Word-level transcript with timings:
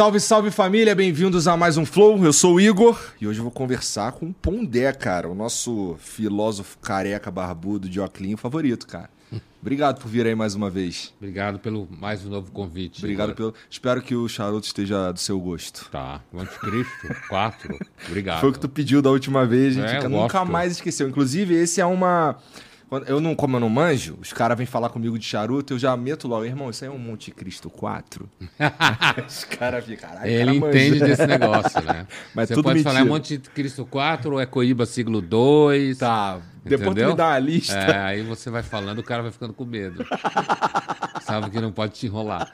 Salve, 0.00 0.18
salve 0.18 0.50
família, 0.50 0.94
bem-vindos 0.94 1.46
a 1.46 1.58
mais 1.58 1.76
um 1.76 1.84
Flow. 1.84 2.24
Eu 2.24 2.32
sou 2.32 2.54
o 2.54 2.60
Igor 2.60 2.98
e 3.20 3.26
hoje 3.26 3.38
eu 3.38 3.42
vou 3.42 3.52
conversar 3.52 4.12
com 4.12 4.30
o 4.30 4.32
Pondé, 4.32 4.90
cara, 4.94 5.28
o 5.28 5.34
nosso 5.34 5.94
filósofo 5.98 6.78
careca 6.78 7.30
barbudo 7.30 7.86
de 7.86 8.00
Oclinho 8.00 8.38
favorito, 8.38 8.86
cara. 8.86 9.10
Obrigado 9.60 10.00
por 10.00 10.08
vir 10.08 10.26
aí 10.26 10.34
mais 10.34 10.54
uma 10.54 10.70
vez. 10.70 11.12
Obrigado 11.18 11.58
pelo 11.58 11.86
mais 12.00 12.24
um 12.24 12.30
novo 12.30 12.50
convite. 12.50 13.00
Obrigado 13.00 13.34
pelo. 13.34 13.54
Espero 13.68 14.00
que 14.00 14.14
o 14.14 14.26
charuto 14.26 14.66
esteja 14.66 15.12
do 15.12 15.20
seu 15.20 15.38
gosto. 15.38 15.86
Tá. 15.90 16.22
O 16.32 16.40
Anticristo 16.40 17.06
4. 17.28 17.78
Obrigado. 18.08 18.40
Foi 18.40 18.48
o 18.48 18.52
que 18.54 18.58
tu 18.58 18.70
pediu 18.70 19.02
da 19.02 19.10
última 19.10 19.44
vez, 19.44 19.74
gente. 19.74 19.96
É, 19.96 20.08
nunca 20.08 20.46
mais 20.46 20.72
esqueceu. 20.72 21.10
Inclusive, 21.10 21.52
esse 21.52 21.78
é 21.78 21.84
uma. 21.84 22.38
Quando- 22.90 23.08
Eu 23.08 23.20
não, 23.20 23.34
como 23.34 23.56
eu 23.56 23.60
não 23.60 23.68
manjo, 23.70 24.18
os 24.20 24.32
caras 24.32 24.58
vêm 24.58 24.66
falar 24.66 24.90
comigo 24.90 25.18
de 25.18 25.24
charuto, 25.24 25.72
eu 25.74 25.78
já 25.78 25.96
meto 25.96 26.28
logo, 26.28 26.44
irmão, 26.44 26.68
isso 26.68 26.84
aí 26.84 26.90
é 26.90 26.92
um 26.92 26.98
Monte 26.98 27.30
Cristo 27.30 27.70
4? 27.70 28.28
os 29.26 29.44
caras 29.44 29.84
ficam, 29.84 30.08
caralho, 30.10 30.30
Ele 30.30 30.60
cara 30.60 30.68
entende 30.68 30.90
manja. 31.00 31.06
desse 31.06 31.26
negócio, 31.26 31.82
né? 31.82 32.06
Mas 32.34 32.48
Você 32.48 32.62
pode 32.62 32.82
falar 32.82 33.00
é 33.00 33.04
mentira. 33.04 33.14
Monte 33.14 33.38
Cristo 33.54 33.86
4 33.86 34.32
ou 34.32 34.40
é 34.40 34.44
Coíba 34.44 34.84
siglo 34.84 35.20
2. 35.22 35.96
Tá, 35.98 36.40
depois 36.64 36.80
tu 36.80 36.90
Entendeu? 36.90 37.10
me 37.10 37.16
dá 37.16 37.28
uma 37.28 37.38
lista. 37.38 37.78
É, 37.78 37.98
aí 38.00 38.22
você 38.22 38.50
vai 38.50 38.62
falando, 38.62 38.98
o 38.98 39.02
cara 39.04 39.22
vai 39.22 39.30
ficando 39.30 39.54
com 39.54 39.64
medo. 39.64 40.04
Sabe 41.22 41.48
que 41.50 41.60
não 41.60 41.72
pode 41.72 41.94
te 41.94 42.06
enrolar. 42.06 42.50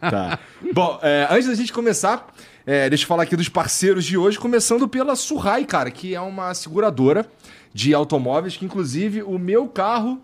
Tá. 0.00 0.38
Bom, 0.72 0.98
é, 1.02 1.26
antes 1.30 1.48
da 1.48 1.54
gente 1.54 1.72
começar, 1.72 2.32
é, 2.64 2.88
deixa 2.88 3.02
eu 3.04 3.08
falar 3.08 3.24
aqui 3.24 3.34
dos 3.36 3.48
parceiros 3.48 4.04
de 4.04 4.16
hoje, 4.16 4.38
começando 4.38 4.86
pela 4.88 5.16
Surrai, 5.16 5.64
cara, 5.64 5.90
que 5.90 6.14
é 6.14 6.20
uma 6.20 6.54
seguradora 6.54 7.26
de 7.74 7.92
automóveis, 7.92 8.56
que 8.56 8.64
inclusive 8.64 9.22
o 9.22 9.38
meu 9.38 9.66
carro 9.66 10.22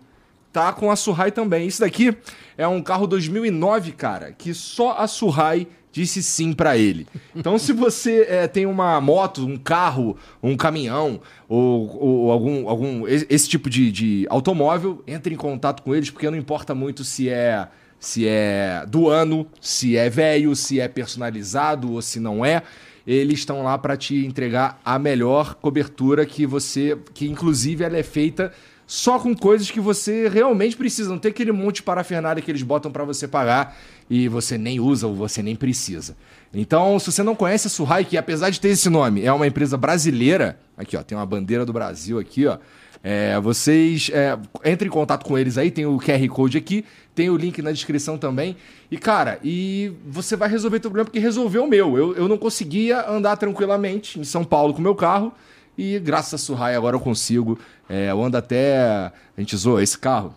tá 0.53 0.71
com 0.71 0.89
a 0.89 0.95
Surrai 0.95 1.31
também. 1.31 1.67
Isso 1.67 1.81
daqui 1.81 2.17
é 2.57 2.67
um 2.67 2.81
carro 2.81 3.05
2009, 3.05 3.91
cara, 3.91 4.31
que 4.31 4.53
só 4.53 4.97
a 4.97 5.05
Surrai 5.05 5.67
disse 5.91 6.23
sim 6.23 6.53
pra 6.53 6.77
ele. 6.77 7.05
Então, 7.35 7.57
se 7.59 7.73
você 7.73 8.25
é, 8.29 8.47
tem 8.47 8.65
uma 8.65 8.99
moto, 9.01 9.45
um 9.45 9.57
carro, 9.57 10.15
um 10.41 10.55
caminhão 10.55 11.19
ou, 11.49 11.97
ou 12.01 12.31
algum, 12.31 12.69
algum 12.69 13.07
esse 13.07 13.49
tipo 13.49 13.69
de, 13.69 13.91
de 13.91 14.25
automóvel, 14.29 15.03
entre 15.05 15.33
em 15.33 15.37
contato 15.37 15.83
com 15.83 15.93
eles, 15.93 16.09
porque 16.09 16.29
não 16.29 16.37
importa 16.37 16.73
muito 16.73 17.03
se 17.03 17.29
é 17.29 17.67
se 17.99 18.27
é 18.27 18.83
do 18.87 19.09
ano, 19.09 19.45
se 19.59 19.95
é 19.95 20.09
velho, 20.09 20.55
se 20.55 20.79
é 20.79 20.87
personalizado 20.87 21.91
ou 21.91 22.01
se 22.01 22.19
não 22.19 22.43
é. 22.43 22.63
Eles 23.05 23.39
estão 23.39 23.63
lá 23.63 23.77
para 23.77 23.97
te 23.97 24.25
entregar 24.25 24.79
a 24.85 24.99
melhor 24.99 25.55
cobertura 25.55 26.25
que 26.25 26.45
você, 26.45 26.97
que 27.13 27.27
inclusive 27.27 27.83
ela 27.83 27.97
é 27.97 28.03
feita 28.03 28.51
só 28.91 29.17
com 29.17 29.33
coisas 29.33 29.71
que 29.71 29.79
você 29.79 30.27
realmente 30.27 30.75
precisa. 30.75 31.09
Não 31.09 31.17
tem 31.17 31.31
aquele 31.31 31.53
monte 31.53 31.77
de 31.77 31.83
parafernália 31.83 32.43
que 32.43 32.51
eles 32.51 32.61
botam 32.61 32.91
para 32.91 33.05
você 33.05 33.25
pagar 33.25 33.77
e 34.09 34.27
você 34.27 34.57
nem 34.57 34.81
usa 34.81 35.07
ou 35.07 35.15
você 35.15 35.41
nem 35.41 35.55
precisa. 35.55 36.17
Então, 36.53 36.99
se 36.99 37.09
você 37.09 37.23
não 37.23 37.33
conhece 37.33 37.67
a 37.67 37.69
Surrai, 37.69 38.03
que 38.03 38.17
apesar 38.17 38.49
de 38.49 38.59
ter 38.59 38.67
esse 38.67 38.89
nome, 38.89 39.23
é 39.23 39.31
uma 39.31 39.47
empresa 39.47 39.77
brasileira, 39.77 40.59
aqui 40.75 40.97
ó, 40.97 41.03
tem 41.03 41.17
uma 41.17 41.25
bandeira 41.25 41.65
do 41.65 41.71
Brasil 41.71 42.19
aqui, 42.19 42.45
ó. 42.45 42.57
É, 43.01 43.39
vocês 43.39 44.11
é, 44.13 44.37
entrem 44.69 44.87
em 44.89 44.91
contato 44.91 45.25
com 45.25 45.37
eles 45.37 45.57
aí, 45.57 45.71
tem 45.71 45.85
o 45.85 45.97
QR 45.97 46.27
Code 46.27 46.57
aqui, 46.57 46.85
tem 47.13 47.29
o 47.29 47.37
link 47.37 47.61
na 47.61 47.71
descrição 47.71 48.17
também. 48.17 48.55
E, 48.89 48.97
cara, 48.97 49.39
e 49.43 49.91
você 50.07 50.35
vai 50.35 50.49
resolver 50.49 50.79
teu 50.79 50.89
problema 50.89 51.05
porque 51.05 51.19
resolveu 51.19 51.63
o 51.65 51.67
meu. 51.67 51.97
Eu, 51.97 52.15
eu 52.15 52.27
não 52.27 52.37
conseguia 52.37 53.09
andar 53.09 53.37
tranquilamente 53.37 54.19
em 54.19 54.23
São 54.23 54.43
Paulo 54.43 54.73
com 54.73 54.79
o 54.79 54.83
meu 54.83 54.95
carro. 54.95 55.33
E 55.77 55.99
graças 55.99 56.33
a 56.33 56.37
Surrai 56.37 56.75
agora 56.75 56.95
eu 56.95 56.99
consigo. 56.99 57.57
É, 57.89 58.11
eu 58.11 58.23
ando 58.23 58.37
até. 58.37 58.77
A 58.85 59.13
gente 59.39 59.55
zoa 59.57 59.81
esse 59.83 59.97
carro. 59.97 60.33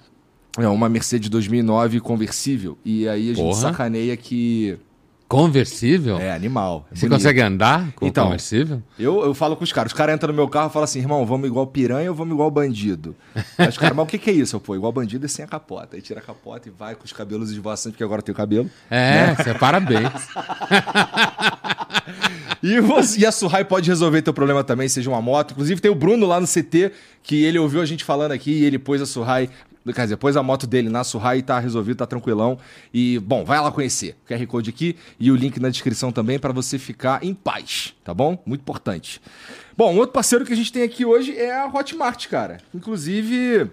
É 0.56 0.68
uma 0.68 0.88
Mercedes 0.88 1.28
2009 1.28 2.00
conversível. 2.00 2.78
E 2.84 3.08
aí 3.08 3.30
a 3.30 3.34
gente 3.34 3.44
Porra. 3.44 3.60
sacaneia 3.60 4.16
que. 4.16 4.78
Conversível? 5.26 6.18
É 6.18 6.30
animal. 6.32 6.86
é 6.92 6.94
Você 6.94 7.06
bonito. 7.06 7.16
consegue 7.18 7.40
andar 7.40 7.92
com 7.92 8.06
Então. 8.06 8.24
conversível? 8.24 8.82
Eu, 8.98 9.24
eu 9.24 9.34
falo 9.34 9.56
com 9.56 9.64
os 9.64 9.72
caras, 9.72 9.92
os 9.92 9.96
caras 9.96 10.14
entram 10.14 10.28
no 10.28 10.34
meu 10.34 10.48
carro 10.48 10.68
e 10.68 10.72
falam 10.72 10.84
assim, 10.84 10.98
irmão, 11.00 11.24
vamos 11.26 11.48
igual 11.48 11.66
piranha 11.66 12.10
ou 12.10 12.16
vamos 12.16 12.34
igual 12.34 12.50
bandido? 12.50 13.16
Aí 13.58 13.68
os 13.68 13.78
caras, 13.78 13.96
mas 13.96 14.04
o 14.04 14.06
que, 14.08 14.18
que 14.18 14.30
é 14.30 14.32
isso? 14.34 14.54
Eu, 14.56 14.60
pô, 14.60 14.74
igual 14.76 14.92
bandido 14.92 15.24
é 15.24 15.28
sem 15.28 15.44
a 15.44 15.48
capota. 15.48 15.96
Aí 15.96 16.02
tira 16.02 16.20
a 16.20 16.22
capota 16.22 16.68
e 16.68 16.72
vai 16.76 16.94
com 16.94 17.04
os 17.04 17.12
cabelos 17.12 17.50
esvoaçantes, 17.50 17.92
porque 17.92 18.04
agora 18.04 18.20
eu 18.20 18.24
tenho 18.24 18.36
cabelo. 18.36 18.70
É, 18.90 19.34
você 19.34 19.54
parabéns. 19.54 20.10
E, 22.62 22.80
você- 22.80 23.20
e 23.20 23.26
a 23.26 23.32
Surrai 23.32 23.62
pode 23.64 23.88
resolver 23.90 24.22
teu 24.22 24.32
problema 24.32 24.64
também, 24.64 24.88
seja 24.88 25.10
uma 25.10 25.20
moto. 25.20 25.50
Inclusive 25.52 25.80
tem 25.82 25.90
o 25.90 25.94
Bruno 25.94 26.26
lá 26.26 26.40
no 26.40 26.46
CT, 26.46 26.92
que 27.22 27.44
ele 27.44 27.58
ouviu 27.58 27.80
a 27.82 27.84
gente 27.86 28.02
falando 28.04 28.32
aqui 28.32 28.50
e 28.52 28.64
ele 28.64 28.78
pôs 28.78 29.02
a 29.02 29.06
Surrai, 29.06 29.50
quer 29.92 30.02
dizer, 30.02 30.16
pôs 30.16 30.36
a 30.36 30.42
moto 30.42 30.66
dele 30.66 30.88
na 30.88 31.04
Surrai 31.04 31.38
e 31.38 31.42
tá 31.42 31.58
resolvido, 31.58 31.98
tá 31.98 32.06
tranquilão. 32.06 32.58
E, 32.92 33.18
bom, 33.18 33.44
vai 33.44 33.60
lá 33.60 33.70
conhecer. 33.70 34.16
O 34.24 34.32
QR 34.32 34.46
Code 34.46 34.70
aqui 34.70 34.96
e 35.20 35.30
o 35.30 35.36
link 35.36 35.60
na 35.60 35.68
descrição 35.68 36.10
também 36.10 36.38
para 36.38 36.52
você 36.52 36.78
ficar 36.78 37.22
em 37.22 37.34
paz, 37.34 37.94
tá 38.02 38.14
bom? 38.14 38.42
Muito 38.46 38.62
importante. 38.62 39.20
Bom, 39.76 39.94
outro 39.96 40.12
parceiro 40.12 40.44
que 40.44 40.52
a 40.52 40.56
gente 40.56 40.72
tem 40.72 40.82
aqui 40.82 41.04
hoje 41.04 41.36
é 41.36 41.60
a 41.60 41.66
Hotmart, 41.66 42.28
cara. 42.28 42.58
Inclusive, 42.74 43.70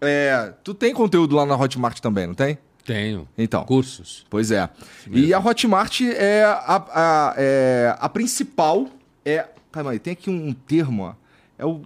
é, 0.00 0.52
tu 0.62 0.74
tem 0.74 0.94
conteúdo 0.94 1.34
lá 1.34 1.44
na 1.44 1.56
Hotmart 1.56 1.98
também, 2.00 2.26
não 2.26 2.34
tem? 2.34 2.58
Tenho. 2.84 3.28
Então. 3.36 3.64
Cursos. 3.64 4.24
Pois 4.30 4.50
é. 4.50 4.68
E 5.10 5.34
a 5.34 5.38
Hotmart 5.38 6.00
é 6.00 6.44
a, 6.44 6.84
a, 6.88 7.34
é 7.36 7.94
a 7.98 8.08
principal. 8.08 8.88
É. 9.24 9.46
Calma 9.70 9.90
aí, 9.90 9.98
tem 9.98 10.14
aqui 10.14 10.30
um, 10.30 10.54
termo, 10.54 11.02
ó. 11.02 11.14
É 11.58 11.66
o. 11.66 11.82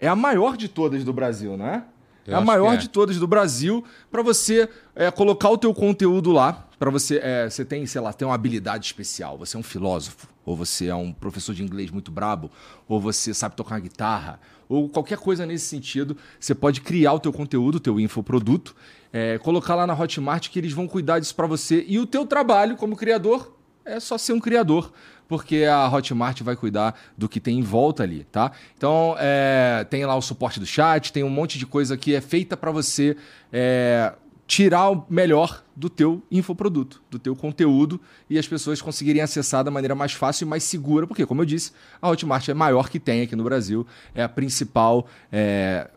É 0.00 0.08
a 0.08 0.16
maior 0.16 0.56
de 0.56 0.68
todas 0.68 1.04
do 1.04 1.12
Brasil, 1.12 1.56
né? 1.56 1.84
Eu 2.26 2.34
é 2.34 2.36
a 2.36 2.40
maior 2.40 2.74
é. 2.74 2.76
de 2.76 2.88
todas 2.88 3.18
do 3.18 3.26
Brasil 3.26 3.84
para 4.10 4.20
você 4.20 4.68
é, 4.94 5.10
colocar 5.10 5.48
o 5.48 5.56
teu 5.56 5.72
conteúdo 5.72 6.32
lá. 6.32 6.68
Para 6.78 6.90
você, 6.90 7.20
é, 7.22 7.48
você 7.48 7.64
tem, 7.64 7.86
sei 7.86 8.00
lá, 8.00 8.12
tem 8.12 8.26
uma 8.26 8.34
habilidade 8.34 8.84
especial. 8.84 9.38
Você 9.38 9.56
é 9.56 9.60
um 9.60 9.62
filósofo, 9.62 10.28
ou 10.44 10.56
você 10.56 10.88
é 10.88 10.94
um 10.94 11.12
professor 11.12 11.54
de 11.54 11.62
inglês 11.62 11.90
muito 11.90 12.10
brabo, 12.10 12.50
ou 12.86 13.00
você 13.00 13.32
sabe 13.32 13.56
tocar 13.56 13.80
guitarra, 13.80 14.40
ou 14.68 14.88
qualquer 14.88 15.18
coisa 15.18 15.46
nesse 15.46 15.66
sentido. 15.66 16.16
Você 16.38 16.54
pode 16.54 16.80
criar 16.80 17.14
o 17.14 17.20
teu 17.20 17.32
conteúdo, 17.32 17.76
o 17.76 17.80
teu 17.80 17.98
infoproduto, 17.98 18.74
é, 19.12 19.38
colocar 19.38 19.74
lá 19.74 19.86
na 19.86 19.98
Hotmart 19.98 20.50
que 20.50 20.58
eles 20.58 20.72
vão 20.72 20.86
cuidar 20.86 21.20
disso 21.20 21.34
para 21.34 21.46
você. 21.46 21.84
E 21.88 21.98
o 21.98 22.06
teu 22.06 22.26
trabalho 22.26 22.76
como 22.76 22.96
criador 22.96 23.56
é 23.84 24.00
só 24.00 24.18
ser 24.18 24.32
um 24.32 24.40
criador, 24.40 24.92
porque 25.28 25.64
a 25.64 25.88
Hotmart 25.88 26.42
vai 26.42 26.56
cuidar 26.56 26.98
do 27.16 27.28
que 27.28 27.40
tem 27.40 27.58
em 27.58 27.62
volta 27.62 28.02
ali, 28.02 28.24
tá? 28.30 28.52
Então, 28.76 29.16
é, 29.18 29.86
tem 29.88 30.04
lá 30.04 30.14
o 30.14 30.22
suporte 30.22 30.60
do 30.60 30.66
chat, 30.66 31.12
tem 31.12 31.24
um 31.24 31.30
monte 31.30 31.58
de 31.58 31.66
coisa 31.66 31.96
que 31.96 32.14
é 32.14 32.20
feita 32.20 32.56
para 32.56 32.70
você 32.70 33.16
é, 33.52 34.12
tirar 34.46 34.90
o 34.90 35.04
melhor 35.10 35.64
do 35.74 35.90
teu 35.90 36.22
infoproduto, 36.30 37.02
do 37.10 37.18
teu 37.18 37.34
conteúdo 37.34 38.00
e 38.30 38.38
as 38.38 38.46
pessoas 38.46 38.80
conseguirem 38.80 39.20
acessar 39.20 39.64
da 39.64 39.70
maneira 39.70 39.94
mais 39.94 40.12
fácil 40.12 40.46
e 40.46 40.48
mais 40.48 40.62
segura, 40.62 41.06
porque, 41.06 41.26
como 41.26 41.42
eu 41.42 41.46
disse, 41.46 41.72
a 42.00 42.08
Hotmart 42.08 42.48
é 42.48 42.52
a 42.52 42.54
maior 42.54 42.88
que 42.88 43.00
tem 43.00 43.22
aqui 43.22 43.34
no 43.34 43.44
Brasil, 43.44 43.86
é 44.14 44.22
a 44.22 44.28
principal 44.28 45.06
é, 45.32 45.90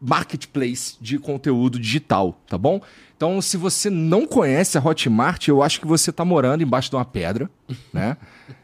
marketplace 0.00 0.96
de 1.00 1.18
conteúdo 1.18 1.78
digital, 1.78 2.40
tá 2.48 2.56
bom? 2.56 2.80
Então, 3.16 3.40
se 3.40 3.56
você 3.56 3.88
não 3.88 4.26
conhece 4.26 4.76
a 4.76 4.84
Hotmart, 4.84 5.46
eu 5.46 5.62
acho 5.62 5.80
que 5.80 5.86
você 5.86 6.10
está 6.10 6.24
morando 6.24 6.62
embaixo 6.62 6.90
de 6.90 6.96
uma 6.96 7.04
pedra, 7.04 7.48
né? 7.92 8.16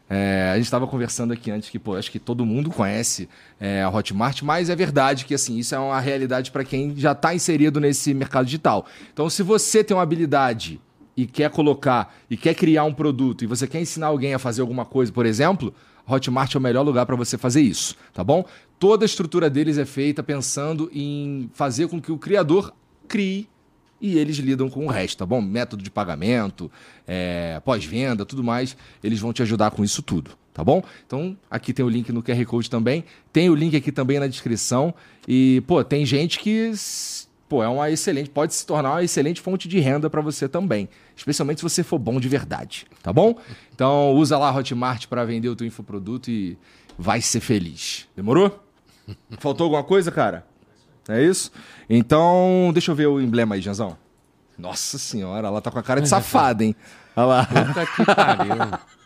É, 0.09 0.49
a 0.51 0.55
gente 0.55 0.65
estava 0.65 0.87
conversando 0.87 1.33
aqui 1.33 1.51
antes 1.51 1.69
que, 1.69 1.77
pô, 1.77 1.95
acho 1.95 2.11
que 2.11 2.19
todo 2.19 2.45
mundo 2.45 2.69
conhece 2.69 3.29
é, 3.59 3.83
a 3.83 3.89
Hotmart, 3.89 4.41
mas 4.41 4.69
é 4.69 4.75
verdade 4.75 5.25
que, 5.25 5.33
assim, 5.33 5.57
isso 5.57 5.75
é 5.75 5.79
uma 5.79 5.99
realidade 5.99 6.51
para 6.51 6.63
quem 6.63 6.95
já 6.95 7.11
está 7.11 7.33
inserido 7.33 7.79
nesse 7.79 8.13
mercado 8.13 8.45
digital. 8.45 8.85
Então, 9.13 9.29
se 9.29 9.43
você 9.43 9.83
tem 9.83 9.95
uma 9.95 10.03
habilidade 10.03 10.79
e 11.15 11.25
quer 11.25 11.49
colocar 11.49 12.15
e 12.29 12.37
quer 12.37 12.55
criar 12.55 12.85
um 12.85 12.93
produto 12.93 13.43
e 13.43 13.47
você 13.47 13.67
quer 13.67 13.81
ensinar 13.81 14.07
alguém 14.07 14.33
a 14.33 14.39
fazer 14.39 14.61
alguma 14.61 14.85
coisa, 14.85 15.11
por 15.11 15.25
exemplo, 15.25 15.73
Hotmart 16.07 16.55
é 16.55 16.57
o 16.57 16.61
melhor 16.61 16.83
lugar 16.83 17.05
para 17.05 17.15
você 17.15 17.37
fazer 17.37 17.61
isso, 17.61 17.95
tá 18.13 18.23
bom? 18.23 18.45
Toda 18.79 19.03
a 19.03 19.07
estrutura 19.07 19.49
deles 19.49 19.77
é 19.77 19.85
feita 19.85 20.23
pensando 20.23 20.89
em 20.93 21.49
fazer 21.53 21.87
com 21.87 22.01
que 22.01 22.11
o 22.11 22.17
criador 22.17 22.73
crie 23.07 23.47
e 24.01 24.17
eles 24.17 24.37
lidam 24.37 24.69
com 24.69 24.85
o 24.85 24.89
resto, 24.89 25.19
tá 25.19 25.25
bom? 25.25 25.41
Método 25.41 25.83
de 25.83 25.91
pagamento, 25.91 26.71
é, 27.07 27.59
pós-venda, 27.63 28.25
tudo 28.25 28.43
mais, 28.43 28.75
eles 29.03 29.19
vão 29.19 29.33
te 29.33 29.41
ajudar 29.41 29.71
com 29.71 29.83
isso 29.83 30.01
tudo, 30.01 30.31
tá 30.53 30.63
bom? 30.63 30.83
Então, 31.05 31.37
aqui 31.49 31.73
tem 31.73 31.85
o 31.85 31.89
link 31.89 32.11
no 32.11 32.23
QR 32.23 32.43
Code 32.45 32.69
também, 32.69 33.03
tem 33.31 33.49
o 33.49 33.55
link 33.55 33.75
aqui 33.75 33.91
também 33.91 34.19
na 34.19 34.27
descrição 34.27 34.93
e, 35.27 35.61
pô, 35.67 35.83
tem 35.83 36.05
gente 36.05 36.39
que, 36.39 36.71
pô, 37.47 37.63
é 37.63 37.67
uma 37.67 37.89
excelente, 37.89 38.29
pode 38.29 38.53
se 38.53 38.65
tornar 38.65 38.91
uma 38.91 39.03
excelente 39.03 39.41
fonte 39.41 39.67
de 39.67 39.79
renda 39.79 40.09
para 40.09 40.21
você 40.21 40.47
também, 40.47 40.87
especialmente 41.15 41.59
se 41.59 41.63
você 41.63 41.83
for 41.83 41.99
bom 41.99 42.19
de 42.19 42.29
verdade, 42.29 42.85
tá 43.03 43.11
bom? 43.11 43.37
Então, 43.73 44.13
usa 44.13 44.37
lá 44.37 44.49
a 44.49 44.55
Hotmart 44.55 45.07
para 45.07 45.25
vender 45.25 45.49
o 45.49 45.55
teu 45.55 45.67
infoproduto 45.67 46.31
e 46.31 46.57
vai 46.97 47.21
ser 47.21 47.39
feliz. 47.39 48.07
Demorou? 48.15 48.63
Faltou 49.39 49.65
alguma 49.65 49.83
coisa, 49.83 50.11
cara? 50.11 50.48
É 51.09 51.23
isso? 51.23 51.51
Então, 51.89 52.69
deixa 52.71 52.91
eu 52.91 52.95
ver 52.95 53.07
o 53.07 53.19
emblema 53.19 53.55
aí, 53.55 53.61
Janzão. 53.61 53.97
Nossa 54.57 54.99
senhora, 54.99 55.47
ela 55.47 55.61
tá 55.61 55.71
com 55.71 55.79
a 55.79 55.83
cara 55.83 56.01
de 56.01 56.07
safada, 56.07 56.63
hein? 56.63 56.75
Olha 57.15 57.25
lá. 57.25 57.45
Puta 57.45 57.85
que 57.85 58.05
pariu. 58.05 58.55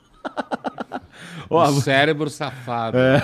Ó, 1.49 1.69
Um 1.69 1.81
cérebro 1.81 2.29
safado. 2.29 2.97
É. 2.97 3.21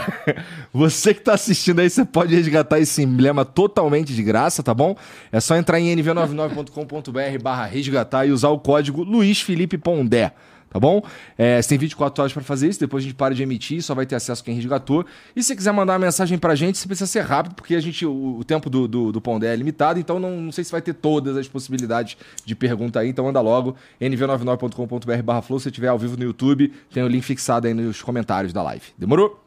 Você 0.72 1.14
que 1.14 1.22
tá 1.22 1.34
assistindo 1.34 1.80
aí, 1.80 1.90
você 1.90 2.06
pode 2.06 2.36
resgatar 2.36 2.80
esse 2.80 3.02
emblema 3.02 3.44
totalmente 3.44 4.14
de 4.14 4.24
graça, 4.24 4.62
tá 4.62 4.74
bom? 4.74 4.96
É 5.32 5.40
só 5.40 5.56
entrar 5.56 5.80
em 5.80 5.96
nv99.com.br 5.96 7.42
barra 7.42 7.66
resgatar 7.66 8.26
e 8.26 8.32
usar 8.32 8.50
o 8.50 8.60
código 8.60 9.04
Luiz 9.04 9.42
Felipe 9.42 9.78
Pondé. 9.78 10.32
Tá 10.70 10.80
bom? 10.80 11.02
É, 11.36 11.60
você 11.60 11.70
tem 11.70 11.78
24 11.80 12.22
horas 12.22 12.34
para 12.34 12.44
fazer 12.44 12.68
isso, 12.68 12.80
depois 12.80 13.04
a 13.04 13.08
gente 13.08 13.16
para 13.16 13.34
de 13.34 13.42
emitir, 13.42 13.82
só 13.82 13.96
vai 13.96 14.06
ter 14.06 14.16
acesso 14.16 14.44
quem 14.44 14.54
resgatou. 14.54 15.04
E 15.36 15.42
se 15.42 15.56
quiser 15.56 15.72
mandar 15.72 15.94
uma 15.94 16.00
mensagem 16.00 16.38
pra 16.38 16.54
gente, 16.54 16.78
você 16.78 16.88
precisa 16.88 17.08
ser 17.08 17.22
rápido, 17.22 17.56
porque 17.56 17.74
a 17.74 17.80
gente, 17.80 18.06
o, 18.06 18.38
o 18.38 18.44
tempo 18.44 18.70
do, 18.70 18.88
do, 18.88 19.12
do 19.12 19.20
Pondé 19.20 19.52
é 19.52 19.56
limitado, 19.56 20.00
então 20.00 20.20
não, 20.20 20.40
não 20.40 20.52
sei 20.52 20.64
se 20.64 20.72
vai 20.72 20.82
ter 20.82 20.94
todas 20.94 21.36
as 21.36 21.48
possibilidades 21.48 22.18
de 22.46 22.56
pergunta 22.56 23.00
aí, 23.00 23.10
então 23.10 23.26
manda 23.26 23.42
logo, 23.42 23.76
nv99.com.br 24.00 25.24
barra 25.24 25.42
flow, 25.42 25.60
se 25.60 25.72
tiver 25.72 25.88
ao 25.88 25.98
vivo 25.98 26.16
no 26.16 26.24
YouTube, 26.24 26.72
tem 26.94 27.02
o 27.02 27.08
link 27.08 27.24
fixado 27.24 27.66
aí 27.66 27.74
nos 27.74 28.04
comentários 28.04 28.54
da 28.54 28.62
live. 28.62 28.86
Demorou? 28.96 29.44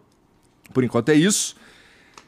Por 0.75 0.83
enquanto 0.83 1.11
é 1.11 1.15
isso. 1.15 1.55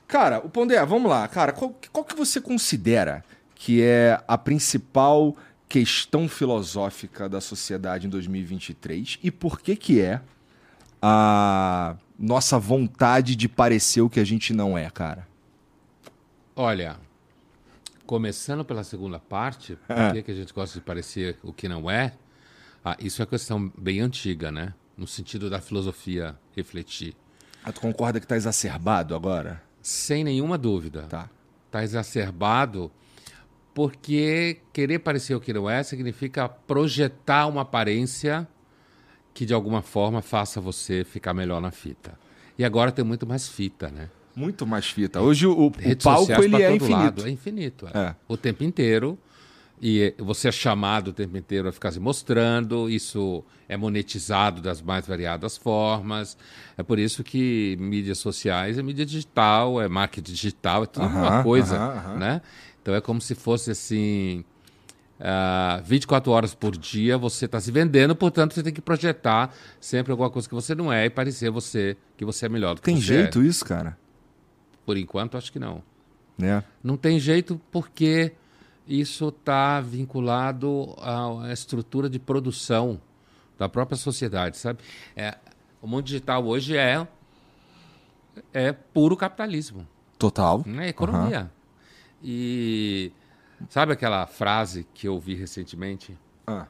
Cara, 0.06 0.38
o 0.38 0.48
Pondé, 0.48 0.84
vamos 0.84 1.10
lá. 1.10 1.26
Cara, 1.26 1.50
qual, 1.52 1.74
qual 1.90 2.04
que 2.04 2.14
você 2.14 2.40
considera 2.40 3.24
que 3.54 3.82
é 3.82 4.20
a 4.28 4.36
principal 4.36 5.34
questão 5.74 6.28
filosófica 6.28 7.28
da 7.28 7.40
sociedade 7.40 8.06
em 8.06 8.08
2023 8.10 9.18
e 9.24 9.28
por 9.28 9.60
que 9.60 9.74
que 9.74 10.00
é 10.00 10.20
a 11.02 11.96
nossa 12.16 12.60
vontade 12.60 13.34
de 13.34 13.48
parecer 13.48 14.00
o 14.00 14.08
que 14.08 14.20
a 14.20 14.24
gente 14.24 14.52
não 14.54 14.78
é, 14.78 14.88
cara? 14.88 15.26
Olha, 16.54 16.96
começando 18.06 18.64
pela 18.64 18.84
segunda 18.84 19.18
parte, 19.18 19.74
por 19.88 19.98
É. 19.98 20.12
que, 20.12 20.22
que 20.22 20.30
a 20.30 20.34
gente 20.36 20.52
gosta 20.54 20.78
de 20.78 20.84
parecer 20.84 21.40
o 21.42 21.52
que 21.52 21.68
não 21.68 21.90
é? 21.90 22.12
Ah, 22.84 22.96
isso 23.00 23.20
é 23.20 23.24
uma 23.24 23.30
questão 23.30 23.72
bem 23.76 23.98
antiga, 23.98 24.52
né? 24.52 24.72
No 24.96 25.08
sentido 25.08 25.50
da 25.50 25.60
filosofia 25.60 26.38
refletir. 26.54 27.16
Ah, 27.64 27.72
tu 27.72 27.80
concorda 27.80 28.20
que 28.20 28.26
tá 28.28 28.36
exacerbado 28.36 29.12
agora? 29.12 29.60
Sem 29.82 30.22
nenhuma 30.22 30.56
dúvida. 30.56 31.02
Tá. 31.08 31.28
Está 31.66 31.82
exacerbado 31.82 32.92
porque 33.74 34.58
querer 34.72 35.00
parecer 35.00 35.34
o 35.34 35.40
que 35.40 35.52
não 35.52 35.68
é 35.68 35.82
significa 35.82 36.48
projetar 36.48 37.46
uma 37.46 37.62
aparência 37.62 38.46
que 39.34 39.44
de 39.44 39.52
alguma 39.52 39.82
forma 39.82 40.22
faça 40.22 40.60
você 40.60 41.04
ficar 41.04 41.34
melhor 41.34 41.60
na 41.60 41.72
fita. 41.72 42.16
E 42.56 42.64
agora 42.64 42.92
tem 42.92 43.04
muito 43.04 43.26
mais 43.26 43.48
fita, 43.48 43.88
né? 43.88 44.08
Muito 44.34 44.64
mais 44.64 44.86
fita. 44.86 45.20
Hoje 45.20 45.46
o, 45.46 45.66
o 45.66 45.72
palco 46.02 46.32
ele 46.42 46.62
é 46.62 46.72
infinito. 46.74 46.92
lado. 46.92 47.26
É 47.26 47.30
infinito. 47.30 47.88
é. 47.92 47.98
É. 47.98 48.14
O 48.28 48.36
tempo 48.36 48.62
inteiro. 48.62 49.18
E 49.82 50.14
você 50.18 50.48
é 50.48 50.52
chamado 50.52 51.08
o 51.08 51.12
tempo 51.12 51.36
inteiro 51.36 51.68
a 51.68 51.72
ficar 51.72 51.90
se 51.90 51.98
mostrando. 51.98 52.88
Isso 52.88 53.44
é 53.68 53.76
monetizado 53.76 54.62
das 54.62 54.80
mais 54.80 55.06
variadas 55.06 55.56
formas. 55.56 56.38
É 56.78 56.82
por 56.82 56.98
isso 56.98 57.24
que 57.24 57.76
mídias 57.80 58.18
sociais 58.18 58.78
é 58.78 58.82
mídia 58.82 59.04
digital, 59.04 59.82
é 59.82 59.88
marketing 59.88 60.32
digital, 60.32 60.84
é 60.84 60.86
tudo 60.86 61.06
uma 61.06 61.28
Aham, 61.28 61.42
coisa. 61.42 61.76
aham, 61.76 61.98
aham. 61.98 62.18
Né? 62.18 62.42
Então 62.84 62.94
é 62.94 63.00
como 63.00 63.18
se 63.18 63.34
fosse 63.34 63.70
assim. 63.70 64.44
ah, 65.18 65.80
24 65.86 66.30
horas 66.30 66.54
por 66.54 66.76
dia 66.76 67.16
você 67.16 67.46
está 67.46 67.58
se 67.58 67.72
vendendo, 67.72 68.14
portanto 68.14 68.52
você 68.52 68.62
tem 68.62 68.74
que 68.74 68.82
projetar 68.82 69.54
sempre 69.80 70.12
alguma 70.12 70.28
coisa 70.28 70.46
que 70.46 70.54
você 70.54 70.74
não 70.74 70.92
é 70.92 71.06
e 71.06 71.10
parecer 71.10 71.50
você 71.50 71.96
que 72.14 72.26
você 72.26 72.44
é 72.44 72.48
melhor 72.50 72.74
do 72.74 72.82
que 72.82 72.84
Tem 72.84 72.96
você 72.96 73.06
jeito 73.06 73.40
é. 73.40 73.46
isso, 73.46 73.64
cara? 73.64 73.96
Por 74.84 74.98
enquanto, 74.98 75.38
acho 75.38 75.50
que 75.50 75.58
não. 75.58 75.82
Né? 76.36 76.62
Não 76.82 76.94
tem 76.98 77.18
jeito 77.18 77.58
porque 77.72 78.32
isso 78.86 79.28
está 79.28 79.80
vinculado 79.80 80.94
à 81.00 81.50
estrutura 81.54 82.10
de 82.10 82.18
produção 82.18 83.00
da 83.58 83.66
própria 83.66 83.96
sociedade, 83.96 84.58
sabe? 84.58 84.80
É, 85.16 85.38
o 85.80 85.86
mundo 85.86 86.04
digital 86.04 86.44
hoje 86.44 86.76
é 86.76 87.08
é 88.52 88.72
puro 88.72 89.16
capitalismo, 89.16 89.86
Total. 90.18 90.62
É 90.80 90.88
economia. 90.88 91.50
E 92.24 93.12
sabe 93.68 93.92
aquela 93.92 94.26
frase 94.26 94.86
que 94.94 95.06
eu 95.06 95.20
vi 95.20 95.34
recentemente? 95.34 96.16
Ah. 96.46 96.66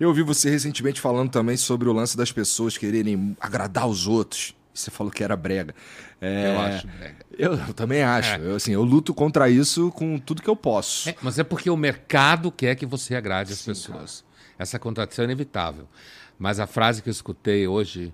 Eu 0.00 0.08
ouvi 0.08 0.22
você 0.22 0.48
recentemente 0.48 1.00
falando 1.00 1.30
também 1.30 1.56
sobre 1.56 1.88
o 1.88 1.92
lance 1.92 2.16
das 2.16 2.32
pessoas 2.32 2.78
quererem 2.78 3.36
agradar 3.38 3.86
os 3.86 4.06
outros. 4.06 4.56
Você 4.72 4.90
falou 4.90 5.12
que 5.12 5.22
era 5.22 5.36
brega. 5.36 5.74
É, 6.18 6.54
Eu 6.54 6.60
acho. 6.60 6.86
brega. 6.86 7.16
Eu, 7.38 7.54
eu 7.54 7.74
também 7.74 8.02
acho. 8.02 8.30
É. 8.30 8.38
Eu, 8.38 8.56
assim, 8.56 8.72
eu 8.72 8.82
luto 8.82 9.12
contra 9.12 9.50
isso 9.50 9.90
com 9.92 10.18
tudo 10.18 10.40
que 10.40 10.48
eu 10.48 10.56
posso. 10.56 11.10
É, 11.10 11.16
mas 11.20 11.38
é 11.38 11.44
porque 11.44 11.68
o 11.68 11.76
mercado 11.76 12.50
quer 12.50 12.74
que 12.74 12.86
você 12.86 13.14
agrade 13.14 13.52
as 13.52 13.60
pessoas. 13.60 14.24
Essa 14.58 14.78
contradição 14.78 15.24
é 15.24 15.26
inevitável. 15.26 15.86
Mas 16.38 16.58
a 16.58 16.66
frase 16.66 17.02
que 17.02 17.10
eu 17.10 17.12
escutei 17.12 17.68
hoje 17.68 18.12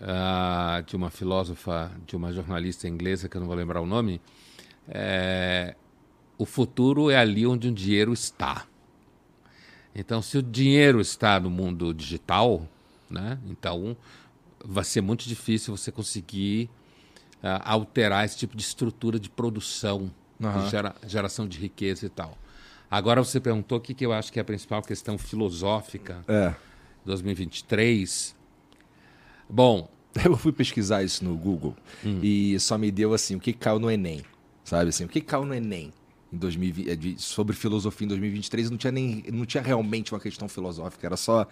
ah, 0.00 0.82
de 0.86 0.94
uma 0.94 1.10
filósofa, 1.10 1.90
de 2.06 2.14
uma 2.14 2.32
jornalista 2.32 2.86
inglesa, 2.86 3.28
que 3.28 3.36
eu 3.36 3.40
não 3.40 3.48
vou 3.48 3.56
lembrar 3.56 3.80
o 3.80 3.86
nome, 3.86 4.20
é, 4.88 5.74
o 6.38 6.44
futuro 6.46 7.10
é 7.10 7.16
ali 7.16 7.46
onde 7.46 7.68
o 7.68 7.72
dinheiro 7.72 8.12
está. 8.12 8.66
Então, 9.94 10.22
se 10.22 10.38
o 10.38 10.42
dinheiro 10.42 11.00
está 11.00 11.38
no 11.38 11.50
mundo 11.50 11.92
digital, 11.92 12.66
né, 13.10 13.38
então 13.46 13.96
vai 14.64 14.84
ser 14.84 15.00
muito 15.02 15.28
difícil 15.28 15.76
você 15.76 15.92
conseguir 15.92 16.70
ah, 17.42 17.72
alterar 17.72 18.24
esse 18.24 18.36
tipo 18.38 18.56
de 18.56 18.62
estrutura 18.62 19.18
de 19.18 19.28
produção, 19.28 20.10
Aham. 20.42 20.64
de 20.64 20.70
gera- 20.70 20.94
geração 21.06 21.46
de 21.46 21.58
riqueza 21.58 22.06
e 22.06 22.08
tal. 22.08 22.38
Agora 22.90 23.22
você 23.22 23.38
perguntou 23.40 23.78
o 23.78 23.80
que, 23.80 23.92
que 23.94 24.04
eu 24.06 24.12
acho 24.12 24.32
que 24.32 24.38
é 24.38 24.42
a 24.42 24.44
principal 24.44 24.82
questão 24.82 25.16
filosófica 25.18 26.24
É. 26.28 26.54
2023. 27.04 28.34
Bom, 29.48 29.88
Eu 30.24 30.36
fui 30.36 30.52
pesquisar 30.52 31.02
isso 31.02 31.24
no 31.24 31.34
Google 31.36 31.74
Hum. 32.04 32.20
e 32.22 32.58
só 32.60 32.76
me 32.76 32.90
deu 32.90 33.14
assim, 33.14 33.34
o 33.36 33.40
que 33.40 33.52
caiu 33.52 33.78
no 33.78 33.90
Enem. 33.90 34.22
Sabe 34.72 34.88
assim, 34.88 35.04
o 35.04 35.08
que 35.08 35.20
caiu 35.20 35.44
no 35.44 35.54
Enem 35.54 35.92
em 36.32 36.36
2020, 36.38 36.88
é, 36.88 37.18
sobre 37.18 37.54
filosofia 37.54 38.06
em 38.06 38.08
2023 38.08 38.70
não 38.70 38.78
tinha 38.78 38.90
nem 38.90 39.22
não 39.30 39.44
tinha 39.44 39.62
realmente 39.62 40.14
uma 40.14 40.18
questão 40.18 40.48
filosófica, 40.48 41.06
era 41.06 41.16
só 41.16 41.46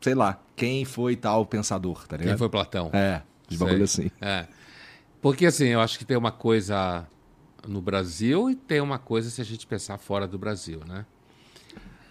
sei 0.00 0.14
lá, 0.14 0.40
quem 0.56 0.86
foi 0.86 1.16
tal 1.16 1.44
pensador, 1.44 2.06
tá 2.06 2.16
ligado? 2.16 2.32
quem 2.32 2.38
foi 2.38 2.48
Platão? 2.48 2.88
É, 2.94 3.22
de 3.46 3.58
bagulho 3.58 3.84
assim. 3.84 4.10
É. 4.22 4.46
Porque 5.20 5.44
assim, 5.44 5.66
eu 5.66 5.80
acho 5.80 5.98
que 5.98 6.06
tem 6.06 6.16
uma 6.16 6.32
coisa 6.32 7.06
no 7.68 7.82
Brasil 7.82 8.48
e 8.48 8.54
tem 8.54 8.80
uma 8.80 8.98
coisa 8.98 9.28
se 9.28 9.42
a 9.42 9.44
gente 9.44 9.66
pensar 9.66 9.98
fora 9.98 10.26
do 10.26 10.38
Brasil, 10.38 10.80
né? 10.86 11.04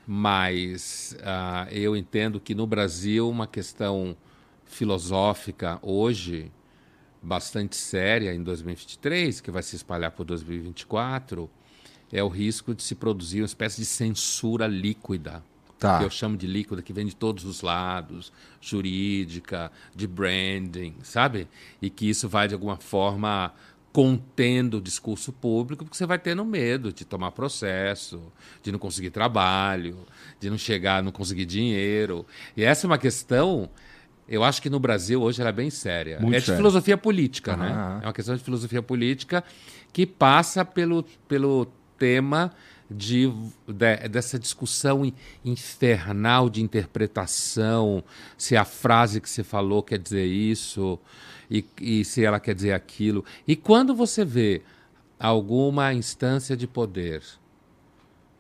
Mas 0.06 1.18
ah, 1.24 1.68
eu 1.72 1.96
entendo 1.96 2.40
que 2.40 2.54
no 2.54 2.68
Brasil 2.68 3.28
uma 3.28 3.48
questão 3.48 4.16
filosófica 4.64 5.80
hoje 5.82 6.52
bastante 7.26 7.76
séria 7.76 8.34
em 8.34 8.44
2023, 8.44 9.42
que 9.42 9.50
vai 9.50 9.64
se 9.64 9.76
espalhar 9.76 10.12
por 10.12 10.24
2024, 10.24 11.50
é 12.12 12.24
o 12.24 12.28
risco 12.28 12.74
de 12.76 12.84
se 12.84 12.94
produzir 12.96 13.42
uma 13.42 13.48
espécie 13.48 13.82
de 13.82 13.86
censura 13.86 14.68
líquida 14.68 15.44
Tá. 15.78 16.00
que 16.00 16.06
eu 16.06 16.10
chamo 16.10 16.38
de 16.38 16.48
líquida, 16.48 16.82
que 16.82 16.94
vem 16.94 17.06
de 17.06 17.14
todos 17.14 17.44
os 17.44 17.62
lados, 17.62 18.32
jurídica, 18.62 19.70
de 19.94 20.08
branding, 20.08 20.96
sabe? 21.04 21.50
E 21.82 21.90
que 21.90 22.10
isso 22.10 22.30
vai, 22.30 22.48
de 22.48 22.54
alguma 22.54 22.78
forma, 22.78 23.54
contendo 23.92 24.78
o 24.78 24.82
discurso 24.82 25.34
público, 25.34 25.84
porque 25.84 25.98
você 25.98 26.06
vai 26.06 26.18
tendo 26.18 26.46
medo 26.46 26.94
de 26.94 27.04
tomar 27.04 27.32
processo, 27.32 28.22
de 28.64 28.72
não 28.72 28.80
conseguir 28.80 29.10
trabalho, 29.10 29.98
de 30.40 30.50
não 30.50 30.58
chegar, 30.58 31.04
não 31.04 31.12
conseguir 31.12 31.46
dinheiro. 31.46 32.26
E 32.56 32.64
essa 32.64 32.86
é 32.86 32.88
uma 32.88 32.98
questão, 32.98 33.70
eu 34.28 34.44
acho 34.44 34.62
que 34.62 34.70
no 34.70 34.80
Brasil 34.80 35.22
hoje 35.22 35.40
ela 35.42 35.50
é 35.50 35.54
bem 35.54 35.70
séria. 35.70 36.20
Muito 36.20 36.36
é 36.36 36.40
de 36.40 36.46
filosofia 36.58 36.98
política, 36.98 37.56
né? 37.56 38.00
É 38.04 38.08
uma 38.08 38.14
questão 38.14 38.36
de 38.36 38.44
filosofia 38.44 38.82
política 38.82 39.44
que 39.94 40.06
passa 40.06 40.64
pelo, 40.66 41.04
pelo 41.28 41.68
tema 41.98 42.52
de, 42.90 43.32
de- 43.68 44.08
dessa 44.10 44.38
discussão 44.38 45.06
in- 45.06 45.14
infernal 45.44 46.50
de 46.50 46.62
interpretação, 46.62 48.04
se 48.38 48.56
a 48.58 48.66
frase 48.66 49.22
que 49.22 49.30
você 49.30 49.44
falou 49.44 49.82
quer 49.82 49.98
dizer 50.00 50.26
isso 50.26 51.00
e, 51.50 51.64
e 51.80 52.04
se 52.06 52.24
ela 52.24 52.40
quer 52.40 52.54
dizer 52.56 52.74
aquilo. 52.74 53.24
E 53.48 53.56
quando 53.56 53.96
você 53.96 54.26
vê 54.26 54.62
alguma 55.20 55.94
instância 55.94 56.56
de 56.58 56.68
poder 56.68 57.22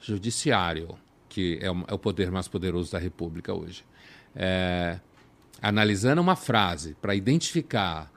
judiciário, 0.02 0.96
que 1.30 1.58
é 1.62 1.72
o, 1.72 1.84
é 1.88 1.94
o 1.94 2.00
poder 2.00 2.32
mais 2.32 2.48
poderoso 2.48 2.92
da 2.92 3.00
República 3.00 3.54
hoje, 3.54 3.84
é, 4.36 5.00
analisando 5.62 6.22
uma 6.22 6.36
frase 6.36 6.96
para 7.02 7.16
identificar 7.16 8.12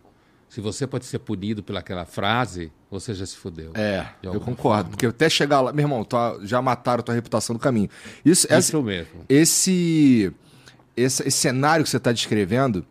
se 0.49 0.61
você 0.63 0.87
pode 0.87 1.05
ser 1.05 1.19
punido 1.19 1.63
pelaquela 1.63 2.07
frase, 2.07 2.73
você 2.91 3.13
já 3.13 3.27
se 3.27 3.37
fudeu. 3.37 3.71
É, 3.75 4.07
eu 4.23 4.41
concordo. 4.41 4.89
Porque 4.91 5.05
até 5.07 5.29
chegar 5.29 5.61
lá, 5.61 5.73
meu 5.75 5.85
irmão, 5.85 6.03
tua- 6.05 6.41
já 6.43 6.63
mataram 6.63 7.03
tua 7.03 7.15
reputação 7.15 7.53
no 7.53 7.61
caminho. 7.61 7.91
Isso, 8.25 8.47
essa- 8.49 8.59
Isso 8.71 8.83
mesmo. 8.83 9.25
esse, 9.29 10.33
esse, 10.97 11.23
esse 11.29 11.37
cenário 11.39 11.85
que 11.85 11.91
você 11.91 11.99
está 11.99 12.13
descrevendo, 12.13 12.85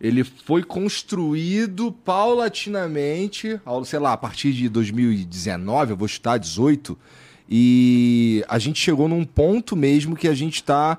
ele 0.00 0.24
foi 0.24 0.62
construído 0.64 1.92
paulatinamente, 1.92 3.60
ao, 3.64 3.84
sei 3.84 3.98
lá, 3.98 4.14
a 4.14 4.16
partir 4.16 4.52
de 4.54 4.68
2019, 4.68 5.92
eu 5.92 5.96
vou 5.96 6.08
chutar 6.08 6.38
18, 6.38 6.98
e 7.48 8.42
a 8.48 8.58
gente 8.58 8.80
chegou 8.80 9.06
num 9.06 9.24
ponto 9.24 9.76
mesmo 9.76 10.16
que 10.16 10.28
a 10.28 10.34
gente 10.34 10.54
está 10.56 10.98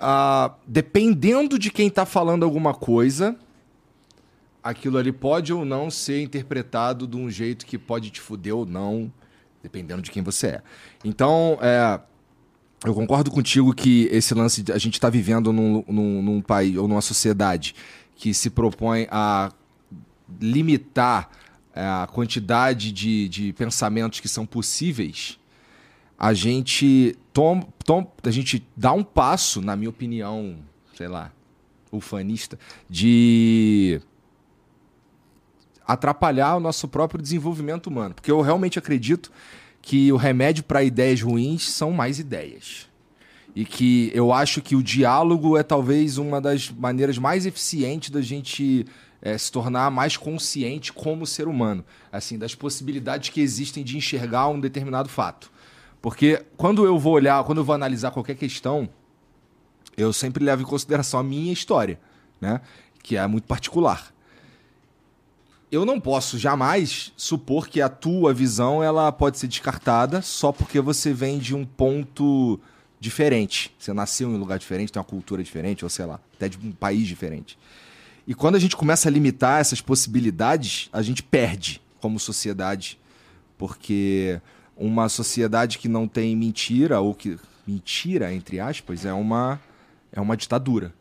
ah, 0.00 0.54
dependendo 0.66 1.58
de 1.58 1.70
quem 1.70 1.90
tá 1.90 2.06
falando 2.06 2.44
alguma 2.44 2.74
coisa, 2.74 3.36
aquilo 4.62 4.98
ali 4.98 5.12
pode 5.12 5.52
ou 5.52 5.64
não 5.64 5.90
ser 5.90 6.22
interpretado 6.22 7.06
de 7.06 7.16
um 7.16 7.30
jeito 7.30 7.66
que 7.66 7.78
pode 7.78 8.10
te 8.10 8.20
fuder 8.20 8.54
ou 8.54 8.66
não, 8.66 9.12
dependendo 9.62 10.02
de 10.02 10.10
quem 10.10 10.22
você 10.22 10.46
é. 10.48 10.62
Então, 11.04 11.58
é, 11.60 12.00
eu 12.84 12.94
concordo 12.94 13.30
contigo 13.30 13.74
que 13.74 14.08
esse 14.12 14.34
lance, 14.34 14.64
a 14.72 14.78
gente 14.78 14.94
está 14.94 15.10
vivendo 15.10 15.52
num, 15.52 15.84
num, 15.88 16.22
num 16.22 16.40
país 16.40 16.76
ou 16.76 16.86
numa 16.86 17.00
sociedade 17.00 17.74
que 18.14 18.32
se 18.34 18.50
propõe 18.50 19.06
a 19.10 19.52
limitar 20.40 21.30
é, 21.74 21.80
a 21.82 22.08
quantidade 22.12 22.92
de, 22.92 23.28
de 23.28 23.52
pensamentos 23.52 24.20
que 24.20 24.28
são 24.28 24.44
possíveis, 24.44 25.37
a 26.18 26.34
gente 26.34 27.16
tom, 27.32 27.60
tom, 27.84 28.12
a 28.24 28.30
gente 28.30 28.66
dá 28.76 28.92
um 28.92 29.04
passo, 29.04 29.60
na 29.60 29.76
minha 29.76 29.90
opinião, 29.90 30.58
sei 30.96 31.06
lá, 31.06 31.30
ufanista, 31.92 32.58
de 32.90 34.00
atrapalhar 35.86 36.56
o 36.56 36.60
nosso 36.60 36.88
próprio 36.88 37.22
desenvolvimento 37.22 37.86
humano. 37.86 38.14
Porque 38.14 38.30
eu 38.30 38.40
realmente 38.40 38.78
acredito 38.78 39.30
que 39.80 40.12
o 40.12 40.16
remédio 40.16 40.64
para 40.64 40.82
ideias 40.82 41.22
ruins 41.22 41.70
são 41.70 41.92
mais 41.92 42.18
ideias. 42.18 42.88
E 43.54 43.64
que 43.64 44.10
eu 44.12 44.32
acho 44.32 44.60
que 44.60 44.76
o 44.76 44.82
diálogo 44.82 45.56
é 45.56 45.62
talvez 45.62 46.18
uma 46.18 46.40
das 46.40 46.70
maneiras 46.70 47.16
mais 47.16 47.46
eficientes 47.46 48.10
da 48.10 48.20
gente 48.20 48.84
é, 49.22 49.38
se 49.38 49.50
tornar 49.50 49.90
mais 49.90 50.16
consciente 50.16 50.92
como 50.92 51.26
ser 51.26 51.48
humano, 51.48 51.84
assim, 52.12 52.38
das 52.38 52.54
possibilidades 52.54 53.30
que 53.30 53.40
existem 53.40 53.82
de 53.82 53.96
enxergar 53.96 54.48
um 54.48 54.60
determinado 54.60 55.08
fato. 55.08 55.50
Porque 56.00 56.44
quando 56.56 56.84
eu 56.84 56.98
vou 56.98 57.14
olhar, 57.14 57.42
quando 57.44 57.58
eu 57.58 57.64
vou 57.64 57.74
analisar 57.74 58.10
qualquer 58.10 58.36
questão, 58.36 58.88
eu 59.96 60.12
sempre 60.12 60.44
levo 60.44 60.62
em 60.62 60.66
consideração 60.66 61.18
a 61.18 61.22
minha 61.22 61.52
história, 61.52 61.98
né? 62.40 62.60
Que 63.02 63.16
é 63.16 63.26
muito 63.26 63.46
particular 63.46 64.12
eu 65.70 65.84
não 65.84 66.00
posso 66.00 66.38
jamais 66.38 67.12
supor 67.16 67.68
que 67.68 67.80
a 67.80 67.88
tua 67.88 68.32
visão 68.32 68.82
ela 68.82 69.12
pode 69.12 69.38
ser 69.38 69.46
descartada 69.46 70.22
só 70.22 70.50
porque 70.50 70.80
você 70.80 71.12
vem 71.12 71.38
de 71.38 71.54
um 71.54 71.64
ponto 71.64 72.58
diferente. 72.98 73.74
Você 73.78 73.92
nasceu 73.92 74.30
em 74.30 74.34
um 74.34 74.38
lugar 74.38 74.58
diferente, 74.58 74.90
tem 74.90 74.98
uma 74.98 75.04
cultura 75.04 75.42
diferente, 75.42 75.84
ou 75.84 75.90
sei 75.90 76.06
lá, 76.06 76.18
até 76.34 76.48
de 76.48 76.58
um 76.58 76.72
país 76.72 77.06
diferente. 77.06 77.58
E 78.26 78.34
quando 78.34 78.56
a 78.56 78.58
gente 78.58 78.76
começa 78.76 79.08
a 79.08 79.12
limitar 79.12 79.60
essas 79.60 79.80
possibilidades, 79.80 80.88
a 80.92 81.02
gente 81.02 81.22
perde 81.22 81.82
como 82.00 82.18
sociedade. 82.18 82.98
Porque 83.56 84.40
uma 84.78 85.08
sociedade 85.08 85.78
que 85.78 85.88
não 85.88 86.08
tem 86.08 86.34
mentira, 86.36 87.00
ou 87.00 87.14
que. 87.14 87.38
Mentira, 87.66 88.32
entre 88.32 88.58
aspas, 88.58 89.04
é 89.04 89.12
uma, 89.12 89.60
é 90.10 90.18
uma 90.18 90.38
ditadura 90.38 90.94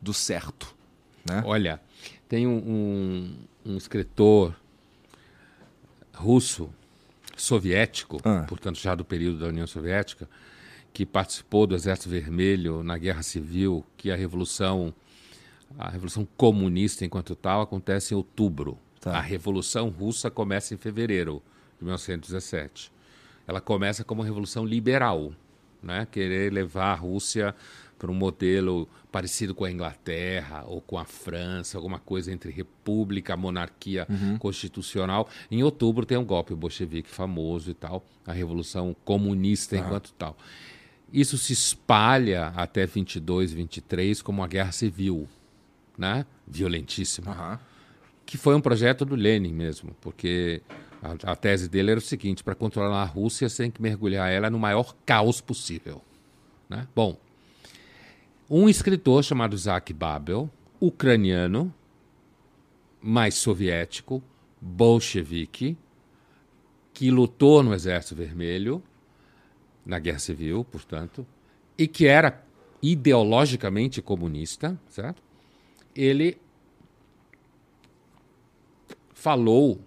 do 0.00 0.14
certo. 0.14 0.72
Né? 1.28 1.42
Olha, 1.44 1.80
tem 2.28 2.46
um, 2.46 2.58
um 2.58 3.34
um 3.64 3.76
escritor 3.76 4.54
russo, 6.14 6.70
soviético, 7.36 8.20
ah. 8.24 8.44
portanto 8.48 8.78
já 8.78 8.94
do 8.94 9.04
período 9.04 9.38
da 9.38 9.46
União 9.46 9.66
Soviética, 9.66 10.28
que 10.92 11.06
participou 11.06 11.66
do 11.66 11.74
Exército 11.74 12.08
Vermelho 12.08 12.82
na 12.82 12.98
Guerra 12.98 13.22
Civil, 13.22 13.84
que 13.96 14.10
a 14.10 14.16
revolução 14.16 14.94
a 15.78 15.88
revolução 15.88 16.28
comunista 16.36 17.02
enquanto 17.02 17.34
tal 17.34 17.62
acontece 17.62 18.12
em 18.12 18.16
outubro. 18.16 18.78
Tá. 19.00 19.16
A 19.16 19.20
revolução 19.20 19.88
russa 19.88 20.30
começa 20.30 20.74
em 20.74 20.76
fevereiro 20.76 21.42
de 21.78 21.84
1917. 21.84 22.92
Ela 23.52 23.60
começa 23.60 24.02
como 24.02 24.22
revolução 24.22 24.64
liberal, 24.64 25.32
né? 25.82 26.06
Querer 26.10 26.52
levar 26.52 26.92
a 26.92 26.94
Rússia 26.94 27.54
para 27.98 28.10
um 28.10 28.14
modelo 28.14 28.88
parecido 29.12 29.54
com 29.54 29.64
a 29.64 29.70
Inglaterra 29.70 30.64
ou 30.66 30.80
com 30.80 30.98
a 30.98 31.04
França, 31.04 31.78
alguma 31.78 32.00
coisa 32.00 32.32
entre 32.32 32.50
república, 32.50 33.36
monarquia 33.36 34.06
uhum. 34.08 34.38
constitucional. 34.38 35.28
Em 35.50 35.62
outubro 35.62 36.04
tem 36.06 36.16
um 36.16 36.24
golpe 36.24 36.54
bolchevique 36.54 37.10
famoso 37.10 37.70
e 37.70 37.74
tal, 37.74 38.04
a 38.26 38.32
Revolução 38.32 38.96
Comunista 39.04 39.76
uhum. 39.76 39.82
enquanto 39.84 40.12
tal. 40.14 40.36
Isso 41.12 41.36
se 41.36 41.52
espalha 41.52 42.48
até 42.56 42.86
22, 42.86 43.52
23 43.52 44.22
como 44.22 44.40
uma 44.40 44.48
guerra 44.48 44.72
civil, 44.72 45.28
né? 45.96 46.24
violentíssima. 46.46 47.30
Uhum. 47.52 47.58
Que 48.24 48.38
foi 48.38 48.54
um 48.54 48.60
projeto 48.60 49.04
do 49.04 49.14
Lenin 49.14 49.52
mesmo, 49.52 49.94
porque 50.00 50.62
a, 51.02 51.32
a 51.32 51.36
tese 51.36 51.68
dele 51.68 51.90
era 51.90 51.98
o 51.98 52.02
seguinte: 52.02 52.44
para 52.44 52.54
controlar 52.54 53.02
a 53.02 53.04
Rússia, 53.04 53.48
você 53.48 53.64
tem 53.64 53.70
que 53.70 53.82
mergulhar 53.82 54.30
ela 54.30 54.48
no 54.48 54.58
maior 54.58 54.94
caos 55.04 55.40
possível. 55.40 56.00
Né? 56.68 56.86
Bom, 56.94 57.18
um 58.48 58.68
escritor 58.68 59.24
chamado 59.24 59.54
Isaac 59.54 59.92
Babel, 59.92 60.48
ucraniano, 60.80 61.74
mais 63.00 63.34
soviético, 63.34 64.22
bolchevique, 64.60 65.76
que 66.94 67.10
lutou 67.10 67.62
no 67.62 67.74
Exército 67.74 68.14
Vermelho, 68.14 68.82
na 69.84 69.98
Guerra 69.98 70.20
Civil, 70.20 70.64
portanto, 70.64 71.26
e 71.76 71.88
que 71.88 72.06
era 72.06 72.44
ideologicamente 72.80 74.00
comunista, 74.00 74.78
certo? 74.88 75.22
Ele 75.94 76.38
falou 79.14 79.80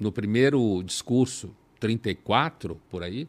no 0.00 0.10
primeiro 0.10 0.82
discurso, 0.82 1.54
34 1.78 2.80
por 2.90 3.02
aí, 3.02 3.28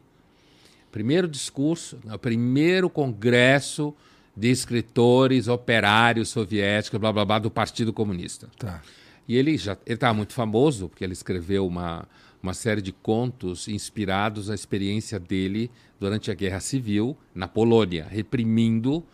primeiro 0.90 1.28
discurso, 1.28 1.98
no 2.04 2.18
primeiro 2.18 2.90
congresso 2.90 3.94
de 4.36 4.50
escritores 4.50 5.46
operários 5.46 6.30
soviéticos, 6.30 6.98
blá 6.98 7.12
blá 7.12 7.24
blá, 7.24 7.38
do 7.38 7.50
Partido 7.50 7.92
Comunista. 7.92 8.48
Tá. 8.58 8.82
E 9.28 9.36
ele 9.36 9.56
já 9.56 9.76
estava 9.86 10.14
muito 10.14 10.32
famoso, 10.32 10.88
porque 10.88 11.04
ele 11.04 11.12
escreveu 11.12 11.66
uma, 11.66 12.08
uma 12.42 12.54
série 12.54 12.82
de 12.82 12.92
contos 12.92 13.68
inspirados 13.68 14.48
na 14.48 14.54
experiência 14.54 15.20
dele 15.20 15.70
durante 16.00 16.30
a 16.30 16.34
Guerra 16.34 16.60
Civil 16.60 17.16
na 17.34 17.46
Polônia, 17.46 18.06
reprimindo 18.10 19.04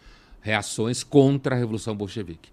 reações 0.41 1.03
contra 1.03 1.55
a 1.55 1.59
Revolução 1.59 1.95
Bolchevique. 1.95 2.51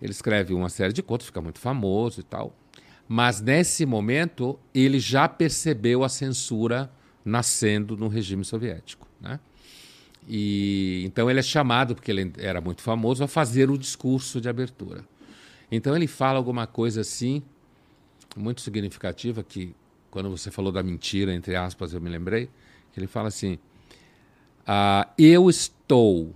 Ele 0.00 0.12
escreve 0.12 0.54
uma 0.54 0.68
série 0.68 0.92
de 0.92 1.02
contos, 1.02 1.26
fica 1.26 1.40
muito 1.40 1.58
famoso 1.58 2.20
e 2.20 2.22
tal. 2.22 2.54
Mas 3.08 3.40
nesse 3.40 3.84
momento 3.84 4.58
ele 4.74 4.98
já 4.98 5.28
percebeu 5.28 6.02
a 6.02 6.08
censura 6.08 6.90
nascendo 7.24 7.96
no 7.96 8.08
regime 8.08 8.44
soviético, 8.44 9.08
né? 9.20 9.38
E 10.26 11.02
então 11.04 11.30
ele 11.30 11.40
é 11.40 11.42
chamado, 11.42 11.94
porque 11.94 12.10
ele 12.10 12.32
era 12.38 12.60
muito 12.60 12.82
famoso, 12.82 13.22
a 13.22 13.28
fazer 13.28 13.70
o 13.70 13.76
discurso 13.76 14.40
de 14.40 14.48
abertura. 14.48 15.04
Então 15.70 15.94
ele 15.94 16.06
fala 16.06 16.38
alguma 16.38 16.66
coisa 16.66 17.02
assim, 17.02 17.42
muito 18.36 18.60
significativa, 18.60 19.42
que 19.42 19.74
quando 20.10 20.30
você 20.30 20.50
falou 20.50 20.72
da 20.72 20.82
mentira, 20.82 21.34
entre 21.34 21.56
aspas, 21.56 21.92
eu 21.92 22.00
me 22.00 22.08
lembrei, 22.08 22.48
que 22.92 23.00
ele 23.00 23.06
fala 23.06 23.28
assim: 23.28 23.58
ah, 24.66 25.08
Eu 25.18 25.50
estou, 25.50 26.32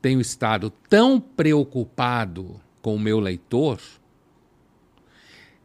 tenho 0.00 0.20
estado 0.20 0.70
tão 0.88 1.20
preocupado 1.20 2.60
com 2.80 2.94
o 2.94 3.00
meu 3.00 3.18
leitor, 3.18 3.80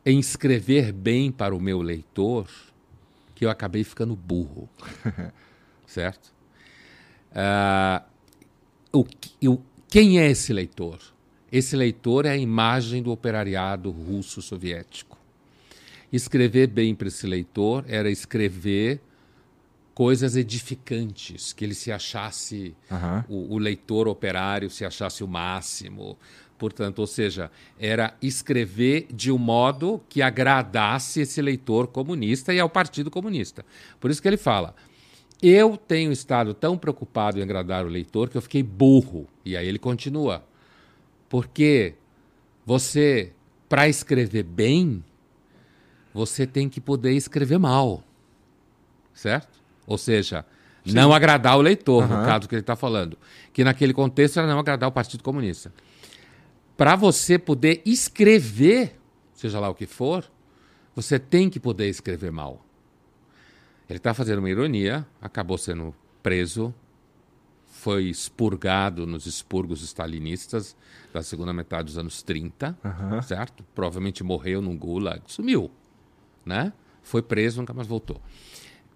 em 0.06 0.20
escrever 0.20 0.92
bem 0.92 1.32
para 1.32 1.56
o 1.56 1.60
meu 1.60 1.82
leitor, 1.82 2.48
que 3.36 3.46
eu 3.46 3.50
acabei 3.50 3.84
ficando 3.84 4.16
burro. 4.16 4.70
certo? 5.86 6.34
Uh, 7.32 8.04
o, 8.94 9.06
o, 9.48 9.62
quem 9.90 10.20
é 10.20 10.30
esse 10.30 10.54
leitor? 10.54 11.00
Esse 11.52 11.76
leitor 11.76 12.26
é 12.26 12.30
a 12.30 12.38
imagem 12.38 13.04
do 13.04 13.12
operariado 13.12 13.92
russo-soviético. 13.92 15.18
Escrever 16.12 16.68
bem 16.68 16.96
para 16.96 17.08
esse 17.08 17.28
leitor 17.28 17.86
era 17.88 18.10
escrever 18.10 19.02
coisas 19.94 20.36
edificantes, 20.36 21.54
que 21.54 21.66
ele 21.66 21.76
se 21.76 21.92
achasse, 21.92 22.76
uhum. 22.90 23.24
o, 23.28 23.56
o, 23.56 23.58
leitor 23.58 24.08
operário 24.08 24.70
se 24.70 24.86
achasse 24.86 25.24
o 25.24 25.28
máximo. 25.28 26.18
Portanto, 26.62 27.00
ou 27.00 27.08
seja, 27.08 27.50
era 27.80 28.14
escrever 28.22 29.08
de 29.12 29.32
um 29.32 29.38
modo 29.40 30.00
que 30.08 30.22
agradasse 30.22 31.22
esse 31.22 31.42
leitor 31.42 31.88
comunista 31.88 32.54
e 32.54 32.60
ao 32.60 32.70
Partido 32.70 33.10
Comunista. 33.10 33.66
Por 34.00 34.12
isso 34.12 34.22
que 34.22 34.28
ele 34.28 34.38
fala: 34.38 34.76
eu 35.42 35.76
tenho 35.76 36.12
estado 36.12 36.54
tão 36.54 36.78
preocupado 36.78 37.40
em 37.40 37.42
agradar 37.42 37.84
o 37.84 37.90
leitor 37.90 38.30
que 38.30 38.38
eu 38.38 38.44
fiquei 38.44 38.62
burro. 38.62 39.28
E 39.44 39.58
aí 39.58 39.68
ele 39.68 39.80
continua. 39.80 40.44
Porque 41.28 41.96
você, 42.64 43.32
para 43.68 43.90
escrever 43.90 44.44
bem, 44.44 45.04
você 46.14 46.46
tem 46.46 46.70
que 46.70 46.80
poder 46.80 47.14
escrever 47.14 47.58
mal. 47.58 48.04
Certo? 49.16 49.60
Ou 49.88 49.98
seja, 49.98 50.46
Sim. 50.86 50.94
não 50.94 51.12
agradar 51.12 51.58
o 51.58 51.62
leitor, 51.62 52.04
uhum. 52.04 52.20
no 52.20 52.24
caso 52.24 52.48
que 52.48 52.54
ele 52.54 52.62
está 52.62 52.76
falando. 52.76 53.18
Que 53.52 53.64
naquele 53.64 53.96
contexto 53.96 54.38
era 54.38 54.48
não 54.48 54.60
agradar 54.60 54.88
o 54.88 54.92
Partido 54.92 55.24
Comunista. 55.24 55.74
Para 56.78 56.96
você 56.96 57.38
poder 57.38 57.82
escrever, 57.86 59.00
seja 59.34 59.60
lá 59.60 59.70
o 59.70 59.76
que 59.76 59.86
for, 59.86 60.30
você 60.96 61.20
tem 61.20 61.50
que 61.50 61.60
poder 61.60 61.88
escrever 61.88 62.32
mal. 62.32 62.66
Ele 63.90 63.98
está 63.98 64.14
fazendo 64.14 64.40
uma 64.40 64.50
ironia, 64.50 65.06
acabou 65.22 65.58
sendo 65.58 65.94
preso, 66.24 66.74
foi 67.66 68.06
expurgado 68.06 69.08
nos 69.08 69.26
expurgos 69.26 69.82
stalinistas 69.82 70.76
da 71.12 71.24
segunda 71.24 71.52
metade 71.52 71.86
dos 71.86 71.98
anos 71.98 72.22
30, 72.22 72.78
certo? 73.24 73.64
Provavelmente 73.74 74.24
morreu 74.24 74.62
num 74.62 74.78
gulag, 74.78 75.24
sumiu, 75.26 75.72
né? 76.46 76.74
Foi 77.02 77.24
preso, 77.24 77.60
nunca 77.60 77.74
mais 77.74 77.88
voltou. 77.88 78.22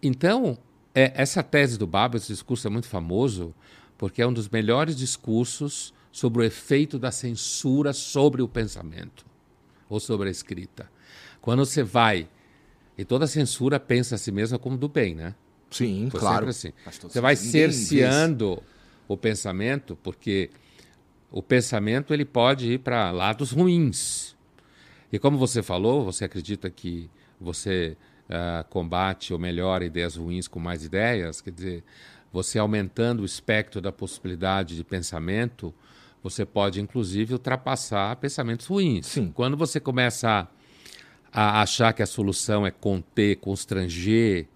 Então, 0.04 0.58
é, 0.94 1.12
essa 1.16 1.42
tese 1.42 1.80
do 1.80 1.88
Baba, 1.88 2.18
esse 2.18 2.28
discurso 2.28 2.68
é 2.68 2.70
muito 2.70 2.88
famoso, 2.88 3.56
porque 3.98 4.22
é 4.22 4.28
um 4.28 4.34
dos 4.34 4.48
melhores 4.48 4.96
discursos 4.96 5.94
sobre 6.16 6.44
o 6.44 6.46
efeito 6.46 6.98
da 6.98 7.12
censura 7.12 7.92
sobre 7.92 8.42
o 8.42 8.48
pensamento 8.48 9.26
ou 9.90 10.00
sobre 10.00 10.30
a 10.30 10.32
escrita. 10.32 10.90
Quando 11.42 11.66
você 11.66 11.84
vai, 11.84 12.30
e 12.98 13.04
toda 13.04 13.28
censura 13.28 13.82
pensa 13.82 14.16
a 14.16 14.18
si 14.18 14.32
mesma 14.32 14.58
como 14.58 14.78
do 14.78 14.88
bem, 14.88 15.14
né? 15.14 15.36
Sim, 15.70 16.08
Foi 16.10 16.18
claro. 16.22 16.48
assim. 16.48 16.72
Você 17.02 17.20
vai 17.20 17.36
cerceando 17.36 18.64
o 19.10 19.18
pensamento, 19.18 19.98
porque 20.02 20.52
o 21.30 21.44
pensamento 21.44 22.14
ele 22.14 22.24
pode 22.24 22.72
ir 22.72 22.80
para 22.80 23.12
lados 23.12 23.52
ruins. 23.52 24.38
E 25.12 25.20
como 25.20 25.38
você 25.38 25.62
falou, 25.62 26.06
você 26.06 26.24
acredita 26.24 26.70
que 26.70 27.10
você 27.42 27.98
ah, 28.30 28.66
combate 28.70 29.34
ou 29.34 29.38
melhora 29.38 29.84
ideias 29.84 30.16
ruins 30.16 30.48
com 30.48 30.62
mais 30.62 30.82
ideias, 30.86 31.42
quer 31.42 31.52
dizer, 31.52 31.84
você 32.32 32.58
aumentando 32.58 33.22
o 33.22 33.26
espectro 33.26 33.82
da 33.82 33.92
possibilidade 33.92 34.78
de 34.78 34.84
pensamento, 34.86 35.76
você 36.26 36.44
pode 36.44 36.82
inclusive 36.82 37.34
ultrapassar 37.34 38.16
pensamentos 38.16 38.66
ruins. 38.66 39.06
Sim. 39.06 39.32
Quando 39.32 39.56
você 39.56 39.80
começa 39.80 40.48
a, 41.32 41.60
a 41.60 41.62
achar 41.62 41.94
que 41.94 42.02
a 42.02 42.06
solução 42.08 42.66
é 42.66 42.72
conter, 42.72 43.36
constranger, 43.36 44.48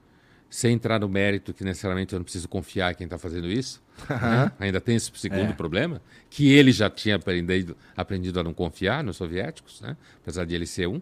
sem 0.49 0.73
entrar 0.73 0.99
no 0.99 1.07
mérito 1.07 1.53
que 1.53 1.63
necessariamente 1.63 2.11
eu 2.13 2.17
não 2.17 2.23
preciso 2.23 2.49
confiar 2.49 2.91
em 2.91 2.95
quem 2.95 3.05
está 3.05 3.19
fazendo 3.19 3.47
isso, 3.47 3.83
né? 4.09 4.51
ainda 4.59 4.81
tem 4.81 4.95
esse 4.95 5.11
segundo 5.13 5.51
É. 5.51 5.53
problema, 5.53 6.01
que 6.27 6.51
ele 6.51 6.71
já 6.71 6.89
tinha 6.89 7.17
aprendido, 7.17 7.77
aprendido 7.95 8.39
a 8.39 8.43
não 8.43 8.51
confiar 8.51 9.03
nos 9.03 9.17
soviéticos, 9.17 9.79
né? 9.79 9.95
apesar 10.23 10.45
de 10.45 10.55
ele 10.55 10.65
ser 10.65 10.87
um. 10.87 10.99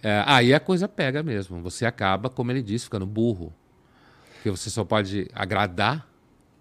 É, 0.00 0.22
aí 0.26 0.54
a 0.54 0.60
coisa 0.60 0.86
pega 0.86 1.24
mesmo. 1.24 1.60
Você 1.62 1.84
acaba, 1.84 2.30
como 2.30 2.52
ele 2.52 2.62
disse, 2.62 2.84
ficando 2.84 3.04
burro. 3.04 3.52
Porque 4.34 4.48
você 4.48 4.70
só 4.70 4.84
pode 4.84 5.28
agradar. 5.34 6.06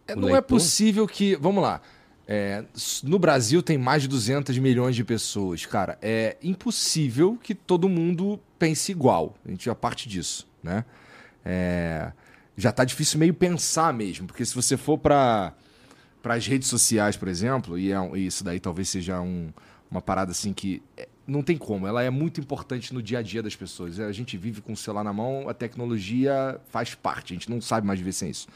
É, 0.08 0.14
o 0.14 0.16
não 0.16 0.30
é 0.30 0.32
leitor. 0.32 0.48
possível 0.48 1.08
que. 1.08 1.36
Vamos 1.36 1.62
lá. 1.62 1.80
É, 2.28 2.66
no 3.04 3.18
Brasil 3.18 3.64
tem 3.64 3.78
mais 3.78 4.02
de 4.02 4.08
200 4.10 4.58
milhões 4.58 4.96
de 4.96 5.04
pessoas. 5.04 5.66
Cara, 5.66 5.98
é 6.02 6.36
impossível 6.44 7.38
que 7.42 7.56
todo 7.56 7.88
mundo 7.88 8.38
pense 8.60 8.92
igual. 8.92 9.34
A 9.46 9.50
gente 9.52 9.66
já 9.66 9.74
parte 9.74 10.10
disso, 10.10 10.46
né? 10.62 10.84
É, 11.46 12.12
já 12.58 12.72
tá 12.72 12.84
difícil 12.84 13.18
meio 13.18 13.34
pensar 13.34 13.94
mesmo. 13.94 14.28
Porque 14.28 14.44
se 14.44 14.54
você 14.54 14.76
for 14.76 14.98
para 14.98 15.54
as 16.26 16.46
redes 16.46 16.68
sociais, 16.68 17.16
por 17.16 17.30
exemplo, 17.30 17.80
e, 17.80 17.94
é 17.94 18.18
isso 18.18 18.44
daí 18.44 18.60
talvez 18.60 18.90
seja 18.90 19.22
um- 19.22 19.50
uma 19.90 20.02
parada 20.02 20.32
assim 20.32 20.52
que 20.52 20.82
é, 20.98 21.08
não 21.26 21.42
tem 21.42 21.56
como. 21.58 21.88
Ela 21.88 22.04
é 22.04 22.10
muito 22.10 22.42
importante 22.42 22.94
no 22.94 23.02
dia 23.02 23.20
a 23.20 23.22
dia 23.22 23.42
das 23.42 23.56
pessoas. 23.56 24.02
A 24.02 24.12
gente 24.12 24.36
vive 24.38 24.60
com 24.60 24.74
o 24.74 24.78
celular 24.78 25.04
na 25.06 25.14
mão, 25.14 25.48
a 25.48 25.54
tecnologia 25.54 26.60
faz 26.70 26.94
parte. 26.94 27.32
A 27.32 27.36
gente 27.36 27.50
não 27.50 27.62
sabe 27.62 27.88
mais 27.88 28.00
viver 28.00 28.12
sem 28.12 28.30
isso. 28.30 28.48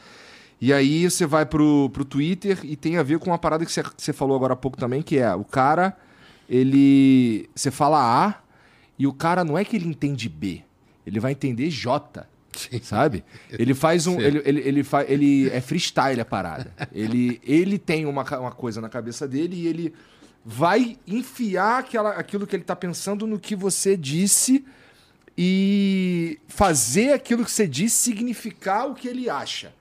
E 0.62 0.72
aí 0.72 1.10
você 1.10 1.26
vai 1.26 1.44
pro, 1.44 1.90
pro 1.90 2.06
Twitter 2.06 2.60
e 2.64 2.76
tem 2.76 2.98
a 2.98 3.04
ver 3.04 3.18
com 3.18 3.32
uma 3.32 3.40
parada 3.40 3.66
que 3.66 3.72
você, 3.98 4.14
falou 4.14 4.36
agora 4.36 4.54
há 4.54 4.56
pouco 4.56 4.78
também, 4.78 5.02
que 5.02 5.18
é 5.18 5.34
o 5.34 5.44
cara, 5.44 5.98
ele. 6.48 7.50
Você 7.56 7.72
fala 7.72 8.28
A 8.28 8.42
e 9.00 9.08
o 9.08 9.14
cara 9.14 9.44
não 9.44 9.58
é 9.58 9.66
que 9.66 9.76
ele 9.76 9.88
entende 9.88 10.30
B, 10.30 10.62
ele 11.06 11.20
vai 11.20 11.32
entender 11.32 11.70
J. 11.72 12.28
Sabe? 12.84 13.24
Ele 13.50 13.74
faz 13.74 14.06
um. 14.06 14.18
Sim. 14.18 14.22
Ele, 14.22 14.42
ele, 14.46 14.60
ele, 14.60 14.84
fa, 14.84 15.04
ele 15.08 15.50
é 15.50 15.62
freestyle 15.62 16.20
a 16.20 16.26
parada. 16.26 16.72
Ele, 16.94 17.42
ele 17.44 17.80
tem 17.80 18.06
uma, 18.06 18.24
uma 18.38 18.52
coisa 18.52 18.80
na 18.82 18.90
cabeça 18.90 19.28
dele 19.28 19.56
e 19.56 19.68
ele 19.68 19.94
vai 20.46 20.98
enfiar 21.08 21.80
aquela, 21.80 22.12
aquilo 22.12 22.46
que 22.46 22.56
ele 22.56 22.64
tá 22.64 22.76
pensando 22.76 23.26
no 23.26 23.40
que 23.40 23.56
você 23.56 23.96
disse 23.96 24.66
e 25.38 26.40
fazer 26.48 27.14
aquilo 27.14 27.46
que 27.46 27.52
você 27.52 27.66
disse 27.66 27.96
significar 27.96 28.90
o 28.90 28.94
que 28.94 29.08
ele 29.08 29.30
acha. 29.30 29.74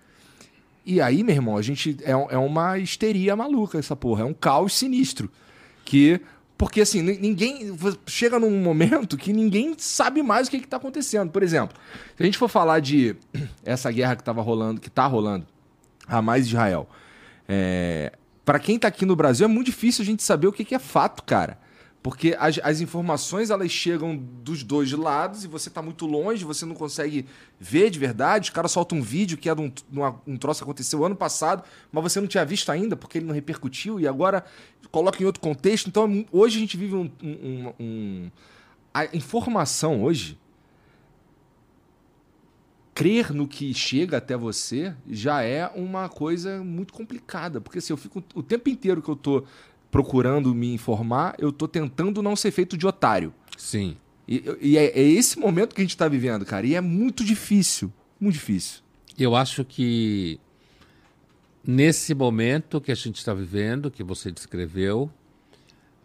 E 0.84 1.00
aí, 1.00 1.22
meu 1.22 1.34
irmão, 1.34 1.56
a 1.56 1.62
gente. 1.62 1.96
É, 2.02 2.12
é 2.12 2.38
uma 2.38 2.78
histeria 2.78 3.36
maluca 3.36 3.78
essa 3.78 3.94
porra. 3.94 4.22
É 4.22 4.24
um 4.24 4.34
caos 4.34 4.74
sinistro. 4.74 5.30
Que. 5.84 6.20
Porque 6.56 6.80
assim, 6.80 7.02
ni- 7.02 7.18
ninguém. 7.18 7.76
Chega 8.06 8.38
num 8.38 8.62
momento 8.62 9.16
que 9.16 9.32
ninguém 9.32 9.74
sabe 9.78 10.22
mais 10.22 10.48
o 10.48 10.50
que, 10.50 10.56
está 10.58 10.76
acontecendo. 10.76 11.30
Por 11.30 11.42
exemplo, 11.42 11.76
se 12.16 12.22
a 12.22 12.26
gente 12.26 12.38
for 12.38 12.48
falar 12.48 12.80
de 12.80 13.16
essa 13.64 13.90
guerra 13.90 14.16
que 14.16 14.24
tava 14.24 14.42
rolando, 14.42 14.80
que 14.80 14.90
tá 14.90 15.06
rolando, 15.06 15.46
Hamas 16.08 16.44
e 16.44 16.48
Israel. 16.48 16.88
É, 17.48 18.12
para 18.44 18.58
quem 18.58 18.78
tá 18.78 18.88
aqui 18.88 19.04
no 19.04 19.14
Brasil, 19.16 19.44
é 19.44 19.48
muito 19.48 19.66
difícil 19.66 20.02
a 20.02 20.06
gente 20.06 20.22
saber 20.22 20.46
o 20.46 20.52
que, 20.52 20.64
que 20.64 20.74
é 20.74 20.78
fato, 20.78 21.22
cara. 21.22 21.58
Porque 22.02 22.34
as, 22.38 22.58
as 22.62 22.80
informações 22.80 23.50
elas 23.50 23.70
chegam 23.70 24.16
dos 24.16 24.62
dois 24.62 24.90
lados 24.92 25.44
e 25.44 25.48
você 25.48 25.68
tá 25.68 25.82
muito 25.82 26.06
longe, 26.06 26.46
você 26.46 26.64
não 26.64 26.74
consegue 26.74 27.26
ver 27.58 27.90
de 27.90 27.98
verdade. 27.98 28.44
Os 28.44 28.50
caras 28.50 28.72
soltam 28.72 28.98
um 28.98 29.02
vídeo 29.02 29.36
que 29.36 29.50
é 29.50 29.54
de 29.54 29.60
um, 29.60 29.70
um 30.26 30.36
troço 30.38 30.60
que 30.60 30.64
aconteceu 30.64 31.04
ano 31.04 31.14
passado, 31.14 31.62
mas 31.92 32.02
você 32.02 32.18
não 32.18 32.26
tinha 32.26 32.44
visto 32.44 32.70
ainda 32.72 32.96
porque 32.96 33.18
ele 33.18 33.26
não 33.26 33.34
repercutiu 33.34 34.00
e 34.00 34.08
agora 34.08 34.42
coloca 34.90 35.22
em 35.22 35.26
outro 35.26 35.42
contexto. 35.42 35.88
Então 35.88 36.04
é 36.10 36.24
hoje 36.32 36.56
a 36.56 36.60
gente 36.60 36.76
vive 36.76 36.94
um. 36.94 37.10
um- 37.22 37.72
um- 37.78 38.30
a 38.94 39.04
informação 39.14 40.02
hoje. 40.02 40.38
Crer 42.92 43.32
no 43.32 43.46
que 43.46 43.72
chega 43.72 44.16
até 44.18 44.36
você 44.36 44.94
já 45.08 45.42
é 45.42 45.66
uma 45.68 46.08
coisa 46.08 46.62
muito 46.62 46.92
complicada. 46.92 47.60
Porque 47.60 47.78
assim, 47.78 47.92
eu 47.92 47.96
fico 47.96 48.22
o 48.34 48.42
tempo 48.42 48.68
inteiro 48.68 49.00
que 49.00 49.08
eu 49.08 49.16
tô 49.16 49.44
procurando 49.90 50.54
me 50.54 50.72
informar, 50.72 51.34
eu 51.38 51.52
tô 51.52 51.66
tentando 51.66 52.22
não 52.22 52.36
ser 52.36 52.50
feito 52.50 52.76
de 52.76 52.86
otário. 52.86 53.34
Sim. 53.56 53.96
E, 54.26 54.44
e 54.60 54.78
é, 54.78 54.86
é 54.86 55.02
esse 55.02 55.38
momento 55.38 55.74
que 55.74 55.80
a 55.80 55.84
gente 55.84 55.96
tá 55.96 56.06
vivendo, 56.06 56.44
cara. 56.44 56.66
E 56.66 56.74
é 56.74 56.80
muito 56.80 57.24
difícil. 57.24 57.92
Muito 58.20 58.34
difícil. 58.34 58.80
Eu 59.18 59.34
acho 59.34 59.64
que 59.64 60.38
nesse 61.66 62.14
momento 62.14 62.80
que 62.80 62.92
a 62.92 62.94
gente 62.94 63.16
está 63.16 63.34
vivendo, 63.34 63.90
que 63.90 64.02
você 64.02 64.30
descreveu, 64.30 65.10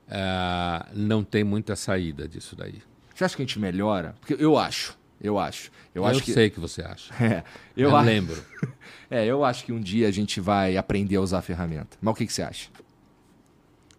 ah, 0.10 0.88
não 0.93 1.24
tem 1.24 1.43
muita 1.43 1.76
saída 1.76 2.28
disso 2.28 2.56
daí. 2.56 2.82
Você 3.13 3.24
acha 3.24 3.36
que 3.36 3.41
a 3.41 3.45
gente 3.45 3.60
melhora? 3.60 4.15
Porque 4.19 4.36
eu 4.38 4.58
acho. 4.58 4.98
Eu 5.21 5.39
acho. 5.39 5.71
Eu, 5.93 6.04
Eu, 6.04 6.08
acho 6.08 6.21
que. 6.21 6.34
sei 6.34 6.50
que 6.50 6.60
você 6.60 6.82
acha. 6.82 7.13
É, 7.24 7.43
Eu, 7.76 7.89
eu, 7.89 7.95
acho, 7.95 8.06
lembro. 8.06 8.45
é, 9.10 9.26
eu 9.26 9.45
acho 9.45 9.63
que 9.63 9.71
um 9.71 9.80
dia 9.80 10.08
a 10.08 10.12
gente 10.12 10.41
vai 10.41 10.76
aprender 10.76 11.15
a 11.15 11.21
usar 11.21 11.39
a 11.39 11.41
ferramenta. 11.41 11.98
Mas 12.02 12.13
o 12.13 12.17
que, 12.17 12.26
que 12.26 12.34
você 12.34 12.41
acha? 12.41 12.69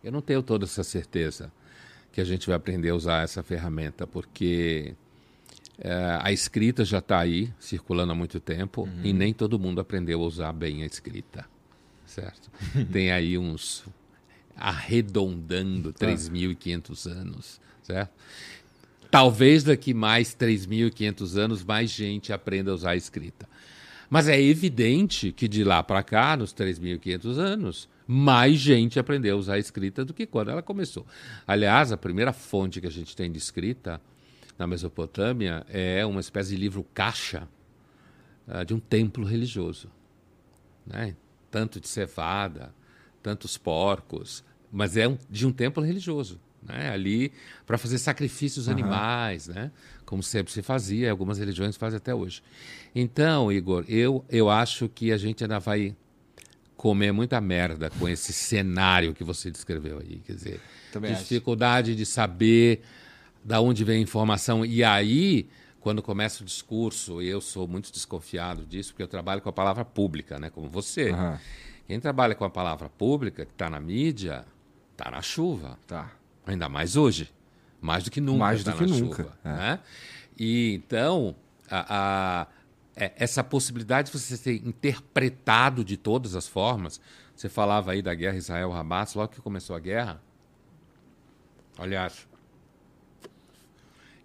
Eu 0.07 0.13
não 0.13 0.21
tenho 0.21 0.41
toda 0.41 0.67
essa 0.67 0.85
certeza 0.85 1.51
que 2.13 2.21
a 2.21 2.25
gente 2.25 2.47
vai 2.47 2.55
aprender 2.55 2.91
a 2.91 2.95
usar 2.95 3.25
essa 3.25 3.43
ferramenta, 3.43 4.07
porque 4.07 4.95
eh, 5.81 6.19
a 6.23 6.31
escrita 6.31 6.85
já 6.85 7.01
está 7.01 7.19
aí, 7.19 7.53
circulando 7.59 8.13
há 8.13 8.15
muito 8.15 8.39
tempo, 8.39 8.89
e 9.03 9.13
nem 9.13 9.35
todo 9.35 9.59
mundo 9.59 9.81
aprendeu 9.81 10.23
a 10.23 10.25
usar 10.25 10.53
bem 10.53 10.85
a 10.85 10.87
escrita, 10.87 11.45
certo? 12.07 12.49
Tem 12.93 13.11
aí 13.11 13.37
uns 13.37 13.85
arredondando 14.55 15.93
3.500 15.93 17.11
anos, 17.11 17.61
certo? 17.83 18.13
Talvez 19.11 19.65
daqui 19.65 19.93
mais 19.93 20.37
3.500 20.37 21.37
anos 21.37 21.65
mais 21.65 21.91
gente 21.91 22.33
aprenda 22.33 22.71
a 22.71 22.75
usar 22.75 22.91
a 22.91 22.97
escrita. 22.97 23.49
Mas 24.09 24.29
é 24.29 24.41
evidente 24.41 25.33
que 25.33 25.49
de 25.49 25.65
lá 25.65 25.83
para 25.83 26.01
cá, 26.05 26.37
nos 26.37 26.55
3.500 26.55 27.39
anos, 27.39 27.89
mais 28.07 28.59
gente 28.59 28.99
aprendeu 28.99 29.37
a 29.37 29.39
usar 29.39 29.55
a 29.55 29.59
escrita 29.59 30.05
do 30.05 30.15
que 30.15 30.27
quando 30.27 30.51
ela 30.51 30.63
começou. 30.63 31.07
Aliás, 31.47 31.91
a 31.93 31.97
primeira 31.97 32.33
fonte 32.33 32.81
que 32.81 32.87
a 32.87 32.91
gente 32.91 33.17
tem 33.17 33.31
de 33.31 33.39
escrita 33.39 34.01
na 34.59 34.67
Mesopotâmia 34.67 35.65
é 35.69 36.05
uma 36.07 36.21
espécie 36.21 36.51
de 36.51 36.57
livro 36.57 36.85
caixa 36.95 37.49
ah, 38.49 38.63
de 38.65 38.73
um 38.73 38.79
templo 38.81 39.25
religioso. 39.25 39.91
Né? 40.87 41.17
Tanto 41.51 41.81
de 41.81 41.89
cevada, 41.89 42.73
tantos 43.23 43.59
porcos, 43.59 44.45
mas 44.71 44.97
é 44.97 45.09
um- 45.09 45.19
de 45.29 45.47
um 45.47 45.53
templo 45.53 45.83
religioso. 45.83 46.41
Né? 46.63 46.91
Ali 46.91 47.33
para 47.67 47.77
fazer 47.77 47.99
sacrifícios 47.99 48.69
animais, 48.69 49.49
né? 49.49 49.71
como 50.05 50.23
sempre 50.23 50.53
se 50.53 50.63
fazia, 50.63 51.11
algumas 51.11 51.39
religiões 51.39 51.77
fazem 51.77 51.97
até 51.97 52.15
hoje. 52.15 52.43
Então, 52.95 53.51
Igor, 53.51 53.85
eu, 53.89 54.25
eu 54.29 54.49
acho 54.49 54.89
que 54.89 55.13
a 55.13 55.17
gente 55.17 55.43
ainda 55.43 55.59
vai 55.59 55.97
comer 56.77 57.13
muita 57.13 57.41
merda 57.41 57.91
com 57.91 58.09
esse 58.09 58.33
cenário 58.33 59.15
que 59.15 59.25
você 59.25 59.51
descreveu 59.51 59.99
aí. 59.99 60.21
Quer 60.27 60.35
dizer, 60.35 60.61
Também 60.93 61.13
acho. 61.13 61.23
dificuldade 61.23 61.95
de 61.95 62.05
saber 62.05 62.83
da 63.45 63.61
onde 63.61 63.83
vem 63.85 63.99
a 63.99 64.01
informação. 64.01 64.65
E 64.65 64.83
aí, 64.85 65.49
quando 65.81 66.03
começa 66.03 66.43
o 66.43 66.47
discurso, 66.47 67.23
e 67.23 67.29
eu 67.29 67.41
sou 67.41 67.67
muito 67.67 67.93
desconfiado 67.93 68.65
disso, 68.67 68.93
porque 68.93 69.03
eu 69.03 69.09
trabalho 69.09 69.41
com 69.41 69.49
a 69.49 69.53
palavra 69.53 69.85
pública, 69.85 70.39
né? 70.39 70.51
como 70.51 70.69
você. 70.69 71.11
Aham. 71.11 71.39
Quem 71.87 72.01
trabalha 72.01 72.35
com 72.35 72.45
a 72.45 72.51
palavra 72.51 72.89
pública, 72.89 73.45
que 73.47 73.53
está 73.53 73.71
na 73.71 73.79
mídia, 73.79 74.45
está 74.93 75.09
na 75.11 75.23
chuva. 75.23 75.79
Tá. 75.87 76.11
Ainda 76.45 76.69
mais 76.69 76.97
hoje. 76.97 77.31
Mais 77.81 78.03
do 78.03 78.11
que 78.11 78.21
nunca. 78.21 78.39
Mais 78.39 78.65
do 78.65 78.73
tá 78.73 78.77
que 78.77 78.87
na 78.87 78.97
nunca, 78.97 79.23
chuva, 79.23 79.39
é. 79.45 79.49
né? 79.49 79.81
E 80.39 80.75
então, 80.75 81.37
a- 81.71 81.87
a- 82.43 82.47
é- 82.97 83.13
essa 83.17 83.45
possibilidade 83.45 84.11
de 84.11 84.19
você 84.19 84.37
ser 84.37 84.67
interpretado 84.67 85.85
de 85.85 85.97
todas 85.97 86.35
as 86.35 86.49
formas, 86.49 87.01
Você 87.35 87.51
falava 87.51 87.93
aí 87.93 88.01
da 88.01 88.15
guerra 88.15 88.39
Israel-Hamas, 88.39 89.15
logo 89.15 89.31
que 89.35 89.43
começou 89.43 89.77
a 89.77 89.79
guerra. 89.79 90.23
Aliás, 91.79 92.27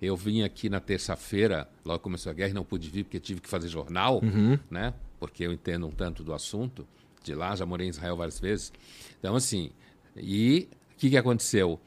eu 0.02 0.16
vim 0.16 0.44
aqui 0.44 0.70
na 0.70 0.80
terça-feira, 0.80 1.70
logo 1.86 2.00
que 2.00 2.04
começou 2.04 2.30
a 2.30 2.34
guerra, 2.34 2.50
e 2.52 2.54
não 2.54 2.64
pude 2.64 2.90
vir 2.90 3.04
porque 3.04 3.20
tive 3.20 3.42
que 3.42 3.50
fazer 3.50 3.68
jornal, 3.68 4.22
né? 4.70 4.94
Porque 5.20 5.44
eu 5.46 5.52
entendo 5.52 5.86
um 5.86 5.92
tanto 5.92 6.24
do 6.24 6.34
assunto 6.34 6.88
de 7.24 7.36
lá, 7.36 7.56
já 7.56 7.66
morei 7.66 7.88
em 7.88 7.90
Israel 7.90 8.16
várias 8.16 8.40
vezes. 8.40 8.72
Então, 9.20 9.36
assim, 9.36 9.72
e 10.16 10.70
o 10.94 10.96
que, 10.98 11.10
que 11.10 11.18
aconteceu? 11.18 11.80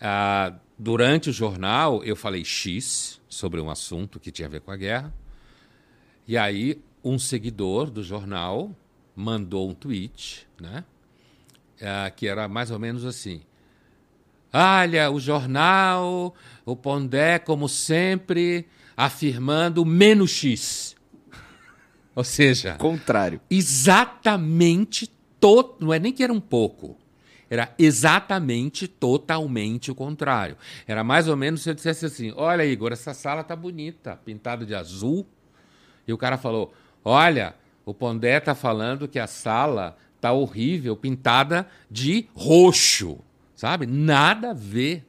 Ah, 0.00 0.54
durante 0.78 1.28
o 1.28 1.32
jornal, 1.32 2.02
eu 2.04 2.14
falei 2.16 2.44
X 2.44 3.20
sobre 3.28 3.60
um 3.60 3.68
assunto 3.68 4.18
que 4.20 4.30
tinha 4.30 4.46
a 4.46 4.50
ver 4.50 4.60
com 4.60 4.70
a 4.70 4.76
guerra. 4.76 5.12
E 6.28 6.36
aí, 6.36 6.78
um 7.02 7.18
seguidor 7.18 7.90
do 7.90 8.02
jornal 8.02 8.76
mandou 9.16 9.66
um 9.66 9.72
tweet, 9.72 10.46
né? 10.60 10.84
Ah, 11.80 12.10
que 12.10 12.28
era 12.28 12.46
mais 12.46 12.70
ou 12.70 12.78
menos 12.78 13.06
assim. 13.06 13.40
Olha, 14.52 15.10
o 15.10 15.18
jornal, 15.18 16.34
o 16.66 16.76
Pondé, 16.76 17.38
como 17.38 17.66
sempre, 17.66 18.66
afirmando 18.94 19.86
menos 19.86 20.30
X. 20.30 20.94
Ou 22.14 22.24
seja, 22.24 22.74
Contrário. 22.74 23.40
exatamente 23.48 25.10
to... 25.40 25.76
não 25.80 25.94
é 25.94 25.98
nem 25.98 26.12
que 26.12 26.22
era 26.22 26.32
um 26.32 26.40
pouco. 26.40 26.98
Era 27.48 27.74
exatamente 27.78 28.86
totalmente 28.86 29.90
o 29.90 29.94
contrário. 29.94 30.58
Era 30.86 31.02
mais 31.02 31.26
ou 31.26 31.36
menos 31.36 31.62
se 31.62 31.70
eu 31.70 31.74
dissesse 31.74 32.04
assim: 32.04 32.34
"Olha, 32.36 32.66
Igor, 32.66 32.92
essa 32.92 33.14
sala 33.14 33.42
tá 33.42 33.56
bonita, 33.56 34.14
pintada 34.16 34.66
de 34.66 34.74
azul". 34.74 35.26
E 36.08 36.12
o 36.12 36.18
cara 36.18 36.36
falou: 36.36 36.72
"Olha, 37.04 37.54
o 37.84 37.94
Pondé 37.94 38.40
tá 38.40 38.54
falando 38.54 39.06
que 39.06 39.18
a 39.18 39.26
sala 39.26 39.96
tá 40.20 40.32
horrível, 40.32 40.96
pintada 40.96 41.68
de 41.88 42.26
roxo". 42.34 43.18
Sabe? 43.54 43.86
Nada 43.86 44.50
a 44.50 44.54
ver 44.54 45.06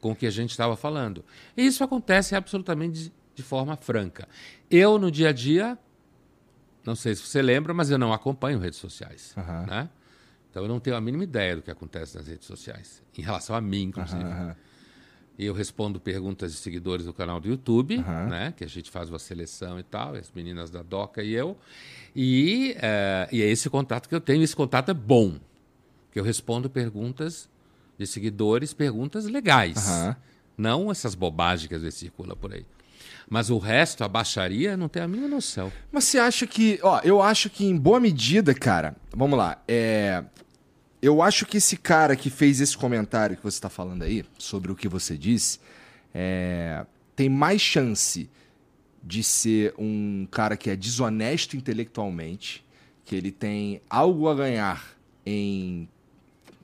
com 0.00 0.12
o 0.12 0.16
que 0.16 0.26
a 0.26 0.30
gente 0.30 0.50
estava 0.50 0.76
falando. 0.76 1.24
E 1.56 1.64
isso 1.64 1.82
acontece 1.84 2.34
absolutamente 2.34 3.04
de, 3.04 3.12
de 3.34 3.42
forma 3.42 3.76
franca. 3.76 4.28
Eu, 4.70 4.98
no 4.98 5.10
dia 5.10 5.28
a 5.28 5.32
dia, 5.32 5.78
não 6.84 6.96
sei 6.96 7.14
se 7.14 7.22
você 7.22 7.42
lembra, 7.42 7.72
mas 7.74 7.90
eu 7.90 7.98
não 7.98 8.12
acompanho 8.12 8.58
redes 8.58 8.78
sociais. 8.78 9.34
Aham. 9.36 9.66
Né? 9.66 9.88
Então 10.50 10.62
eu 10.62 10.68
não 10.68 10.80
tenho 10.80 10.96
a 10.96 11.00
mínima 11.00 11.22
ideia 11.22 11.56
do 11.56 11.62
que 11.62 11.70
acontece 11.70 12.16
nas 12.16 12.26
redes 12.26 12.46
sociais, 12.46 13.02
em 13.16 13.22
relação 13.22 13.54
a 13.54 13.60
mim, 13.60 13.82
inclusive. 13.84 14.22
Aham. 14.22 14.56
E 15.40 15.46
eu 15.46 15.54
respondo 15.54 15.98
perguntas 15.98 16.52
de 16.52 16.58
seguidores 16.58 17.06
do 17.06 17.14
canal 17.14 17.40
do 17.40 17.48
YouTube, 17.48 17.96
Aham. 17.96 18.26
né? 18.26 18.54
Que 18.54 18.62
a 18.62 18.66
gente 18.66 18.90
faz 18.90 19.08
uma 19.08 19.18
seleção 19.18 19.78
e 19.80 19.82
tal, 19.82 20.14
as 20.14 20.30
meninas 20.34 20.70
da 20.70 20.82
Doca 20.82 21.22
e 21.22 21.32
eu. 21.32 21.56
E, 22.14 22.76
eh, 22.78 23.26
e 23.32 23.40
é 23.40 23.46
esse 23.46 23.70
contato 23.70 24.06
que 24.06 24.14
eu 24.14 24.20
tenho. 24.20 24.42
Esse 24.42 24.54
contato 24.54 24.90
é 24.90 24.94
bom, 24.94 25.38
que 26.12 26.20
eu 26.20 26.22
respondo 26.22 26.68
perguntas 26.68 27.48
de 27.96 28.06
seguidores, 28.06 28.74
perguntas 28.74 29.24
legais. 29.24 29.88
Aham. 29.88 30.16
Não 30.58 30.90
essas 30.90 31.14
bobagens 31.14 31.66
que 31.66 31.74
às 31.74 31.80
vezes 31.80 31.98
circulam 31.98 32.36
por 32.36 32.52
aí. 32.52 32.66
Mas 33.26 33.48
o 33.48 33.56
resto, 33.56 34.04
a 34.04 34.08
baixaria, 34.08 34.76
não 34.76 34.90
tem 34.90 35.02
a 35.02 35.08
mínima 35.08 35.26
noção. 35.26 35.72
Mas 35.90 36.04
você 36.04 36.18
acha 36.18 36.46
que. 36.46 36.78
Ó, 36.82 37.00
eu 37.02 37.22
acho 37.22 37.48
que 37.48 37.64
em 37.64 37.78
boa 37.78 37.98
medida, 37.98 38.52
cara. 38.52 38.94
Vamos 39.16 39.38
lá. 39.38 39.56
É. 39.66 40.22
Eu 41.02 41.22
acho 41.22 41.46
que 41.46 41.56
esse 41.56 41.76
cara 41.76 42.14
que 42.14 42.28
fez 42.28 42.60
esse 42.60 42.76
comentário 42.76 43.36
que 43.36 43.42
você 43.42 43.56
está 43.56 43.70
falando 43.70 44.02
aí, 44.02 44.24
sobre 44.38 44.70
o 44.70 44.76
que 44.76 44.88
você 44.88 45.16
disse, 45.16 45.58
é, 46.14 46.84
tem 47.16 47.28
mais 47.28 47.60
chance 47.60 48.28
de 49.02 49.22
ser 49.22 49.74
um 49.78 50.28
cara 50.30 50.56
que 50.58 50.68
é 50.68 50.76
desonesto 50.76 51.56
intelectualmente, 51.56 52.64
que 53.04 53.16
ele 53.16 53.30
tem 53.32 53.80
algo 53.88 54.28
a 54.28 54.34
ganhar 54.34 54.94
em 55.24 55.88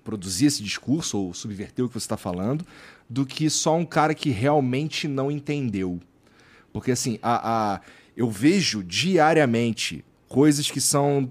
produzir 0.04 0.46
esse 0.46 0.62
discurso 0.62 1.18
ou 1.18 1.34
subverter 1.34 1.84
o 1.84 1.88
que 1.88 1.94
você 1.94 2.04
está 2.04 2.16
falando, 2.16 2.64
do 3.08 3.24
que 3.24 3.48
só 3.48 3.74
um 3.76 3.86
cara 3.86 4.14
que 4.14 4.30
realmente 4.30 5.08
não 5.08 5.30
entendeu. 5.30 5.98
Porque 6.72 6.90
assim, 6.90 7.18
a, 7.22 7.74
a- 7.76 7.80
eu 8.14 8.30
vejo 8.30 8.82
diariamente 8.84 10.04
coisas 10.28 10.70
que 10.70 10.80
são. 10.80 11.30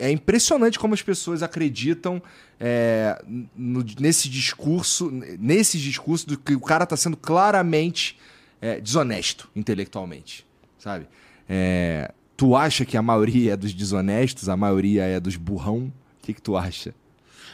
É 0.00 0.10
impressionante 0.10 0.78
como 0.78 0.94
as 0.94 1.02
pessoas 1.02 1.42
acreditam 1.42 2.22
é, 2.58 3.22
no- 3.54 3.84
nesse 4.00 4.28
discurso, 4.28 5.10
nesse 5.38 5.78
discurso 5.78 6.26
do 6.26 6.38
que 6.38 6.54
o 6.54 6.60
cara 6.60 6.84
está 6.84 6.96
sendo 6.96 7.16
claramente 7.16 8.18
é, 8.60 8.80
desonesto 8.80 9.48
intelectualmente, 9.54 10.46
sabe? 10.78 11.06
É, 11.48 12.12
tu 12.36 12.56
acha 12.56 12.84
que 12.84 12.96
a 12.96 13.02
maioria 13.02 13.52
é 13.52 13.56
dos 13.56 13.72
desonestos, 13.74 14.48
a 14.48 14.56
maioria 14.56 15.04
é 15.04 15.20
dos 15.20 15.36
burrão? 15.36 15.92
O 16.18 16.22
que, 16.22 16.34
que 16.34 16.42
tu 16.42 16.56
acha? 16.56 16.94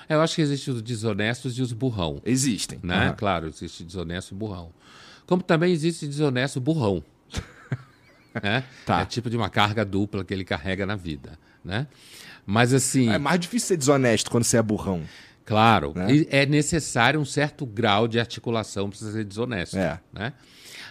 Eu 0.08 0.20
acho 0.20 0.36
que 0.36 0.42
existem 0.42 0.72
os 0.72 0.82
desonestos 0.82 1.58
e 1.58 1.62
os 1.62 1.72
burrão. 1.72 2.22
Existem. 2.24 2.78
né? 2.82 3.06
Aham. 3.08 3.14
Claro, 3.16 3.48
existe 3.48 3.82
desonesto 3.82 4.32
e 4.32 4.36
burrão. 4.36 4.70
Como 5.26 5.42
também 5.42 5.72
existe 5.72 6.06
desonesto 6.06 6.60
burrão. 6.60 7.02
né? 8.42 8.64
Tá. 8.84 9.00
É 9.00 9.04
tipo 9.04 9.28
de 9.30 9.36
uma 9.36 9.48
carga 9.50 9.84
dupla 9.84 10.24
que 10.24 10.32
ele 10.32 10.44
carrega 10.44 10.86
na 10.86 10.94
vida, 10.96 11.38
né? 11.64 11.86
Mas 12.46 12.72
assim, 12.72 13.10
É 13.10 13.18
mais 13.18 13.40
difícil 13.40 13.68
ser 13.68 13.76
desonesto 13.76 14.30
quando 14.30 14.44
você 14.44 14.56
é 14.56 14.62
burrão. 14.62 15.02
claro, 15.44 15.92
Né? 15.94 16.24
é 16.30 16.46
necessário 16.46 17.18
um 17.20 17.24
certo 17.24 17.66
grau 17.66 18.06
de 18.08 18.18
articulação 18.20 18.88
para 18.88 18.98
ser 18.98 19.24
desonesto, 19.24 19.76
É. 19.76 20.00
né? 20.12 20.32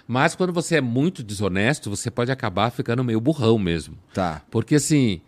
Mas 0.07 0.35
quando 0.35 0.53
você 0.53 0.75
é 0.75 0.81
muito 0.81 1.23
desonesto, 1.23 1.89
você 1.89 2.11
pode 2.11 2.31
acabar 2.31 2.69
ficando 2.69 3.03
meio 3.03 3.19
burrão 3.19 3.57
mesmo. 3.57 3.97
Tá. 4.13 4.41
Porque 4.51 4.75
assim, 4.75 5.19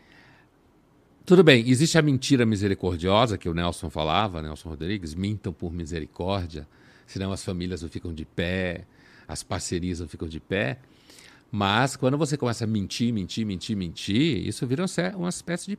tudo 1.26 1.44
bem, 1.44 1.68
existe 1.68 1.98
a 1.98 2.02
mentira 2.02 2.46
misericordiosa 2.46 3.38
que 3.38 3.50
o 3.50 3.54
Nelson 3.54 3.90
falava, 3.90 4.42
Nelson 4.42 4.70
Rodrigues, 4.70 5.16
mintam 5.16 5.52
por 5.52 5.74
misericórdia, 5.74 6.68
senão 7.08 7.32
as 7.32 7.44
famílias 7.44 7.82
não 7.82 7.90
ficam 7.90 8.13
de 8.13 8.24
pé, 8.24 8.86
as 9.28 9.42
parcerias 9.44 10.00
não 10.00 10.08
ficam 10.08 10.28
de 10.28 10.40
pé. 10.40 10.78
Mas 11.52 11.96
quando 11.96 12.18
você 12.18 12.38
começa 12.38 12.66
a 12.66 12.68
mentir, 12.68 13.12
mentir, 13.13 13.46
mentir, 13.46 13.76
mentir, 13.76 14.46
isso 14.48 14.66
vira 14.68 14.86
uma 15.16 15.30
espécie 15.30 15.68
de 15.72 15.78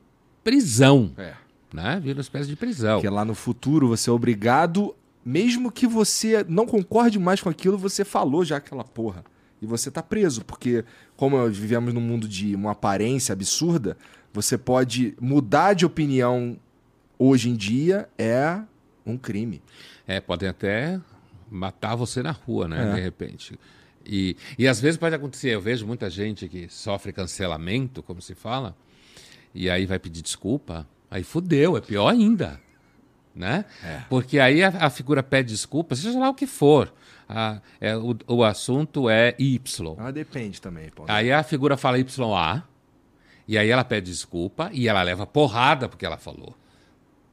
prisão, 0.48 1.12
É. 1.18 1.34
né? 1.72 2.00
Vira 2.02 2.16
uma 2.16 2.22
espécie 2.22 2.48
de 2.48 2.56
prisão. 2.56 2.96
Porque 3.00 3.08
lá 3.08 3.24
no 3.24 3.34
futuro 3.34 3.88
você 3.88 4.08
é 4.08 4.12
obrigado, 4.12 4.94
mesmo 5.24 5.70
que 5.70 5.86
você 5.86 6.44
não 6.48 6.66
concorde 6.66 7.18
mais 7.18 7.40
com 7.40 7.48
aquilo, 7.48 7.76
você 7.76 8.04
falou 8.04 8.44
já 8.44 8.56
aquela 8.56 8.84
porra. 8.84 9.24
E 9.60 9.66
você 9.66 9.90
tá 9.90 10.02
preso, 10.02 10.44
porque 10.44 10.84
como 11.16 11.46
vivemos 11.50 11.92
num 11.92 12.00
mundo 12.00 12.26
de 12.28 12.54
uma 12.54 12.70
aparência 12.72 13.32
absurda, 13.32 13.96
você 14.32 14.56
pode 14.56 15.14
mudar 15.20 15.74
de 15.74 15.84
opinião 15.84 16.56
hoje 17.18 17.50
em 17.50 17.56
dia 17.56 18.08
é 18.16 18.60
um 19.04 19.16
crime. 19.18 19.60
É, 20.06 20.20
podem 20.20 20.48
até 20.48 21.00
matar 21.50 21.96
você 21.96 22.22
na 22.22 22.30
rua, 22.30 22.68
né? 22.68 22.90
É. 22.92 22.94
De 22.94 23.00
repente. 23.00 23.58
E, 24.06 24.36
e 24.58 24.66
às 24.66 24.80
vezes 24.80 24.96
pode 24.96 25.14
acontecer, 25.14 25.50
eu 25.50 25.60
vejo 25.60 25.86
muita 25.86 26.08
gente 26.08 26.48
que 26.48 26.68
sofre 26.70 27.12
cancelamento, 27.12 28.02
como 28.02 28.22
se 28.22 28.34
fala, 28.34 28.74
e 29.58 29.68
aí 29.68 29.86
vai 29.86 29.98
pedir 29.98 30.22
desculpa, 30.22 30.86
aí 31.10 31.24
fudeu, 31.24 31.76
é 31.76 31.80
pior 31.80 32.08
ainda. 32.08 32.60
Né? 33.34 33.64
É. 33.84 34.02
Porque 34.08 34.38
aí 34.38 34.62
a, 34.62 34.68
a 34.68 34.90
figura 34.90 35.20
pede 35.22 35.52
desculpa, 35.52 35.96
seja 35.96 36.16
lá 36.18 36.28
o 36.28 36.34
que 36.34 36.46
for. 36.46 36.92
A- 37.28 37.60
é, 37.80 37.96
o, 37.96 38.16
o 38.28 38.44
assunto 38.44 39.10
é 39.10 39.34
Y. 39.38 39.94
Mas 39.96 40.14
depende 40.14 40.60
também, 40.60 40.90
pô. 40.90 41.04
Aí 41.08 41.32
a 41.32 41.42
figura 41.42 41.76
fala 41.76 41.98
YA, 41.98 42.62
e 43.48 43.58
aí 43.58 43.68
ela 43.68 43.84
pede 43.84 44.10
desculpa 44.10 44.70
e 44.72 44.86
ela 44.88 45.02
leva 45.02 45.26
porrada 45.26 45.88
porque 45.88 46.06
ela 46.06 46.18
falou. 46.18 46.54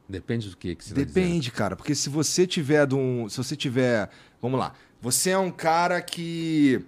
Depende 0.08 0.48
do 0.50 0.56
que, 0.56 0.74
que 0.74 0.84
você 0.84 0.94
tá. 0.94 1.00
Depende, 1.00 1.50
cara, 1.50 1.76
porque 1.76 1.94
se 1.94 2.08
você 2.08 2.46
tiver 2.46 2.86
de 2.86 2.94
um, 2.94 3.28
se 3.28 3.36
você 3.36 3.54
tiver, 3.56 4.08
vamos 4.42 4.58
lá, 4.58 4.72
você 5.00 5.30
é 5.30 5.38
um 5.38 5.50
cara 5.50 6.00
que 6.00 6.84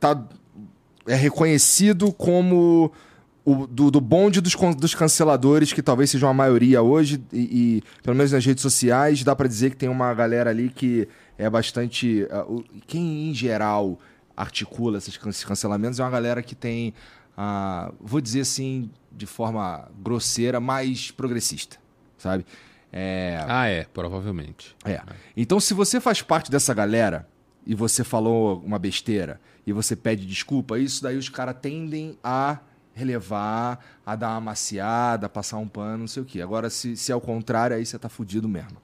tá 0.00 0.24
é 1.06 1.14
reconhecido 1.14 2.12
como 2.12 2.92
o 3.44 3.66
do, 3.66 3.90
do 3.90 4.00
bonde 4.00 4.40
dos, 4.40 4.54
dos 4.76 4.94
canceladores, 4.94 5.72
que 5.72 5.82
talvez 5.82 6.10
sejam 6.10 6.28
a 6.28 6.34
maioria 6.34 6.80
hoje 6.82 7.22
e, 7.32 7.78
e, 7.78 7.82
pelo 8.02 8.16
menos 8.16 8.32
nas 8.32 8.44
redes 8.44 8.62
sociais 8.62 9.22
dá 9.22 9.36
pra 9.36 9.46
dizer 9.46 9.70
que 9.70 9.76
tem 9.76 9.88
uma 9.88 10.12
galera 10.14 10.48
ali 10.50 10.70
que 10.70 11.06
é 11.36 11.48
bastante, 11.50 12.26
o- 12.48 12.64
quem 12.86 13.28
em 13.30 13.34
geral 13.34 13.98
articula 14.36 14.98
esses 14.98 15.16
can- 15.16 15.28
esses 15.30 15.44
cancelamentos 15.44 16.00
é 16.00 16.02
uma 16.02 16.10
galera 16.10 16.42
que 16.42 16.54
tem, 16.54 16.94
ah, 17.36 17.92
vou 18.00 18.20
dizer 18.20 18.40
assim, 18.40 18.90
de 19.12 19.26
forma 19.26 19.88
grosseira, 20.02 20.58
mais 20.58 21.10
progressista, 21.10 21.76
sabe? 22.16 22.46
É, 22.92 23.44
Ah, 23.46 23.66
é, 23.66 23.84
provavelmente. 23.92 24.74
é. 24.84 25.00
Então, 25.36 25.58
se 25.60 25.74
você 25.74 26.00
faz 26.00 26.22
parte 26.22 26.50
dessa 26.50 26.72
galera 26.72 27.28
e 27.66 27.74
você 27.74 28.02
falou 28.04 28.62
uma 28.64 28.78
besteira 28.78 29.40
e 29.66 29.72
você 29.72 29.94
pede 29.96 30.24
desculpa, 30.24 30.78
isso 30.78 31.02
daí 31.02 31.16
os 31.18 31.28
caras 31.28 31.56
tendem 31.60 32.16
a 32.22 32.58
relevar, 32.94 33.84
a 34.06 34.16
dar 34.16 34.30
uma 34.30 34.40
maciada, 34.40 35.26
a 35.26 35.28
passar 35.28 35.58
um 35.58 35.68
pano, 35.68 35.98
não 35.98 36.06
sei 36.06 36.22
o 36.22 36.26
quê. 36.26 36.40
Agora, 36.40 36.70
se, 36.70 36.96
se 36.96 37.10
é 37.12 37.16
o 37.16 37.20
contrário, 37.20 37.76
aí 37.76 37.84
você 37.84 37.98
tá 37.98 38.08
fudido 38.08 38.48
mesmo. 38.48 38.76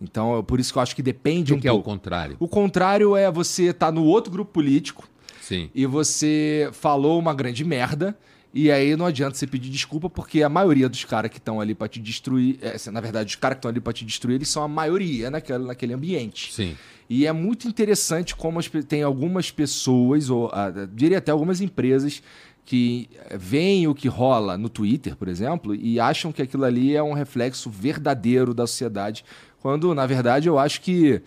Então, 0.00 0.38
é 0.38 0.42
por 0.42 0.58
isso 0.58 0.72
que 0.72 0.78
eu 0.78 0.82
acho 0.82 0.96
que 0.96 1.02
O 1.02 1.04
depende 1.04 1.52
que, 1.52 1.58
um 1.58 1.60
que 1.60 1.68
é 1.68 1.70
o 1.70 1.76
pouco. 1.76 1.90
contrário? 1.90 2.36
O 2.40 2.48
contrário 2.48 3.14
é 3.14 3.30
você 3.30 3.72
tá 3.72 3.92
no 3.92 4.04
outro 4.04 4.32
grupo 4.32 4.50
político 4.50 5.08
Sim. 5.40 5.70
e 5.74 5.86
você 5.86 6.68
falou 6.72 7.18
uma 7.18 7.32
grande 7.34 7.64
merda 7.64 8.16
E 8.54 8.70
aí 8.70 8.96
não 8.96 9.06
adianta 9.06 9.34
você 9.36 9.46
pedir 9.46 9.70
desculpa, 9.70 10.10
porque 10.10 10.42
a 10.42 10.48
maioria 10.48 10.86
dos 10.88 11.04
caras 11.04 11.30
que 11.30 11.38
estão 11.38 11.58
ali 11.60 11.74
para 11.74 11.88
te 11.88 11.98
destruir, 12.00 12.58
é, 12.60 12.90
na 12.90 13.00
verdade, 13.00 13.30
os 13.30 13.36
caras 13.36 13.56
que 13.56 13.58
estão 13.60 13.70
ali 13.70 13.80
para 13.80 13.92
te 13.94 14.04
destruir, 14.04 14.34
eles 14.34 14.48
são 14.48 14.62
a 14.62 14.68
maioria 14.68 15.30
naquele, 15.30 15.64
naquele 15.64 15.94
ambiente. 15.94 16.52
Sim. 16.52 16.76
E 17.08 17.26
é 17.26 17.32
muito 17.32 17.66
interessante 17.68 18.34
como 18.36 18.58
as, 18.58 18.68
tem 18.86 19.02
algumas 19.02 19.50
pessoas, 19.50 20.28
ou 20.28 20.50
ah, 20.52 20.70
diria 20.92 21.16
até 21.18 21.30
algumas 21.30 21.60
empresas, 21.62 22.22
que 22.64 23.08
veem 23.36 23.86
o 23.86 23.94
que 23.94 24.08
rola 24.08 24.56
no 24.56 24.68
Twitter, 24.68 25.16
por 25.16 25.28
exemplo, 25.28 25.74
e 25.74 25.98
acham 25.98 26.32
que 26.32 26.42
aquilo 26.42 26.64
ali 26.64 26.94
é 26.94 27.02
um 27.02 27.12
reflexo 27.12 27.68
verdadeiro 27.68 28.54
da 28.54 28.66
sociedade, 28.66 29.24
quando, 29.60 29.94
na 29.94 30.06
verdade, 30.06 30.48
eu 30.48 30.58
acho 30.58 30.80
que 30.80 31.20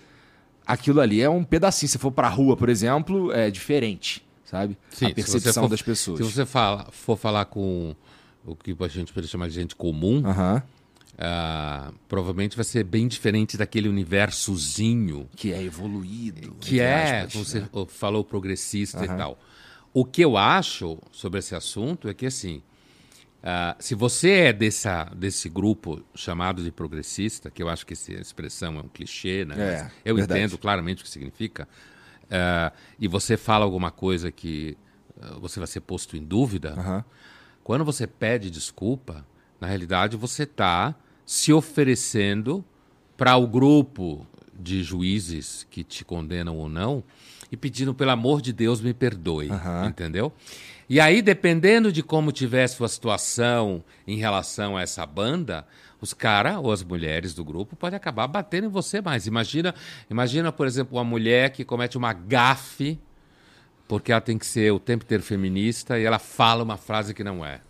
aquilo 0.65 0.99
ali 0.99 1.21
é 1.21 1.29
um 1.29 1.43
pedacinho. 1.43 1.89
Se 1.89 1.97
for 1.97 2.11
pra 2.11 2.27
rua, 2.27 2.57
por 2.57 2.69
exemplo, 2.69 3.31
é 3.31 3.49
diferente, 3.51 4.25
sabe? 4.43 4.77
Sim, 4.89 5.07
a 5.07 5.13
percepção 5.13 5.63
for, 5.63 5.69
das 5.69 5.81
pessoas. 5.81 6.17
Se 6.17 6.23
você 6.23 6.45
fala, 6.45 6.87
for 6.91 7.17
falar 7.17 7.45
com 7.45 7.95
o 8.45 8.55
que 8.55 8.75
a 8.77 8.87
gente 8.87 9.13
pode 9.13 9.27
chamar 9.27 9.47
de 9.47 9.53
gente 9.55 9.75
comum, 9.75 10.23
ah, 11.17 11.91
provavelmente 12.07 12.55
vai 12.55 12.65
ser 12.65 12.83
bem 12.83 13.07
diferente 13.07 13.55
daquele 13.57 13.87
universozinho 13.87 15.29
Que 15.35 15.53
é 15.53 15.63
evoluído. 15.63 16.55
que 16.59 16.79
é, 16.79 17.21
aspas, 17.21 17.33
como 17.33 17.45
você 17.45 17.59
né? 17.61 17.69
falou, 17.87 18.23
progressista 18.23 19.03
e 19.03 19.07
tal. 19.07 19.37
O 19.97 20.03
que 20.03 20.21
eu 20.21 20.35
acho 20.35 21.01
sobre 21.09 21.39
esse 21.39 21.55
assunto 21.55 22.09
é 22.09 22.13
que, 22.13 22.25
assim, 22.25 22.61
ah, 23.41 23.77
se 23.79 23.95
você 23.95 24.29
é 24.31 24.51
dessa, 24.51 25.05
desse 25.15 25.47
grupo 25.47 26.03
chamado 26.13 26.61
de 26.61 26.69
progressista, 26.69 27.49
que 27.49 27.63
eu 27.63 27.69
acho 27.69 27.85
que 27.85 27.93
essa 27.93 28.11
expressão 28.11 28.75
é 28.75 28.81
um 28.81 28.89
clichê, 28.89 29.45
né? 29.45 29.55
É, 29.57 29.91
eu 30.03 30.17
verdade. 30.17 30.41
entendo 30.41 30.57
claramente 30.57 30.99
o 30.99 31.05
que 31.05 31.09
significa, 31.09 31.65
ah, 32.29 32.73
e 32.99 33.07
você 33.07 33.37
fala 33.37 33.63
alguma 33.63 33.89
coisa 33.89 34.29
que 34.33 34.77
ah, 35.21 35.37
você 35.39 35.61
vai 35.61 35.67
ser 35.67 35.79
posto 35.79 36.17
em 36.17 36.23
dúvida, 36.25 36.73
Aham. 36.73 37.05
quando 37.63 37.85
você 37.85 38.05
pede 38.05 38.51
desculpa, 38.51 39.25
na 39.61 39.67
realidade 39.67 40.17
você 40.17 40.43
está 40.43 40.93
se 41.25 41.53
oferecendo 41.53 42.65
para 43.15 43.37
o 43.37 43.47
grupo 43.47 44.27
de 44.53 44.83
juízes 44.83 45.65
que 45.69 45.85
te 45.85 46.03
condenam 46.03 46.57
ou 46.57 46.67
não 46.67 47.01
e 47.55 47.57
pedindo, 47.57 47.93
pelo 47.93 48.11
amor 48.11 48.41
de 48.41 48.53
Deus, 48.53 48.79
me 48.79 48.93
perdoe. 48.93 49.49
Aham. 49.49 49.87
Entendeu? 49.87 50.31
E 50.87 50.99
aí, 50.99 51.21
dependendo 51.21 51.91
de 51.91 52.03
como 52.03 52.31
tiver 52.31 52.67
sua 52.67 52.87
situação 52.87 53.83
em 54.05 54.17
relação 54.17 54.77
a 54.77 54.81
essa 54.81 55.03
banda, 55.05 55.65
os 55.99 56.13
caras 56.13 56.57
ou 56.57 56.71
as 56.71 56.83
mulheres 56.83 57.33
do 57.33 57.43
grupo 57.43 57.75
podem 57.75 57.97
acabar 57.97 58.27
batendo 58.27 58.67
em 58.67 58.69
você 58.69 59.01
mais. 59.01 59.25
Imagina, 59.25 59.73
imagina, 60.09 60.51
por 60.51 60.67
exemplo, 60.67 60.97
uma 60.97 61.03
mulher 61.03 61.49
que 61.49 61.65
comete 61.65 61.97
uma 61.97 62.13
gafe 62.13 62.99
porque 63.87 64.11
ela 64.11 64.21
tem 64.21 64.37
que 64.37 64.45
ser 64.45 64.71
o 64.71 64.79
tempo 64.79 65.03
inteiro 65.03 65.23
feminista 65.23 65.99
e 65.99 66.03
ela 66.03 66.19
fala 66.19 66.63
uma 66.63 66.77
frase 66.77 67.13
que 67.13 67.23
não 67.23 67.45
é, 67.45 67.61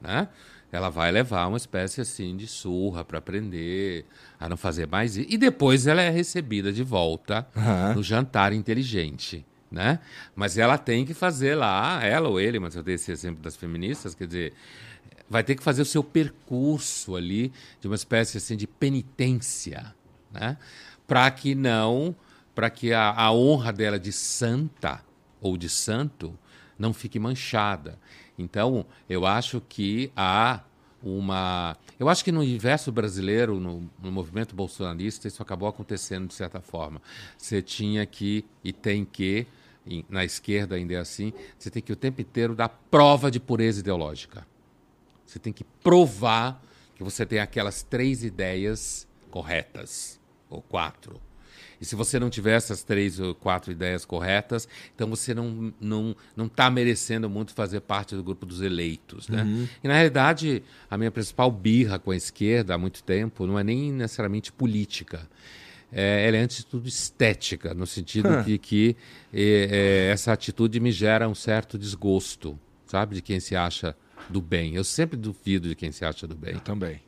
né? 0.00 0.28
Ela 0.70 0.90
vai 0.90 1.10
levar 1.10 1.46
uma 1.46 1.56
espécie 1.56 2.00
assim 2.00 2.36
de 2.36 2.46
surra 2.46 3.04
para 3.04 3.18
aprender 3.18 4.04
a 4.38 4.48
não 4.48 4.56
fazer 4.56 4.86
mais 4.86 5.16
isso. 5.16 5.26
E 5.30 5.38
depois 5.38 5.86
ela 5.86 6.02
é 6.02 6.10
recebida 6.10 6.72
de 6.72 6.82
volta 6.82 7.46
Aham. 7.56 7.94
no 7.94 8.02
jantar 8.02 8.52
inteligente, 8.52 9.46
né? 9.70 9.98
Mas 10.36 10.58
ela 10.58 10.76
tem 10.76 11.06
que 11.06 11.14
fazer 11.14 11.54
lá, 11.54 12.04
ela 12.04 12.28
ou 12.28 12.38
ele, 12.38 12.58
mas 12.58 12.76
eu 12.76 12.82
dei 12.82 12.96
esse 12.96 13.10
exemplo 13.10 13.42
das 13.42 13.56
feministas, 13.56 14.14
quer 14.14 14.26
dizer, 14.26 14.52
vai 15.28 15.42
ter 15.42 15.54
que 15.54 15.62
fazer 15.62 15.82
o 15.82 15.86
seu 15.86 16.04
percurso 16.04 17.16
ali 17.16 17.50
de 17.80 17.86
uma 17.86 17.96
espécie 17.96 18.36
assim 18.36 18.56
de 18.56 18.66
penitência, 18.66 19.94
né? 20.30 20.58
Para 21.06 21.30
que 21.30 21.54
não, 21.54 22.14
para 22.54 22.68
que 22.68 22.92
a, 22.92 23.10
a 23.10 23.32
honra 23.32 23.72
dela 23.72 23.98
de 23.98 24.12
santa 24.12 25.00
ou 25.40 25.56
de 25.56 25.68
santo 25.68 26.38
não 26.78 26.92
fique 26.92 27.18
manchada. 27.18 27.98
Então, 28.38 28.86
eu 29.08 29.26
acho 29.26 29.60
que 29.60 30.12
há 30.16 30.62
uma. 31.02 31.76
Eu 31.98 32.08
acho 32.08 32.24
que 32.24 32.32
no 32.32 32.40
universo 32.40 32.92
brasileiro, 32.92 33.58
no, 33.58 33.90
no 34.00 34.12
movimento 34.12 34.54
bolsonarista, 34.54 35.26
isso 35.26 35.42
acabou 35.42 35.68
acontecendo 35.68 36.28
de 36.28 36.34
certa 36.34 36.60
forma. 36.60 37.00
Você 37.36 37.60
tinha 37.60 38.04
que, 38.06 38.44
e 38.62 38.72
tem 38.72 39.04
que, 39.04 39.46
na 40.08 40.24
esquerda 40.24 40.76
ainda 40.76 40.94
é 40.94 40.98
assim, 40.98 41.32
você 41.58 41.70
tem 41.70 41.82
que 41.82 41.92
o 41.92 41.96
tempo 41.96 42.20
inteiro 42.20 42.54
dar 42.54 42.68
prova 42.68 43.30
de 43.30 43.40
pureza 43.40 43.80
ideológica. 43.80 44.46
Você 45.26 45.38
tem 45.38 45.52
que 45.52 45.64
provar 45.64 46.62
que 46.94 47.02
você 47.02 47.26
tem 47.26 47.38
aquelas 47.38 47.82
três 47.82 48.24
ideias 48.24 49.06
corretas, 49.30 50.18
ou 50.48 50.62
quatro. 50.62 51.20
E 51.80 51.84
se 51.84 51.94
você 51.94 52.18
não 52.18 52.28
tiver 52.28 52.56
essas 52.56 52.82
três 52.82 53.20
ou 53.20 53.34
quatro 53.34 53.70
ideias 53.70 54.04
corretas, 54.04 54.68
então 54.94 55.08
você 55.08 55.32
não 55.32 55.72
não 55.80 56.16
não 56.36 56.46
está 56.46 56.68
merecendo 56.70 57.30
muito 57.30 57.52
fazer 57.54 57.80
parte 57.80 58.14
do 58.16 58.22
grupo 58.24 58.44
dos 58.44 58.60
eleitos, 58.60 59.28
né? 59.28 59.46
E 59.82 59.86
na 59.88 59.94
realidade 59.94 60.62
a 60.90 60.98
minha 60.98 61.10
principal 61.10 61.50
birra 61.50 61.98
com 61.98 62.10
a 62.10 62.16
esquerda 62.16 62.74
há 62.74 62.78
muito 62.78 63.02
tempo 63.02 63.46
não 63.46 63.58
é 63.58 63.62
nem 63.62 63.92
necessariamente 63.92 64.50
política, 64.52 65.28
é, 65.92 66.26
ela 66.26 66.36
é 66.36 66.40
antes 66.40 66.58
de 66.58 66.66
tudo 66.66 66.88
estética, 66.88 67.72
no 67.72 67.86
sentido 67.86 68.42
de 68.44 68.58
que 68.58 68.96
é, 69.32 70.06
é, 70.08 70.12
essa 70.12 70.32
atitude 70.32 70.80
me 70.80 70.92
gera 70.92 71.28
um 71.28 71.34
certo 71.34 71.78
desgosto, 71.78 72.58
sabe, 72.86 73.14
de 73.16 73.22
quem 73.22 73.40
se 73.40 73.56
acha 73.56 73.96
do 74.28 74.42
bem. 74.42 74.74
Eu 74.74 74.84
sempre 74.84 75.16
duvido 75.16 75.68
de 75.68 75.74
quem 75.74 75.90
se 75.90 76.04
acha 76.04 76.26
do 76.26 76.34
bem. 76.34 76.54
Eu 76.54 76.60
também. 76.60 77.00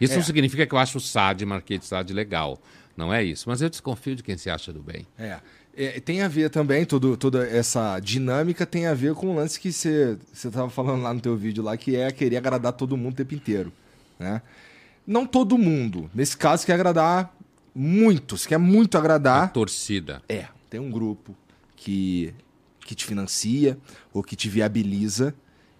Isso 0.00 0.14
É. 0.14 0.16
não 0.16 0.22
significa 0.22 0.64
que 0.66 0.72
eu 0.72 0.78
acho 0.78 0.98
o 0.98 1.00
SAD, 1.00 1.44
Marquês 1.44 1.80
de 1.80 1.86
SAD, 1.86 2.12
legal. 2.12 2.60
Não 3.00 3.12
é 3.12 3.24
isso. 3.24 3.48
Mas 3.48 3.62
eu 3.62 3.70
desconfio 3.70 4.14
de 4.14 4.22
quem 4.22 4.36
se 4.36 4.50
acha 4.50 4.72
do 4.72 4.80
bem. 4.82 5.06
É. 5.18 5.38
É, 5.74 6.00
tem 6.00 6.20
a 6.20 6.28
ver 6.28 6.50
também, 6.50 6.84
tudo, 6.84 7.16
toda 7.16 7.46
essa 7.48 7.98
dinâmica 8.00 8.66
tem 8.66 8.86
a 8.86 8.92
ver 8.92 9.14
com 9.14 9.28
o 9.28 9.34
lance 9.34 9.58
que 9.58 9.72
você 9.72 10.18
estava 10.34 10.68
falando 10.68 11.02
lá 11.02 11.14
no 11.14 11.20
teu 11.20 11.36
vídeo 11.36 11.62
lá, 11.62 11.76
que 11.76 11.96
é 11.96 12.10
querer 12.10 12.36
agradar 12.36 12.72
todo 12.72 12.96
mundo 12.96 13.12
o 13.12 13.16
tempo 13.16 13.34
inteiro. 13.34 13.72
Né? 14.18 14.42
Não 15.06 15.24
todo 15.24 15.56
mundo. 15.56 16.10
Nesse 16.12 16.36
caso, 16.36 16.66
quer 16.66 16.74
agradar 16.74 17.34
muitos, 17.74 18.46
quer 18.46 18.58
muito 18.58 18.96
A 18.96 19.00
agradar. 19.00 19.52
torcida. 19.52 20.20
É, 20.28 20.46
tem 20.68 20.80
um 20.80 20.90
grupo 20.90 21.34
que, 21.76 22.34
que 22.84 22.94
te 22.94 23.04
financia 23.06 23.78
ou 24.12 24.22
que 24.22 24.34
te 24.36 24.48
viabiliza 24.48 25.34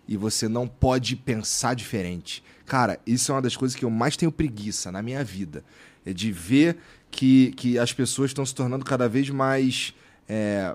e 0.09 0.17
você 0.17 0.49
não 0.49 0.67
pode 0.67 1.17
pensar 1.17 1.75
diferente. 1.75 2.43
Cara, 2.65 2.99
isso 3.05 3.33
é 3.33 3.35
uma 3.35 3.43
das 3.43 3.57
coisas 3.57 3.77
que 3.77 3.85
eu 3.85 3.91
mais 3.91 4.17
tenho 4.17 4.31
preguiça 4.33 4.91
na 4.93 5.03
minha 5.03 5.23
vida. 5.25 5.65
É 6.07 6.13
de 6.13 6.33
ver 6.33 6.79
que, 7.11 7.53
que 7.53 7.79
as 7.79 7.93
pessoas 7.93 8.31
estão 8.31 8.45
se 8.45 8.55
tornando 8.55 8.85
cada 8.85 9.09
vez 9.09 9.29
mais 9.31 9.95
é, 10.29 10.75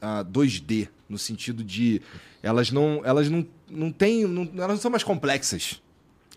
ah, 0.00 0.24
2D, 0.24 0.88
no 1.08 1.18
sentido 1.18 1.64
de 1.64 2.02
elas 2.42 2.70
não, 2.70 3.00
elas 3.04 3.30
não, 3.30 3.46
não 3.70 3.90
têm. 3.90 4.26
Não, 4.26 4.42
elas 4.54 4.68
não 4.68 4.76
são 4.76 4.90
mais 4.90 5.02
complexas. 5.02 5.82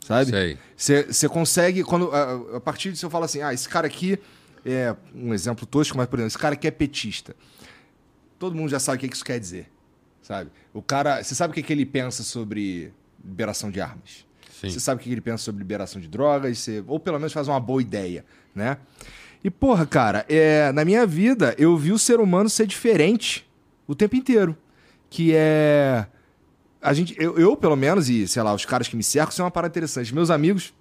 Sabe? 0.08 0.32
Você 0.78 1.28
consegue, 1.28 1.84
quando 1.84 2.10
a, 2.12 2.58
a 2.58 2.60
partir 2.62 2.94
disso 2.94 3.06
eu 3.06 3.10
falo 3.10 3.26
assim, 3.26 3.42
ah, 3.42 3.54
esse 3.54 3.68
cara 3.68 3.88
aqui 3.88 4.18
é 4.66 4.96
um 5.14 5.34
exemplo 5.34 5.66
tosco, 5.66 5.98
mas 5.98 6.08
por 6.08 6.18
exemplo, 6.18 6.30
esse 6.30 6.38
cara 6.38 6.54
aqui 6.54 6.66
é 6.66 6.72
petista. 6.72 7.36
Todo 8.40 8.56
mundo 8.56 8.70
já 8.70 8.80
sabe 8.80 8.98
o 8.98 9.00
que 9.02 9.10
que 9.10 9.16
isso 9.16 9.26
quer 9.26 9.38
dizer, 9.38 9.70
sabe? 10.22 10.50
O 10.74 10.82
cara, 10.82 11.22
você 11.22 11.36
sabe 11.36 11.52
o 11.52 11.54
que, 11.54 11.62
que 11.62 11.74
ele 11.74 11.86
pensa 11.86 12.24
sobre 12.24 12.94
liberação 13.24 13.70
de 13.70 13.82
armas? 13.82 14.26
Você 14.62 14.80
sabe 14.80 15.00
o 15.00 15.04
que 15.04 15.10
que 15.10 15.14
ele 15.14 15.22
pensa 15.22 15.44
sobre 15.44 15.60
liberação 15.60 16.02
de 16.02 16.08
drogas? 16.08 16.58
Você, 16.58 16.84
ou 16.88 17.00
pelo 17.00 17.20
menos 17.20 17.34
faz 17.34 17.48
uma 17.48 17.60
boa 17.60 17.82
ideia, 17.82 18.26
né? 18.56 18.78
E 19.44 19.50
porra, 19.50 19.86
cara, 19.86 20.26
é, 20.28 20.72
na 20.72 20.84
minha 20.84 21.06
vida 21.06 21.56
eu 21.58 21.78
vi 21.78 21.92
o 21.92 22.00
ser 22.00 22.20
humano 22.20 22.50
ser 22.50 22.68
diferente 22.68 23.48
o 23.88 23.96
tempo 23.96 24.16
inteiro, 24.16 24.58
que 25.10 25.34
é 25.34 26.08
a 26.82 26.94
gente, 26.94 27.16
eu, 27.18 27.38
eu, 27.38 27.56
pelo 27.56 27.76
menos, 27.76 28.10
e 28.10 28.28
sei 28.28 28.42
lá, 28.42 28.54
os 28.54 28.66
caras 28.66 28.88
que 28.88 28.96
me 28.96 29.04
cercam, 29.04 29.32
isso 29.32 29.42
é 29.42 29.46
uma 29.46 29.52
parada 29.52 29.72
interessante. 29.72 30.14
Meus 30.14 30.30
amigos, 30.30 30.74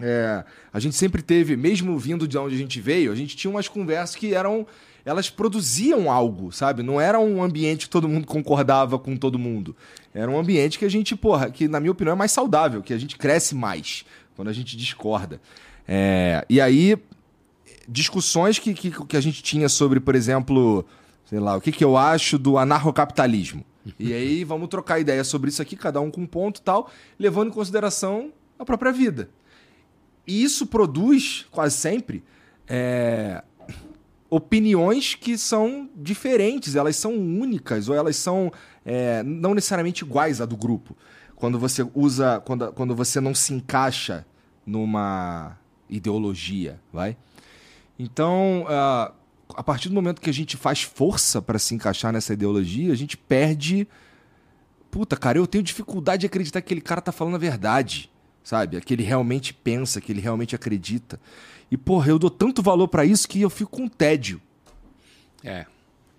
é, 0.00 0.44
a 0.72 0.80
gente 0.80 0.96
sempre 0.96 1.22
teve, 1.22 1.56
mesmo 1.56 1.98
vindo 1.98 2.26
de 2.26 2.36
onde 2.36 2.54
a 2.54 2.58
gente 2.58 2.80
veio, 2.80 3.12
a 3.12 3.14
gente 3.14 3.36
tinha 3.36 3.50
umas 3.50 3.68
conversas 3.68 4.16
que 4.16 4.34
eram. 4.34 4.66
Elas 5.02 5.30
produziam 5.30 6.10
algo, 6.10 6.52
sabe? 6.52 6.82
Não 6.82 7.00
era 7.00 7.18
um 7.18 7.42
ambiente 7.42 7.86
que 7.86 7.90
todo 7.90 8.06
mundo 8.06 8.26
concordava 8.26 8.98
com 8.98 9.16
todo 9.16 9.38
mundo. 9.38 9.74
Era 10.12 10.30
um 10.30 10.38
ambiente 10.38 10.78
que 10.78 10.84
a 10.84 10.90
gente, 10.90 11.16
porra, 11.16 11.50
que 11.50 11.66
na 11.66 11.80
minha 11.80 11.92
opinião 11.92 12.12
é 12.12 12.16
mais 12.16 12.32
saudável, 12.32 12.82
que 12.82 12.92
a 12.92 12.98
gente 12.98 13.16
cresce 13.16 13.54
mais 13.54 14.04
quando 14.36 14.48
a 14.48 14.52
gente 14.52 14.76
discorda. 14.76 15.40
É, 15.88 16.44
e 16.50 16.60
aí, 16.60 16.98
discussões 17.90 18.58
que, 18.58 18.72
que, 18.72 18.90
que 18.90 19.16
a 19.16 19.20
gente 19.20 19.42
tinha 19.42 19.68
sobre, 19.68 19.98
por 19.98 20.14
exemplo, 20.14 20.86
sei 21.24 21.40
lá, 21.40 21.56
o 21.56 21.60
que, 21.60 21.72
que 21.72 21.84
eu 21.84 21.96
acho 21.96 22.38
do 22.38 22.56
anarcocapitalismo. 22.56 23.64
E 23.98 24.12
aí 24.14 24.44
vamos 24.44 24.68
trocar 24.68 25.00
ideia 25.00 25.24
sobre 25.24 25.50
isso 25.50 25.60
aqui, 25.60 25.76
cada 25.76 26.00
um 26.00 26.10
com 26.10 26.22
um 26.22 26.26
ponto 26.26 26.58
e 26.58 26.62
tal, 26.62 26.90
levando 27.18 27.48
em 27.48 27.52
consideração 27.52 28.32
a 28.58 28.64
própria 28.64 28.92
vida. 28.92 29.28
E 30.26 30.42
isso 30.42 30.66
produz, 30.66 31.46
quase 31.50 31.76
sempre, 31.76 32.22
é, 32.68 33.42
opiniões 34.28 35.16
que 35.16 35.36
são 35.36 35.90
diferentes, 35.96 36.76
elas 36.76 36.94
são 36.94 37.12
únicas, 37.14 37.88
ou 37.88 37.96
elas 37.96 38.14
são 38.14 38.52
é, 38.86 39.22
não 39.24 39.54
necessariamente 39.54 40.04
iguais 40.04 40.40
à 40.40 40.46
do 40.46 40.56
grupo. 40.56 40.96
Quando 41.34 41.58
você 41.58 41.84
usa. 41.94 42.40
Quando, 42.44 42.72
quando 42.72 42.94
você 42.94 43.18
não 43.20 43.34
se 43.34 43.54
encaixa 43.54 44.26
numa 44.64 45.58
ideologia, 45.88 46.78
vai? 46.92 47.16
Então, 48.02 48.64
ah, 48.66 49.12
a 49.54 49.62
partir 49.62 49.90
do 49.90 49.94
momento 49.94 50.22
que 50.22 50.30
a 50.30 50.32
gente 50.32 50.56
faz 50.56 50.82
força 50.82 51.42
para 51.42 51.58
se 51.58 51.74
encaixar 51.74 52.12
nessa 52.12 52.32
ideologia, 52.32 52.92
a 52.92 52.96
gente 52.96 53.14
perde 53.16 53.86
puta, 54.90 55.16
cara, 55.16 55.38
eu 55.38 55.46
tenho 55.46 55.62
dificuldade 55.62 56.20
de 56.20 56.26
acreditar 56.26 56.60
que 56.60 56.66
aquele 56.66 56.80
cara 56.80 57.00
tá 57.00 57.12
falando 57.12 57.34
a 57.34 57.38
verdade, 57.38 58.10
sabe? 58.42 58.80
Que 58.80 58.94
ele 58.94 59.02
realmente 59.02 59.54
pensa, 59.54 60.00
que 60.00 60.10
ele 60.10 60.20
realmente 60.20 60.54
acredita. 60.54 61.20
E, 61.70 61.76
porra, 61.76 62.08
eu 62.08 62.18
dou 62.18 62.30
tanto 62.30 62.62
valor 62.62 62.88
para 62.88 63.04
isso 63.04 63.28
que 63.28 63.40
eu 63.40 63.50
fico 63.50 63.70
com 63.70 63.86
tédio. 63.86 64.40
É. 65.44 65.66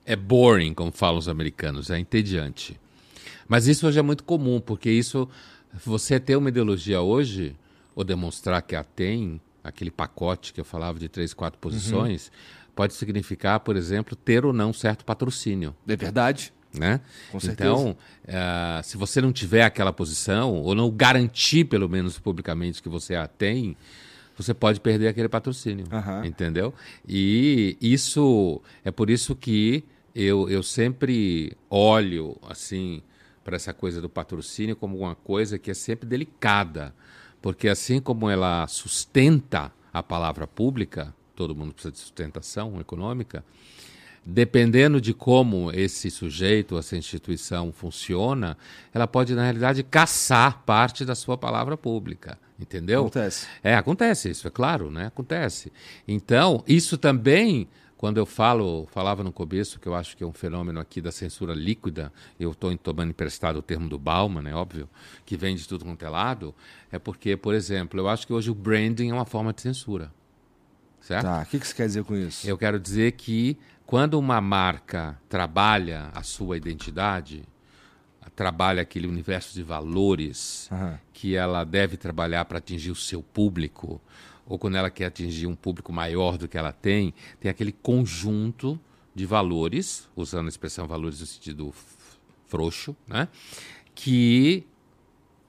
É 0.05 0.15
boring, 0.15 0.73
como 0.73 0.91
falam 0.91 1.17
os 1.17 1.27
americanos, 1.27 1.89
é 1.89 1.99
entediante. 1.99 2.79
Mas 3.47 3.67
isso 3.67 3.87
hoje 3.87 3.99
é 3.99 4.01
muito 4.01 4.23
comum, 4.23 4.61
porque 4.61 4.89
isso, 4.89 5.27
você 5.83 6.19
ter 6.19 6.35
uma 6.35 6.49
ideologia 6.49 7.01
hoje, 7.01 7.55
ou 7.93 8.03
demonstrar 8.03 8.61
que 8.61 8.75
a 8.75 8.83
tem, 8.83 9.41
aquele 9.63 9.91
pacote 9.91 10.53
que 10.53 10.59
eu 10.59 10.65
falava 10.65 10.99
de 10.99 11.07
três, 11.07 11.33
quatro 11.33 11.59
posições, 11.59 12.27
uhum. 12.27 12.71
pode 12.75 12.93
significar, 12.93 13.59
por 13.59 13.75
exemplo, 13.75 14.15
ter 14.15 14.45
ou 14.45 14.53
não 14.53 14.73
certo 14.73 15.05
patrocínio. 15.05 15.75
É 15.87 15.95
verdade. 15.95 16.53
Né? 16.73 17.01
Com 17.31 17.39
certeza. 17.39 17.69
Então, 17.69 17.91
uh, 17.91 18.83
se 18.83 18.95
você 18.95 19.19
não 19.19 19.33
tiver 19.33 19.63
aquela 19.63 19.91
posição, 19.91 20.55
ou 20.55 20.73
não 20.73 20.89
garantir, 20.89 21.65
pelo 21.65 21.89
menos 21.89 22.17
publicamente, 22.17 22.81
que 22.81 22.87
você 22.87 23.13
a 23.15 23.27
tem, 23.27 23.75
você 24.37 24.53
pode 24.53 24.79
perder 24.79 25.07
aquele 25.07 25.27
patrocínio. 25.27 25.85
Uhum. 25.91 26.25
Entendeu? 26.25 26.73
E 27.07 27.77
isso 27.81 28.61
é 28.83 28.91
por 28.91 29.09
isso 29.09 29.35
que 29.35 29.83
eu, 30.15 30.49
eu 30.49 30.63
sempre 30.63 31.53
olho 31.69 32.37
assim 32.47 33.01
para 33.43 33.55
essa 33.55 33.73
coisa 33.73 33.99
do 34.01 34.09
patrocínio 34.09 34.75
como 34.75 34.97
uma 34.97 35.15
coisa 35.15 35.57
que 35.57 35.71
é 35.71 35.73
sempre 35.73 36.07
delicada. 36.07 36.93
Porque 37.41 37.67
assim 37.67 37.99
como 37.99 38.29
ela 38.29 38.67
sustenta 38.67 39.71
a 39.91 40.03
palavra 40.03 40.45
pública, 40.45 41.13
todo 41.35 41.55
mundo 41.55 41.73
precisa 41.73 41.91
de 41.91 41.99
sustentação 41.99 42.79
econômica, 42.79 43.43
dependendo 44.23 45.01
de 45.01 45.13
como 45.13 45.71
esse 45.71 46.11
sujeito, 46.11 46.77
essa 46.77 46.95
instituição 46.95 47.71
funciona, 47.71 48.57
ela 48.93 49.07
pode, 49.07 49.33
na 49.33 49.43
realidade, 49.43 49.83
caçar 49.83 50.61
parte 50.63 51.03
da 51.03 51.15
sua 51.15 51.37
palavra 51.37 51.75
pública. 51.75 52.37
Entendeu? 52.59 53.01
Acontece. 53.01 53.47
É, 53.63 53.73
acontece 53.73 54.29
isso, 54.29 54.47
é 54.47 54.51
claro, 54.51 54.91
né? 54.91 55.07
Acontece. 55.07 55.73
Então, 56.07 56.63
isso 56.67 56.95
também 56.95 57.67
quando 58.01 58.17
eu 58.17 58.25
falo, 58.25 58.87
falava 58.87 59.23
no 59.23 59.31
começo 59.31 59.79
que 59.79 59.87
eu 59.87 59.93
acho 59.93 60.17
que 60.17 60.23
é 60.23 60.27
um 60.27 60.33
fenômeno 60.33 60.79
aqui 60.79 60.99
da 60.99 61.11
censura 61.11 61.53
líquida, 61.53 62.11
eu 62.39 62.49
estou 62.49 62.75
tomando 62.75 63.11
emprestado 63.11 63.57
o 63.57 63.61
termo 63.61 63.87
do 63.87 63.99
Bauman, 63.99 64.49
é 64.49 64.55
óbvio, 64.55 64.89
que 65.23 65.37
vem 65.37 65.55
de 65.55 65.67
tudo 65.67 65.85
quanto 65.85 66.03
é 66.03 66.09
lado, 66.09 66.51
é 66.91 66.97
porque, 66.97 67.37
por 67.37 67.53
exemplo, 67.53 67.99
eu 67.99 68.09
acho 68.09 68.25
que 68.25 68.33
hoje 68.33 68.49
o 68.49 68.55
branding 68.55 69.11
é 69.11 69.13
uma 69.13 69.23
forma 69.23 69.53
de 69.53 69.61
censura. 69.61 70.11
Certo? 70.99 71.25
Tá, 71.25 71.43
o 71.43 71.45
que, 71.45 71.59
que 71.59 71.67
você 71.67 71.75
quer 71.75 71.85
dizer 71.85 72.03
com 72.03 72.15
isso? 72.15 72.49
Eu 72.49 72.57
quero 72.57 72.79
dizer 72.79 73.11
que 73.11 73.55
quando 73.85 74.15
uma 74.15 74.41
marca 74.41 75.15
trabalha 75.29 76.09
a 76.11 76.23
sua 76.23 76.57
identidade, 76.57 77.43
trabalha 78.35 78.81
aquele 78.81 79.05
universo 79.05 79.53
de 79.53 79.61
valores 79.61 80.67
uhum. 80.71 80.97
que 81.13 81.35
ela 81.35 81.63
deve 81.63 81.97
trabalhar 81.97 82.45
para 82.45 82.57
atingir 82.57 82.89
o 82.89 82.95
seu 82.95 83.21
público, 83.21 84.01
ou 84.51 84.59
quando 84.59 84.75
ela 84.75 84.89
quer 84.89 85.05
atingir 85.05 85.47
um 85.47 85.55
público 85.55 85.93
maior 85.93 86.37
do 86.37 86.45
que 86.45 86.57
ela 86.57 86.73
tem, 86.73 87.13
tem 87.39 87.49
aquele 87.49 87.71
conjunto 87.71 88.77
de 89.15 89.25
valores, 89.25 90.09
usando 90.13 90.47
a 90.47 90.49
expressão 90.49 90.85
valores 90.85 91.21
no 91.21 91.25
sentido 91.25 91.73
frouxo, 92.47 92.93
né? 93.07 93.29
que 93.95 94.67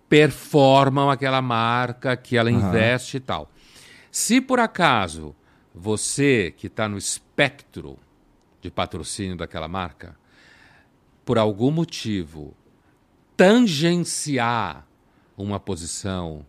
performam 0.08 1.10
aquela 1.10 1.42
marca, 1.42 2.16
que 2.16 2.36
ela 2.36 2.48
uhum. 2.48 2.60
investe 2.60 3.16
e 3.16 3.20
tal. 3.20 3.50
Se 4.08 4.40
por 4.40 4.60
acaso 4.60 5.34
você 5.74 6.54
que 6.56 6.68
está 6.68 6.88
no 6.88 6.96
espectro 6.96 7.98
de 8.60 8.70
patrocínio 8.70 9.36
daquela 9.36 9.66
marca, 9.66 10.14
por 11.24 11.38
algum 11.38 11.72
motivo 11.72 12.54
tangenciar 13.36 14.86
uma 15.36 15.58
posição 15.58 16.46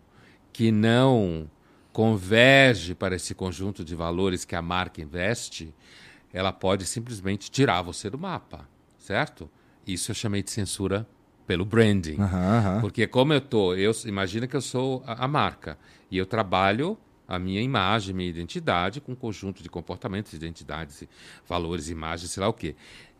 que 0.51 0.71
não 0.71 1.49
converge 1.93 2.95
para 2.95 3.15
esse 3.15 3.35
conjunto 3.35 3.85
de 3.85 3.95
valores 3.95 4.43
que 4.43 4.55
a 4.55 4.61
marca 4.61 4.99
investe, 4.99 5.73
ela 6.33 6.51
pode 6.51 6.85
simplesmente 6.87 7.51
tirar 7.51 7.83
você 7.83 8.09
do 8.09 8.17
mapa, 8.17 8.67
certo? 8.97 9.47
Isso 9.85 10.09
eu 10.09 10.15
chamei 10.15 10.41
de 10.41 10.49
censura 10.49 11.07
pelo 11.45 11.63
branding. 11.63 12.15
Uhum, 12.15 12.25
uhum. 12.25 12.81
Porque 12.81 13.05
como 13.05 13.31
eu 13.31 13.39
tô, 13.39 13.75
eu 13.75 13.91
imagina 14.05 14.47
que 14.47 14.55
eu 14.55 14.61
sou 14.61 15.03
a, 15.05 15.25
a, 15.25 15.27
marca 15.27 15.77
e 16.09 16.17
eu 16.17 16.25
trabalho 16.25 16.97
a 17.27 17.37
minha 17.37 17.61
imagem, 17.61 18.15
minha 18.15 18.29
identidade 18.29 18.99
com 18.99 19.11
um 19.11 19.15
conjunto 19.15 19.61
de 19.61 19.69
comportamentos, 19.69 20.33
identidades, 20.33 21.03
valores, 21.47 21.89
imagens, 21.89 22.31
sei 22.31 22.41
lá 22.41 22.49
o 22.49 22.53
quê. 22.53 22.75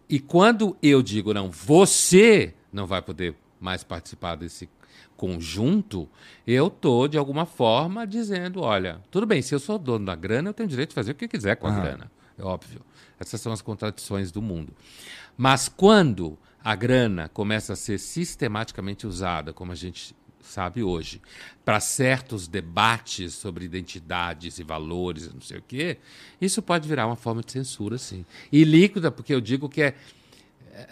E 0.10 0.20
quando 0.20 0.76
eu 0.82 1.04
digo 1.04 1.32
não, 1.32 1.52
você 1.52 2.56
não 2.72 2.88
vai 2.88 3.04
poder 3.04 3.36
mais 3.60 3.84
participar 3.84 4.36
desse 4.36 4.68
conjunto, 5.24 6.10
eu 6.46 6.68
estou, 6.68 7.08
de 7.08 7.18
alguma 7.18 7.46
forma, 7.46 8.06
dizendo: 8.06 8.60
olha, 8.60 9.02
tudo 9.10 9.26
bem, 9.26 9.42
se 9.42 9.56
eu 9.56 9.60
sou 9.60 9.80
dono 9.80 10.06
da 10.06 10.16
grana, 10.16 10.50
eu 10.50 10.54
tenho 10.54 10.68
direito 10.68 10.90
de 10.90 10.96
fazer 10.96 11.14
o 11.14 11.16
que 11.16 11.30
quiser 11.30 11.56
com 11.56 11.66
a 11.66 11.72
grana. 11.72 12.12
É 12.38 12.44
óbvio. 12.44 12.82
Essas 13.18 13.40
são 13.40 13.54
as 13.54 13.62
contradições 13.62 14.34
do 14.34 14.42
mundo. 14.42 14.74
Mas 15.38 15.70
quando 15.70 16.38
a 16.62 16.76
grana 16.76 17.30
começa 17.30 17.72
a 17.72 17.76
ser 17.78 18.00
sistematicamente 18.00 19.08
usada, 19.08 19.54
como 19.54 19.72
a 19.72 19.76
gente 19.76 20.14
sabe 20.42 20.84
hoje, 20.84 21.22
para 21.64 21.80
certos 21.80 22.46
debates 22.46 23.34
sobre 23.34 23.64
identidades 23.64 24.60
e 24.60 24.64
valores, 24.64 25.34
não 25.34 25.40
sei 25.40 25.60
o 25.60 25.64
quê, 25.66 26.00
isso 26.42 26.62
pode 26.62 26.86
virar 26.86 27.08
uma 27.08 27.16
forma 27.16 27.42
de 27.42 27.54
censura, 27.54 27.98
sim. 27.98 28.26
E 28.52 28.66
líquida, 28.66 29.10
porque 29.10 29.34
eu 29.34 29.40
digo 29.40 29.70
que 29.70 29.84
é, 29.84 29.96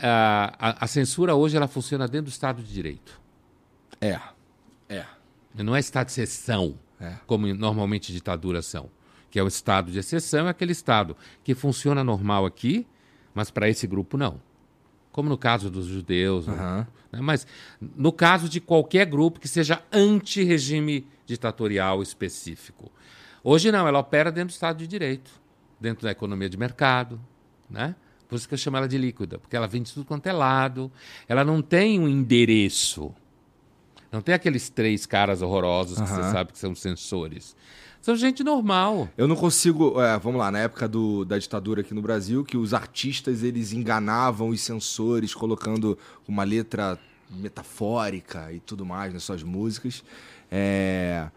a, 0.02 0.56
a, 0.58 0.86
a 0.86 0.88
censura 0.88 1.36
hoje 1.36 1.58
ela 1.58 1.68
funciona 1.68 2.08
dentro 2.08 2.28
do 2.28 2.32
Estado 2.32 2.64
de 2.64 2.72
Direito. 2.72 3.21
É. 4.02 4.20
É. 4.90 5.06
Não 5.56 5.76
é 5.76 5.80
estado 5.80 6.08
de 6.08 6.14
exceção, 6.14 6.78
é. 7.00 7.16
como 7.28 7.48
normalmente 7.54 8.12
ditaduras 8.12 8.66
são. 8.66 8.90
Que 9.30 9.40
é 9.40 9.44
o 9.44 9.48
estado 9.48 9.92
de 9.92 10.00
exceção, 10.00 10.48
é 10.48 10.50
aquele 10.50 10.72
estado 10.72 11.16
que 11.44 11.56
funciona 11.56 12.04
normal 12.04 12.46
aqui, 12.46 12.86
mas 13.34 13.50
para 13.50 13.70
esse 13.70 13.88
grupo 13.88 14.18
não. 14.18 14.42
Como 15.12 15.30
no 15.30 15.38
caso 15.38 15.70
dos 15.70 15.86
judeus. 15.86 16.48
Uhum. 16.48 16.56
Né? 16.56 16.88
Mas 17.22 17.46
no 17.80 18.12
caso 18.12 18.50
de 18.50 18.60
qualquer 18.60 19.06
grupo 19.06 19.40
que 19.40 19.48
seja 19.48 19.82
anti-regime 19.92 21.08
ditatorial 21.26 22.02
específico. 22.02 22.92
Hoje 23.44 23.72
não, 23.72 23.88
ela 23.88 24.00
opera 24.00 24.32
dentro 24.32 24.50
do 24.50 24.54
Estado 24.54 24.78
de 24.78 24.88
Direito, 24.88 25.32
dentro 25.80 26.04
da 26.04 26.12
economia 26.12 26.50
de 26.50 26.58
mercado, 26.58 27.20
né? 27.70 27.96
Por 28.28 28.36
isso 28.36 28.48
que 28.48 28.54
eu 28.54 28.58
chamo 28.58 28.78
ela 28.78 28.88
de 28.88 28.98
líquida, 28.98 29.40
porque 29.40 29.56
ela 29.56 29.68
vem 29.68 29.82
de 29.82 29.94
tudo 29.94 30.06
quanto 30.06 30.28
é 30.28 30.32
lado, 30.32 30.92
ela 31.28 31.44
não 31.44 31.62
tem 31.62 32.00
um 32.00 32.08
endereço. 32.08 33.14
Não 34.12 34.22
tem 34.22 34.36
aqueles 34.36 34.70
três 34.70 35.06
caras 35.06 35.42
horrorosos 35.42 36.00
que 36.00 36.08
você 36.08 36.22
sabe 36.32 36.52
que 36.52 36.60
são 36.60 36.76
sensores. 36.76 37.56
São 38.02 38.16
gente 38.16 38.44
normal. 38.44 39.08
Eu 39.16 39.28
não 39.28 39.36
consigo. 39.36 40.02
É, 40.02 40.18
vamos 40.18 40.40
lá, 40.40 40.52
na 40.52 40.60
época 40.60 40.88
do, 40.88 41.24
da 41.24 41.38
ditadura 41.38 41.82
aqui 41.82 41.94
no 41.94 42.02
Brasil, 42.02 42.44
que 42.44 42.58
os 42.58 42.74
artistas 42.74 43.44
eles 43.44 43.72
enganavam 43.72 44.50
os 44.50 44.60
sensores 44.60 45.36
colocando 45.36 45.98
uma 46.28 46.44
letra 46.44 47.00
metafórica 47.30 48.52
e 48.52 48.60
tudo 48.60 48.86
mais 48.86 49.14
nas 49.14 49.24
suas 49.24 49.44
músicas. 49.44 50.04
É, 50.52 51.30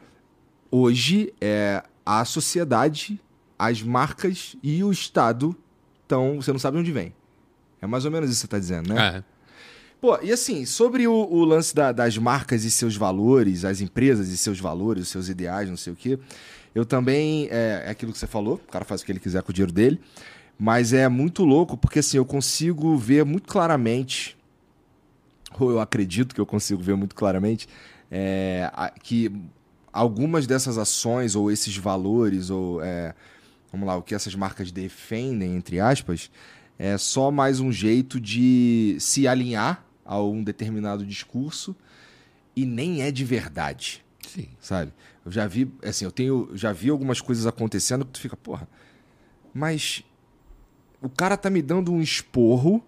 hoje, 0.71 1.33
é, 1.41 1.85
a 2.05 2.25
sociedade, 2.25 3.21
as 3.59 3.83
marcas 3.83 4.57
e 4.63 4.83
o 4.83 4.91
Estado 4.91 5.55
estão. 6.03 6.37
Você 6.37 6.51
não 6.51 6.59
sabe 6.59 6.79
onde 6.79 6.91
vem. 6.91 7.15
É 7.81 7.87
mais 7.87 8.07
ou 8.07 8.11
menos 8.11 8.31
isso 8.31 8.39
que 8.39 8.41
você 8.41 8.47
está 8.47 8.59
dizendo, 8.59 8.93
né? 8.93 9.19
É. 9.19 9.34
Pô, 10.05 10.19
e 10.23 10.31
assim, 10.31 10.67
sobre 10.67 11.09
o, 11.09 11.15
o 11.15 11.47
lance 11.47 11.75
da, 11.75 11.91
das 11.91 12.19
marcas 12.19 12.63
e 12.63 12.71
seus 12.71 12.95
valores, 12.95 13.65
as 13.65 13.81
empresas 13.81 14.29
e 14.29 14.37
seus 14.37 14.61
valores, 14.61 15.05
os 15.05 15.09
seus 15.09 15.31
ideais, 15.31 15.67
não 15.67 15.79
sei 15.79 15.95
o 15.95 15.97
quê, 15.97 16.19
eu 16.75 16.85
também. 16.85 17.49
É, 17.51 17.85
é 17.87 17.91
aquilo 17.91 18.13
que 18.13 18.19
você 18.19 18.27
falou, 18.27 18.57
o 18.57 18.71
cara 18.71 18.85
faz 18.85 19.01
o 19.01 19.07
que 19.07 19.13
ele 19.13 19.19
quiser 19.19 19.43
com 19.43 19.51
o 19.51 19.55
dinheiro 19.55 19.73
dele, 19.73 19.99
mas 20.59 20.93
é 20.93 21.09
muito 21.09 21.43
louco 21.43 21.75
porque 21.75 22.01
assim, 22.01 22.19
eu 22.19 22.25
consigo 22.27 22.99
ver 22.99 23.25
muito 23.25 23.49
claramente, 23.49 24.37
ou 25.59 25.71
eu 25.71 25.81
acredito 25.81 26.35
que 26.35 26.41
eu 26.43 26.45
consigo 26.45 26.83
ver 26.83 26.97
muito 26.97 27.15
claramente, 27.15 27.67
é, 28.11 28.71
que 29.03 29.33
algumas 29.91 30.47
dessas 30.47 30.77
ações 30.77 31.35
ou 31.35 31.51
esses 31.51 31.75
valores, 31.79 32.51
ou 32.51 32.85
é, 32.85 33.15
vamos 33.73 33.87
lá, 33.87 33.97
o 33.97 34.03
que 34.03 34.15
essas 34.15 34.35
marcas 34.35 34.71
defendem, 34.71 35.57
entre 35.57 35.81
aspas, 35.81 36.31
é 36.79 36.99
só 36.99 37.31
mais 37.31 37.59
um 37.59 37.73
jeito 37.73 38.21
de 38.21 38.99
se 39.01 39.27
alinhar 39.27 39.83
a 40.05 40.21
um 40.21 40.43
determinado 40.43 41.05
discurso 41.05 41.75
e 42.55 42.65
nem 42.65 43.03
é 43.03 43.11
de 43.11 43.25
verdade. 43.25 44.05
Sim. 44.27 44.49
Sabe? 44.61 44.93
Eu 45.25 45.33
já 45.33 45.47
vi, 45.47 45.71
assim, 45.83 46.05
eu 46.05 46.13
tenho, 46.13 46.51
já 46.55 46.73
vi 46.73 46.91
algumas 46.91 47.21
coisas 47.21 47.47
acontecendo 47.47 48.05
que 48.05 48.13
tu 48.13 48.21
fica, 48.21 48.37
porra, 48.37 48.69
mas 49.53 50.05
o 51.01 51.09
cara 51.09 51.37
tá 51.37 51.51
me 51.51 51.63
dando 51.63 51.93
um 51.93 52.01
esporro 52.01 52.85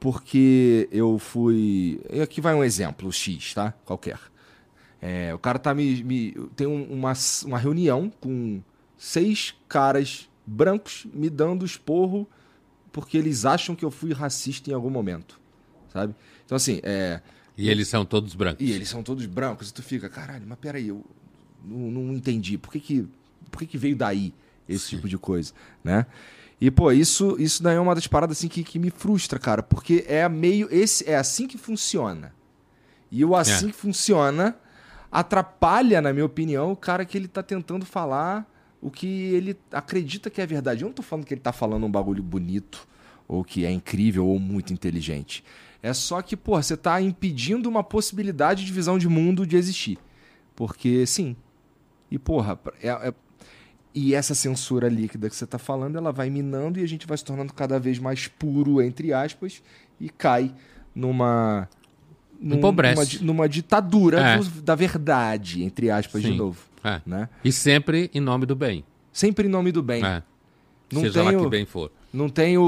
porque 0.00 0.88
eu 0.92 1.18
fui. 1.18 2.00
Aqui 2.22 2.40
vai 2.40 2.54
um 2.54 2.62
exemplo, 2.62 3.12
X, 3.12 3.54
tá? 3.54 3.72
Qualquer. 3.84 4.18
É, 5.00 5.32
o 5.34 5.38
cara 5.38 5.58
tá 5.58 5.74
me. 5.74 6.02
me 6.02 6.32
tem 6.56 6.66
uma, 6.66 7.12
uma 7.44 7.58
reunião 7.58 8.10
com 8.20 8.60
seis 8.96 9.54
caras 9.68 10.28
brancos 10.46 11.06
me 11.12 11.28
dando 11.28 11.64
esporro 11.64 12.26
porque 12.90 13.16
eles 13.16 13.44
acham 13.44 13.76
que 13.76 13.84
eu 13.84 13.90
fui 13.90 14.12
racista 14.12 14.70
em 14.70 14.72
algum 14.74 14.90
momento. 14.90 15.38
sabe? 15.92 16.14
Então, 16.48 16.56
assim, 16.56 16.80
é. 16.82 17.20
E 17.58 17.68
eles 17.68 17.88
são 17.88 18.06
todos 18.06 18.34
brancos. 18.34 18.66
E 18.66 18.70
eles 18.72 18.88
são 18.88 19.02
todos 19.02 19.26
brancos, 19.26 19.68
e 19.68 19.74
tu 19.74 19.82
fica, 19.82 20.08
caralho, 20.08 20.46
mas 20.48 20.58
peraí, 20.58 20.88
eu 20.88 21.04
não, 21.62 21.90
não 21.90 22.14
entendi. 22.14 22.56
Por 22.56 22.72
que 22.72 22.80
que, 22.80 23.06
por 23.50 23.58
que 23.58 23.66
que 23.66 23.76
veio 23.76 23.94
daí 23.94 24.32
esse 24.66 24.86
Sim. 24.86 24.96
tipo 24.96 25.06
de 25.08 25.18
coisa, 25.18 25.52
né? 25.84 26.06
E, 26.58 26.70
pô, 26.70 26.90
isso, 26.90 27.36
isso 27.38 27.62
daí 27.62 27.76
é 27.76 27.80
uma 27.80 27.94
das 27.94 28.06
paradas 28.06 28.38
assim, 28.38 28.48
que, 28.48 28.64
que 28.64 28.78
me 28.78 28.88
frustra, 28.90 29.38
cara, 29.38 29.62
porque 29.62 30.06
é 30.08 30.26
meio. 30.26 30.68
Esse, 30.70 31.06
é 31.08 31.16
assim 31.16 31.46
que 31.46 31.58
funciona. 31.58 32.32
E 33.12 33.22
o 33.24 33.36
assim 33.36 33.66
É. 33.66 33.70
que 33.70 33.76
funciona 33.76 34.56
atrapalha, 35.12 36.00
na 36.00 36.12
minha 36.12 36.24
opinião, 36.24 36.72
o 36.72 36.76
cara 36.76 37.04
que 37.04 37.16
ele 37.18 37.28
tá 37.28 37.42
tentando 37.42 37.84
falar 37.84 38.46
o 38.80 38.90
que 38.90 39.06
ele 39.06 39.56
acredita 39.72 40.30
que 40.30 40.40
é 40.40 40.46
verdade. 40.46 40.82
Eu 40.82 40.86
não 40.86 40.92
tô 40.94 41.02
falando 41.02 41.24
que 41.24 41.34
ele 41.34 41.40
tá 41.40 41.52
falando 41.52 41.84
um 41.84 41.90
bagulho 41.90 42.22
bonito, 42.22 42.86
ou 43.26 43.42
que 43.42 43.64
é 43.64 43.70
incrível, 43.70 44.26
ou 44.26 44.38
muito 44.38 44.72
inteligente. 44.72 45.44
É 45.82 45.92
só 45.92 46.20
que, 46.22 46.36
pô, 46.36 46.60
você 46.60 46.76
tá 46.76 47.00
impedindo 47.00 47.68
uma 47.68 47.84
possibilidade 47.84 48.64
de 48.64 48.72
visão 48.72 48.98
de 48.98 49.08
mundo 49.08 49.46
de 49.46 49.56
existir. 49.56 49.98
Porque, 50.56 51.06
sim. 51.06 51.36
E, 52.10 52.18
porra, 52.18 52.58
é- 52.82 52.88
é- 52.88 53.14
e 53.94 54.14
essa 54.14 54.34
censura 54.34 54.88
líquida 54.88 55.28
que 55.30 55.36
você 55.36 55.46
tá 55.46 55.58
falando, 55.58 55.96
ela 55.96 56.10
vai 56.12 56.30
minando 56.30 56.80
e 56.80 56.82
a 56.82 56.86
gente 56.88 57.06
vai 57.06 57.16
se 57.16 57.24
tornando 57.24 57.52
cada 57.52 57.78
vez 57.78 57.98
mais 57.98 58.26
puro, 58.26 58.82
entre 58.82 59.12
aspas, 59.12 59.62
e 60.00 60.08
cai 60.08 60.52
numa. 60.94 61.68
num- 62.40 62.56
numa, 62.60 63.04
numa 63.20 63.48
ditadura 63.48 64.20
É. 64.20 64.38
do- 64.38 64.62
da 64.62 64.74
verdade, 64.76 65.62
entre 65.64 65.90
aspas, 65.90 66.22
de 66.22 66.28
Sim. 66.28 66.36
novo. 66.36 66.60
É. 66.84 67.00
Né? 67.04 67.28
E 67.44 67.50
sempre 67.50 68.10
em 68.14 68.20
nome 68.20 68.46
do 68.46 68.54
bem. 68.54 68.84
Sempre 69.12 69.46
em 69.48 69.50
nome 69.50 69.72
do 69.72 69.82
bem. 69.82 70.04
É. 70.04 70.22
Não 70.92 71.00
Seja 71.02 71.22
lá 71.22 71.34
que 71.34 71.48
bem 71.48 71.66
for. 71.66 71.90
Não 72.12 72.28
tem 72.28 72.56
o. 72.56 72.62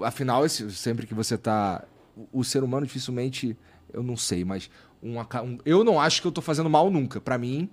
o- 0.00 0.04
afinal, 0.04 0.44
esse- 0.44 0.70
sempre 0.72 1.06
que 1.06 1.14
você 1.14 1.38
tá. 1.38 1.84
O, 2.16 2.40
o 2.40 2.44
ser 2.44 2.62
humano 2.62 2.86
dificilmente. 2.86 3.56
Eu 3.92 4.02
não 4.02 4.16
sei, 4.16 4.44
mas. 4.44 4.70
Um, 5.02 5.18
um- 5.20 5.58
eu 5.64 5.84
não 5.84 6.00
acho 6.00 6.20
que 6.22 6.26
eu 6.28 6.32
tô 6.32 6.40
fazendo 6.40 6.68
mal 6.70 6.90
nunca. 6.90 7.20
Pra 7.20 7.36
mim, 7.38 7.68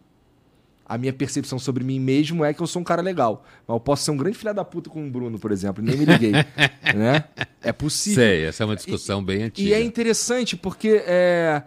a 0.86 0.98
minha 0.98 1.14
percepção 1.14 1.58
sobre 1.58 1.84
mim 1.84 2.00
mesmo 2.00 2.44
é 2.44 2.54
que 2.54 2.62
eu 2.62 2.68
sou 2.68 2.82
um 2.82 2.86
cara 2.86 3.02
legal. 3.02 3.46
Mas 3.68 3.74
eu 3.76 3.80
posso 3.80 4.04
ser 4.04 4.12
um 4.12 4.18
grande 4.18 4.38
filho 4.38 4.54
da 4.54 4.66
puta 4.66 4.90
com 4.90 5.08
o 5.08 5.10
Bruno, 5.10 5.40
por 5.40 5.52
exemplo. 5.52 5.82
e 5.84 5.88
Nem 5.88 5.98
me 5.98 6.06
liguei. 6.06 6.32
né? 6.96 7.24
É 7.62 7.72
possível. 7.72 8.22
Sei, 8.24 8.46
essa 8.46 8.64
é 8.64 8.66
uma 8.66 8.76
discussão 8.76 9.24
bem 9.24 9.44
antiga. 9.44 9.70
E 9.70 9.74
é 9.74 9.82
interessante 9.82 10.58
porque 10.58 11.02
é, 11.06 11.64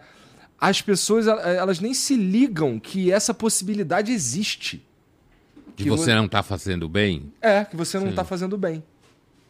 as 0.59 0.81
pessoas 0.81 1.25
el- 1.27 1.39
elas 1.39 1.79
nem 1.79 1.93
se 1.93 2.15
ligam 2.15 2.79
que 2.79 3.11
essa 3.11 3.33
possibilidade 3.33 4.11
existe. 4.11 4.85
De 5.75 5.83
que 5.83 5.89
você 5.89 6.11
vo- 6.13 6.17
não 6.21 6.27
tá 6.27 6.41
fazendo 6.43 6.87
bem? 6.87 7.33
É, 7.41 7.65
que 7.65 7.75
você 7.75 7.99
não 7.99 8.09
Sim. 8.09 8.15
tá 8.15 8.23
fazendo 8.23 8.57
bem. 8.57 8.83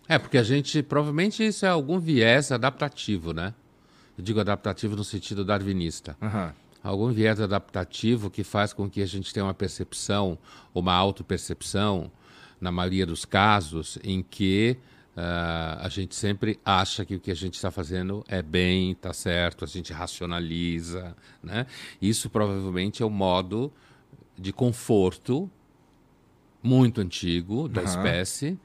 É, 0.07 0.19
porque 0.19 0.37
a 0.37 0.43
gente, 0.43 0.83
provavelmente 0.83 1.45
isso 1.45 1.65
é 1.65 1.69
algum 1.69 1.99
viés 1.99 2.51
adaptativo, 2.51 3.33
né? 3.33 3.53
Eu 4.17 4.23
digo 4.23 4.39
adaptativo 4.39 4.95
no 4.95 5.03
sentido 5.03 5.43
darwinista. 5.43 6.15
Aham. 6.21 6.53
Algum 6.83 7.11
viés 7.11 7.41
adaptativo 7.41 8.29
que 8.29 8.43
faz 8.43 8.71
com 8.71 8.87
que 8.87 9.01
a 9.01 9.07
gente 9.07 9.33
tenha 9.33 9.45
uma 9.45 9.53
percepção, 9.53 10.37
uma 10.73 10.93
autopercepção, 10.93 12.11
na 12.61 12.71
maioria 12.71 13.05
dos 13.05 13.25
casos, 13.25 13.97
em 14.03 14.21
que 14.21 14.77
ah, 15.17 15.79
a 15.81 15.89
gente 15.89 16.15
sempre 16.15 16.59
acha 16.63 17.03
que 17.03 17.15
o 17.15 17.19
que 17.19 17.31
a 17.31 17.35
gente 17.35 17.55
está 17.55 17.71
fazendo 17.71 18.23
é 18.27 18.41
bem, 18.41 18.91
está 18.91 19.13
certo, 19.13 19.65
a 19.65 19.67
gente 19.67 19.91
racionaliza, 19.91 21.15
né? 21.41 21.65
Isso 22.01 22.29
provavelmente 22.29 23.01
é 23.01 23.05
o 23.05 23.09
modo 23.09 23.73
de 24.37 24.53
conforto 24.53 25.49
muito 26.61 27.01
antigo 27.01 27.67
da 27.67 27.81
Aham. 27.81 27.89
espécie 27.89 28.59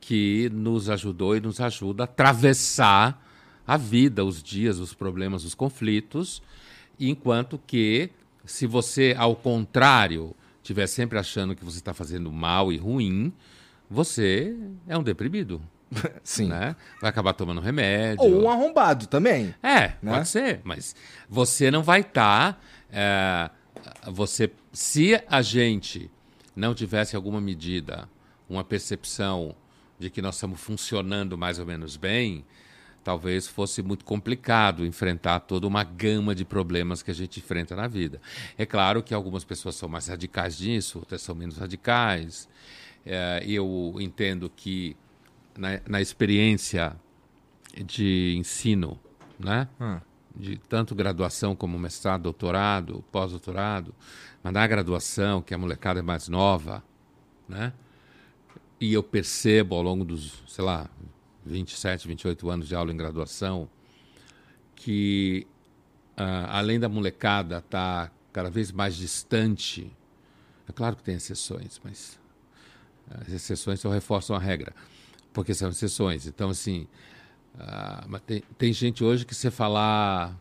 que 0.00 0.48
nos 0.50 0.88
ajudou 0.88 1.36
e 1.36 1.40
nos 1.40 1.60
ajuda 1.60 2.02
a 2.02 2.04
atravessar 2.04 3.24
a 3.66 3.76
vida, 3.76 4.24
os 4.24 4.42
dias, 4.42 4.78
os 4.78 4.94
problemas, 4.94 5.44
os 5.44 5.54
conflitos, 5.54 6.42
enquanto 6.98 7.60
que 7.66 8.10
se 8.44 8.66
você, 8.66 9.14
ao 9.18 9.36
contrário, 9.36 10.34
estiver 10.62 10.86
sempre 10.86 11.18
achando 11.18 11.54
que 11.54 11.64
você 11.64 11.78
está 11.78 11.92
fazendo 11.92 12.32
mal 12.32 12.72
e 12.72 12.78
ruim, 12.78 13.32
você 13.90 14.56
é 14.86 14.96
um 14.96 15.02
deprimido, 15.02 15.60
Sim. 16.24 16.48
né? 16.48 16.74
Vai 17.00 17.10
acabar 17.10 17.34
tomando 17.34 17.60
remédio. 17.60 18.24
Ou 18.24 18.42
um 18.44 18.50
arrombado 18.50 19.06
também. 19.06 19.54
É, 19.62 19.92
né? 20.02 20.12
pode 20.12 20.28
ser, 20.28 20.60
mas 20.64 20.96
você 21.28 21.70
não 21.70 21.82
vai 21.82 22.00
estar. 22.00 22.62
você, 24.06 24.50
se 24.72 25.22
a 25.28 25.42
gente 25.42 26.10
não 26.56 26.74
tivesse 26.74 27.14
alguma 27.14 27.40
medida, 27.40 28.08
uma 28.48 28.64
percepção 28.64 29.54
de 29.98 30.10
que 30.10 30.22
nós 30.22 30.36
estamos 30.36 30.60
funcionando 30.60 31.36
mais 31.36 31.58
ou 31.58 31.66
menos 31.66 31.96
bem, 31.96 32.44
talvez 33.02 33.46
fosse 33.46 33.82
muito 33.82 34.04
complicado 34.04 34.84
enfrentar 34.84 35.40
toda 35.40 35.66
uma 35.66 35.82
gama 35.82 36.34
de 36.34 36.44
problemas 36.44 37.02
que 37.02 37.10
a 37.10 37.14
gente 37.14 37.40
enfrenta 37.40 37.74
na 37.74 37.88
vida. 37.88 38.20
É 38.56 38.66
claro 38.66 39.02
que 39.02 39.14
algumas 39.14 39.44
pessoas 39.44 39.74
são 39.76 39.88
mais 39.88 40.08
radicais 40.08 40.60
nisso, 40.60 40.98
outras 40.98 41.22
são 41.22 41.34
menos 41.34 41.56
radicais. 41.56 42.48
É, 43.06 43.42
eu 43.46 43.94
entendo 43.98 44.50
que 44.54 44.96
na, 45.56 45.80
na 45.88 46.00
experiência 46.00 46.94
de 47.84 48.34
ensino, 48.36 48.98
né? 49.38 49.68
Hum. 49.80 50.00
De 50.36 50.56
tanto 50.56 50.94
graduação 50.94 51.56
como 51.56 51.76
mestrado, 51.78 52.22
doutorado, 52.22 53.04
pós-doutorado, 53.10 53.92
mas 54.42 54.52
na 54.52 54.66
graduação, 54.66 55.42
que 55.42 55.52
a 55.52 55.58
molecada 55.58 55.98
é 55.98 56.02
mais 56.02 56.28
nova, 56.28 56.84
né? 57.48 57.72
E 58.80 58.92
eu 58.92 59.02
percebo 59.02 59.74
ao 59.74 59.82
longo 59.82 60.04
dos, 60.04 60.42
sei 60.46 60.64
lá, 60.64 60.88
27, 61.44 62.06
28 62.06 62.48
anos 62.50 62.68
de 62.68 62.74
aula 62.74 62.92
em 62.92 62.96
graduação, 62.96 63.68
que 64.76 65.46
ah, 66.16 66.58
além 66.58 66.78
da 66.78 66.88
molecada 66.88 67.58
estar 67.58 68.12
cada 68.32 68.50
vez 68.50 68.70
mais 68.70 68.94
distante, 68.94 69.90
é 70.68 70.72
claro 70.72 70.96
que 70.96 71.02
tem 71.02 71.16
exceções, 71.16 71.80
mas 71.82 72.18
as 73.10 73.32
exceções 73.32 73.80
só 73.80 73.90
reforçam 73.90 74.36
a 74.36 74.38
regra, 74.38 74.74
porque 75.32 75.54
são 75.54 75.70
exceções. 75.70 76.26
Então, 76.26 76.50
assim, 76.50 76.86
mas 78.06 78.20
tem, 78.22 78.42
tem 78.56 78.72
gente 78.72 79.02
hoje 79.02 79.24
que 79.24 79.34
você 79.34 79.50
falar, 79.50 80.38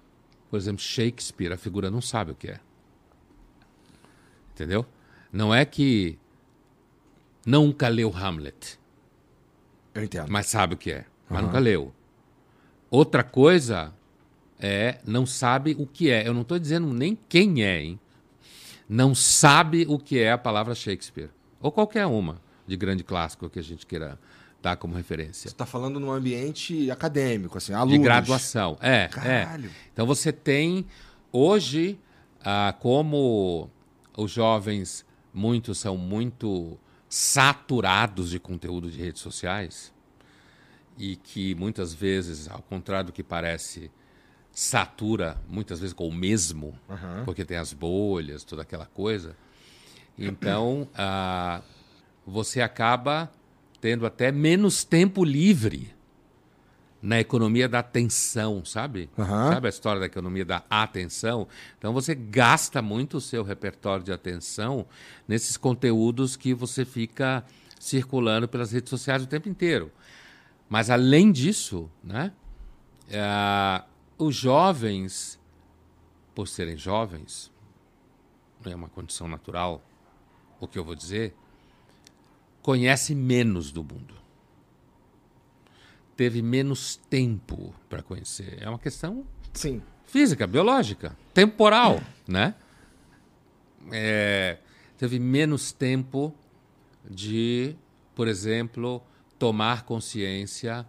por 0.49 0.57
exemplo, 0.57 0.81
Shakespeare, 0.81 1.51
a 1.51 1.57
figura 1.57 1.89
não 1.89 2.01
sabe 2.01 2.31
o 2.31 2.35
que 2.35 2.49
é. 2.49 2.59
Entendeu? 4.53 4.85
Não 5.31 5.53
é 5.53 5.65
que 5.65 6.17
nunca 7.47 7.87
leu 7.87 8.13
Hamlet, 8.13 8.77
Eu 9.95 10.03
entendo. 10.03 10.27
mas 10.29 10.47
sabe 10.47 10.73
o 10.73 10.77
que 10.77 10.91
é, 10.91 11.05
mas 11.29 11.41
nunca 11.41 11.59
leu. 11.59 11.93
Outra 12.91 13.23
coisa 13.23 13.93
é 14.59 14.99
não 15.05 15.25
sabe 15.25 15.75
o 15.79 15.87
que 15.87 16.09
é. 16.09 16.27
Eu 16.27 16.33
não 16.33 16.41
estou 16.41 16.59
dizendo 16.59 16.93
nem 16.93 17.17
quem 17.29 17.63
é, 17.63 17.81
hein? 17.81 17.99
Não 18.87 19.15
sabe 19.15 19.85
o 19.87 19.97
que 19.97 20.19
é 20.19 20.31
a 20.31 20.37
palavra 20.37 20.75
Shakespeare. 20.75 21.29
Ou 21.61 21.71
qualquer 21.71 22.05
uma 22.05 22.41
de 22.65 22.75
grande 22.75 23.03
clássico 23.03 23.49
que 23.49 23.59
a 23.59 23.63
gente 23.63 23.85
queira 23.85 24.19
dar 24.61 24.75
como 24.75 24.95
referência. 24.95 25.49
Você 25.49 25.55
tá 25.55 25.65
falando 25.65 25.99
num 25.99 26.11
ambiente 26.11 26.91
acadêmico, 26.91 27.57
assim, 27.57 27.73
alunos. 27.73 27.97
De 27.97 28.03
graduação. 28.03 28.77
É, 28.81 29.03
é. 29.03 29.07
Caralho. 29.07 29.71
Então 29.93 30.05
você 30.05 30.31
tem 30.31 30.85
hoje, 31.31 31.97
ah, 32.43 32.73
como 32.79 33.69
os 34.17 34.31
jovens, 34.31 35.05
muitos 35.33 35.77
são 35.77 35.97
muito 35.97 36.77
saturados 37.09 38.29
de 38.29 38.39
conteúdo 38.39 38.89
de 38.89 38.97
redes 38.97 39.21
sociais 39.21 39.93
e 40.97 41.15
que 41.15 41.55
muitas 41.55 41.93
vezes, 41.93 42.49
ao 42.49 42.61
contrário 42.61 43.07
do 43.07 43.13
que 43.13 43.23
parece, 43.23 43.91
satura 44.51 45.37
muitas 45.47 45.79
vezes 45.79 45.93
com 45.93 46.07
o 46.07 46.13
mesmo, 46.13 46.77
Aham. 46.89 47.23
porque 47.25 47.45
tem 47.45 47.57
as 47.57 47.71
bolhas, 47.73 48.43
toda 48.43 48.63
aquela 48.63 48.87
coisa. 48.87 49.35
Então, 50.17 50.87
ah, 50.95 51.61
você 52.25 52.61
acaba 52.61 53.31
tendo 53.79 54.05
até 54.05 54.31
menos 54.31 54.83
tempo 54.83 55.23
livre 55.23 55.93
na 57.07 57.21
economia 57.21 57.69
da 57.69 57.79
atenção, 57.79 58.65
sabe? 58.65 59.09
Aham. 59.17 59.53
Sabe 59.53 59.67
a 59.67 59.69
história 59.69 59.97
da 59.97 60.07
economia 60.07 60.43
da 60.43 60.65
atenção? 60.69 61.47
Então 61.77 61.93
você 61.93 62.13
gasta 62.13 62.81
muito 62.81 63.15
o 63.15 63.21
seu 63.21 63.43
repertório 63.43 64.03
de 64.03 64.11
atenção 64.11 64.85
nesses 65.25 65.55
conteúdos 65.55 66.35
que 66.35 66.53
você 66.53 66.83
fica 66.83 67.45
circulando 67.79 68.45
pelas 68.45 68.73
redes 68.73 68.89
sociais 68.89 69.23
o 69.23 69.25
tempo 69.25 69.47
inteiro. 69.47 69.89
Mas 70.67 70.89
além 70.89 71.31
disso, 71.31 71.89
né? 72.03 72.33
ah, 73.13 73.85
os 74.17 74.35
jovens, 74.35 75.39
por 76.35 76.45
serem 76.45 76.75
jovens, 76.75 77.49
é 78.65 78.75
uma 78.75 78.89
condição 78.89 79.29
natural, 79.29 79.81
o 80.59 80.67
que 80.67 80.77
eu 80.77 80.83
vou 80.83 80.93
dizer, 80.93 81.33
conhece 82.61 83.15
menos 83.15 83.71
do 83.71 83.81
mundo. 83.81 84.26
Teve 86.17 86.41
menos 86.41 86.99
tempo 87.09 87.73
para 87.87 88.01
conhecer. 88.01 88.57
É 88.59 88.67
uma 88.67 88.79
questão 88.79 89.23
Sim. 89.53 89.81
física, 90.05 90.45
biológica, 90.45 91.15
temporal, 91.33 92.01
né? 92.27 92.55
É, 93.91 94.57
teve 94.97 95.19
menos 95.19 95.71
tempo 95.71 96.33
de, 97.09 97.75
por 98.15 98.27
exemplo, 98.27 99.01
tomar 99.37 99.83
consciência 99.85 100.85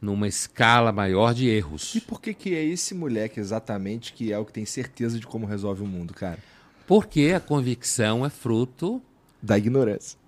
numa 0.00 0.26
escala 0.26 0.90
maior 0.90 1.32
de 1.32 1.48
erros. 1.48 1.94
E 1.94 2.00
por 2.00 2.20
que, 2.20 2.34
que 2.34 2.54
é 2.54 2.64
esse 2.64 2.94
moleque 2.94 3.38
exatamente 3.38 4.12
que 4.12 4.32
é 4.32 4.38
o 4.38 4.44
que 4.44 4.52
tem 4.52 4.66
certeza 4.66 5.18
de 5.18 5.26
como 5.26 5.46
resolve 5.46 5.82
o 5.82 5.86
mundo, 5.86 6.12
cara? 6.12 6.38
Porque 6.86 7.32
a 7.36 7.38
convicção 7.38 8.26
é 8.26 8.30
fruto 8.30 9.00
Da 9.40 9.56
ignorância. 9.58 10.18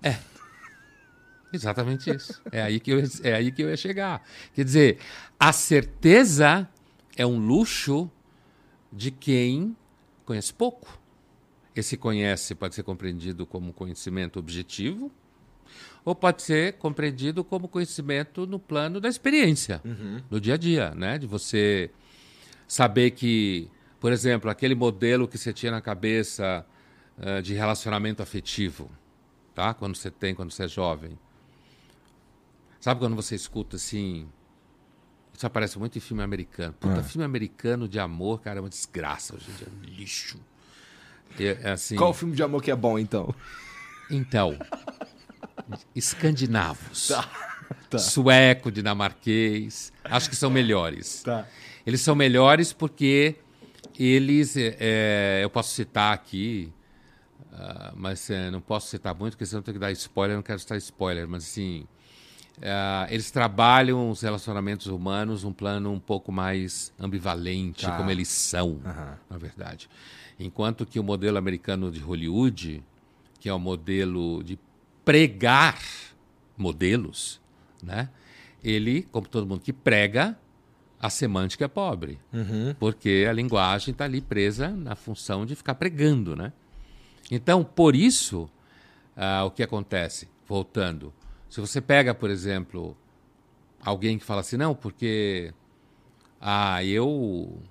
Exatamente 1.55 2.09
isso. 2.09 2.41
É 2.51 2.61
aí, 2.61 2.79
que 2.79 2.91
eu, 2.91 3.03
é 3.23 3.33
aí 3.33 3.51
que 3.51 3.61
eu 3.61 3.69
ia 3.69 3.77
chegar. 3.77 4.23
Quer 4.53 4.63
dizer, 4.63 4.97
a 5.39 5.51
certeza 5.51 6.67
é 7.15 7.25
um 7.25 7.37
luxo 7.37 8.09
de 8.91 9.11
quem 9.11 9.75
conhece 10.25 10.53
pouco. 10.53 10.99
Esse 11.75 11.97
conhece 11.97 12.55
pode 12.55 12.75
ser 12.75 12.83
compreendido 12.83 13.45
como 13.45 13.73
conhecimento 13.73 14.39
objetivo, 14.39 15.11
ou 16.05 16.15
pode 16.15 16.41
ser 16.43 16.73
compreendido 16.73 17.43
como 17.43 17.67
conhecimento 17.67 18.45
no 18.45 18.59
plano 18.59 19.01
da 19.01 19.09
experiência, 19.09 19.81
no 20.29 20.39
dia 20.39 20.53
a 20.53 20.57
dia, 20.57 20.91
né? 20.95 21.17
De 21.17 21.27
você 21.27 21.89
saber 22.67 23.11
que, 23.11 23.69
por 23.99 24.11
exemplo, 24.11 24.49
aquele 24.49 24.75
modelo 24.75 25.27
que 25.27 25.37
você 25.37 25.51
tinha 25.51 25.71
na 25.71 25.81
cabeça 25.81 26.65
eh, 27.17 27.41
de 27.41 27.53
relacionamento 27.53 28.21
afetivo, 28.21 28.89
tá? 29.53 29.73
Quando 29.73 29.95
você 29.95 30.11
tem, 30.11 30.35
quando 30.35 30.51
você 30.51 30.65
é 30.65 30.67
jovem. 30.67 31.17
Sabe 32.85 32.99
quando 32.99 33.15
você 33.15 33.33
escuta 33.33 33.77
assim? 33.77 34.27
Isso 35.33 35.43
aparece 35.47 35.79
muito 35.79 35.97
em 35.97 35.99
filme 35.99 36.21
americano. 36.21 36.71
Puta, 36.79 36.99
Ah. 36.99 37.03
filme 37.03 37.25
americano 37.25 37.87
de 37.89 37.99
amor, 37.99 38.41
cara, 38.41 38.59
é 38.59 38.61
uma 38.61 38.69
desgraça 38.69 39.33
hoje 39.35 39.49
em 39.49 39.53
dia, 39.55 39.67
é 39.67 39.71
um 39.71 39.83
lixo. 39.97 40.39
É, 41.39 41.57
é 41.63 41.71
assim, 41.71 41.95
Qual 41.95 42.11
o 42.11 42.13
filme 42.13 42.35
de 42.35 42.43
amor 42.43 42.61
que 42.61 42.69
é 42.69 42.75
bom, 42.75 42.99
então? 42.99 43.33
então, 44.07 44.55
escandinavos, 45.95 47.07
tá. 47.89 47.97
sueco, 47.97 48.71
dinamarquês, 48.71 49.91
acho 50.03 50.29
que 50.29 50.35
são 50.35 50.51
melhores. 50.51 51.23
Tá. 51.23 51.47
Eles 51.87 52.01
são 52.01 52.13
melhores 52.13 52.71
porque 52.71 53.33
eles, 53.97 54.55
é, 54.57 54.77
é, 54.79 55.39
eu 55.43 55.49
posso 55.49 55.73
citar 55.73 56.13
aqui, 56.13 56.71
ah, 57.51 57.93
mas 57.95 58.29
é, 58.29 58.51
não 58.51 58.61
posso 58.61 58.89
citar 58.89 59.15
muito, 59.15 59.33
porque 59.33 59.47
senão 59.47 59.61
eu 59.61 59.63
tenho 59.63 59.73
que 59.73 59.81
dar 59.81 59.91
spoiler, 59.93 60.35
eu 60.35 60.37
não 60.37 60.43
quero 60.43 60.59
citar 60.59 60.77
spoiler, 60.77 61.27
mas 61.27 61.45
assim, 61.45 61.87
ah, 62.63 63.07
eles 63.09 63.31
trabalham 63.31 64.09
os 64.09 64.21
relacionamentos 64.21 64.87
humanos 64.87 65.43
num 65.43 65.53
plano 65.53 65.91
um 65.91 65.99
pouco 65.99 66.31
mais 66.31 66.93
ambivalente, 66.99 67.85
Tá. 67.85 67.97
como 67.97 68.09
eles 68.11 68.27
são, 68.27 68.79
Aham. 68.85 69.17
na 69.29 69.37
verdade. 69.37 69.89
Enquanto 70.39 70.85
que 70.85 70.99
o 70.99 71.03
modelo 71.03 71.37
americano 71.37 71.91
de 71.91 71.99
Hollywood, 71.99 72.83
que 73.39 73.47
é 73.49 73.53
o 73.53 73.59
modelo 73.59 74.43
de 74.43 74.57
pregar 75.03 75.79
modelos, 76.57 77.39
né? 77.81 78.09
ele, 78.63 79.03
como 79.11 79.27
todo 79.27 79.45
mundo 79.45 79.61
que 79.61 79.71
prega, 79.73 80.37
a 80.99 81.09
semântica 81.09 81.65
é 81.65 81.67
pobre. 81.67 82.19
Porque 82.79 83.25
a 83.29 83.33
linguagem 83.33 83.91
está 83.91 84.05
ali 84.05 84.21
presa 84.21 84.69
na 84.69 84.95
função 84.95 85.45
de 85.45 85.55
ficar 85.55 85.75
pregando. 85.75 86.35
Né? 86.35 86.51
Então, 87.29 87.63
por 87.63 87.95
isso, 87.95 88.49
ah, 89.15 89.43
o 89.45 89.51
que 89.51 89.61
acontece? 89.61 90.27
Voltando. 90.47 91.13
Se 91.55 91.61
você 91.61 91.79
pega, 91.79 92.13
por 92.13 92.29
exemplo, 92.29 92.97
alguém 93.81 94.19
que 94.19 94.25
fala 94.25 94.41
assim, 94.41 94.57
não, 94.57 94.75
porque 94.75 95.53
ah, 96.41 96.83
eu, 96.83 97.63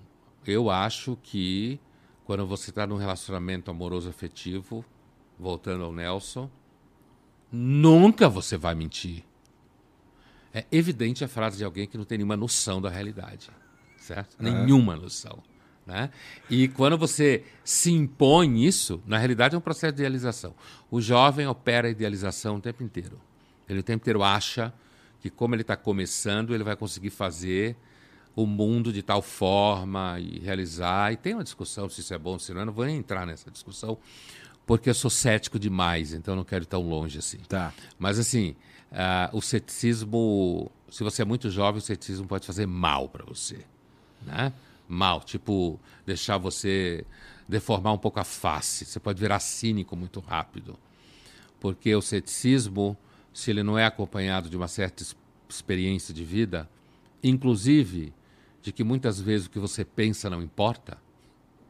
eu 0.46 0.70
acho 0.70 1.18
que 1.22 1.78
quando 2.24 2.46
você 2.46 2.70
está 2.70 2.86
num 2.86 2.96
relacionamento 2.96 3.70
amoroso 3.70 4.08
afetivo, 4.08 4.82
voltando 5.38 5.84
ao 5.84 5.92
Nelson, 5.92 6.50
nunca 7.52 8.26
você 8.26 8.56
vai 8.56 8.74
mentir. 8.74 9.22
É 10.54 10.64
evidente 10.72 11.22
a 11.22 11.28
frase 11.28 11.58
de 11.58 11.64
alguém 11.66 11.86
que 11.86 11.98
não 11.98 12.06
tem 12.06 12.16
nenhuma 12.16 12.38
noção 12.38 12.80
da 12.80 12.88
realidade, 12.88 13.50
certo? 13.98 14.34
Nenhuma 14.40 14.96
noção. 14.96 15.42
Né? 15.84 16.08
E 16.48 16.68
quando 16.68 16.96
você 16.96 17.44
se 17.62 17.92
impõe 17.92 18.64
isso, 18.64 19.02
na 19.04 19.18
realidade 19.18 19.54
é 19.54 19.58
um 19.58 19.60
processo 19.60 19.92
de 19.92 20.00
idealização. 20.00 20.54
O 20.90 21.02
jovem 21.02 21.46
opera 21.46 21.86
a 21.86 21.90
idealização 21.90 22.56
o 22.56 22.60
tempo 22.62 22.82
inteiro. 22.82 23.20
Ele 23.68 23.80
o 23.80 23.82
tempo 23.82 24.02
inteiro 24.02 24.22
acha 24.22 24.72
que, 25.20 25.30
como 25.30 25.54
ele 25.54 25.62
está 25.62 25.76
começando, 25.76 26.54
ele 26.54 26.64
vai 26.64 26.76
conseguir 26.76 27.10
fazer 27.10 27.76
o 28.36 28.46
mundo 28.46 28.92
de 28.92 29.02
tal 29.02 29.22
forma 29.22 30.18
e 30.18 30.38
realizar. 30.40 31.12
E 31.12 31.16
tem 31.16 31.34
uma 31.34 31.44
discussão 31.44 31.88
se 31.88 32.00
isso 32.00 32.12
é 32.12 32.18
bom 32.18 32.32
ou 32.32 32.38
se 32.38 32.52
não 32.52 32.62
é. 32.62 32.64
Não 32.64 32.72
vou 32.72 32.84
nem 32.84 32.96
entrar 32.96 33.26
nessa 33.26 33.50
discussão, 33.50 33.96
porque 34.66 34.90
eu 34.90 34.94
sou 34.94 35.10
cético 35.10 35.58
demais, 35.58 36.12
então 36.12 36.34
não 36.34 36.44
quero 36.44 36.64
ir 36.64 36.66
tão 36.66 36.82
longe 36.82 37.18
assim. 37.18 37.38
Tá. 37.48 37.72
Mas 37.98 38.18
assim, 38.18 38.56
ah, 38.90 39.30
o 39.32 39.40
ceticismo, 39.40 40.70
se 40.90 41.02
você 41.02 41.22
é 41.22 41.24
muito 41.24 41.50
jovem, 41.50 41.78
o 41.78 41.82
ceticismo 41.82 42.26
pode 42.26 42.46
fazer 42.46 42.66
mal 42.66 43.08
para 43.08 43.24
você, 43.24 43.64
né? 44.22 44.52
Mal, 44.88 45.20
tipo 45.20 45.80
deixar 46.04 46.36
você 46.36 47.06
deformar 47.48 47.92
um 47.92 47.98
pouco 47.98 48.20
a 48.20 48.24
face. 48.24 48.84
Você 48.84 49.00
pode 49.00 49.20
virar 49.20 49.40
cínico 49.40 49.96
muito 49.96 50.20
rápido, 50.20 50.78
porque 51.60 51.94
o 51.94 52.02
ceticismo, 52.02 52.96
se 53.34 53.50
ele 53.50 53.62
não 53.62 53.76
é 53.78 53.84
acompanhado 53.84 54.48
de 54.48 54.56
uma 54.56 54.68
certa 54.68 55.04
experiência 55.48 56.14
de 56.14 56.24
vida, 56.24 56.66
inclusive 57.22 58.12
de 58.62 58.72
que 58.72 58.82
muitas 58.82 59.20
vezes 59.20 59.46
o 59.46 59.50
que 59.50 59.58
você 59.58 59.84
pensa 59.84 60.30
não 60.30 60.42
importa, 60.42 60.96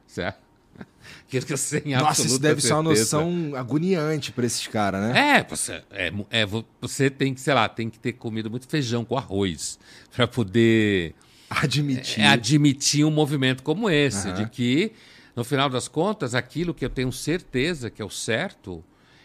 certo? 0.06 0.44
Que 1.28 1.38
Nossa, 1.86 2.26
isso 2.26 2.38
deve 2.38 2.60
ser 2.60 2.72
uma 2.74 2.82
certeza. 2.94 3.16
noção 3.18 3.52
agoniante 3.56 4.32
pra 4.32 4.44
esses 4.46 4.66
caras, 4.66 5.00
né? 5.00 5.38
É, 5.38 5.44
você, 5.44 5.82
é, 5.90 6.12
é, 6.30 6.46
vo- 6.46 6.64
você 6.80 7.08
tem 7.10 7.32
que, 7.34 7.40
sei 7.40 7.54
lá, 7.54 7.68
tem 7.68 7.88
que 7.90 7.98
ter 7.98 8.12
comido 8.14 8.50
muito 8.50 8.66
feijão 8.68 9.04
com 9.04 9.16
arroz 9.16 9.78
para 10.14 10.26
poder 10.26 11.14
Admitir. 11.50 12.20
é, 12.22 12.26
admitir 12.26 13.04
um 13.04 13.10
movimento 13.10 13.62
como 13.62 13.88
esse, 13.88 14.28
Aham. 14.28 14.44
de 14.44 14.50
que, 14.50 14.92
no 15.36 15.44
final 15.44 15.68
das 15.70 15.86
contas, 15.88 16.34
aquilo 16.34 16.74
que 16.74 16.84
eu 16.84 16.90
tenho 16.90 17.12
certeza 17.12 17.90
que 17.90 18.02
é 18.02 18.04
o 18.04 18.10
certo, 18.10 18.82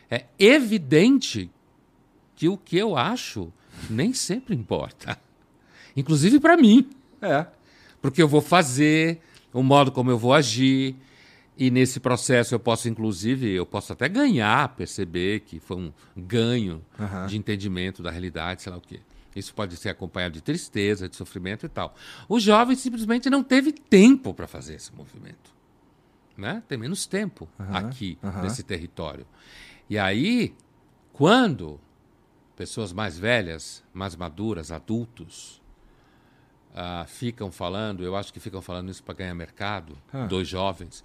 é 0.09 0.25
evidente 0.37 1.49
que 2.39 2.47
o 2.47 2.57
que 2.57 2.77
eu 2.77 2.95
acho 2.95 3.51
nem 3.89 4.13
sempre 4.13 4.55
importa. 4.55 5.19
Inclusive 5.93 6.39
para 6.39 6.55
mim 6.55 6.89
É. 7.21 7.45
porque 8.01 8.21
eu 8.21 8.29
vou 8.29 8.39
fazer, 8.39 9.19
o 9.51 9.61
modo 9.61 9.91
como 9.91 10.09
eu 10.09 10.17
vou 10.17 10.33
agir. 10.33 10.95
E 11.57 11.69
nesse 11.69 11.99
processo 11.99 12.55
eu 12.55 12.59
posso, 12.59 12.87
inclusive, 12.87 13.51
eu 13.51 13.65
posso 13.65 13.91
até 13.91 14.07
ganhar, 14.07 14.69
perceber 14.77 15.41
que 15.41 15.59
foi 15.59 15.75
um 15.75 15.91
ganho 16.15 16.81
Aham. 16.97 17.27
de 17.27 17.35
entendimento 17.37 18.01
da 18.01 18.09
realidade, 18.09 18.61
sei 18.61 18.71
lá 18.71 18.77
o 18.77 18.81
quê. 18.81 19.01
Isso 19.35 19.53
pode 19.53 19.75
ser 19.75 19.89
acompanhado 19.89 20.35
de 20.35 20.41
tristeza, 20.41 21.09
de 21.09 21.17
sofrimento 21.17 21.65
e 21.65 21.69
tal. 21.69 21.93
O 22.29 22.39
jovem 22.39 22.77
simplesmente 22.77 23.29
não 23.29 23.43
teve 23.43 23.73
tempo 23.73 24.33
para 24.33 24.47
fazer 24.47 24.75
esse 24.75 24.95
movimento. 24.95 25.51
Né? 26.37 26.63
Tem 26.69 26.77
menos 26.77 27.05
tempo 27.05 27.49
Aham, 27.59 27.77
aqui, 27.79 28.17
aham. 28.23 28.43
nesse 28.43 28.63
território. 28.63 29.27
E 29.89 29.97
aí, 29.99 30.53
quando 31.11 31.77
pessoas 32.60 32.91
mais 32.91 33.18
velhas, 33.18 33.82
mais 33.93 34.18
maduras, 34.18 34.70
adultos, 34.70 35.62
ah, 36.76 37.05
ficam 37.07 37.49
falando, 37.53 38.03
eu 38.03 38.18
acho 38.18 38.34
que 38.34 38.39
ficam 38.41 38.62
falando 38.62 38.91
isso 38.91 39.01
para 39.01 39.14
ganhar 39.14 39.34
mercado, 39.34 39.97
Ah. 40.12 40.26
dois 40.26 40.45
jovens, 40.45 41.01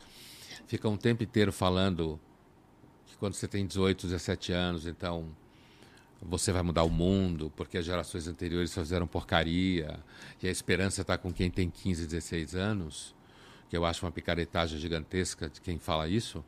ficam 0.67 0.95
o 0.95 0.99
tempo 0.99 1.23
inteiro 1.23 1.53
falando 1.53 2.19
que 3.07 3.17
quando 3.19 3.35
você 3.35 3.47
tem 3.47 3.65
18, 3.65 4.09
17 4.09 4.51
anos, 4.51 4.85
então 4.85 5.29
você 6.21 6.51
vai 6.51 6.63
mudar 6.63 6.83
o 6.83 6.91
mundo, 6.91 7.53
porque 7.55 7.79
as 7.79 7.85
gerações 7.85 8.27
anteriores 8.27 8.75
fizeram 8.75 9.07
porcaria, 9.07 10.01
e 10.43 10.49
a 10.49 10.51
esperança 10.51 11.03
está 11.03 11.17
com 11.17 11.33
quem 11.33 11.53
tem 11.53 11.71
15, 11.71 12.05
16 12.05 12.57
anos, 12.57 13.15
que 13.71 13.77
eu 13.77 13.85
acho 13.85 14.05
uma 14.05 14.11
picaretagem 14.11 14.77
gigantesca 14.81 15.49
de 15.49 15.61
quem 15.61 15.79
fala 15.79 16.09
isso, 16.09 16.45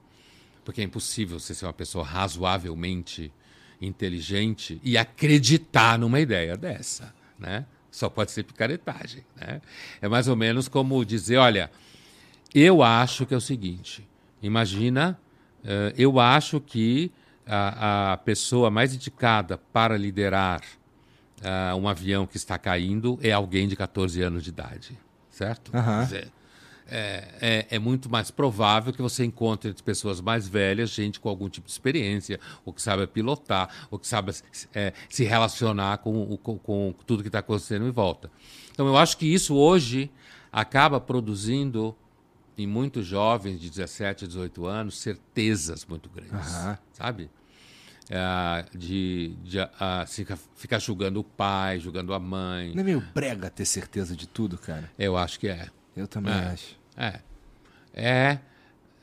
porque 0.64 0.80
é 0.80 0.84
impossível 0.84 1.38
você 1.38 1.54
ser 1.54 1.64
uma 1.64 1.72
pessoa 1.72 2.04
razoavelmente 2.04 3.32
inteligente 3.80 4.80
e 4.82 4.96
acreditar 4.96 5.98
numa 5.98 6.20
ideia 6.20 6.56
dessa, 6.56 7.14
né? 7.38 7.66
Só 7.90 8.08
pode 8.08 8.30
ser 8.30 8.42
picaretagem, 8.42 9.24
né? 9.36 9.60
É 10.00 10.08
mais 10.08 10.28
ou 10.28 10.36
menos 10.36 10.68
como 10.68 11.04
dizer, 11.04 11.36
olha, 11.38 11.70
eu 12.54 12.82
acho 12.82 13.26
que 13.26 13.34
é 13.34 13.36
o 13.36 13.40
seguinte, 13.40 14.06
imagina, 14.42 15.18
eh, 15.64 15.94
eu 15.96 16.18
acho 16.20 16.60
que 16.60 17.10
a, 17.46 18.12
a 18.12 18.16
pessoa 18.18 18.70
mais 18.70 18.94
indicada 18.94 19.58
para 19.72 19.96
liderar 19.96 20.62
ah, 21.42 21.74
um 21.76 21.88
avião 21.88 22.26
que 22.26 22.36
está 22.36 22.58
caindo 22.58 23.18
é 23.22 23.32
alguém 23.32 23.68
de 23.68 23.76
14 23.76 24.22
anos 24.22 24.42
de 24.42 24.50
idade, 24.50 24.98
certo? 25.30 25.70
Aham. 25.74 26.08
É, 26.88 27.66
é, 27.70 27.76
é 27.76 27.78
muito 27.80 28.08
mais 28.08 28.30
provável 28.30 28.92
que 28.92 29.02
você 29.02 29.24
encontre 29.24 29.70
entre 29.70 29.82
pessoas 29.82 30.20
mais 30.20 30.46
velhas 30.46 30.90
gente 30.90 31.18
com 31.18 31.28
algum 31.28 31.48
tipo 31.48 31.66
de 31.66 31.72
experiência, 31.72 32.38
ou 32.64 32.72
que 32.72 32.80
saiba 32.80 33.06
pilotar, 33.08 33.68
ou 33.90 33.98
que 33.98 34.06
saiba 34.06 34.32
é, 34.74 34.92
se 35.08 35.24
relacionar 35.24 35.98
com, 35.98 36.22
o- 36.22 36.38
com, 36.38 36.56
com 36.58 36.94
tudo 37.04 37.22
que 37.22 37.28
está 37.28 37.40
acontecendo 37.40 37.86
em 37.86 37.90
volta. 37.90 38.30
Então, 38.70 38.86
eu 38.86 38.96
acho 38.96 39.16
que 39.18 39.26
isso 39.26 39.56
hoje 39.56 40.10
acaba 40.52 41.00
produzindo 41.00 41.96
em 42.56 42.66
muitos 42.66 43.04
jovens 43.06 43.60
de 43.60 43.68
17, 43.68 44.26
18 44.26 44.64
anos 44.66 44.98
certezas 44.98 45.84
muito 45.84 46.08
grandes, 46.08 46.54
Aham. 46.54 46.78
sabe? 46.92 47.30
ah, 48.12 48.64
de, 48.72 49.34
de 49.42 49.58
ah, 49.60 50.04
ficar, 50.06 50.38
ficar 50.54 50.78
julgando 50.78 51.18
o 51.20 51.24
pai, 51.24 51.80
julgando 51.80 52.14
a 52.14 52.20
mãe. 52.20 52.72
Não 52.72 52.80
é 52.80 52.84
meio 52.84 53.00
brega 53.14 53.50
ter 53.50 53.64
certeza 53.64 54.14
de 54.14 54.26
tudo, 54.28 54.56
cara? 54.56 54.88
Eu 54.98 55.16
acho 55.16 55.40
que 55.40 55.48
é. 55.48 55.68
Eu 55.96 56.06
também 56.06 56.32
É. 56.32 56.36
acho. 56.36 56.76
É. 56.96 57.20
É. 57.94 58.38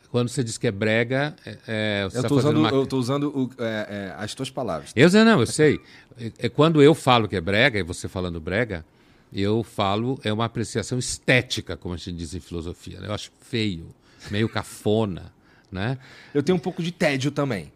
Quando 0.09 0.29
você 0.29 0.43
diz 0.43 0.59
que 0.59 0.67
é 0.67 0.71
brega, 0.71 1.35
é, 1.43 1.57
é, 1.67 2.03
você 2.07 2.19
Eu 2.19 2.21
tá 2.21 2.27
tô 2.29 2.35
fazendo 2.35 2.49
usando, 2.51 2.57
uma- 2.59 2.69
eu 2.69 2.85
tô 2.85 2.97
usando 2.99 3.23
o- 3.35 3.49
é, 3.63 3.87
é, 3.89 4.15
as 4.23 4.35
tuas 4.35 4.49
palavras. 4.51 4.91
Eu 4.95 5.09
sei, 5.09 5.23
não, 5.23 5.39
eu 5.39 5.47
sei. 5.47 5.79
É, 6.19 6.31
é 6.45 6.49
quando 6.49 6.83
eu 6.83 6.93
falo 6.93 7.27
que 7.27 7.35
é 7.35 7.41
brega, 7.41 7.79
e 7.79 7.83
você 7.83 8.07
falando 8.07 8.39
brega, 8.39 8.85
eu 9.33 9.63
falo, 9.63 10.19
é 10.23 10.31
uma 10.31 10.45
apreciação 10.45 10.99
estética, 10.99 11.75
como 11.75 11.95
a 11.95 11.97
gente 11.97 12.13
diz 12.13 12.35
em 12.35 12.39
filosofia. 12.39 12.99
né? 12.99 13.07
Eu 13.07 13.13
acho 13.13 13.31
feio, 13.41 13.87
meio 14.29 14.47
cafona, 14.47 15.33
né? 15.71 15.97
Eu 16.31 16.43
tenho 16.43 16.55
um 16.57 16.61
pouco 16.61 16.83
de 16.83 16.91
tédio 16.91 17.31
também. 17.31 17.73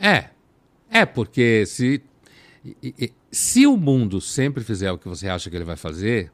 É. 0.00 0.30
É, 0.90 1.04
porque 1.04 1.66
se, 1.66 2.00
se 3.30 3.66
o 3.66 3.76
mundo 3.76 4.18
sempre 4.20 4.64
fizer 4.64 4.90
o 4.92 4.96
que 4.98 5.08
você 5.08 5.28
acha 5.28 5.50
que 5.50 5.56
ele 5.56 5.64
vai 5.64 5.76
fazer, 5.76 6.32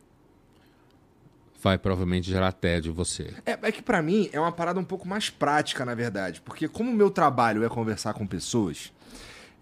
vai 1.63 1.79
provavelmente 1.79 2.29
gerar 2.29 2.53
tédio 2.53 2.91
em 2.91 2.95
você. 2.95 3.33
É, 3.47 3.59
é 3.63 3.73
que 3.73 3.81
pra 3.81 4.03
mim 4.03 4.29
é 4.33 4.41
uma 4.41 4.51
parada 4.51 4.81
um 4.81 4.85
pouco 4.85 5.07
mais 5.07 5.31
prática, 5.31 5.85
na 5.85 5.95
verdade. 5.95 6.41
Porque 6.41 6.67
como 6.67 6.91
o 6.91 6.95
meu 6.95 7.11
trabalho 7.11 7.65
é 7.65 7.69
conversar 7.69 8.15
com 8.15 8.27
pessoas, 8.27 8.93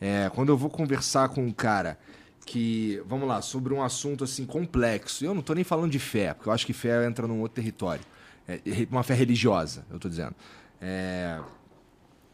é, 0.00 0.30
quando 0.34 0.48
eu 0.48 0.56
vou 0.56 0.70
conversar 0.70 1.28
com 1.28 1.44
um 1.44 1.52
cara 1.52 1.98
que, 2.46 3.02
vamos 3.06 3.28
lá, 3.28 3.42
sobre 3.42 3.74
um 3.74 3.82
assunto 3.82 4.24
assim 4.24 4.46
complexo, 4.46 5.24
eu 5.24 5.34
não 5.34 5.42
tô 5.42 5.52
nem 5.52 5.62
falando 5.62 5.90
de 5.92 5.98
fé, 5.98 6.32
porque 6.32 6.48
eu 6.48 6.52
acho 6.52 6.64
que 6.64 6.72
fé 6.72 7.06
entra 7.06 7.26
num 7.26 7.40
outro 7.40 7.56
território. 7.56 8.02
É, 8.48 8.60
uma 8.90 9.02
fé 9.02 9.14
religiosa, 9.14 9.84
eu 9.90 9.98
tô 9.98 10.08
dizendo. 10.08 10.34
É, 10.80 11.38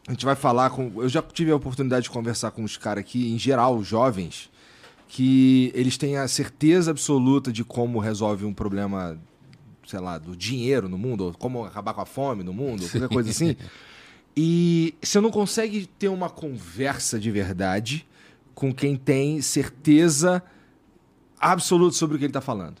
a 0.07 0.11
gente 0.11 0.23
vai 0.23 0.35
falar 0.35 0.69
com. 0.69 0.91
Eu 0.95 1.09
já 1.09 1.21
tive 1.21 1.51
a 1.51 1.55
oportunidade 1.55 2.03
de 2.03 2.09
conversar 2.09 2.51
com 2.51 2.63
os 2.63 2.77
caras 2.77 3.01
aqui, 3.01 3.33
em 3.33 3.37
geral, 3.37 3.83
jovens, 3.83 4.49
que 5.09 5.71
eles 5.75 5.97
têm 5.97 6.15
a 6.17 6.27
certeza 6.29 6.91
absoluta 6.91 7.51
de 7.51 7.65
como 7.65 7.99
resolve 7.99 8.45
um 8.45 8.53
problema, 8.53 9.19
sei 9.87 9.99
lá, 9.99 10.17
do 10.19 10.35
dinheiro 10.35 10.87
no 10.87 10.97
mundo, 10.97 11.23
ou 11.25 11.33
como 11.33 11.63
acabar 11.65 11.93
com 11.93 12.01
a 12.01 12.05
fome 12.05 12.43
no 12.43 12.53
mundo, 12.53 12.83
ou 12.83 12.89
qualquer 12.89 13.09
coisa 13.09 13.29
assim. 13.31 13.55
E 14.39 14.93
você 15.01 15.19
não 15.19 15.31
consegue 15.31 15.87
ter 15.97 16.09
uma 16.09 16.29
conversa 16.29 17.19
de 17.19 17.31
verdade 17.31 18.05
com 18.53 18.71
quem 18.71 18.95
tem 18.95 19.41
certeza 19.41 20.43
absoluta 21.39 21.95
sobre 21.95 22.15
o 22.15 22.19
que 22.19 22.25
ele 22.25 22.33
tá 22.33 22.41
falando. 22.41 22.75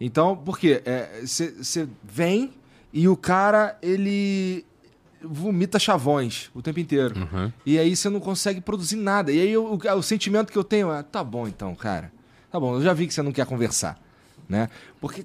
Então, 0.00 0.34
por 0.34 0.58
quê? 0.58 0.82
Você 1.22 1.86
vem 2.02 2.54
e 2.94 3.06
o 3.08 3.14
cara, 3.16 3.78
ele 3.82 4.64
vomita 5.22 5.78
chavões 5.78 6.50
o 6.54 6.62
tempo 6.62 6.80
inteiro. 6.80 7.14
Uhum. 7.20 7.52
E 7.64 7.78
aí 7.78 7.94
você 7.94 8.08
não 8.08 8.18
consegue 8.18 8.60
produzir 8.62 8.96
nada. 8.96 9.30
E 9.30 9.38
aí 9.38 9.56
o, 9.56 9.74
o- 9.74 9.96
o 9.98 10.02
sentimento 10.02 10.50
que 10.50 10.56
eu 10.58 10.64
tenho 10.64 10.90
é, 10.90 11.02
tá 11.02 11.22
bom 11.22 11.46
então, 11.46 11.74
cara. 11.74 12.10
Tá 12.50 12.58
bom, 12.58 12.74
eu 12.76 12.82
já 12.82 12.94
vi 12.94 13.06
que 13.06 13.12
você 13.12 13.20
não 13.22 13.32
quer 13.32 13.44
conversar, 13.46 14.00
né? 14.48 14.68
Porque 15.00 15.24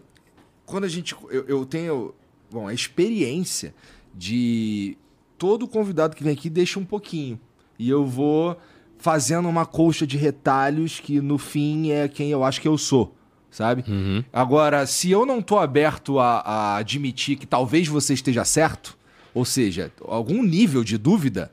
quando 0.68 0.84
a 0.84 0.88
gente 0.88 1.16
eu, 1.32 1.46
eu 1.48 1.66
tenho, 1.66 2.14
bom, 2.52 2.68
a 2.68 2.74
experiência 2.74 3.74
de 4.14 4.96
todo 5.38 5.68
convidado 5.68 6.16
que 6.16 6.24
vem 6.24 6.34
aqui 6.34 6.50
deixa 6.50 6.80
um 6.80 6.86
pouquinho. 6.86 7.40
E 7.80 7.90
eu 7.90 8.06
vou 8.06 8.56
fazendo 9.00 9.48
uma 9.48 9.66
colcha 9.66 10.06
de 10.06 10.18
retalhos 10.18 11.00
que 11.00 11.22
no 11.22 11.38
fim 11.38 11.92
é 11.92 12.08
quem 12.08 12.30
eu 12.30 12.44
acho 12.44 12.60
que 12.60 12.68
eu 12.68 12.78
sou, 12.78 13.16
sabe? 13.50 13.84
Uhum. 13.88 14.24
Agora, 14.34 14.86
se 14.86 15.10
eu 15.10 15.26
não 15.26 15.42
tô 15.42 15.58
aberto 15.58 16.20
a, 16.20 16.40
a 16.42 16.78
admitir 16.78 17.38
que 17.38 17.46
talvez 17.46 17.88
você 17.88 18.14
esteja 18.14 18.44
certo, 18.44 18.98
ou 19.34 19.46
seja, 19.46 19.92
algum 20.06 20.44
nível 20.44 20.84
de 20.84 20.98
dúvida, 20.98 21.52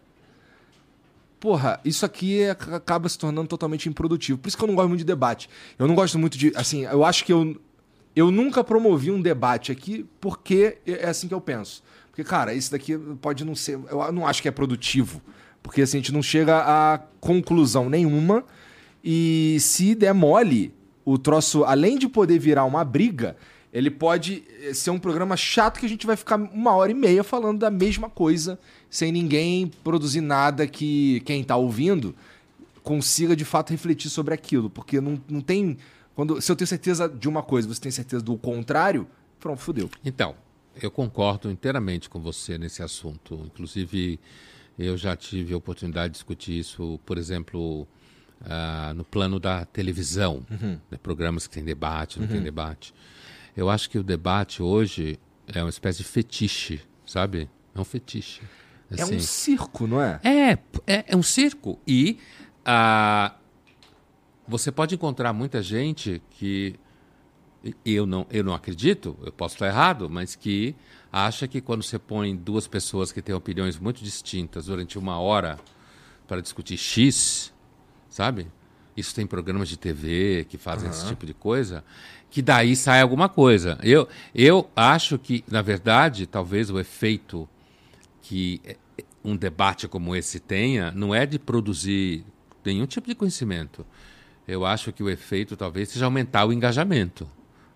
porra, 1.38 1.78
isso 1.84 2.06
aqui 2.06 2.40
é- 2.40 2.50
acaba 2.50 3.08
se 3.08 3.18
tornando 3.18 3.46
totalmente 3.46 3.88
improdutivo. 3.88 4.38
Por 4.38 4.48
isso 4.48 4.56
que 4.56 4.64
eu 4.64 4.68
não 4.68 4.74
gosto 4.74 4.88
muito 4.88 5.00
de 5.00 5.04
debate. 5.04 5.48
Eu 5.78 5.86
não 5.86 5.94
gosto 5.94 6.18
muito 6.18 6.38
de. 6.38 6.50
Assim, 6.56 6.84
eu 6.84 7.04
acho 7.04 7.24
que 7.24 7.32
eu. 7.32 7.60
Eu 8.14 8.30
nunca 8.30 8.62
promovi 8.62 9.10
um 9.10 9.20
debate 9.20 9.72
aqui 9.72 10.06
porque 10.20 10.78
é 10.86 11.08
assim 11.08 11.26
que 11.26 11.34
eu 11.34 11.40
penso. 11.40 11.82
Porque, 12.10 12.22
cara, 12.22 12.54
isso 12.54 12.70
daqui 12.70 12.96
pode 13.20 13.44
não 13.44 13.56
ser. 13.56 13.78
Eu 13.90 14.12
não 14.12 14.26
acho 14.26 14.40
que 14.40 14.48
é 14.48 14.52
produtivo. 14.52 15.20
Porque 15.62 15.82
assim, 15.82 15.96
a 15.96 16.00
gente 16.00 16.12
não 16.12 16.22
chega 16.22 16.58
a 16.58 16.98
conclusão 17.20 17.90
nenhuma. 17.90 18.44
E 19.02 19.56
se 19.58 19.94
der 19.94 20.14
mole, 20.14 20.72
o 21.04 21.18
troço, 21.18 21.64
além 21.64 21.98
de 21.98 22.08
poder 22.08 22.38
virar 22.38 22.64
uma 22.64 22.84
briga, 22.84 23.36
ele 23.72 23.90
pode 23.90 24.44
eh, 24.62 24.72
ser 24.72 24.90
um 24.90 24.98
programa 25.00 25.36
chato 25.36 25.80
que 25.80 25.86
a 25.86 25.88
gente 25.88 26.06
vai 26.06 26.16
ficar 26.16 26.36
uma 26.36 26.72
hora 26.72 26.92
e 26.92 26.94
meia 26.94 27.24
falando 27.24 27.58
da 27.58 27.70
mesma 27.70 28.08
coisa, 28.08 28.58
sem 28.88 29.10
ninguém 29.10 29.70
produzir 29.82 30.20
nada 30.20 30.66
que 30.66 31.20
quem 31.24 31.42
tá 31.42 31.56
ouvindo 31.56 32.14
consiga 32.84 33.34
de 33.34 33.44
fato 33.44 33.70
refletir 33.70 34.08
sobre 34.08 34.32
aquilo. 34.32 34.70
Porque 34.70 35.00
não, 35.00 35.20
não 35.28 35.40
tem. 35.40 35.76
Quando, 36.14 36.40
se 36.40 36.50
eu 36.50 36.56
tenho 36.56 36.68
certeza 36.68 37.08
de 37.08 37.28
uma 37.28 37.42
coisa, 37.42 37.66
você 37.68 37.80
tem 37.80 37.90
certeza 37.92 38.22
do 38.22 38.36
contrário, 38.36 39.06
pronto, 39.40 39.60
fudeu. 39.60 39.90
Então, 40.04 40.34
eu 40.80 40.90
concordo 40.90 41.50
inteiramente 41.50 42.08
com 42.08 42.20
você 42.20 42.56
nesse 42.56 42.82
assunto. 42.82 43.34
Inclusive, 43.46 44.20
eu 44.78 44.96
já 44.96 45.16
tive 45.16 45.54
a 45.54 45.56
oportunidade 45.56 46.08
de 46.08 46.14
discutir 46.14 46.58
isso, 46.58 47.00
por 47.04 47.18
exemplo, 47.18 47.86
ah, 48.44 48.92
no 48.94 49.04
plano 49.04 49.38
da 49.40 49.64
televisão, 49.64 50.44
né, 50.50 50.98
programas 51.02 51.46
que 51.46 51.54
tem 51.54 51.64
debate, 51.64 52.20
não 52.20 52.26
tem 52.26 52.40
debate. 52.42 52.94
Eu 53.56 53.70
acho 53.70 53.88
que 53.88 53.98
o 53.98 54.02
debate 54.02 54.62
hoje 54.62 55.18
é 55.46 55.62
uma 55.62 55.70
espécie 55.70 55.98
de 55.98 56.04
fetiche, 56.04 56.80
sabe? 57.06 57.48
É 57.74 57.80
um 57.80 57.84
fetiche. 57.84 58.40
É 58.90 59.02
Assim, 59.02 59.16
um 59.16 59.20
circo, 59.20 59.86
não 59.86 60.00
é? 60.00 60.20
é, 60.22 60.58
é, 60.86 61.04
é 61.08 61.16
um 61.16 61.22
circo. 61.22 61.78
E 61.86 62.18
ah, 62.64 63.34
você 64.47 64.70
pode 64.70 64.95
encontrar 64.95 65.32
muita 65.32 65.62
gente 65.62 66.22
que 66.30 66.78
eu 67.84 68.05
não, 68.05 68.26
eu 68.30 68.45
não 68.45 68.53
acredito, 68.53 69.16
eu 69.24 69.32
posso 69.32 69.55
estar 69.55 69.66
errado, 69.66 70.11
mas 70.11 70.34
que 70.34 70.74
acha 71.11 71.49
que 71.49 71.61
quando 71.61 71.82
você 71.82 71.99
põe 71.99 72.36
duas 72.36 72.66
pessoas 72.66 73.11
que 73.11 73.22
têm 73.22 73.34
opiniões 73.34 73.78
muito 73.78 74.03
distintas 74.05 74.66
durante 74.66 74.99
uma 74.99 75.18
hora 75.18 75.59
para 76.26 76.42
discutir 76.42 76.76
X, 76.76 77.53
sabe? 78.09 78.49
Isso 78.97 79.14
tem 79.14 79.26
programas 79.26 79.68
de 79.68 79.76
TV 79.76 80.47
que 80.49 80.59
fazem 80.59 80.88
esse 80.88 81.07
tipo 81.07 81.26
de 81.26 81.34
coisa, 81.34 81.84
que 82.30 82.42
daí 82.42 82.76
sai 82.76 83.01
alguma 83.01 83.28
coisa. 83.28 83.78
Eu, 83.82 84.09
eu 84.34 84.70
acho 84.76 85.18
que, 85.18 85.45
na 85.49 85.62
verdade, 85.62 86.26
talvez 86.26 86.70
o 86.70 86.78
efeito 86.78 87.49
que 88.22 88.61
eh, 88.64 88.76
um 89.24 89.36
debate 89.36 89.88
como 89.88 90.14
esse 90.14 90.38
tenha 90.38 90.92
não 90.92 91.14
é 91.14 91.26
de 91.26 91.38
produzir 91.38 92.24
nenhum 92.64 92.86
tipo 92.86 93.09
de 93.09 93.14
conhecimento. 93.14 93.84
Eu 94.47 94.64
acho 94.66 94.92
que 94.92 95.03
o 95.03 95.09
efeito 95.09 95.57
talvez 95.57 95.88
seja 95.88 96.05
aumentar 96.05 96.45
o 96.45 96.53
engajamento 96.53 97.28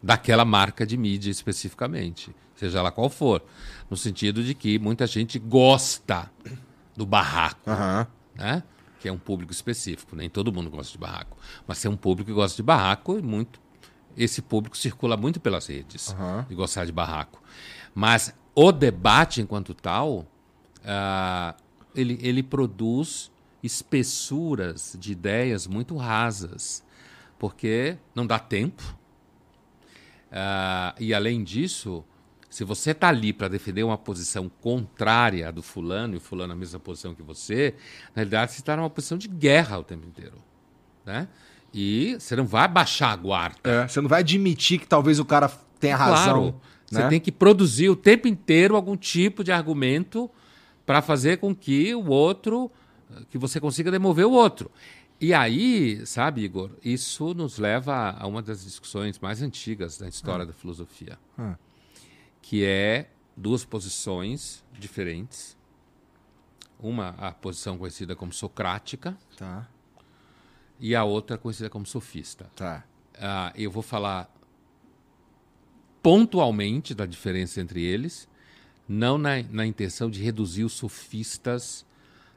daquela 0.03 0.45
marca 0.45 0.87
de 0.87 0.97
mídia 0.97 1.31
especificamente, 1.31 2.35
seja 2.55 2.83
lá 2.83 2.91
qual 2.91 3.09
for, 3.11 3.43
no 3.91 3.97
sentido 3.97 4.43
de 4.45 4.55
que 4.55 4.79
muita 4.79 5.07
gente 5.07 5.39
gosta 5.39 6.31
do 6.97 7.05
barraco, 7.07 7.69
Aham. 7.71 8.07
né? 8.35 8.62
Que 9.01 9.09
é 9.09 9.12
um 9.12 9.19
público 9.19 9.53
específico, 9.53 10.14
nem 10.14 10.29
todo 10.29 10.53
mundo 10.53 10.69
gosta 10.71 10.93
de 10.93 10.99
barraco, 10.99 11.37
mas 11.66 11.81
tem 11.81 11.91
um 11.91 11.97
público 11.97 12.31
que 12.31 12.35
gosta 12.35 12.57
de 12.57 12.62
barraco 12.62 13.19
e 13.19 13.23
muito 13.23 13.61
esse 14.16 14.43
público 14.43 14.77
circula 14.77 15.16
muito 15.16 15.39
pelas 15.41 15.66
redes 15.69 16.11
Aham. 16.12 16.45
de 16.49 16.55
gostar 16.55 16.85
de 16.85 16.93
barraco. 16.93 17.41
Mas 17.95 18.35
o 18.55 18.73
debate 18.73 19.41
enquanto 19.41 19.73
tal, 19.75 20.27
ah, 20.85 21.55
ele, 21.95 22.19
ele 22.21 22.43
produz 22.43 23.31
espessuras 23.63 24.97
de 24.99 25.13
ideias 25.13 25.67
muito 25.67 25.97
rasas, 25.97 26.85
porque 27.39 27.97
não 28.15 28.27
dá 28.27 28.39
tempo. 28.39 28.83
Ah, 30.31 30.95
e 30.99 31.15
além 31.15 31.43
disso, 31.43 32.05
se 32.51 32.65
você 32.65 32.93
está 32.93 33.09
ali 33.09 33.33
para 33.33 33.49
defender 33.49 33.83
uma 33.83 33.99
posição 33.99 34.49
contrária 34.49 35.49
à 35.49 35.51
do 35.51 35.63
fulano 35.63 36.15
e 36.15 36.17
o 36.17 36.21
fulano 36.21 36.55
na 36.55 36.59
mesma 36.59 36.79
posição 36.79 37.15
que 37.15 37.23
você, 37.23 37.75
na 38.09 38.17
realidade 38.17 38.53
você 38.53 38.61
está 38.61 38.77
numa 38.77 38.91
posição 38.91 39.19
de 39.19 39.29
guerra 39.29 39.79
o 39.79 39.85
tempo 39.85 40.07
inteiro. 40.07 40.37
Né? 41.05 41.29
E 41.73 42.17
você 42.19 42.37
não 42.37 42.47
vai 42.47 42.69
baixar 42.69 43.13
a 43.13 43.17
guarda. 43.17 43.59
É, 43.65 43.87
você 43.89 44.01
não 44.01 44.09
vai 44.09 44.21
admitir 44.21 44.79
que 44.79 44.87
talvez 44.87 45.19
o 45.19 45.25
cara 45.25 45.51
tenha 45.79 45.97
Claro, 45.97 46.15
razão. 46.15 46.61
você 46.87 47.03
né? 47.03 47.09
tem 47.09 47.21
que 47.21 47.31
produzir 47.33 47.89
o 47.91 47.97
tempo 47.97 48.27
inteiro 48.27 48.75
algum 48.77 48.97
tipo 48.97 49.45
de 49.45 49.53
argumento 49.53 50.31
para 50.87 51.03
fazer 51.03 51.37
com 51.39 51.55
que 51.55 51.95
o 51.95 52.07
outro, 52.09 52.71
que 53.31 53.39
você 53.39 53.61
consiga 53.61 53.91
demover 53.91 54.27
o 54.27 54.33
outro. 54.33 54.71
E 55.21 55.35
aí, 55.35 56.05
sabe, 56.07 56.43
Igor, 56.43 56.71
isso 56.85 57.35
nos 57.35 57.59
leva 57.59 58.11
a 58.19 58.27
uma 58.27 58.41
das 58.41 58.63
discussões 58.65 59.19
mais 59.19 59.43
antigas 59.43 59.99
da 59.99 60.07
história 60.09 60.47
da 60.47 60.53
filosofia, 60.53 61.19
Ah. 61.37 61.57
que 62.41 62.65
é 62.65 63.11
duas 63.37 63.65
posições 63.65 64.65
diferentes. 64.79 65.57
Uma, 66.79 67.09
a 67.19 67.33
posição 67.33 67.77
conhecida 67.77 68.15
como 68.15 68.33
socrática, 68.33 69.17
Tá, 69.37 69.69
e 70.79 70.95
a 70.95 71.03
outra 71.03 71.37
conhecida 71.37 71.69
como 71.69 71.85
sofista. 71.85 72.49
tá. 72.55 72.85
Ah, 73.21 73.53
eu 73.57 73.69
vou 73.71 73.83
falar 73.83 74.33
pontualmente 76.03 76.95
da 76.95 77.05
diferença 77.07 77.61
entre 77.61 77.83
eles, 77.83 78.29
não 78.89 79.19
na, 79.19 79.43
na 79.51 79.67
intenção 79.67 80.09
de 80.09 80.23
reduzir 80.23 80.65
os 80.65 80.73
sofistas 80.73 81.85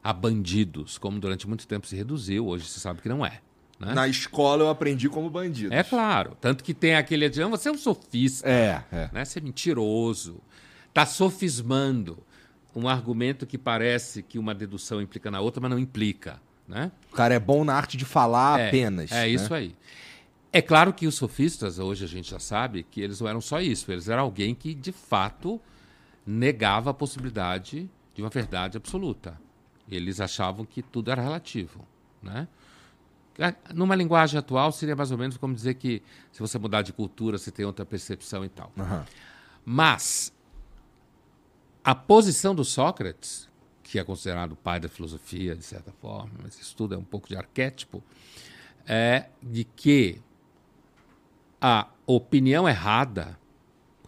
a 0.03 0.11
bandidos, 0.13 0.97
como 0.97 1.19
durante 1.19 1.47
muito 1.47 1.67
tempo 1.67 1.85
se 1.87 1.95
reduziu, 1.95 2.47
hoje 2.47 2.65
se 2.65 2.79
sabe 2.79 3.01
que 3.01 3.09
não 3.09 3.25
é. 3.25 3.39
Né? 3.79 3.93
Na 3.93 4.07
escola 4.07 4.63
eu 4.63 4.69
aprendi 4.69 5.09
como 5.09 5.29
bandido. 5.29 5.73
É 5.73 5.83
claro. 5.83 6.37
Tanto 6.39 6.63
que 6.63 6.73
tem 6.73 6.95
aquele 6.95 7.25
adiante, 7.25 7.49
você 7.49 7.69
é 7.69 7.71
um 7.71 7.77
sofista. 7.77 8.47
É, 8.47 8.83
é. 8.91 9.09
Né? 9.11 9.25
Você 9.25 9.39
é 9.39 9.41
mentiroso. 9.41 10.39
Está 10.89 11.05
sofismando 11.05 12.19
um 12.75 12.87
argumento 12.87 13.45
que 13.45 13.57
parece 13.57 14.21
que 14.21 14.37
uma 14.37 14.53
dedução 14.53 15.01
implica 15.01 15.31
na 15.31 15.41
outra, 15.41 15.59
mas 15.59 15.71
não 15.71 15.79
implica. 15.79 16.39
Né? 16.67 16.91
O 17.11 17.15
cara 17.15 17.33
é 17.33 17.39
bom 17.39 17.63
na 17.63 17.73
arte 17.73 17.97
de 17.97 18.05
falar 18.05 18.59
É, 18.59 18.67
apenas. 18.67 19.11
É 19.11 19.21
né? 19.21 19.29
isso 19.29 19.53
aí. 19.53 19.75
É 20.53 20.61
claro 20.61 20.93
que 20.93 21.07
os 21.07 21.15
sofistas, 21.15 21.79
hoje 21.79 22.03
a 22.05 22.07
gente 22.07 22.29
já 22.29 22.39
sabe, 22.39 22.83
que 22.83 23.01
eles 23.01 23.19
não 23.19 23.27
eram 23.27 23.41
só 23.41 23.59
isso. 23.61 23.91
Eles 23.91 24.09
eram 24.09 24.23
alguém 24.23 24.53
que, 24.53 24.73
de 24.73 24.91
fato, 24.91 25.59
negava 26.25 26.91
a 26.91 26.93
possibilidade 26.93 27.89
de 28.13 28.21
uma 28.21 28.29
verdade 28.29 28.77
absoluta. 28.77 29.39
Eles 29.91 30.21
achavam 30.21 30.65
que 30.65 30.81
tudo 30.81 31.11
era 31.11 31.21
relativo. 31.21 31.85
Né? 32.23 32.47
Ah, 33.37 33.53
Numa 33.73 33.95
linguagem 33.95 34.39
atual, 34.39 34.71
seria 34.71 34.95
mais 34.95 35.11
ou 35.11 35.17
menos 35.17 35.37
como 35.37 35.53
dizer 35.53 35.73
que 35.75 36.01
se 36.31 36.39
você 36.39 36.57
mudar 36.57 36.81
de 36.81 36.93
cultura, 36.93 37.37
você 37.37 37.51
tem 37.51 37.65
outra 37.65 37.85
percepção 37.85 38.45
e 38.45 38.49
tal. 38.49 38.71
Aham. 38.77 39.05
Mas 39.65 40.33
a 41.83 41.93
posição 41.93 42.55
do 42.55 42.63
Sócrates, 42.63 43.49
que 43.83 43.99
é 43.99 44.03
considerado 44.03 44.53
o 44.53 44.55
pai 44.55 44.79
da 44.79 44.87
filosofia, 44.87 45.55
de 45.55 45.63
certa 45.63 45.91
forma, 45.91 46.31
mas 46.41 46.59
isso 46.59 46.75
tudo 46.75 46.95
é 46.95 46.97
um 46.97 47.03
pouco 47.03 47.27
de 47.27 47.35
arquétipo, 47.35 48.03
é 48.85 49.25
de 49.41 49.63
que 49.63 50.21
a 51.59 51.87
opinião 52.07 52.67
errada, 52.67 53.37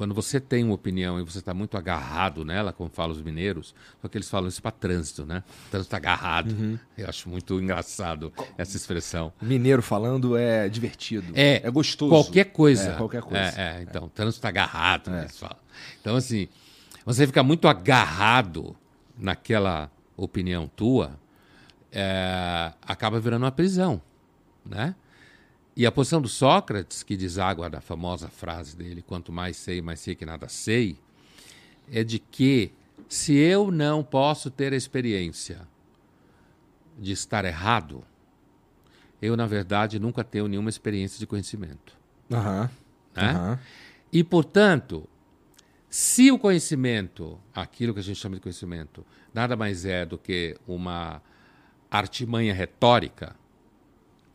quando 0.04 0.14
você 0.14 0.38
tem 0.38 0.66
uma 0.66 0.74
opinião 0.74 1.18
e 1.18 1.24
você 1.24 1.40
está 1.40 1.54
muito 1.54 1.78
agarrado 1.78 2.44
nela, 2.44 2.74
como 2.74 2.90
falam 2.90 3.16
os 3.16 3.22
mineiros, 3.22 3.74
só 4.02 4.10
que 4.10 4.18
eles 4.18 4.30
falam 4.30 4.50
isso 4.50 4.62
para 4.62 4.72
trânsito, 4.72 5.26
né? 5.26 5.42
Trânsito 5.72 5.96
agarrado. 5.96 6.78
Eu 6.98 7.08
acho 7.08 7.30
muito 7.30 7.58
engraçado 7.58 8.34
essa 8.58 8.76
expressão. 8.76 9.32
Mineiro 9.42 9.82
falando 9.82 10.36
é 10.36 10.68
divertido. 10.68 11.32
É, 11.34 11.62
É 11.66 11.72
gostoso. 11.72 12.12
Qualquer 12.12 12.52
coisa. 12.52 12.90
É, 12.90 12.96
qualquer 12.98 13.22
coisa. 13.22 13.62
É, 13.62 13.78
é, 13.78 13.82
então, 13.84 14.10
trânsito 14.10 14.46
agarrado, 14.46 15.10
né, 15.10 15.22
eles 15.22 15.40
falam. 15.40 15.56
Então, 16.02 16.18
assim, 16.18 16.50
você 17.06 17.26
fica 17.26 17.42
muito 17.42 17.70
agarrado 17.70 18.76
naquela 19.18 19.90
opinião 20.18 20.68
tua, 20.68 21.18
é, 21.94 22.74
acaba 22.82 23.22
virando 23.22 23.44
uma 23.44 23.54
prisão, 23.54 24.02
né? 24.66 24.96
E 25.76 25.86
a 25.86 25.92
posição 25.92 26.22
do 26.22 26.28
Sócrates, 26.28 27.02
que 27.02 27.18
deságua 27.18 27.70
da 27.70 27.82
famosa 27.82 28.28
frase 28.28 28.76
dele, 28.76 29.02
quanto 29.02 29.32
mais 29.32 29.58
sei, 29.58 29.82
mais 29.82 30.00
sei 30.00 30.14
que 30.14 30.26
nada 30.26 30.48
sei, 30.48 30.98
é 31.92 32.04
de 32.04 32.20
que 32.20 32.72
se 33.10 33.36
eu 33.36 33.72
não 33.72 34.04
posso 34.04 34.52
ter 34.52 34.72
a 34.74 34.76
experiência 34.76 35.68
de 36.98 37.12
estar 37.12 37.44
errado, 37.44 38.04
eu, 39.22 39.36
na 39.36 39.48
verdade, 39.48 40.00
nunca 40.00 40.24
tenho 40.24 40.48
nenhuma 40.48 40.70
experiência 40.70 41.18
de 41.18 41.26
conhecimento. 41.26 41.98
Aham. 42.32 42.70
Né? 43.16 43.32
Aham. 43.32 43.60
E, 44.12 44.24
portanto, 44.24 45.10
se 45.90 46.32
o 46.32 46.38
conhecimento, 46.38 47.40
aquilo 47.54 47.94
que 47.94 48.00
a 48.00 48.04
gente 48.04 48.20
chama 48.20 48.36
de 48.36 48.42
conhecimento, 48.42 49.06
nada 49.34 49.56
mais 49.56 49.86
é 49.86 50.06
do 50.06 50.18
que 50.18 50.56
uma 50.68 51.22
artimanha 51.90 52.54
retórica, 52.54 53.36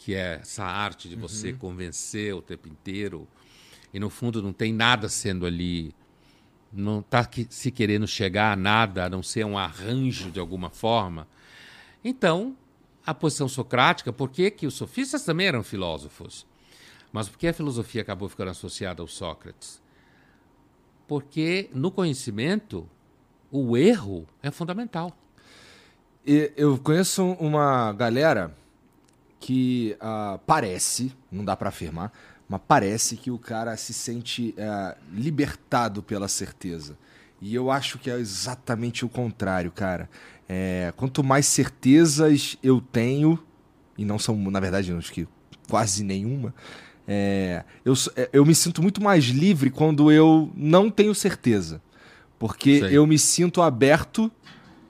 que 0.09 0.15
é 0.15 0.39
essa 0.41 0.65
arte 0.65 1.07
de 1.07 1.17
você 1.17 1.53
convencer 1.53 2.35
o 2.35 2.41
tempo 2.41 2.67
inteiro, 2.67 3.29
e 3.93 4.01
no 4.01 4.09
fundo 4.09 4.43
não 4.43 4.55
tem 4.55 4.73
nada 4.73 5.07
sendo 5.07 5.45
ali, 5.45 5.95
não 6.73 7.01
está 7.01 7.29
se 7.51 7.71
querendo 7.71 8.09
chegar 8.09 8.55
a 8.55 8.57
nada, 8.57 9.05
a 9.05 9.11
não 9.11 9.23
ser 9.23 9.45
um 9.45 9.59
arranjo 9.59 10.31
de 10.31 10.41
alguma 10.41 10.71
forma. 10.71 11.29
Então, 12.03 12.57
a 13.05 13.13
posição 13.13 13.49
socrática, 13.49 14.11
por 14.11 14.31
que, 14.31 14.51
que 14.51 14.67
os 14.67 14.73
sofistas 14.73 15.25
também 15.25 15.47
eram 15.47 15.63
filósofos? 15.63 16.47
Mas 17.13 17.29
por 17.29 17.39
que 17.39 17.49
a 17.49 17.53
filosofia 17.53 18.01
acabou 18.01 18.31
ficando 18.31 18.53
associada 18.53 19.03
ao 19.03 19.09
Sócrates? 19.09 19.79
Porque 21.07 21.69
no 21.75 21.91
conhecimento, 21.91 22.89
o 23.51 23.77
erro 23.77 24.27
é 24.43 24.51
fundamental. 24.51 25.15
E 26.27 26.51
eu 26.57 26.79
conheço 26.79 27.23
uma 27.33 27.93
galera 27.93 28.57
que 29.41 29.97
ah, 30.01 30.39
parece, 30.47 31.13
não 31.31 31.45
dá 31.45 31.57
pra 31.57 31.69
afirmar, 31.69 32.13
mas 32.49 32.61
parece 32.67 33.17
que 33.17 33.31
o 33.31 33.39
cara 33.39 33.77
se 33.77 33.93
sente 33.93 34.55
ah, 34.59 34.97
libertado 35.13 36.03
pela 36.03 36.29
certeza. 36.29 36.97
E 37.41 37.55
eu 37.55 37.71
acho 37.71 37.99
que 37.99 38.11
é 38.11 38.19
exatamente 38.19 39.05
o 39.05 39.09
contrário, 39.09 39.71
cara. 39.71 40.11
É, 40.49 40.93
quanto 40.97 41.23
mais 41.23 41.47
certezas 41.47 42.57
eu 42.63 42.81
tenho, 42.81 43.39
e 43.97 44.05
não 44.05 44.19
são, 44.19 44.37
na 44.51 44.59
verdade, 44.59 44.93
acho 44.93 45.13
que 45.13 45.29
quase 45.69 46.03
nenhuma, 46.03 46.55
é, 47.07 47.65
eu, 47.85 47.95
é, 48.17 48.29
eu 48.33 48.45
me 48.45 48.55
sinto 48.55 48.83
muito 48.83 49.03
mais 49.03 49.25
livre 49.25 49.71
quando 49.71 50.11
eu 50.11 50.51
não 50.55 50.91
tenho 50.91 51.15
certeza. 51.15 51.81
Porque 52.39 52.83
eu 52.91 53.07
me 53.07 53.19
sinto 53.19 53.61
aberto 53.61 54.31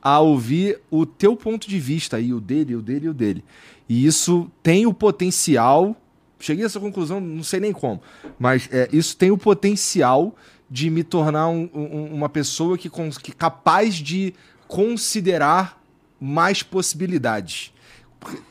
a 0.03 0.20
ouvir 0.20 0.80
o 0.90 1.07
teu 1.07 1.34
ponto 1.34 1.68
de 1.68 1.78
vista 1.78 2.16
aí, 2.16 2.32
o 2.32 2.40
dele, 2.40 2.76
o 2.76 2.82
dele 2.82 3.07
e 3.07 3.09
o 3.09 3.14
dele. 3.14 3.44
E 3.89 4.05
isso 4.07 4.51
tem 4.62 4.86
o 4.86 4.93
potencial. 4.93 5.97
Cheguei 6.39 6.64
a 6.64 6.66
essa 6.66 6.78
conclusão, 6.78 7.20
não 7.20 7.43
sei 7.43 7.59
nem 7.59 7.72
como, 7.72 8.01
mas 8.39 8.68
é, 8.70 8.89
isso 8.93 9.16
tem 9.16 9.30
o 9.32 9.39
potencial 9.39 10.36
de 10.70 10.89
me 10.91 11.03
tornar 11.03 11.49
um- 11.49 11.68
um- 11.74 12.14
uma 12.14 12.28
pessoa 12.28 12.76
que, 12.78 12.89
que 13.22 13.32
capaz 13.32 13.97
de 13.97 14.34
considerar 14.68 15.82
mais 16.20 16.62
possibilidades. 16.62 17.72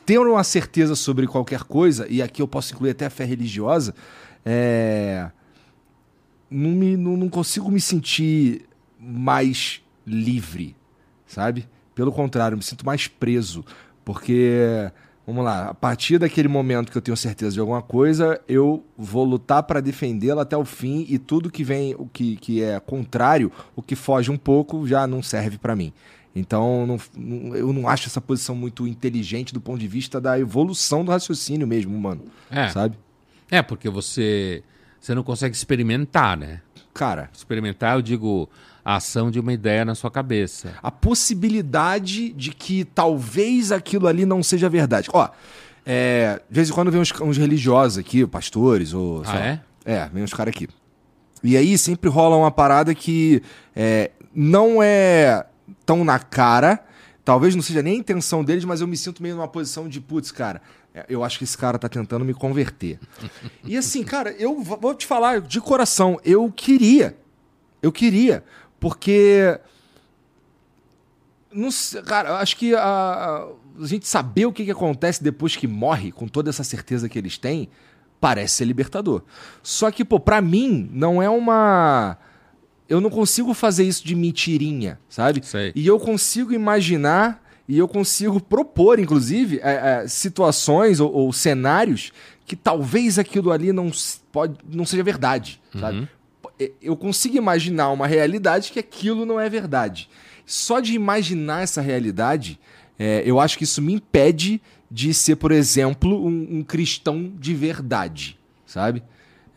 Ter 0.04 0.18
uma 0.18 0.42
certeza 0.44 0.94
sobre 0.94 1.26
qualquer 1.26 1.62
coisa, 1.64 2.06
e 2.10 2.20
aqui 2.20 2.42
eu 2.42 2.48
posso 2.48 2.74
incluir 2.74 2.90
até 2.90 3.06
a 3.06 3.10
fé 3.10 3.24
religiosa, 3.24 3.94
é, 4.44 5.30
não, 6.50 6.70
me, 6.70 6.96
não, 6.96 7.16
não 7.16 7.28
consigo 7.28 7.70
me 7.70 7.80
sentir 7.80 8.66
mais 8.98 9.80
livre, 10.06 10.74
sabe? 11.26 11.68
Pelo 11.94 12.10
contrário, 12.12 12.56
me 12.56 12.62
sinto 12.62 12.84
mais 12.84 13.06
preso. 13.06 13.64
Porque, 14.04 14.90
vamos 15.28 15.44
lá, 15.44 15.68
a 15.68 15.74
partir 15.74 16.16
daquele 16.18 16.48
momento 16.48 16.90
que 16.90 16.96
eu 16.96 17.02
tenho 17.02 17.16
certeza 17.16 17.52
de 17.52 17.60
alguma 17.60 17.82
coisa, 17.82 18.40
eu 18.48 18.82
vou 18.96 19.24
lutar 19.24 19.62
para 19.62 19.78
defendê-la 19.80 20.40
até 20.40 20.56
o 20.56 20.64
fim 20.64 21.04
e 21.06 21.18
tudo 21.18 21.50
que 21.50 21.62
vem, 21.62 21.94
o 21.98 22.06
que, 22.06 22.36
que 22.36 22.62
é 22.62 22.80
contrário, 22.80 23.52
o 23.76 23.82
que 23.82 23.94
foge 23.94 24.30
um 24.30 24.38
pouco, 24.38 24.86
já 24.88 25.06
não 25.06 25.22
serve 25.22 25.58
para 25.58 25.76
mim. 25.76 25.92
Então, 26.34 26.86
não- 26.86 26.98
não- 27.16 27.54
eu 27.56 27.72
não 27.74 27.86
acho 27.86 28.06
essa 28.06 28.20
posição 28.22 28.54
muito 28.54 28.86
inteligente 28.86 29.52
do 29.52 29.60
ponto 29.60 29.78
de 29.78 29.86
vista 29.88 30.18
da 30.18 30.38
evolução 30.38 31.04
do 31.04 31.10
raciocínio 31.10 31.66
mesmo, 31.66 31.94
humano. 31.94 32.22
É, 32.50 32.68
Sabe? 32.68 32.96
é 33.50 33.60
porque 33.60 33.90
você, 33.90 34.62
você 34.98 35.14
não 35.14 35.22
consegue 35.22 35.54
experimentar, 35.54 36.36
né? 36.38 36.62
Cara, 36.94 37.28
Experimentar, 37.34 37.96
eu 37.96 38.02
digo, 38.02 38.48
a 38.84 38.96
ação 38.96 39.30
de 39.30 39.38
uma 39.38 39.52
ideia 39.52 39.84
na 39.84 39.94
sua 39.94 40.10
cabeça. 40.10 40.74
a 40.82 40.90
possibilidade 40.90 42.32
de 42.32 42.50
que 42.50 42.84
talvez 42.84 43.72
aquilo 43.72 44.06
ali 44.06 44.24
não 44.24 44.42
seja 44.42 44.68
verdade. 44.68 45.08
Ó, 45.12 45.28
é, 45.84 46.40
de 46.50 46.54
vez 46.54 46.68
em 46.68 46.72
quando 46.72 46.90
vem 46.90 47.00
uns, 47.00 47.12
uns 47.20 47.38
religiosos 47.38 47.98
aqui, 47.98 48.26
pastores, 48.26 48.92
ou. 48.92 49.22
Ah, 49.26 49.38
é? 49.38 49.60
É, 49.84 50.08
vem 50.12 50.22
uns 50.22 50.34
caras 50.34 50.54
aqui. 50.54 50.68
E 51.42 51.56
aí 51.56 51.78
sempre 51.78 52.10
rola 52.10 52.36
uma 52.36 52.50
parada 52.50 52.94
que 52.94 53.42
é, 53.74 54.10
não 54.34 54.82
é 54.82 55.46
tão 55.86 56.04
na 56.04 56.18
cara, 56.18 56.84
talvez 57.24 57.54
não 57.54 57.62
seja 57.62 57.82
nem 57.82 57.94
a 57.94 57.98
intenção 57.98 58.44
deles, 58.44 58.64
mas 58.64 58.80
eu 58.80 58.86
me 58.86 58.96
sinto 58.96 59.22
meio 59.22 59.36
numa 59.36 59.48
posição 59.48 59.88
de, 59.88 60.00
putz, 60.00 60.30
cara, 60.30 60.60
é, 60.94 61.06
eu 61.08 61.22
acho 61.24 61.38
que 61.38 61.44
esse 61.44 61.56
cara 61.56 61.78
tá 61.78 61.88
tentando 61.88 62.24
me 62.24 62.34
converter. 62.34 62.98
e 63.64 63.76
assim, 63.76 64.02
cara, 64.02 64.30
eu 64.32 64.60
vou 64.60 64.94
te 64.94 65.06
falar 65.06 65.40
de 65.40 65.60
coração, 65.60 66.20
eu 66.24 66.50
queria. 66.50 67.16
Eu 67.80 67.92
queria. 67.92 68.44
Porque. 68.80 69.58
Não 71.50 71.70
cara, 72.04 72.38
acho 72.38 72.56
que 72.56 72.74
a, 72.74 73.48
a 73.80 73.86
gente 73.86 74.06
saber 74.06 74.46
o 74.46 74.52
que, 74.52 74.64
que 74.64 74.70
acontece 74.70 75.22
depois 75.22 75.56
que 75.56 75.66
morre, 75.66 76.12
com 76.12 76.28
toda 76.28 76.50
essa 76.50 76.62
certeza 76.62 77.08
que 77.08 77.18
eles 77.18 77.38
têm, 77.38 77.68
parece 78.20 78.56
ser 78.56 78.64
libertador. 78.64 79.22
Só 79.62 79.90
que, 79.90 80.04
pô, 80.04 80.20
pra 80.20 80.40
mim, 80.40 80.88
não 80.92 81.22
é 81.22 81.28
uma. 81.28 82.18
Eu 82.88 83.00
não 83.00 83.10
consigo 83.10 83.52
fazer 83.54 83.84
isso 83.84 84.06
de 84.06 84.14
mentirinha, 84.14 84.98
sabe? 85.08 85.44
Sei. 85.44 85.72
E 85.74 85.86
eu 85.86 85.98
consigo 85.98 86.52
imaginar 86.52 87.42
e 87.68 87.76
eu 87.76 87.86
consigo 87.86 88.40
propor, 88.40 88.98
inclusive, 88.98 89.60
é, 89.62 90.02
é, 90.02 90.08
situações 90.08 91.00
ou, 91.00 91.12
ou 91.12 91.32
cenários 91.32 92.12
que 92.46 92.56
talvez 92.56 93.18
aquilo 93.18 93.52
ali 93.52 93.74
não, 93.74 93.90
pode, 94.32 94.56
não 94.66 94.86
seja 94.86 95.02
verdade, 95.02 95.60
sabe? 95.78 96.08
É, 96.58 96.72
Eu 96.80 96.96
consigo 96.96 97.36
imaginar 97.36 97.90
uma 97.90 98.06
realidade 98.06 98.72
que 98.72 98.78
aquilo 98.78 99.24
não 99.24 99.38
é 99.38 99.48
verdade. 99.48 100.08
Só 100.46 100.80
de 100.80 100.94
imaginar 100.94 101.62
essa 101.62 101.80
realidade, 101.80 102.58
é, 102.98 103.22
eu 103.24 103.38
acho 103.38 103.58
que 103.58 103.64
isso 103.64 103.82
me 103.82 103.92
impede 103.94 104.60
de 104.90 105.12
ser, 105.12 105.36
por 105.36 105.52
exemplo, 105.52 106.26
um, 106.26 106.58
um 106.58 106.62
cristão 106.62 107.32
de 107.38 107.54
verdade, 107.54 108.38
sabe? 108.66 109.02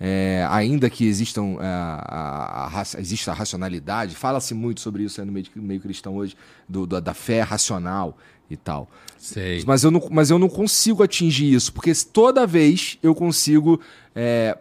é, 0.04 0.48
ainda 0.50 0.90
que 0.90 1.06
existam 1.06 1.58
é, 1.60 1.64
a, 1.64 2.70
a, 2.74 2.80
a, 2.80 3.00
exista 3.00 3.30
a 3.30 3.36
racionalidade, 3.36 4.16
fala-se 4.16 4.56
muito 4.56 4.82
sobre 4.82 5.04
isso 5.04 5.24
no 5.24 5.32
meio, 5.32 5.46
meio 5.56 5.80
cristão 5.80 6.16
hoje, 6.16 6.36
do, 6.68 6.88
do, 6.88 7.00
da 7.00 7.14
fé 7.14 7.42
racional 7.42 8.18
e 8.50 8.58
tal. 8.58 8.90
Sei. 9.16 9.64
Mas 9.64 9.84
eu, 9.84 9.92
não, 9.92 10.02
mas 10.10 10.32
eu 10.32 10.40
não 10.40 10.50
consigo 10.50 11.04
atingir 11.04 11.54
isso, 11.54 11.72
porque 11.72 11.94
toda 12.12 12.48
vez 12.48 12.98
eu 13.04 13.14
consigo. 13.14 13.80
É, 14.16 14.58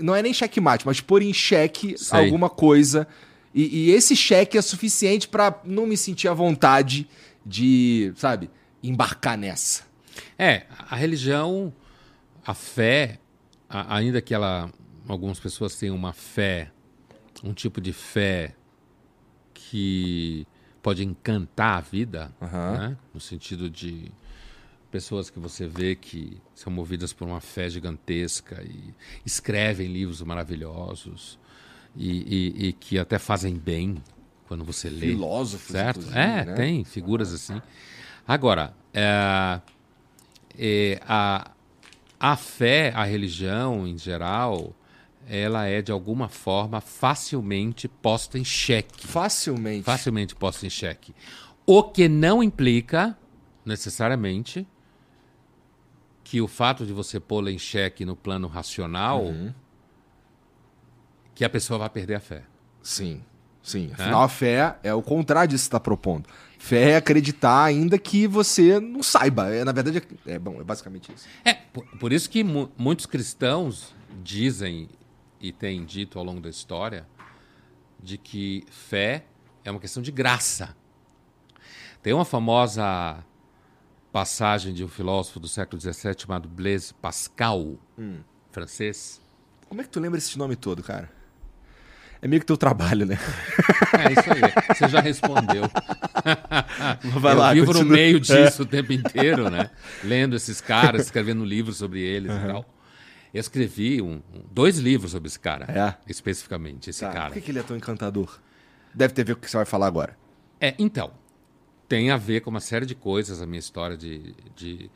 não 0.00 0.14
é 0.14 0.22
nem 0.22 0.34
checkmate, 0.34 0.86
mas 0.86 1.00
pôr 1.00 1.22
em 1.22 1.32
xeque 1.32 1.96
Sei. 1.96 2.18
alguma 2.18 2.50
coisa. 2.50 3.06
E, 3.54 3.88
e 3.88 3.90
esse 3.90 4.14
cheque 4.14 4.58
é 4.58 4.62
suficiente 4.62 5.28
para 5.28 5.60
não 5.64 5.86
me 5.86 5.96
sentir 5.96 6.28
à 6.28 6.34
vontade 6.34 7.08
de, 7.44 8.12
sabe, 8.16 8.50
embarcar 8.82 9.38
nessa. 9.38 9.84
É, 10.38 10.66
a 10.88 10.96
religião, 10.96 11.72
a 12.46 12.54
fé, 12.54 13.18
a, 13.68 13.96
ainda 13.96 14.20
que 14.20 14.34
ela, 14.34 14.70
algumas 15.06 15.40
pessoas 15.40 15.74
tenham 15.76 15.96
uma 15.96 16.12
fé, 16.12 16.70
um 17.42 17.52
tipo 17.52 17.80
de 17.80 17.92
fé 17.92 18.54
que 19.54 20.46
pode 20.82 21.04
encantar 21.04 21.78
a 21.78 21.80
vida, 21.80 22.32
Aham. 22.40 22.78
né? 22.78 22.96
no 23.12 23.20
sentido 23.20 23.68
de 23.68 24.10
pessoas 24.90 25.28
que 25.30 25.38
você 25.38 25.66
vê 25.66 25.94
que 25.94 26.40
são 26.54 26.72
movidas 26.72 27.12
por 27.12 27.26
uma 27.26 27.40
fé 27.40 27.68
gigantesca 27.68 28.62
e 28.62 28.94
escrevem 29.24 29.88
livros 29.92 30.22
maravilhosos 30.22 31.38
e, 31.96 32.54
e- 32.56 32.68
e 32.68 32.72
que 32.72 32.98
até 32.98 33.18
fazem 33.18 33.54
bem 33.54 34.02
quando 34.46 34.64
você 34.64 34.88
lê. 34.88 35.00
Filósofos, 35.08 35.72
certo? 35.72 36.08
É, 36.10 36.44
né? 36.44 36.54
tem 36.54 36.84
figuras 36.84 37.32
assim. 37.32 37.60
Agora, 38.26 38.74
é, 38.94 39.60
é, 40.58 41.00
a, 41.06 41.50
a 42.18 42.36
fé, 42.36 42.92
a 42.94 43.04
religião 43.04 43.86
em 43.86 43.98
geral, 43.98 44.74
ela 45.28 45.66
é 45.66 45.82
de 45.82 45.92
alguma 45.92 46.28
forma 46.28 46.80
facilmente 46.80 47.86
posta 47.88 48.38
em 48.38 48.44
xeque. 48.44 49.06
Facilmente. 49.06 49.84
Facilmente 49.84 50.34
posta 50.34 50.66
em 50.66 50.70
xeque. 50.70 51.14
O 51.66 51.82
que 51.82 52.08
não 52.08 52.42
implica, 52.42 53.16
necessariamente, 53.64 54.66
que 56.30 56.42
o 56.42 56.46
fato 56.48 56.84
de 56.84 56.92
você 56.92 57.18
pô-la 57.18 57.50
em 57.50 57.58
xeque 57.58 58.04
no 58.04 58.14
plano 58.14 58.48
racional, 58.48 59.24
Uhum. 59.24 59.52
que 61.34 61.42
a 61.44 61.48
pessoa 61.48 61.78
vai 61.78 61.88
perder 61.88 62.16
a 62.16 62.20
fé. 62.20 62.42
Sim, 62.82 63.22
sim. 63.62 63.90
Afinal, 63.94 64.22
a 64.22 64.28
fé 64.28 64.76
é 64.82 64.92
o 64.92 65.00
contrário 65.02 65.48
disso 65.48 65.62
que 65.62 65.64
você 65.64 65.68
está 65.68 65.80
propondo. 65.80 66.28
Fé 66.58 66.90
é 66.90 66.96
acreditar 66.96 67.64
ainda 67.64 67.96
que 67.98 68.26
você 68.26 68.78
não 68.80 69.02
saiba. 69.02 69.48
É, 69.54 69.64
na 69.64 69.72
verdade, 69.72 70.02
é, 70.26 70.32
é 70.32 70.38
bom, 70.38 70.60
é 70.60 70.64
basicamente 70.64 71.10
isso. 71.14 71.26
É, 71.44 71.54
por, 71.54 71.86
por 71.98 72.12
isso 72.12 72.28
que 72.28 72.42
mu- 72.44 72.70
muitos 72.76 73.06
cristãos 73.06 73.94
dizem 74.22 74.88
e 75.40 75.50
têm 75.52 75.84
dito 75.84 76.18
ao 76.18 76.24
longo 76.24 76.40
da 76.40 76.50
história 76.50 77.06
de 78.02 78.18
que 78.18 78.64
fé 78.70 79.24
é 79.64 79.70
uma 79.70 79.80
questão 79.80 80.02
de 80.02 80.10
graça. 80.10 80.76
Tem 82.02 82.12
uma 82.12 82.24
famosa 82.24 83.24
passagem 84.12 84.72
de 84.72 84.84
um 84.84 84.88
filósofo 84.88 85.38
do 85.40 85.48
século 85.48 85.80
XVII 85.80 86.14
chamado 86.18 86.48
Blaise 86.48 86.92
Pascal, 86.94 87.76
francês. 88.50 89.20
Como 89.68 89.80
é 89.80 89.84
que 89.84 89.90
tu 89.90 90.00
lembra 90.00 90.18
esse 90.18 90.36
nome 90.38 90.56
todo, 90.56 90.82
cara? 90.82 91.10
É 92.20 92.26
meio 92.26 92.40
que 92.40 92.46
teu 92.46 92.56
trabalho, 92.56 93.06
né? 93.06 93.16
É 93.96 94.12
isso 94.12 94.32
aí, 94.32 94.74
você 94.76 94.88
já 94.88 95.00
respondeu. 95.00 95.62
Vai 97.20 97.32
eu 97.34 97.38
lá, 97.38 97.52
vivo 97.54 97.66
no 97.66 97.72
continua. 97.74 97.96
meio 97.96 98.18
disso 98.18 98.62
o 98.62 98.66
tempo 98.66 98.92
inteiro, 98.92 99.48
né? 99.48 99.70
Lendo 100.02 100.34
esses 100.34 100.60
caras, 100.60 101.02
escrevendo 101.06 101.44
livros 101.44 101.76
sobre 101.76 102.00
eles 102.00 102.32
e 102.32 102.46
tal. 102.46 102.64
Eu 103.32 103.40
escrevi 103.40 104.02
um- 104.02 104.20
dois 104.50 104.78
livros 104.78 105.12
sobre 105.12 105.28
esse 105.28 105.38
cara, 105.38 105.66
É? 105.70 106.10
especificamente, 106.10 106.90
esse 106.90 107.00
Tá, 107.04 107.12
cara. 107.12 107.26
Por 107.26 107.34
que, 107.34 107.40
que 107.42 107.50
ele 107.52 107.58
é 107.60 107.62
tão 107.62 107.76
encantador? 107.76 108.40
Deve 108.92 109.12
ter 109.14 109.22
a 109.22 109.24
ver 109.26 109.34
com 109.34 109.40
o 109.40 109.44
que 109.44 109.50
você 109.50 109.56
vai 109.58 109.66
falar 109.66 109.86
agora. 109.86 110.16
É, 110.60 110.74
então, 110.78 111.12
tem 111.88 112.10
a 112.10 112.16
ver 112.16 112.42
com 112.42 112.50
uma 112.50 112.60
série 112.60 112.84
de 112.84 112.94
coisas 112.94 113.40
a 113.40 113.46
minha 113.46 113.58
história 113.58 113.96
de, 113.96 114.34
de, 114.54 114.90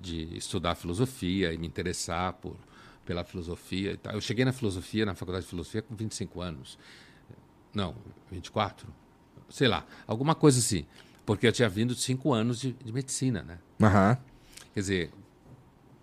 de 0.00 0.36
estudar 0.36 0.74
filosofia 0.74 1.52
e 1.52 1.58
me 1.58 1.66
interessar 1.66 2.32
por, 2.34 2.56
pela 3.04 3.22
filosofia 3.22 3.92
e 3.92 3.96
tal. 3.96 4.14
Eu 4.14 4.20
cheguei 4.20 4.44
na 4.44 4.52
filosofia, 4.52 5.04
na 5.04 5.14
faculdade 5.14 5.44
de 5.44 5.50
filosofia, 5.50 5.82
com 5.82 5.94
25 5.94 6.40
anos. 6.40 6.78
Não, 7.74 7.94
24? 8.32 8.88
Sei 9.50 9.68
lá, 9.68 9.86
alguma 10.06 10.34
coisa 10.34 10.58
assim. 10.58 10.86
Porque 11.26 11.46
eu 11.46 11.52
tinha 11.52 11.68
vindo 11.68 11.94
de 11.94 12.00
cinco 12.00 12.32
anos 12.32 12.58
de, 12.58 12.72
de 12.72 12.92
medicina, 12.92 13.42
né? 13.42 13.58
Aham. 13.82 14.16
Quer 14.72 14.80
dizer, 14.80 15.10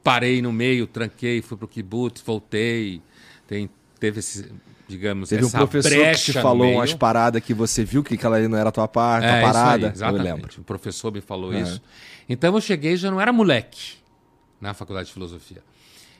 parei 0.03 0.39
no 0.39 0.53
meio, 0.53 0.85
tranquei, 0.85 1.41
fui 1.41 1.57
pro 1.57 1.67
kibbutz, 1.67 2.21
voltei. 2.21 3.01
Tem, 3.47 3.67
teve 3.99 4.19
esse, 4.19 4.51
digamos, 4.87 5.29
Teve 5.29 5.45
um 5.45 5.49
professor 5.49 5.91
que 5.91 6.15
te 6.15 6.33
falou 6.33 6.65
meio. 6.65 6.77
umas 6.77 6.93
paradas 6.93 7.43
que 7.43 7.53
você 7.53 7.83
viu 7.83 8.03
que 8.03 8.15
aquela 8.15 8.35
ali 8.37 8.47
não 8.47 8.57
era 8.57 8.71
tua, 8.71 8.87
par, 8.87 9.21
tua 9.21 9.29
É, 9.29 9.41
isso 9.43 9.53
parada. 9.53 9.87
aí, 9.87 9.91
exatamente. 9.93 10.27
Eu 10.29 10.35
lembro. 10.35 10.61
O 10.61 10.63
professor 10.63 11.11
me 11.11 11.21
falou 11.21 11.53
É. 11.53 11.61
isso. 11.61 11.81
Então 12.27 12.53
eu 12.55 12.61
cheguei 12.61 12.93
e 12.93 12.97
já 12.97 13.09
não 13.11 13.19
era 13.21 13.31
moleque 13.33 13.93
na 14.61 14.73
faculdade 14.73 15.07
de 15.07 15.13
filosofia. 15.13 15.63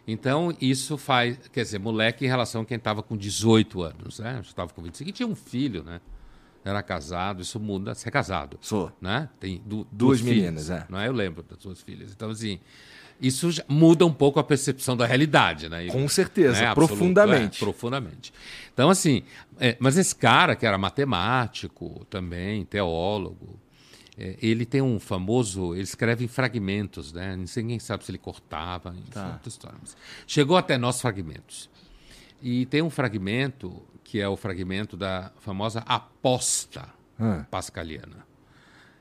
Então 0.07 0.55
isso 0.61 0.97
faz, 0.97 1.38
quer 1.51 1.63
dizer, 1.63 1.80
moleque 1.80 2.26
em 2.26 2.28
relação 2.28 2.61
a 2.61 2.66
quem 2.66 2.78
estava 2.78 3.01
com 3.01 3.18
18 3.18 3.82
anos, 3.82 4.20
né? 4.20 4.36
Eu 4.38 4.41
estava 4.41 4.72
com 4.72 4.82
25 4.82 5.09
e 5.09 5.13
tinha 5.13 5.28
um 5.28 5.36
filho, 5.36 5.84
né? 5.84 5.99
Era 6.63 6.82
casado, 6.82 7.41
isso 7.41 7.59
muda, 7.59 7.93
você 7.93 8.07
é 8.07 8.11
casado, 8.11 8.57
Sou. 8.61 8.91
né? 9.01 9.30
Tem 9.39 9.57
du- 9.66 9.86
Duas 9.91 10.20
duas, 10.20 10.22
meninas, 10.22 10.66
filhas, 10.66 10.70
é. 10.82 10.86
Não 10.89 10.99
é? 10.99 11.07
Eu 11.07 11.11
lembro 11.13 11.43
das 11.43 11.59
suas 11.59 11.82
filhas. 11.82 12.11
Então 12.11 12.30
assim, 12.30 12.59
isso 13.22 13.49
muda 13.68 14.05
um 14.05 14.13
pouco 14.13 14.39
a 14.39 14.43
percepção 14.43 14.95
da 14.97 15.05
realidade, 15.05 15.70
né? 15.70 15.88
Com 15.88 16.07
certeza, 16.07 16.59
né, 16.61 16.68
absoluto, 16.68 16.89
profundamente. 16.89 17.57
é, 17.57 17.59
profundamente. 17.59 18.34
Então, 18.74 18.89
assim, 18.89 19.24
é, 19.59 19.76
mas 19.80 19.97
esse 19.97 20.16
cara 20.16 20.55
que 20.55 20.66
era 20.66 20.78
matemático 20.78 22.05
também, 22.09 22.66
teólogo, 22.66 23.59
é, 24.18 24.36
ele 24.41 24.66
tem 24.66 24.82
um 24.82 24.99
famoso. 24.99 25.74
Ele 25.74 25.84
escreve 25.84 26.26
em 26.26 26.28
fragmentos, 26.28 27.11
né? 27.13 27.38
Ninguém 27.57 27.80
sabe 27.80 28.03
se 28.05 28.11
ele 28.11 28.18
cortava, 28.18 28.89
enfim, 28.97 29.11
Tá. 29.11 29.39
história. 29.45 29.78
Chegou 30.28 30.57
até 30.57 30.78
nós 30.78 31.01
fragmentos. 31.01 31.70
E 32.41 32.66
tem 32.68 32.82
um 32.82 32.89
fragmento 32.89 33.82
que 34.03 34.20
é 34.20 34.28
o 34.28 34.38
fragmento 34.38 34.95
da 34.95 35.32
famosa 35.39 35.80
aposta 35.86 36.88
Ah. 37.20 37.45
pascaliana, 37.49 38.26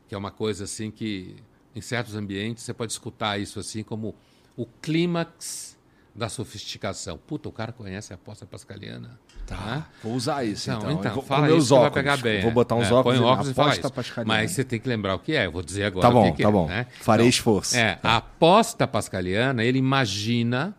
que 0.08 0.14
é 0.14 0.18
uma 0.18 0.30
coisa 0.30 0.64
assim 0.64 0.90
que, 0.90 1.36
em 1.74 1.80
certos 1.80 2.14
ambientes, 2.14 2.64
você 2.64 2.72
pode 2.72 2.92
escutar 2.92 3.38
isso 3.38 3.58
assim 3.58 3.82
como 3.82 4.14
o 4.56 4.66
clímax 4.66 5.76
da 6.14 6.28
sofisticação. 6.28 7.18
Puta, 7.18 7.48
o 7.48 7.52
cara 7.52 7.72
conhece 7.72 8.12
a 8.12 8.16
aposta 8.16 8.46
pascaliana. 8.46 9.18
Tá. 9.46 9.56
né? 9.56 9.84
Vou 10.02 10.14
usar 10.14 10.42
isso, 10.44 10.70
então. 10.70 10.90
então, 10.90 11.10
Eu 11.10 11.14
vou, 11.16 11.22
fala 11.22 11.50
isso 11.50 11.78
vai 11.78 11.90
pegar 11.90 12.16
bem. 12.16 12.40
Vou 12.40 12.50
é. 12.50 12.54
botar 12.54 12.76
uns 12.76 12.86
É, 12.88 12.94
óculos, 12.94 13.18
põe 13.18 13.26
óculos 13.26 13.48
e 13.48 13.50
aposta 13.50 13.90
pascaliana. 13.90 14.40
Mas 14.40 14.52
você 14.52 14.64
tem 14.64 14.80
que 14.80 14.88
lembrar 14.88 15.14
o 15.16 15.18
que 15.18 15.32
é. 15.32 15.44
Eu 15.46 15.52
vou 15.52 15.62
dizer 15.62 15.84
agora 15.84 16.06
Tá 16.06 16.10
bom, 16.12 16.22
o 16.22 16.30
que 16.30 16.36
que 16.38 16.42
tá 16.42 16.48
é, 16.48 16.52
bom. 16.52 16.66
né? 16.66 16.86
Farei 17.00 17.26
Então, 17.26 17.30
esforço. 17.30 17.76
É, 17.76 17.98
a 18.02 18.16
aposta 18.16 18.86
pascaliana, 18.86 19.62
ele 19.62 19.78
imagina, 19.78 20.74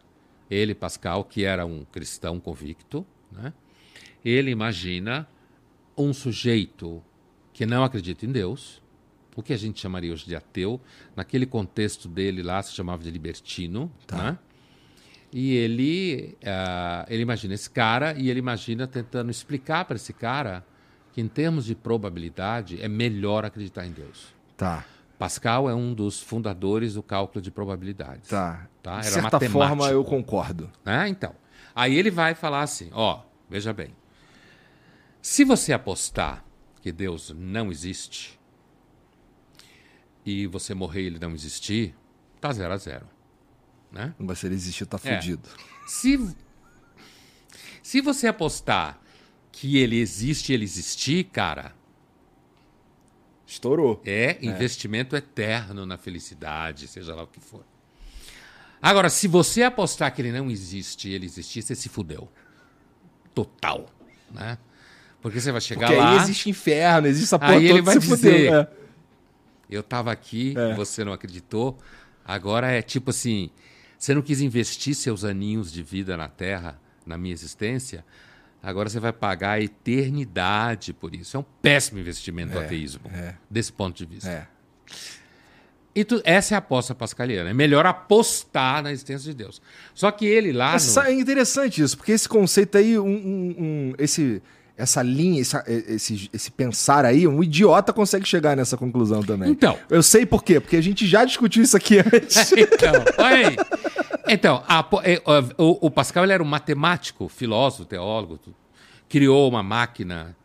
ele, 0.49 0.73
Pascal, 0.73 1.23
que 1.23 1.43
era 1.43 1.65
um 1.65 1.85
cristão 1.91 2.39
convicto, 2.39 3.05
né? 3.31 3.53
ele 4.23 4.49
imagina 4.49 5.27
um 5.95 6.11
sujeito 6.11 7.03
que 7.53 7.65
não 7.65 7.83
acredita 7.83 8.25
em 8.25 8.31
Deus, 8.31 8.81
o 9.35 9.43
que 9.43 9.53
a 9.53 9.57
gente 9.57 9.79
chamaria 9.81 10.11
hoje 10.13 10.25
de 10.25 10.35
ateu, 10.35 10.79
naquele 11.15 11.45
contexto 11.45 12.07
dele 12.07 12.41
lá 12.41 12.61
se 12.63 12.73
chamava 12.73 13.03
de 13.03 13.11
libertino, 13.11 13.91
Tá. 14.07 14.17
né? 14.17 14.37
E 15.33 15.53
ele, 15.55 16.37
ah, 16.45 17.05
ele 17.09 17.21
imagina 17.21 17.53
esse 17.53 17.69
cara 17.69 18.13
e 18.17 18.29
ele 18.29 18.39
imagina 18.39 18.87
tentando 18.87 19.29
explicar 19.29 19.83
para 19.83 19.97
esse 19.97 20.13
cara 20.13 20.65
que, 21.11 21.19
em 21.19 21.27
termos 21.27 21.65
de 21.65 21.75
probabilidade, 21.75 22.81
é 22.81 22.87
melhor 22.87 23.43
acreditar 23.43 23.85
em 23.85 23.91
Deus. 23.91 24.33
Tá, 24.55 24.85
Pascal 25.19 25.69
é 25.69 25.73
um 25.75 25.93
dos 25.93 26.21
fundadores 26.21 26.93
do 26.93 27.03
cálculo 27.03 27.41
de 27.41 27.49
probabilidades. 27.51 28.29
tá. 28.29 28.67
Tá, 28.83 28.99
De 28.99 29.07
era 29.07 29.13
certa 29.13 29.31
matemático. 29.39 29.51
forma, 29.59 29.89
eu 29.89 30.03
concordo. 30.05 30.69
Né? 30.85 31.07
Então, 31.09 31.33
aí 31.75 31.95
ele 31.95 32.11
vai 32.11 32.35
falar 32.35 32.61
assim, 32.61 32.89
ó, 32.93 33.21
veja 33.49 33.73
bem, 33.73 33.89
se 35.21 35.43
você 35.43 35.73
apostar 35.73 36.45
que 36.81 36.91
Deus 36.91 37.33
não 37.35 37.71
existe 37.71 38.39
e 40.25 40.47
você 40.47 40.73
morrer 40.73 41.03
e 41.03 41.05
ele 41.07 41.19
não 41.19 41.33
existir, 41.33 41.93
tá 42.41 42.51
zero 42.51 42.73
a 42.73 42.77
zero, 42.77 43.05
né? 43.91 44.13
Mas 44.17 44.39
se 44.39 44.45
ele 44.47 44.55
existir, 44.55 44.85
tá 44.85 44.99
É. 45.03 45.15
fudido. 45.15 45.47
Se, 45.87 46.35
se 47.83 48.01
você 48.01 48.27
apostar 48.27 48.99
que 49.51 49.77
ele 49.77 49.97
existe 49.99 50.51
e 50.51 50.55
ele 50.55 50.63
existir, 50.63 51.25
cara, 51.25 51.73
Estourou. 53.47 54.01
É 54.03 54.37
investimento 54.41 55.15
eterno 55.15 55.85
na 55.85 55.97
felicidade, 55.97 56.87
seja 56.87 57.13
lá 57.13 57.23
o 57.23 57.27
que 57.27 57.39
for. 57.39 57.63
Agora, 58.81 59.07
se 59.09 59.27
você 59.27 59.61
apostar 59.61 60.11
que 60.13 60.19
ele 60.21 60.31
não 60.31 60.49
existe 60.49 61.09
e 61.09 61.13
ele 61.13 61.27
existir, 61.27 61.61
você 61.61 61.75
se 61.75 61.87
fudeu. 61.87 62.27
Total. 63.35 63.85
Né? 64.31 64.57
Porque 65.21 65.39
você 65.39 65.51
vai 65.51 65.61
chegar 65.61 65.87
Porque 65.87 65.99
lá. 66.01 66.11
aí 66.13 66.17
existe 66.23 66.49
inferno, 66.49 67.07
existe 67.07 67.25
essa 67.25 67.37
porra 67.39 67.51
Aí 67.53 67.67
ele 67.67 67.81
vai 67.83 67.99
se 68.01 68.07
fudeu. 68.07 68.15
dizer- 68.33 68.51
É. 68.53 68.67
Eu 69.69 69.81
estava 69.81 70.11
aqui, 70.11 70.53
É. 70.57 70.73
você 70.75 71.03
não 71.03 71.13
acreditou. 71.13 71.77
Agora 72.23 72.71
é 72.71 72.81
tipo 72.81 73.09
assim: 73.11 73.49
Você 73.97 74.13
não 74.13 74.21
quis 74.21 74.41
investir 74.41 74.93
seus 74.95 75.23
aninhos 75.23 75.71
de 75.71 75.81
vida 75.81 76.15
na 76.17 76.27
Terra, 76.27 76.79
na 77.05 77.17
minha 77.17 77.33
existência, 77.33 78.03
agora 78.61 78.89
você 78.89 78.99
vai 78.99 79.13
pagar 79.13 79.51
a 79.51 79.61
eternidade 79.61 80.91
por 80.93 81.15
isso. 81.15 81.37
É 81.37 81.39
um 81.39 81.45
péssimo 81.61 81.99
investimento 81.99 82.55
o 82.57 82.59
ateísmo, 82.59 83.01
é. 83.13 83.35
desse 83.49 83.71
ponto 83.71 83.95
de 83.97 84.05
vista. 84.05 84.29
É. 84.29 84.47
E 85.97 86.03
tu- 86.03 86.21
essa 86.25 86.53
é 86.53 86.55
a 86.55 86.59
aposta 86.59 86.93
pascaliana. 86.93 87.49
É 87.49 87.53
melhor 87.53 87.85
apostar 87.85 88.83
na 88.83 88.91
existência 88.91 89.31
de 89.31 89.37
Deus. 89.37 89.61
Só 89.93 90.11
que 90.11 90.25
ele 90.25 90.51
lá. 90.51 90.75
no- 90.77 91.01
é 91.01 91.13
interessante 91.13 91.81
isso, 91.81 91.95
porque 91.95 92.11
esse 92.11 92.27
conceito 92.27 92.77
aí, 92.77 92.99
um, 92.99 93.05
um- 93.07 93.55
um- 93.57 93.93
esse, 93.97 94.41
essa 94.77 95.01
linha, 95.01 95.41
essa- 95.41 95.63
esse, 95.67 96.29
esse 96.33 96.51
pensar 96.51 97.05
aí, 97.05 97.27
um 97.27 97.41
idiota 97.43 97.93
consegue 97.93 98.25
chegar 98.27 98.55
nessa 98.57 98.75
conclusão 98.77 99.21
também. 99.23 99.49
Então. 99.51 99.77
Eu 99.89 100.03
sei 100.03 100.25
por 100.25 100.43
quê, 100.43 100.59
porque 100.59 100.75
a 100.75 100.81
gente 100.81 101.07
já 101.07 101.23
discutiu 101.23 101.63
isso 101.63 101.77
aqui 101.77 101.99
antes. 102.13 102.51
então, 102.51 102.93
olha 103.17 103.47
aí. 103.49 103.55
Então, 104.27 104.63
a 104.67 104.85
é, 105.03 105.21
o, 105.57 105.87
o 105.87 105.91
Pascal 105.91 106.23
ele 106.23 106.33
era 106.33 106.43
um 106.43 106.47
matemático, 106.47 107.27
filósofo, 107.29 107.85
teólogo, 107.85 108.39
criou 109.07 109.47
uma 109.49 109.61
máquina 109.63 110.35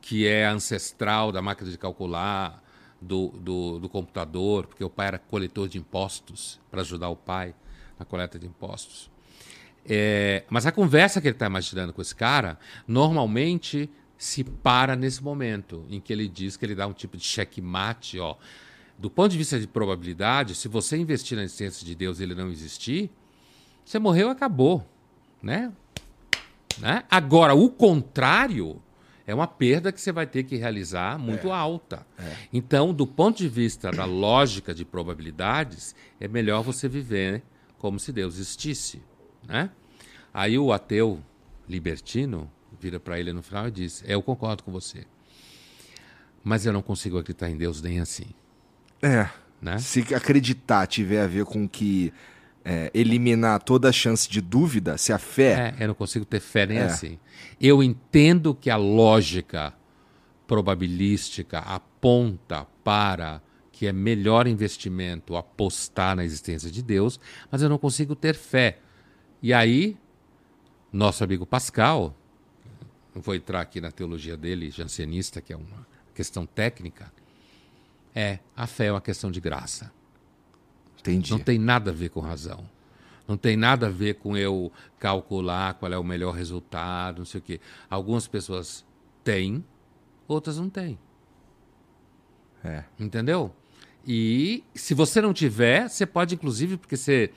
que 0.00 0.26
é 0.26 0.46
ancestral 0.46 1.32
da 1.32 1.40
máquina 1.42 1.70
de 1.70 1.78
calcular, 1.78 2.62
do, 3.00 3.28
do, 3.38 3.78
do 3.80 3.88
computador, 3.88 4.66
porque 4.66 4.82
o 4.84 4.88
pai 4.88 5.08
era 5.08 5.18
coletor 5.18 5.68
de 5.68 5.76
impostos, 5.78 6.58
para 6.70 6.80
ajudar 6.80 7.08
o 7.10 7.16
pai 7.16 7.54
na 7.98 8.04
coleta 8.04 8.38
de 8.38 8.46
impostos. 8.46 9.10
É, 9.86 10.44
mas 10.48 10.66
a 10.66 10.72
conversa 10.72 11.20
que 11.20 11.28
ele 11.28 11.34
está 11.34 11.46
imaginando 11.46 11.92
com 11.92 12.00
esse 12.00 12.14
cara, 12.14 12.58
normalmente 12.86 13.90
se 14.16 14.42
para 14.44 14.96
nesse 14.96 15.22
momento 15.22 15.84
em 15.90 16.00
que 16.00 16.12
ele 16.12 16.28
diz 16.28 16.56
que 16.56 16.64
ele 16.64 16.74
dá 16.74 16.86
um 16.86 16.92
tipo 16.92 17.16
de 17.16 17.24
checkmate, 17.24 18.18
ó. 18.18 18.36
Do 18.96 19.10
ponto 19.10 19.32
de 19.32 19.38
vista 19.38 19.58
de 19.58 19.66
probabilidade, 19.66 20.54
se 20.54 20.68
você 20.68 20.96
investir 20.96 21.36
na 21.36 21.42
existência 21.42 21.84
de 21.84 21.94
Deus 21.94 22.20
e 22.20 22.22
ele 22.22 22.34
não 22.34 22.48
existir, 22.48 23.10
você 23.84 23.98
morreu 23.98 24.28
e 24.28 24.30
acabou, 24.30 24.88
né? 25.42 25.72
né? 26.78 27.02
Agora, 27.10 27.54
o 27.54 27.68
contrário 27.68 28.80
é 29.26 29.34
uma 29.34 29.46
perda 29.46 29.90
que 29.90 30.00
você 30.00 30.12
vai 30.12 30.26
ter 30.26 30.44
que 30.44 30.56
realizar 30.56 31.18
muito 31.18 31.50
alta. 31.50 32.06
Então, 32.52 32.94
do 32.94 33.06
ponto 33.06 33.38
de 33.38 33.48
vista 33.48 33.90
da 33.90 34.04
lógica 34.04 34.72
de 34.72 34.84
probabilidades, 34.84 35.94
é 36.20 36.28
melhor 36.28 36.62
você 36.62 36.88
viver 36.88 37.42
como 37.78 37.98
se 37.98 38.12
Deus 38.12 38.36
existisse, 38.36 39.02
né? 39.46 39.70
Aí 40.32 40.58
o 40.58 40.72
ateu 40.72 41.20
libertino 41.68 42.50
vira 42.80 42.98
para 43.00 43.18
ele 43.18 43.32
no 43.32 43.42
final 43.42 43.68
e 43.68 43.70
diz: 43.70 44.02
"É, 44.06 44.14
"Eu 44.14 44.22
concordo 44.22 44.62
com 44.62 44.72
você, 44.72 45.04
mas 46.42 46.66
eu 46.66 46.72
não 46.72 46.82
consigo 46.82 47.18
acreditar 47.18 47.48
em 47.50 47.56
Deus 47.56 47.80
nem 47.80 48.00
assim", 48.00 48.26
É. 49.02 49.28
né? 49.60 49.78
Se 49.78 50.00
acreditar 50.14 50.86
tiver 50.86 51.22
a 51.22 51.26
ver 51.26 51.44
com 51.44 51.68
que 51.68 52.12
é, 52.66 52.90
eliminar 52.94 53.62
toda 53.62 53.90
a 53.90 53.92
chance 53.92 54.26
de 54.28 54.40
dúvida, 54.40 54.96
se 54.96 55.12
a 55.12 55.18
fé. 55.18 55.74
É, 55.78 55.84
eu 55.84 55.88
não 55.88 55.94
consigo 55.94 56.24
ter 56.24 56.40
fé 56.40 56.64
nem 56.66 56.78
É. 56.78 56.84
assim. 56.84 57.18
Eu 57.60 57.82
entendo 57.82 58.54
que 58.54 58.70
a 58.70 58.76
lógica 58.76 59.74
probabilística 60.46 61.58
aponta 61.58 62.66
para 62.82 63.42
que 63.72 63.86
é 63.86 63.92
melhor 63.92 64.46
investimento 64.46 65.36
apostar 65.36 66.14
na 66.16 66.24
existência 66.24 66.70
de 66.70 66.82
Deus, 66.82 67.18
mas 67.50 67.60
eu 67.60 67.68
não 67.68 67.76
consigo 67.78 68.14
ter 68.14 68.34
fé. 68.34 68.78
E 69.44 69.52
aí, 69.52 69.94
nosso 70.90 71.22
amigo 71.22 71.44
Pascal, 71.44 72.16
não 73.14 73.20
vou 73.20 73.34
entrar 73.34 73.60
aqui 73.60 73.78
na 73.78 73.90
teologia 73.90 74.38
dele, 74.38 74.70
jansenista, 74.70 75.38
que 75.42 75.52
é 75.52 75.56
uma 75.58 75.86
questão 76.14 76.46
técnica, 76.46 77.12
é, 78.14 78.38
a 78.56 78.66
fé 78.66 78.86
é 78.86 78.90
uma 78.90 79.02
questão 79.02 79.30
de 79.30 79.42
graça. 79.42 79.92
Entendi. 80.98 81.30
Não 81.30 81.38
tem 81.38 81.58
nada 81.58 81.90
a 81.90 81.92
ver 81.92 82.08
com 82.08 82.20
razão. 82.20 82.66
Não 83.28 83.36
tem 83.36 83.54
nada 83.54 83.88
a 83.88 83.90
ver 83.90 84.14
com 84.14 84.34
eu 84.34 84.72
calcular 84.98 85.74
qual 85.74 85.92
é 85.92 85.98
o 85.98 86.02
melhor 86.02 86.32
resultado, 86.34 87.18
não 87.18 87.26
sei 87.26 87.40
o 87.40 87.42
quê. 87.42 87.60
Algumas 87.90 88.26
pessoas 88.26 88.82
têm, 89.22 89.62
outras 90.26 90.56
não 90.56 90.70
têm. 90.70 90.98
É. 92.64 92.84
Entendeu? 92.98 93.54
E 94.06 94.64
se 94.74 94.94
você 94.94 95.20
não 95.20 95.34
tiver, 95.34 95.90
você 95.90 96.06
pode, 96.06 96.34
inclusive, 96.34 96.78
porque 96.78 96.96
você 96.96 97.30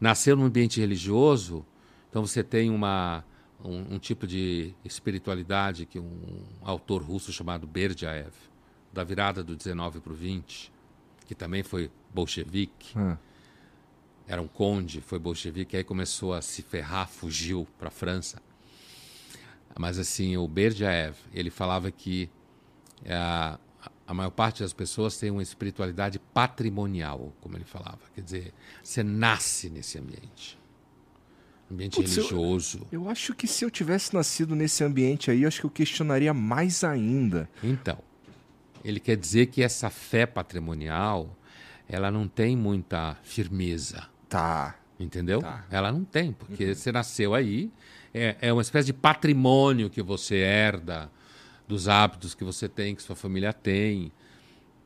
nasceu 0.00 0.36
num 0.36 0.44
ambiente 0.44 0.80
religioso, 0.80 1.64
então 2.10 2.24
você 2.26 2.42
tem 2.42 2.70
uma, 2.70 3.24
um, 3.64 3.94
um 3.94 3.98
tipo 3.98 4.26
de 4.26 4.74
espiritualidade 4.84 5.86
que 5.86 5.98
um 5.98 6.42
autor 6.62 7.02
russo 7.02 7.32
chamado 7.32 7.66
Berdyaev, 7.66 8.32
da 8.92 9.04
virada 9.04 9.42
do 9.44 9.54
19 9.56 10.00
para 10.00 10.12
o 10.12 10.16
20, 10.16 10.72
que 11.26 11.34
também 11.34 11.62
foi 11.62 11.90
bolchevique, 12.14 12.92
Ah. 12.96 13.18
era 14.26 14.40
um 14.40 14.48
conde, 14.48 15.00
foi 15.00 15.18
bolchevique, 15.18 15.76
aí 15.76 15.84
começou 15.84 16.32
a 16.32 16.40
se 16.40 16.62
ferrar, 16.62 17.08
fugiu 17.08 17.66
para 17.78 17.88
a 17.88 17.90
França. 17.90 18.40
Mas 19.78 19.98
assim, 19.98 20.36
o 20.38 20.48
Berdyaev, 20.48 21.16
ele 21.34 21.50
falava 21.50 21.90
que 21.90 22.30
eh, 23.04 23.14
a, 23.14 23.58
a 24.06 24.14
maior 24.14 24.30
parte 24.30 24.62
das 24.62 24.72
pessoas 24.72 25.16
tem 25.18 25.30
uma 25.30 25.42
espiritualidade 25.42 26.18
patrimonial, 26.32 27.32
como 27.40 27.56
ele 27.56 27.64
falava. 27.64 27.98
Quer 28.14 28.20
dizer, 28.22 28.54
você 28.82 29.02
nasce 29.02 29.68
nesse 29.68 29.98
ambiente. 29.98 30.58
Ambiente 31.70 31.96
Putz, 31.96 32.16
eu- 32.16 32.22
religioso. 32.22 32.86
Eu 32.92 33.08
acho 33.08 33.34
que 33.34 33.46
se 33.48 33.64
eu 33.64 33.70
tivesse 33.70 34.14
nascido 34.14 34.54
nesse 34.54 34.84
ambiente 34.84 35.30
aí, 35.30 35.42
eu 35.42 35.48
acho 35.48 35.60
que 35.60 35.66
eu 35.66 35.70
questionaria 35.70 36.32
mais 36.32 36.84
ainda. 36.84 37.48
Então, 37.62 37.98
ele 38.84 39.00
quer 39.00 39.16
dizer 39.16 39.46
que 39.46 39.62
essa 39.62 39.90
fé 39.90 40.26
patrimonial, 40.26 41.36
ela 41.88 42.10
não 42.10 42.28
tem 42.28 42.56
muita 42.56 43.16
firmeza. 43.22 44.06
Tá. 44.28 44.76
Entendeu? 44.98 45.40
Tá. 45.40 45.64
Ela 45.70 45.92
não 45.92 46.04
tem, 46.04 46.32
porque 46.32 46.74
você 46.74 46.90
nasceu 46.90 47.34
aí, 47.34 47.70
é, 48.14 48.36
é 48.40 48.52
uma 48.52 48.62
espécie 48.62 48.86
de 48.86 48.92
patrimônio 48.94 49.90
que 49.90 50.00
você 50.00 50.36
herda 50.36 51.10
dos 51.68 51.88
hábitos 51.88 52.34
que 52.34 52.44
você 52.44 52.68
tem, 52.68 52.94
que 52.94 53.02
sua 53.02 53.16
família 53.16 53.52
tem. 53.52 54.12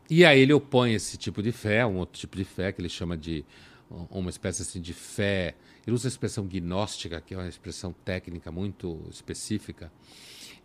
E 0.08 0.24
aí 0.24 0.40
ele 0.40 0.52
opõe 0.52 0.94
esse 0.94 1.16
tipo 1.16 1.42
de 1.42 1.52
fé, 1.52 1.84
um 1.86 1.96
outro 1.98 2.18
tipo 2.18 2.36
de 2.36 2.44
fé 2.44 2.72
que 2.72 2.80
ele 2.80 2.88
chama 2.88 3.16
de 3.16 3.44
um- 3.90 4.06
uma 4.20 4.30
espécie 4.30 4.62
assim 4.62 4.80
de 4.80 4.92
fé. 4.92 5.54
Ele 5.86 5.94
usa 5.94 6.08
a 6.08 6.10
expressão 6.10 6.46
gnóstica, 6.46 7.20
que 7.20 7.34
é 7.34 7.36
uma 7.36 7.48
expressão 7.48 7.92
técnica 8.04 8.50
muito 8.50 9.00
específica. 9.10 9.90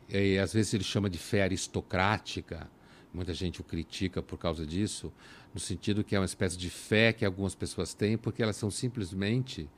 E 0.09 0.37
às 0.37 0.53
vezes 0.53 0.73
ele 0.73 0.83
chama 0.83 1.09
de 1.09 1.17
fé 1.17 1.43
aristocrática. 1.43 2.67
Muita 3.13 3.33
gente 3.33 3.61
o 3.61 3.63
critica 3.63 4.21
por 4.21 4.37
causa 4.37 4.65
disso, 4.65 5.11
no 5.53 5.59
sentido 5.59 6.03
que 6.03 6.15
é 6.15 6.19
uma 6.19 6.25
espécie 6.25 6.57
de 6.57 6.69
fé 6.69 7.13
que 7.13 7.23
algumas 7.23 7.55
pessoas 7.55 7.93
têm 7.93 8.17
porque 8.17 8.43
elas 8.43 8.55
são 8.57 8.69
simplesmente 8.69 9.69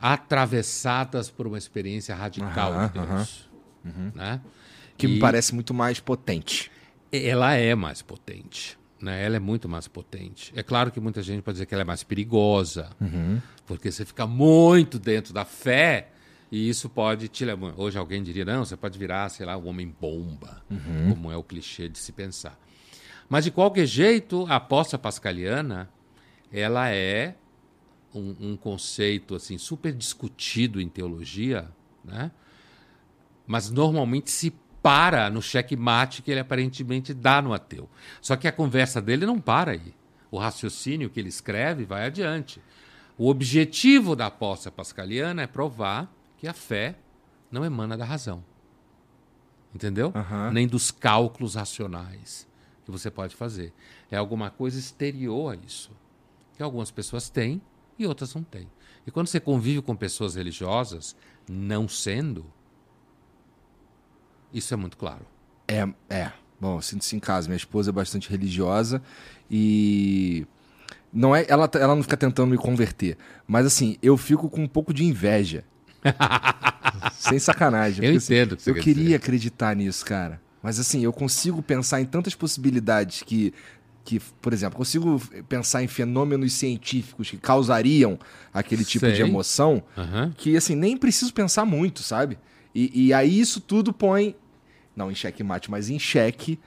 atravessadas 0.00 1.30
por 1.30 1.46
uma 1.46 1.58
experiência 1.58 2.14
radical 2.14 2.72
de 2.88 2.92
Deus. 2.92 3.48
Né? 4.14 4.40
Que 4.96 5.06
me 5.08 5.16
E- 5.16 5.20
parece 5.20 5.54
muito 5.54 5.72
mais 5.74 6.00
potente. 6.00 6.70
ela 7.12 7.54
é 7.54 7.74
mais 7.74 8.02
potente. 8.02 8.78
Né? 9.00 9.22
Ela 9.24 9.36
é 9.36 9.38
muito 9.40 9.68
mais 9.68 9.86
potente. 9.86 10.52
É 10.56 10.62
claro 10.62 10.90
que 10.90 10.98
muita 11.00 11.22
gente 11.22 11.42
pode 11.42 11.56
dizer 11.56 11.66
que 11.66 11.74
ela 11.74 11.82
é 11.82 11.84
mais 11.84 12.02
perigosa, 12.02 12.90
porque 13.66 13.90
você 13.92 14.04
fica 14.04 14.26
muito 14.26 14.98
dentro 14.98 15.32
da 15.34 15.44
fé 15.44 16.08
e 16.50 16.68
isso 16.68 16.88
pode 16.88 17.28
te 17.28 17.44
levar. 17.44 17.74
Hoje 17.76 17.98
alguém 17.98 18.22
diria: 18.22 18.44
não, 18.44 18.64
você 18.64 18.76
pode 18.76 18.98
virar, 18.98 19.28
sei 19.28 19.44
lá, 19.44 19.56
o 19.56 19.66
homem-bomba, 19.66 20.62
como 21.08 21.30
é 21.30 21.36
o 21.36 21.42
clichê 21.42 21.88
de 21.88 21.98
se 21.98 22.12
pensar. 22.12 22.58
Mas, 23.28 23.44
de 23.44 23.50
qualquer 23.50 23.86
jeito, 23.86 24.46
a 24.48 24.56
aposta 24.56 24.98
pascaliana 24.98 25.88
ela 26.52 26.88
é 26.90 27.34
um, 28.14 28.36
um 28.52 28.56
conceito 28.56 29.34
assim 29.34 29.58
super 29.58 29.92
discutido 29.92 30.80
em 30.80 30.88
teologia, 30.88 31.68
né? 32.04 32.30
mas 33.46 33.70
normalmente 33.70 34.30
se 34.30 34.52
para 34.84 35.30
no 35.30 35.40
checkmate 35.40 36.20
que 36.20 36.30
ele 36.30 36.40
aparentemente 36.40 37.14
dá 37.14 37.40
no 37.40 37.54
ateu. 37.54 37.88
Só 38.20 38.36
que 38.36 38.46
a 38.46 38.52
conversa 38.52 39.00
dele 39.00 39.24
não 39.24 39.40
para 39.40 39.70
aí. 39.70 39.94
O 40.30 40.36
raciocínio 40.36 41.08
que 41.08 41.18
ele 41.18 41.30
escreve 41.30 41.86
vai 41.86 42.04
adiante. 42.04 42.60
O 43.16 43.30
objetivo 43.30 44.14
da 44.14 44.26
aposta 44.26 44.70
pascaliana 44.70 45.40
é 45.40 45.46
provar 45.46 46.14
que 46.36 46.46
a 46.46 46.52
fé 46.52 46.96
não 47.50 47.64
emana 47.64 47.96
da 47.96 48.04
razão. 48.04 48.44
Entendeu? 49.74 50.12
Aham. 50.14 50.50
Nem 50.50 50.68
dos 50.68 50.90
cálculos 50.90 51.54
racionais 51.54 52.46
que 52.84 52.90
você 52.90 53.10
pode 53.10 53.34
fazer. 53.34 53.72
É 54.10 54.18
alguma 54.18 54.50
coisa 54.50 54.78
exterior 54.78 55.54
a 55.54 55.56
isso. 55.66 55.92
Que 56.58 56.62
algumas 56.62 56.90
pessoas 56.90 57.30
têm 57.30 57.62
e 57.98 58.06
outras 58.06 58.34
não 58.34 58.42
têm. 58.42 58.68
E 59.06 59.10
quando 59.10 59.28
você 59.28 59.40
convive 59.40 59.80
com 59.80 59.96
pessoas 59.96 60.34
religiosas, 60.34 61.16
não 61.48 61.88
sendo, 61.88 62.44
isso 64.54 64.72
é 64.72 64.76
muito 64.76 64.96
claro. 64.96 65.26
É, 65.68 65.86
é. 66.08 66.32
Bom, 66.60 66.76
eu 66.78 66.82
sinto 66.82 67.02
isso 67.02 67.14
em 67.16 67.20
casa. 67.20 67.48
Minha 67.48 67.56
esposa 67.56 67.90
é 67.90 67.92
bastante 67.92 68.30
religiosa 68.30 69.02
e 69.50 70.46
não 71.12 71.34
é, 71.34 71.44
ela, 71.48 71.68
ela 71.74 71.94
não 71.94 72.02
fica 72.02 72.16
tentando 72.16 72.50
me 72.50 72.56
converter, 72.56 73.16
mas 73.46 73.66
assim, 73.66 73.96
eu 74.02 74.16
fico 74.16 74.48
com 74.48 74.62
um 74.62 74.68
pouco 74.68 74.92
de 74.94 75.04
inveja. 75.04 75.64
Sem 77.12 77.38
sacanagem. 77.38 78.04
Eu 78.04 78.12
porque, 78.12 78.18
assim, 78.18 78.34
entendo 78.34 78.52
o 78.52 78.56
que 78.56 78.70
eu 78.70 78.74
quer 78.74 78.80
queria 78.82 79.04
dizer. 79.04 79.14
acreditar 79.16 79.74
nisso, 79.76 80.04
cara. 80.04 80.40
Mas 80.62 80.78
assim, 80.78 81.02
eu 81.02 81.12
consigo 81.12 81.62
pensar 81.62 82.00
em 82.00 82.04
tantas 82.06 82.34
possibilidades 82.34 83.22
que 83.22 83.52
que, 84.04 84.20
por 84.20 84.52
exemplo, 84.52 84.76
consigo 84.76 85.18
pensar 85.48 85.82
em 85.82 85.88
fenômenos 85.88 86.52
científicos 86.52 87.30
que 87.30 87.38
causariam 87.38 88.18
aquele 88.52 88.84
tipo 88.84 89.06
de 89.06 89.16
Sei. 89.16 89.22
emoção, 89.24 89.82
Aham. 89.96 90.30
que 90.36 90.54
assim, 90.58 90.74
nem 90.74 90.94
preciso 90.94 91.32
pensar 91.32 91.64
muito, 91.64 92.02
sabe? 92.02 92.38
E, 92.74 93.06
e 93.06 93.14
aí 93.14 93.40
isso 93.40 93.62
tudo 93.62 93.94
põe, 93.94 94.36
não 94.96 95.10
em 95.10 95.14
xeque-mate, 95.14 95.70
mas 95.70 95.88
em 95.90 95.98
xeque, 95.98 96.58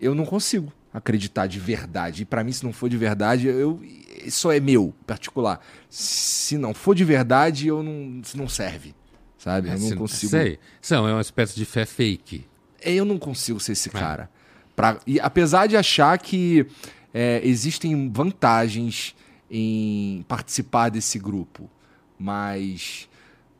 eu 0.00 0.14
não 0.14 0.24
consigo 0.24 0.72
acreditar 0.92 1.46
de 1.46 1.58
verdade. 1.60 2.22
E 2.22 2.24
pra 2.24 2.42
mim, 2.42 2.52
se 2.52 2.64
não 2.64 2.72
for 2.72 2.88
de 2.88 2.96
verdade, 2.96 3.46
eu 3.46 3.80
isso 4.24 4.50
é 4.50 4.58
meu, 4.60 4.94
particular. 5.06 5.60
Se 5.88 6.58
não 6.58 6.74
for 6.74 6.94
de 6.94 7.04
verdade, 7.04 7.68
eu 7.68 7.82
não, 7.82 8.20
não 8.34 8.48
serve, 8.48 8.94
sabe? 9.38 9.68
Eu 9.68 9.78
não 9.78 9.88
Se- 9.88 9.96
consigo. 9.96 10.30
Sei. 10.30 10.58
São, 10.80 11.06
é 11.08 11.12
uma 11.12 11.20
espécie 11.20 11.54
de 11.54 11.64
fé 11.64 11.84
fake. 11.86 12.44
É, 12.80 12.92
Eu 12.94 13.04
não 13.04 13.18
consigo 13.18 13.58
ser 13.60 13.72
esse 13.72 13.90
cara. 13.90 14.28
Pra- 14.74 14.98
e 15.06 15.18
apesar 15.20 15.66
de 15.66 15.76
achar 15.76 16.16
que 16.18 16.66
é, 17.12 17.40
existem 17.44 18.10
vantagens 18.10 19.14
em 19.50 20.24
participar 20.28 20.88
desse 20.90 21.18
grupo, 21.18 21.70
mas, 22.18 23.08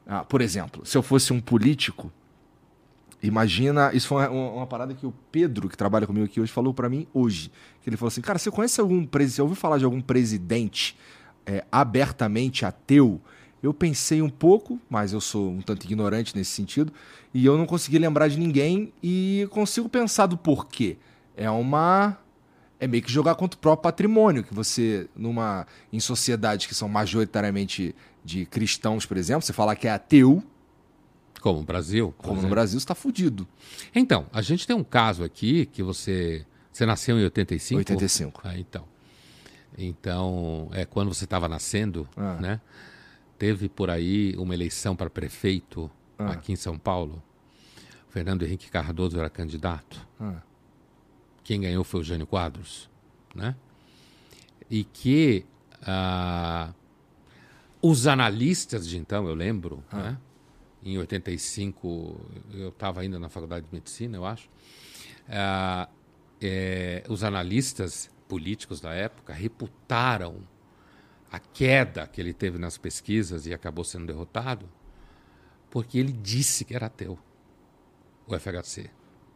ah, 0.06 0.24
por 0.24 0.40
exemplo, 0.40 0.84
se 0.84 0.96
eu 0.96 1.02
fosse 1.02 1.32
um 1.32 1.40
político, 1.40 2.12
imagina, 3.22 3.90
isso 3.92 4.08
foi 4.08 4.26
uma, 4.28 4.50
uma 4.50 4.66
parada 4.66 4.94
que 4.94 5.06
o 5.06 5.12
Pedro, 5.32 5.68
que 5.68 5.76
trabalha 5.76 6.06
comigo 6.06 6.24
aqui 6.24 6.40
hoje, 6.40 6.52
falou 6.52 6.72
pra 6.72 6.88
mim 6.88 7.06
hoje, 7.12 7.50
que 7.82 7.90
ele 7.90 7.96
falou 7.96 8.08
assim, 8.08 8.20
cara, 8.20 8.38
você 8.38 8.50
conhece 8.50 8.80
algum 8.80 9.04
presidente, 9.04 9.36
você 9.36 9.42
ouviu 9.42 9.56
falar 9.56 9.78
de 9.78 9.84
algum 9.84 10.00
presidente 10.00 10.96
é, 11.44 11.64
abertamente 11.70 12.64
ateu? 12.64 13.20
Eu 13.62 13.74
pensei 13.74 14.22
um 14.22 14.30
pouco, 14.30 14.78
mas 14.88 15.12
eu 15.12 15.20
sou 15.20 15.50
um 15.50 15.60
tanto 15.60 15.84
ignorante 15.84 16.36
nesse 16.36 16.52
sentido, 16.52 16.92
e 17.34 17.44
eu 17.44 17.58
não 17.58 17.66
consegui 17.66 17.98
lembrar 17.98 18.28
de 18.28 18.38
ninguém 18.38 18.92
e 19.02 19.48
consigo 19.50 19.88
pensar 19.88 20.26
do 20.26 20.36
porquê. 20.36 20.96
É 21.36 21.50
uma 21.50 22.18
é 22.80 22.86
meio 22.86 23.02
que 23.02 23.10
jogar 23.10 23.34
contra 23.34 23.56
o 23.56 23.60
próprio 23.60 23.82
patrimônio, 23.82 24.44
que 24.44 24.54
você 24.54 25.08
numa 25.16 25.66
em 25.92 25.98
sociedades 25.98 26.66
que 26.66 26.74
são 26.74 26.88
majoritariamente 26.88 27.94
de 28.24 28.46
cristãos, 28.46 29.04
por 29.04 29.16
exemplo, 29.16 29.42
você 29.42 29.52
falar 29.52 29.74
que 29.74 29.88
é 29.88 29.90
ateu, 29.90 30.42
Como 31.40 31.60
o 31.60 31.62
Brasil. 31.62 32.12
como 32.18 32.34
no 32.34 32.38
exemplo. 32.40 32.50
Brasil, 32.54 32.78
está 32.78 32.94
fudido. 32.94 33.46
Então, 33.94 34.26
a 34.32 34.42
gente 34.42 34.66
tem 34.66 34.74
um 34.74 34.84
caso 34.84 35.22
aqui 35.24 35.66
que 35.66 35.82
você. 35.82 36.44
Você 36.72 36.84
nasceu 36.86 37.18
em 37.18 37.24
85? 37.24 37.78
85. 37.78 38.40
Ah, 38.44 38.58
então. 38.58 38.84
Então, 39.76 40.68
é 40.72 40.84
quando 40.84 41.12
você 41.14 41.24
estava 41.24 41.48
nascendo, 41.48 42.08
Ah. 42.16 42.34
né? 42.40 42.60
Teve 43.38 43.68
por 43.68 43.88
aí 43.90 44.34
uma 44.36 44.52
eleição 44.54 44.96
para 44.96 45.08
prefeito 45.08 45.90
Ah. 46.18 46.32
aqui 46.32 46.52
em 46.52 46.56
São 46.56 46.76
Paulo. 46.78 47.22
O 48.08 48.12
Fernando 48.12 48.42
Henrique 48.44 48.70
Cardoso 48.70 49.18
era 49.18 49.30
candidato. 49.30 50.04
Ah. 50.20 50.42
Quem 51.44 51.60
ganhou 51.60 51.84
foi 51.84 52.00
o 52.00 52.04
Jânio 52.04 52.26
Quadros, 52.26 52.90
né? 53.34 53.54
E 54.70 54.84
que 54.84 55.44
ah, 55.82 56.72
os 57.80 58.06
analistas 58.08 58.88
de 58.88 58.98
então, 58.98 59.26
eu 59.28 59.34
lembro, 59.34 59.82
né? 59.92 60.16
Em 60.88 60.96
85, 60.96 62.18
eu 62.54 62.70
estava 62.70 63.02
ainda 63.02 63.18
na 63.18 63.28
faculdade 63.28 63.66
de 63.66 63.74
medicina, 63.74 64.16
eu 64.16 64.24
acho. 64.24 64.48
Ah, 65.28 65.86
é, 66.40 67.04
os 67.10 67.22
analistas 67.22 68.10
políticos 68.26 68.80
da 68.80 68.94
época 68.94 69.34
reputaram 69.34 70.36
a 71.30 71.38
queda 71.38 72.06
que 72.06 72.18
ele 72.18 72.32
teve 72.32 72.56
nas 72.56 72.78
pesquisas 72.78 73.46
e 73.46 73.52
acabou 73.52 73.84
sendo 73.84 74.06
derrotado 74.06 74.66
porque 75.70 75.98
ele 75.98 76.10
disse 76.10 76.64
que 76.64 76.74
era 76.74 76.86
ateu, 76.86 77.18
o 78.26 78.38
FHC. 78.38 78.88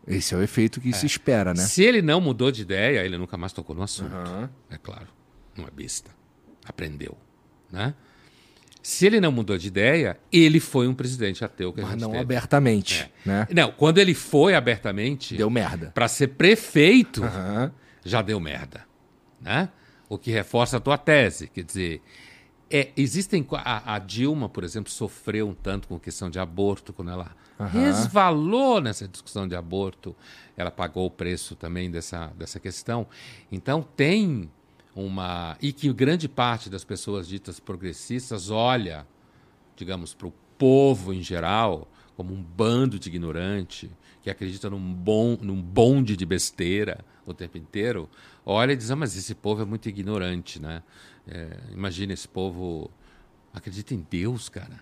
Esse 0.07 0.34
é 0.34 0.38
o 0.38 0.42
efeito 0.42 0.80
que 0.80 0.90
se 0.94 1.05
espera, 1.05 1.53
né? 1.53 1.61
Se 1.61 1.82
ele 1.84 2.00
não 2.00 2.18
mudou 2.18 2.50
de 2.50 2.62
ideia, 2.62 3.05
ele 3.05 3.18
nunca 3.18 3.36
mais 3.36 3.53
tocou 3.53 3.76
no 3.76 3.82
assunto. 3.82 4.14
Aham. 4.14 4.50
É 4.70 4.78
claro. 4.78 5.09
Não 5.55 5.66
é 5.66 5.70
besta. 5.70 6.11
Aprendeu. 6.64 7.14
Né? 7.70 7.94
Se 8.83 9.07
ele 9.07 9.20
não 9.20 9.30
mudou 9.30 9.57
de 9.57 9.68
ideia, 9.68 10.18
ele 10.33 10.59
foi 10.59 10.89
um 10.89 10.95
presidente 10.95 11.45
ateu 11.45 11.72
que 11.72 11.80
a 11.80 11.85
Mas 11.85 11.93
gente 11.93 12.01
não 12.01 12.11
teve. 12.11 12.22
abertamente, 12.22 13.09
né? 13.24 13.47
Não, 13.55 13.70
quando 13.70 13.99
ele 13.99 14.12
foi 14.14 14.55
abertamente 14.55 15.37
Deu 15.37 15.49
merda. 15.49 15.93
para 15.95 16.09
ser 16.09 16.28
prefeito, 16.28 17.22
já 18.05 18.20
deu 18.22 18.41
merda. 18.41 18.85
Né? 19.41 19.68
O 20.09 20.18
que 20.18 20.30
reforça 20.33 20.78
a 20.78 20.80
tua 20.80 20.99
tese. 20.99 21.47
Quer 21.49 21.62
dizer, 21.64 22.03
é, 22.70 22.89
existem. 22.97 23.47
A, 23.53 23.95
a 23.95 23.99
Dilma, 24.01 24.49
por 24.49 24.64
exemplo, 24.64 24.91
sofreu 24.91 25.49
um 25.49 25.55
tanto 25.55 25.87
com 25.87 25.99
questão 25.99 26.28
de 26.28 26.39
aborto 26.41 26.93
quando 26.93 27.11
ela 27.12 27.30
resvalou 27.70 28.80
nessa 28.80 29.07
discussão 29.07 29.47
de 29.47 29.55
aborto. 29.55 30.14
Ela 30.57 30.70
pagou 30.70 31.07
o 31.07 31.11
preço 31.11 31.55
também 31.55 31.91
dessa, 31.91 32.33
dessa 32.37 32.59
questão. 32.59 33.07
Então, 33.51 33.87
tem 33.97 34.51
uma. 34.95 35.57
E 35.61 35.72
que 35.72 35.93
grande 35.93 36.28
parte 36.28 36.68
das 36.68 36.84
pessoas 36.84 37.26
ditas 37.26 37.59
progressistas 37.59 38.51
olha, 38.51 39.07
digamos, 39.76 40.14
para 40.14 40.28
o 40.28 40.32
povo 40.59 41.12
em 41.12 41.22
geral 41.22 41.88
como 42.16 42.34
um 42.34 42.43
bando 42.43 42.99
de 42.99 43.09
ignorante 43.09 43.90
que 44.22 44.30
acredita 44.30 44.70
num, 44.70 44.95
bom, 44.95 45.36
num 45.40 45.61
bonde 45.61 46.16
de 46.16 46.24
besteira 46.24 47.05
o 47.26 47.34
tempo 47.34 47.59
inteiro, 47.59 48.09
olha 48.45 48.72
e 48.72 48.76
diz, 48.76 48.90
ah, 48.90 48.97
mas 48.97 49.16
esse 49.16 49.34
povo 49.34 49.62
é 49.62 49.64
muito 49.64 49.88
ignorante, 49.88 50.61
né? 50.61 50.82
É, 51.26 51.59
imagina 51.72 52.12
esse 52.12 52.28
povo 52.28 52.90
acredita 53.53 53.95
em 53.95 54.07
Deus, 54.09 54.49
cara. 54.49 54.80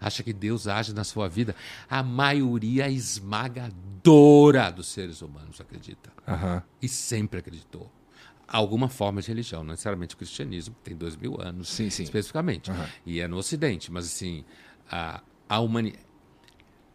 Acha 0.00 0.22
que 0.22 0.32
Deus 0.32 0.68
age 0.68 0.92
na 0.92 1.04
sua 1.04 1.28
vida. 1.28 1.56
A 1.88 2.02
maioria 2.02 2.88
esmagadora 2.88 4.70
dos 4.70 4.88
seres 4.88 5.22
humanos 5.22 5.60
acredita. 5.60 6.12
Aham. 6.28 6.62
E 6.80 6.88
sempre 6.88 7.40
acreditou. 7.40 7.90
Alguma 8.48 8.88
forma 8.88 9.20
de 9.20 9.28
religião, 9.28 9.64
não 9.64 9.70
necessariamente 9.70 10.14
o 10.14 10.18
cristianismo, 10.18 10.74
que 10.76 10.90
tem 10.90 10.96
dois 10.96 11.16
mil 11.16 11.40
anos 11.40 11.68
Sim, 11.68 11.90
sim. 11.90 12.04
especificamente. 12.04 12.70
E 13.04 13.20
é 13.20 13.26
no 13.26 13.36
Ocidente. 13.36 13.90
Mas 13.90 14.06
assim, 14.06 14.44
a, 14.90 15.20
a 15.48 15.58
humanidade. 15.60 16.04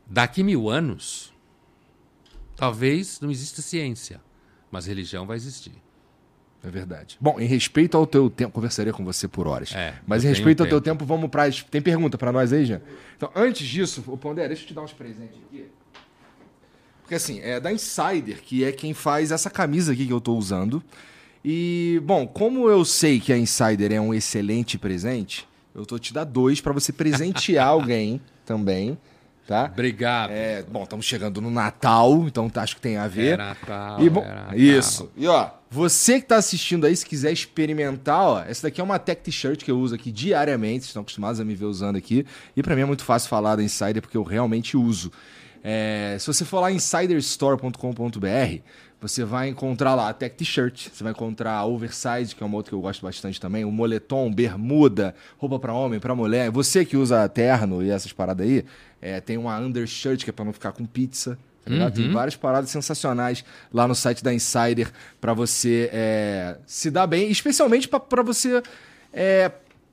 Daqui 0.07 0.43
mil 0.43 0.69
anos, 0.69 1.33
talvez 2.55 3.19
não 3.19 3.29
exista 3.31 3.61
ciência, 3.61 4.21
mas 4.69 4.85
religião 4.85 5.25
vai 5.25 5.37
existir. 5.37 5.73
É 6.63 6.69
verdade. 6.69 7.17
Bom, 7.19 7.39
em 7.39 7.45
respeito 7.45 7.97
ao 7.97 8.05
teu 8.05 8.29
tempo, 8.29 8.53
conversaria 8.53 8.93
com 8.93 9.03
você 9.03 9.27
por 9.27 9.47
horas. 9.47 9.73
É, 9.73 9.95
Mas 10.05 10.23
em 10.23 10.27
respeito 10.27 10.61
ao 10.61 10.69
teu 10.69 10.79
tempo. 10.79 10.99
tempo, 10.99 11.05
vamos 11.05 11.29
para 11.29 11.43
as... 11.43 11.63
Tem 11.63 11.81
pergunta 11.81 12.19
para 12.19 12.31
nós 12.31 12.53
aí, 12.53 12.65
Jean? 12.65 12.81
Então, 13.17 13.31
antes 13.35 13.67
disso, 13.67 14.03
ô 14.07 14.15
Pondé, 14.15 14.47
deixa 14.47 14.63
eu 14.63 14.67
te 14.67 14.73
dar 14.75 14.83
uns 14.83 14.93
presentes 14.93 15.39
aqui. 15.47 15.65
Porque 17.01 17.15
assim, 17.15 17.39
é 17.41 17.59
da 17.59 17.73
Insider, 17.73 18.41
que 18.43 18.63
é 18.63 18.71
quem 18.71 18.93
faz 18.93 19.31
essa 19.31 19.49
camisa 19.49 19.91
aqui 19.91 20.05
que 20.05 20.13
eu 20.13 20.21
tô 20.21 20.35
usando. 20.35 20.83
E, 21.43 21.99
bom, 22.03 22.27
como 22.27 22.69
eu 22.69 22.85
sei 22.85 23.19
que 23.19 23.33
a 23.33 23.37
Insider 23.37 23.91
é 23.91 23.99
um 23.99 24.13
excelente 24.13 24.77
presente, 24.77 25.47
eu 25.73 25.85
tô 25.85 25.97
te 25.97 26.13
dar 26.13 26.23
dois 26.23 26.61
para 26.61 26.71
você 26.73 26.91
presentear 26.93 27.67
alguém 27.69 28.21
também, 28.45 28.97
tá? 29.47 29.69
Obrigado. 29.71 30.31
É, 30.31 30.61
bom, 30.63 30.83
estamos 30.83 31.05
chegando 31.05 31.41
no 31.41 31.49
Natal, 31.49 32.25
então 32.27 32.47
tá, 32.49 32.61
acho 32.61 32.75
que 32.75 32.81
tem 32.81 32.97
a 32.97 33.07
ver. 33.07 33.33
É 33.33 33.37
Natal, 33.37 34.03
E 34.03 34.09
bom, 34.09 34.21
é 34.23 34.35
Natal. 34.35 34.55
isso. 34.59 35.11
E 35.17 35.25
ó, 35.27 35.49
você 35.69 36.19
que 36.21 36.27
tá 36.27 36.35
assistindo 36.35 36.85
aí, 36.85 36.95
se 36.95 37.05
quiser 37.05 37.31
experimentar, 37.31 38.21
ó, 38.21 38.43
essa 38.43 38.63
daqui 38.63 38.79
é 38.79 38.83
uma 38.83 38.99
tech 38.99 39.21
t-shirt 39.23 39.63
que 39.63 39.71
eu 39.71 39.79
uso 39.79 39.95
aqui 39.95 40.11
diariamente, 40.11 40.81
vocês 40.81 40.89
estão 40.89 41.01
acostumados 41.01 41.39
a 41.39 41.45
me 41.45 41.55
ver 41.55 41.65
usando 41.65 41.95
aqui. 41.95 42.23
E 42.55 42.61
pra 42.61 42.75
mim 42.75 42.83
é 42.83 42.85
muito 42.85 43.03
fácil 43.03 43.29
falar 43.29 43.55
da 43.55 43.63
Insider 43.63 44.01
porque 44.01 44.17
eu 44.17 44.23
realmente 44.23 44.77
uso. 44.77 45.11
É, 45.63 46.17
se 46.19 46.27
você 46.27 46.43
for 46.43 46.59
lá 46.59 46.71
em 46.71 46.75
insiderstore.com.br, 46.75 48.61
você 49.01 49.23
vai 49.25 49.49
encontrar 49.49 49.95
lá 49.95 50.09
a 50.09 50.13
tech 50.13 50.35
t-shirt, 50.35 50.89
você 50.93 51.03
vai 51.03 51.11
encontrar 51.11 51.53
a 51.53 51.65
oversize, 51.65 52.35
que 52.35 52.43
é 52.43 52.45
uma 52.45 52.55
outra 52.55 52.69
que 52.69 52.75
eu 52.75 52.81
gosto 52.81 53.01
bastante 53.01 53.41
também, 53.41 53.65
o 53.65 53.71
moletom, 53.71 54.31
bermuda, 54.31 55.15
roupa 55.37 55.57
pra 55.59 55.73
homem, 55.73 55.99
pra 55.99 56.13
mulher. 56.15 56.51
Você 56.51 56.85
que 56.85 56.95
usa 56.95 57.27
terno 57.27 57.83
e 57.83 57.89
essas 57.89 58.13
paradas 58.13 58.45
aí, 58.47 58.63
é, 59.01 59.19
tem 59.19 59.37
uma 59.37 59.57
undershirt 59.57 60.23
que 60.23 60.29
é 60.29 60.33
pra 60.33 60.45
não 60.45 60.53
ficar 60.53 60.71
com 60.71 60.85
pizza. 60.85 61.37
Tá 61.63 61.69
ligado? 61.71 61.93
Tem 61.93 62.11
várias 62.11 62.35
paradas 62.35 62.69
sensacionais 62.71 63.45
lá 63.71 63.87
no 63.87 63.93
site 63.93 64.23
da 64.23 64.33
Insider 64.33 64.91
pra 65.19 65.31
você 65.33 65.89
é, 65.93 66.57
se 66.65 66.89
dar 66.89 67.05
bem, 67.05 67.29
especialmente 67.29 67.87
pra- 67.87 67.99
pra 67.99 68.23
você 68.23 68.63
é, 69.13 69.51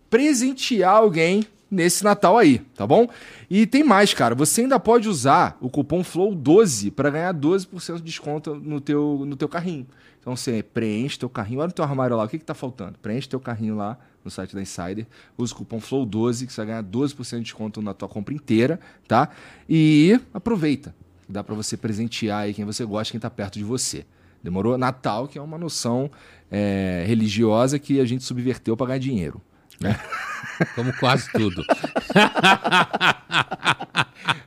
presentear 0.09 0.95
alguém 0.97 1.45
nesse 1.71 2.03
Natal 2.03 2.39
aí, 2.39 2.59
tá 2.75 2.87
bom? 2.87 3.09
E 3.49 3.67
tem 3.67 3.85
mais, 3.85 4.15
cara. 4.15 4.35
Você 4.35 4.63
ainda 4.63 4.79
pode 4.79 5.09
usar 5.09 5.57
o 5.61 5.69
cupom 5.69 6.03
FLOW12 6.03 6.91
pra 6.93 7.11
ganhar 7.11 7.35
12% 7.35 7.97
de 7.97 8.03
desconto 8.03 8.55
no 8.55 8.81
teu, 8.81 9.25
no 9.27 9.37
teu 9.37 9.49
carrinho. 9.49 9.87
Então 10.21 10.35
você 10.37 10.63
preenche 10.63 11.19
teu 11.19 11.29
carrinho, 11.29 11.61
olha 11.61 11.69
no 11.69 11.73
teu 11.73 11.85
armário 11.85 12.17
lá, 12.17 12.25
o 12.25 12.29
que, 12.29 12.39
que 12.39 12.45
tá 12.45 12.55
faltando? 12.55 12.99
Preenche 12.99 13.29
teu 13.29 13.41
carrinho 13.41 13.77
lá 13.77 13.99
no 14.25 14.31
site 14.31 14.55
da 14.55 14.61
Insider, 14.61 15.07
usa 15.39 15.55
o 15.55 15.57
cupom 15.57 15.79
FLOW12 15.79 16.47
que 16.47 16.53
você 16.53 16.61
vai 16.61 16.67
ganhar 16.67 16.83
12% 16.83 17.37
de 17.37 17.45
desconto 17.45 17.81
na 17.81 17.95
tua 17.95 18.09
compra 18.09 18.35
inteira, 18.35 18.79
tá? 19.07 19.31
E 19.69 20.21
aproveita. 20.35 20.95
Dá 21.29 21.45
pra 21.45 21.55
você 21.55 21.77
presentear 21.77 22.41
aí 22.41 22.55
quem 22.55 22.65
você 22.65 22.85
gosta, 22.85 23.13
quem 23.13 23.21
tá 23.21 23.31
perto 23.31 23.59
de 23.59 23.65
você. 23.65 24.05
Demorou? 24.43 24.79
Natal, 24.79 25.29
que 25.29 25.39
é 25.39 25.43
uma 25.43 25.59
noção 25.59 26.11
é, 26.51 27.05
religiosa 27.07 27.79
que 27.79 28.01
a 28.01 28.05
gente 28.05 28.25
subverteu 28.25 28.77
pra 28.77 28.87
ganhar 28.87 28.99
dinheiro. 28.99 29.41
Como 30.75 30.93
quase 30.99 31.31
tudo. 31.33 31.65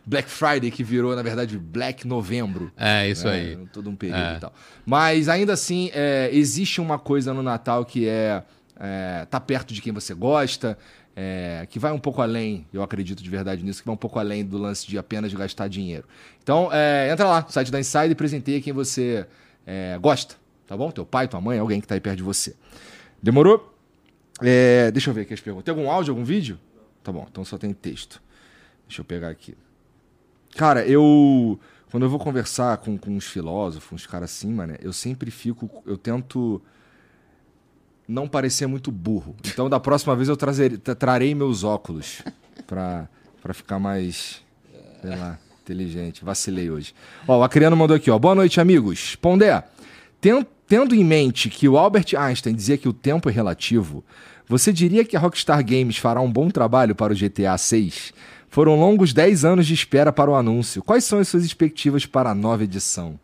Black 0.05 0.29
Friday 0.29 0.69
que 0.69 0.83
virou, 0.83 1.15
na 1.15 1.21
verdade, 1.21 1.57
Black 1.57 2.05
Novembro. 2.05 2.71
É, 2.75 3.09
isso 3.09 3.25
né? 3.27 3.33
aí. 3.33 3.57
Todo 3.71 3.89
um 3.89 3.95
período 3.95 4.19
É. 4.21 4.37
e 4.37 4.39
tal. 4.39 4.53
Mas 4.85 5.29
ainda 5.29 5.53
assim, 5.53 5.89
é, 5.93 6.29
existe 6.33 6.81
uma 6.81 6.99
coisa 6.99 7.33
no 7.33 7.41
Natal 7.41 7.85
que 7.85 8.07
é, 8.07 8.43
é 8.77 9.25
tá 9.29 9.39
perto 9.39 9.73
de 9.73 9.81
quem 9.81 9.93
você 9.93 10.13
gosta, 10.13 10.77
é, 11.15 11.65
que 11.69 11.79
vai 11.79 11.91
um 11.91 11.99
pouco 11.99 12.21
além, 12.21 12.65
eu 12.73 12.83
acredito 12.83 13.23
de 13.23 13.29
verdade 13.29 13.63
nisso, 13.63 13.81
que 13.81 13.85
vai 13.85 13.93
um 13.93 13.97
pouco 13.97 14.19
além 14.19 14.45
do 14.45 14.57
lance 14.57 14.87
de 14.87 14.97
apenas 14.97 15.33
gastar 15.33 15.67
dinheiro. 15.67 16.05
Então, 16.43 16.69
é, 16.71 17.09
entra 17.11 17.25
lá 17.25 17.41
no 17.41 17.51
site 17.51 17.71
da 17.71 17.79
Inside 17.79 18.11
e 18.11 18.15
presenteia 18.15 18.61
quem 18.61 18.73
você 18.73 19.25
é, 19.65 19.97
gosta, 20.01 20.35
tá 20.67 20.75
bom? 20.75 20.91
Teu 20.91 21.05
pai, 21.05 21.27
tua 21.27 21.39
mãe, 21.39 21.59
alguém 21.59 21.79
que 21.79 21.87
tá 21.87 21.95
aí 21.95 22.01
perto 22.01 22.17
de 22.17 22.23
você. 22.23 22.55
Demorou? 23.21 23.70
É, 24.41 24.91
deixa 24.91 25.09
eu 25.09 25.13
ver 25.13 25.21
aqui 25.21 25.33
as 25.33 25.39
perguntas. 25.41 25.65
Tem 25.65 25.73
algum 25.73 25.89
áudio, 25.91 26.11
algum 26.11 26.23
vídeo? 26.23 26.59
Tá 27.03 27.11
bom, 27.11 27.25
então 27.29 27.43
só 27.45 27.57
tem 27.57 27.73
texto. 27.73 28.21
Deixa 28.87 29.01
eu 29.01 29.05
pegar 29.05 29.29
aqui. 29.29 29.55
Cara, 30.55 30.85
eu. 30.85 31.59
Quando 31.89 32.03
eu 32.03 32.09
vou 32.09 32.19
conversar 32.19 32.77
com, 32.77 32.97
com 32.97 33.11
uns 33.11 33.25
filósofos, 33.27 33.91
uns 34.03 34.07
caras 34.07 34.31
assim, 34.31 34.51
mano, 34.53 34.75
eu 34.81 34.93
sempre 34.93 35.29
fico. 35.31 35.69
Eu 35.85 35.97
tento 35.97 36.61
não 38.07 38.27
parecer 38.27 38.67
muito 38.67 38.91
burro. 38.91 39.35
Então, 39.45 39.69
da 39.69 39.79
próxima 39.79 40.15
vez, 40.15 40.27
eu 40.29 40.35
trazer, 40.37 40.77
tra- 40.79 40.95
trarei 40.95 41.33
meus 41.35 41.63
óculos 41.63 42.21
pra, 42.67 43.07
pra 43.41 43.53
ficar 43.53 43.79
mais. 43.79 44.41
Sei 45.01 45.15
lá, 45.15 45.39
inteligente. 45.63 46.23
Vacilei 46.23 46.69
hoje. 46.69 46.93
Ó, 47.27 47.39
o 47.39 47.43
Acriano 47.43 47.75
mandou 47.75 47.95
aqui, 47.95 48.11
ó. 48.11 48.19
Boa 48.19 48.35
noite, 48.35 48.59
amigos. 48.61 49.15
Pondé, 49.15 49.63
ten- 50.19 50.45
tendo 50.67 50.93
em 50.93 51.03
mente 51.03 51.49
que 51.49 51.67
o 51.67 51.77
Albert 51.77 52.13
Einstein 52.17 52.53
dizia 52.55 52.77
que 52.77 52.87
o 52.87 52.93
tempo 52.93 53.29
é 53.29 53.31
relativo, 53.31 54.03
você 54.51 54.73
diria 54.73 55.05
que 55.05 55.15
a 55.15 55.19
Rockstar 55.19 55.63
Games 55.63 55.95
fará 55.97 56.19
um 56.19 56.29
bom 56.29 56.49
trabalho 56.49 56.93
para 56.93 57.13
o 57.13 57.15
GTA 57.15 57.57
6? 57.57 58.13
Foram 58.49 58.77
longos 58.77 59.13
10 59.13 59.45
anos 59.45 59.65
de 59.65 59.73
espera 59.73 60.11
para 60.11 60.29
o 60.29 60.35
anúncio. 60.35 60.83
Quais 60.83 61.05
são 61.05 61.19
as 61.19 61.29
suas 61.29 61.45
expectativas 61.45 62.05
para 62.05 62.31
a 62.31 62.35
nova 62.35 62.65
edição? 62.65 63.17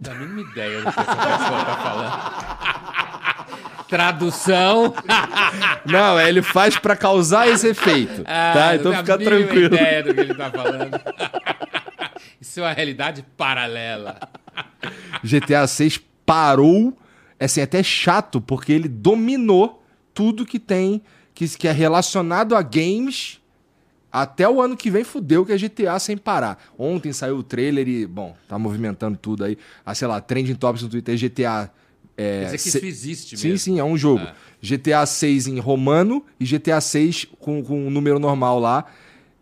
Dá 0.00 0.10
a 0.10 0.14
mínima 0.16 0.40
ideia 0.50 0.78
do 0.82 0.92
que 0.92 1.00
essa 1.00 1.04
pessoa 1.04 1.64
tá 1.64 1.76
falando. 1.84 3.84
Tradução. 3.88 4.92
Não, 5.86 6.18
ele 6.20 6.42
faz 6.42 6.76
para 6.76 6.96
causar 6.96 7.46
esse 7.48 7.68
efeito. 7.68 8.24
tá? 8.24 8.70
Ah, 8.70 8.74
Então 8.74 8.90
não 8.90 8.98
fica 8.98 9.16
tranquilo. 9.18 9.74
ideia 9.76 10.02
do 10.02 10.12
que 10.14 10.20
ele 10.20 10.34
tá 10.34 10.50
falando. 10.50 11.00
Isso 12.40 12.58
é 12.58 12.62
uma 12.64 12.72
realidade 12.72 13.24
paralela. 13.36 14.18
GTA 15.22 15.64
6 15.66 16.00
parou, 16.26 16.96
é 17.38 17.44
assim, 17.44 17.60
até 17.60 17.82
chato, 17.84 18.40
porque 18.40 18.72
ele 18.72 18.88
dominou 18.88 19.83
tudo 20.14 20.46
que 20.46 20.58
tem, 20.58 21.02
que, 21.34 21.46
que 21.48 21.68
é 21.68 21.72
relacionado 21.72 22.54
a 22.54 22.62
games. 22.62 23.40
Até 24.12 24.48
o 24.48 24.60
ano 24.62 24.76
que 24.76 24.92
vem 24.92 25.02
fudeu 25.02 25.44
que 25.44 25.50
é 25.52 25.58
GTA 25.58 25.98
sem 25.98 26.16
parar. 26.16 26.56
Ontem 26.78 27.12
saiu 27.12 27.38
o 27.38 27.42
trailer 27.42 27.88
e, 27.88 28.06
bom, 28.06 28.36
tá 28.48 28.56
movimentando 28.56 29.18
tudo 29.18 29.42
aí. 29.42 29.58
Ah, 29.84 29.92
sei 29.92 30.06
lá, 30.06 30.20
trending 30.20 30.54
topics 30.54 30.84
no 30.84 30.88
Twitter, 30.88 31.16
GTA. 31.18 31.68
É, 32.16 32.38
Quer 32.38 32.44
dizer 32.44 32.56
que 32.58 32.62
se- 32.62 32.78
isso 32.78 32.86
existe 32.86 33.36
Sim, 33.36 33.48
mesmo. 33.48 33.58
sim, 33.58 33.78
é 33.80 33.84
um 33.84 33.98
jogo. 33.98 34.24
GTA 34.62 35.04
6 35.04 35.48
em 35.48 35.58
romano 35.58 36.24
e 36.38 36.44
GTA 36.46 36.80
6 36.80 37.26
com, 37.40 37.60
com 37.64 37.88
um 37.88 37.90
número 37.90 38.20
normal 38.20 38.60
lá. 38.60 38.84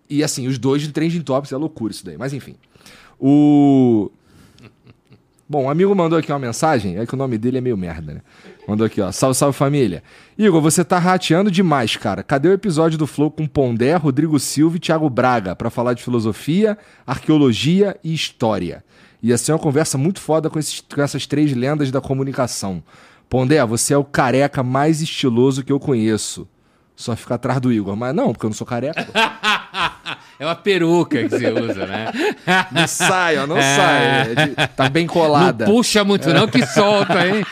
E 0.08 0.24
assim, 0.24 0.46
os 0.48 0.56
dois 0.58 0.80
de 0.80 0.90
trending 0.90 1.20
topics, 1.20 1.52
é 1.52 1.56
loucura 1.58 1.92
isso 1.92 2.04
daí. 2.06 2.16
Mas 2.16 2.32
enfim. 2.32 2.56
O. 3.20 4.10
Bom, 5.46 5.64
um 5.64 5.70
amigo 5.70 5.94
mandou 5.94 6.18
aqui 6.18 6.32
uma 6.32 6.38
mensagem, 6.38 6.96
é 6.96 7.04
que 7.04 7.12
o 7.12 7.16
nome 7.16 7.36
dele 7.36 7.58
é 7.58 7.60
meio 7.60 7.76
merda, 7.76 8.14
né? 8.14 8.20
Mandou 8.66 8.86
aqui, 8.86 9.00
ó. 9.00 9.10
Salve, 9.10 9.36
salve 9.36 9.56
família. 9.58 10.02
Igor, 10.38 10.60
você 10.60 10.84
tá 10.84 10.98
rateando 10.98 11.50
demais, 11.50 11.96
cara. 11.96 12.22
Cadê 12.22 12.48
o 12.48 12.52
episódio 12.52 12.96
do 12.96 13.06
Flow 13.06 13.30
com 13.30 13.46
Pondé, 13.46 13.94
Rodrigo 13.96 14.38
Silva 14.38 14.76
e 14.76 14.80
Thiago 14.80 15.10
Braga 15.10 15.56
pra 15.56 15.68
falar 15.70 15.94
de 15.94 16.02
filosofia, 16.02 16.78
arqueologia 17.06 17.96
e 18.04 18.14
história? 18.14 18.84
Ia 19.22 19.36
ser 19.36 19.52
uma 19.52 19.58
conversa 19.58 19.98
muito 19.98 20.20
foda 20.20 20.48
com, 20.48 20.58
esses- 20.58 20.80
com 20.80 21.00
essas 21.02 21.26
três 21.26 21.52
lendas 21.52 21.90
da 21.90 22.00
comunicação. 22.00 22.82
Pondé, 23.28 23.64
você 23.66 23.94
é 23.94 23.96
o 23.98 24.04
careca 24.04 24.62
mais 24.62 25.00
estiloso 25.00 25.64
que 25.64 25.72
eu 25.72 25.80
conheço. 25.80 26.46
Só 26.94 27.16
fica 27.16 27.34
atrás 27.34 27.60
do 27.60 27.72
Igor. 27.72 27.96
Mas 27.96 28.14
não, 28.14 28.32
porque 28.32 28.46
eu 28.46 28.50
não 28.50 28.54
sou 28.56 28.66
careca. 28.66 29.06
É 30.38 30.44
uma 30.44 30.56
peruca 30.56 31.22
que 31.22 31.28
você 31.28 31.52
usa, 31.52 31.86
né? 31.86 32.10
Não 32.72 32.86
sai, 32.88 33.38
ó, 33.38 33.46
não 33.46 33.54
sai. 33.60 34.34
É 34.56 34.66
tá 34.66 34.88
bem 34.88 35.06
colada. 35.06 35.66
Não 35.66 35.72
puxa 35.72 36.02
muito 36.02 36.32
não 36.34 36.48
que 36.48 36.66
solta, 36.66 37.24
hein? 37.28 37.44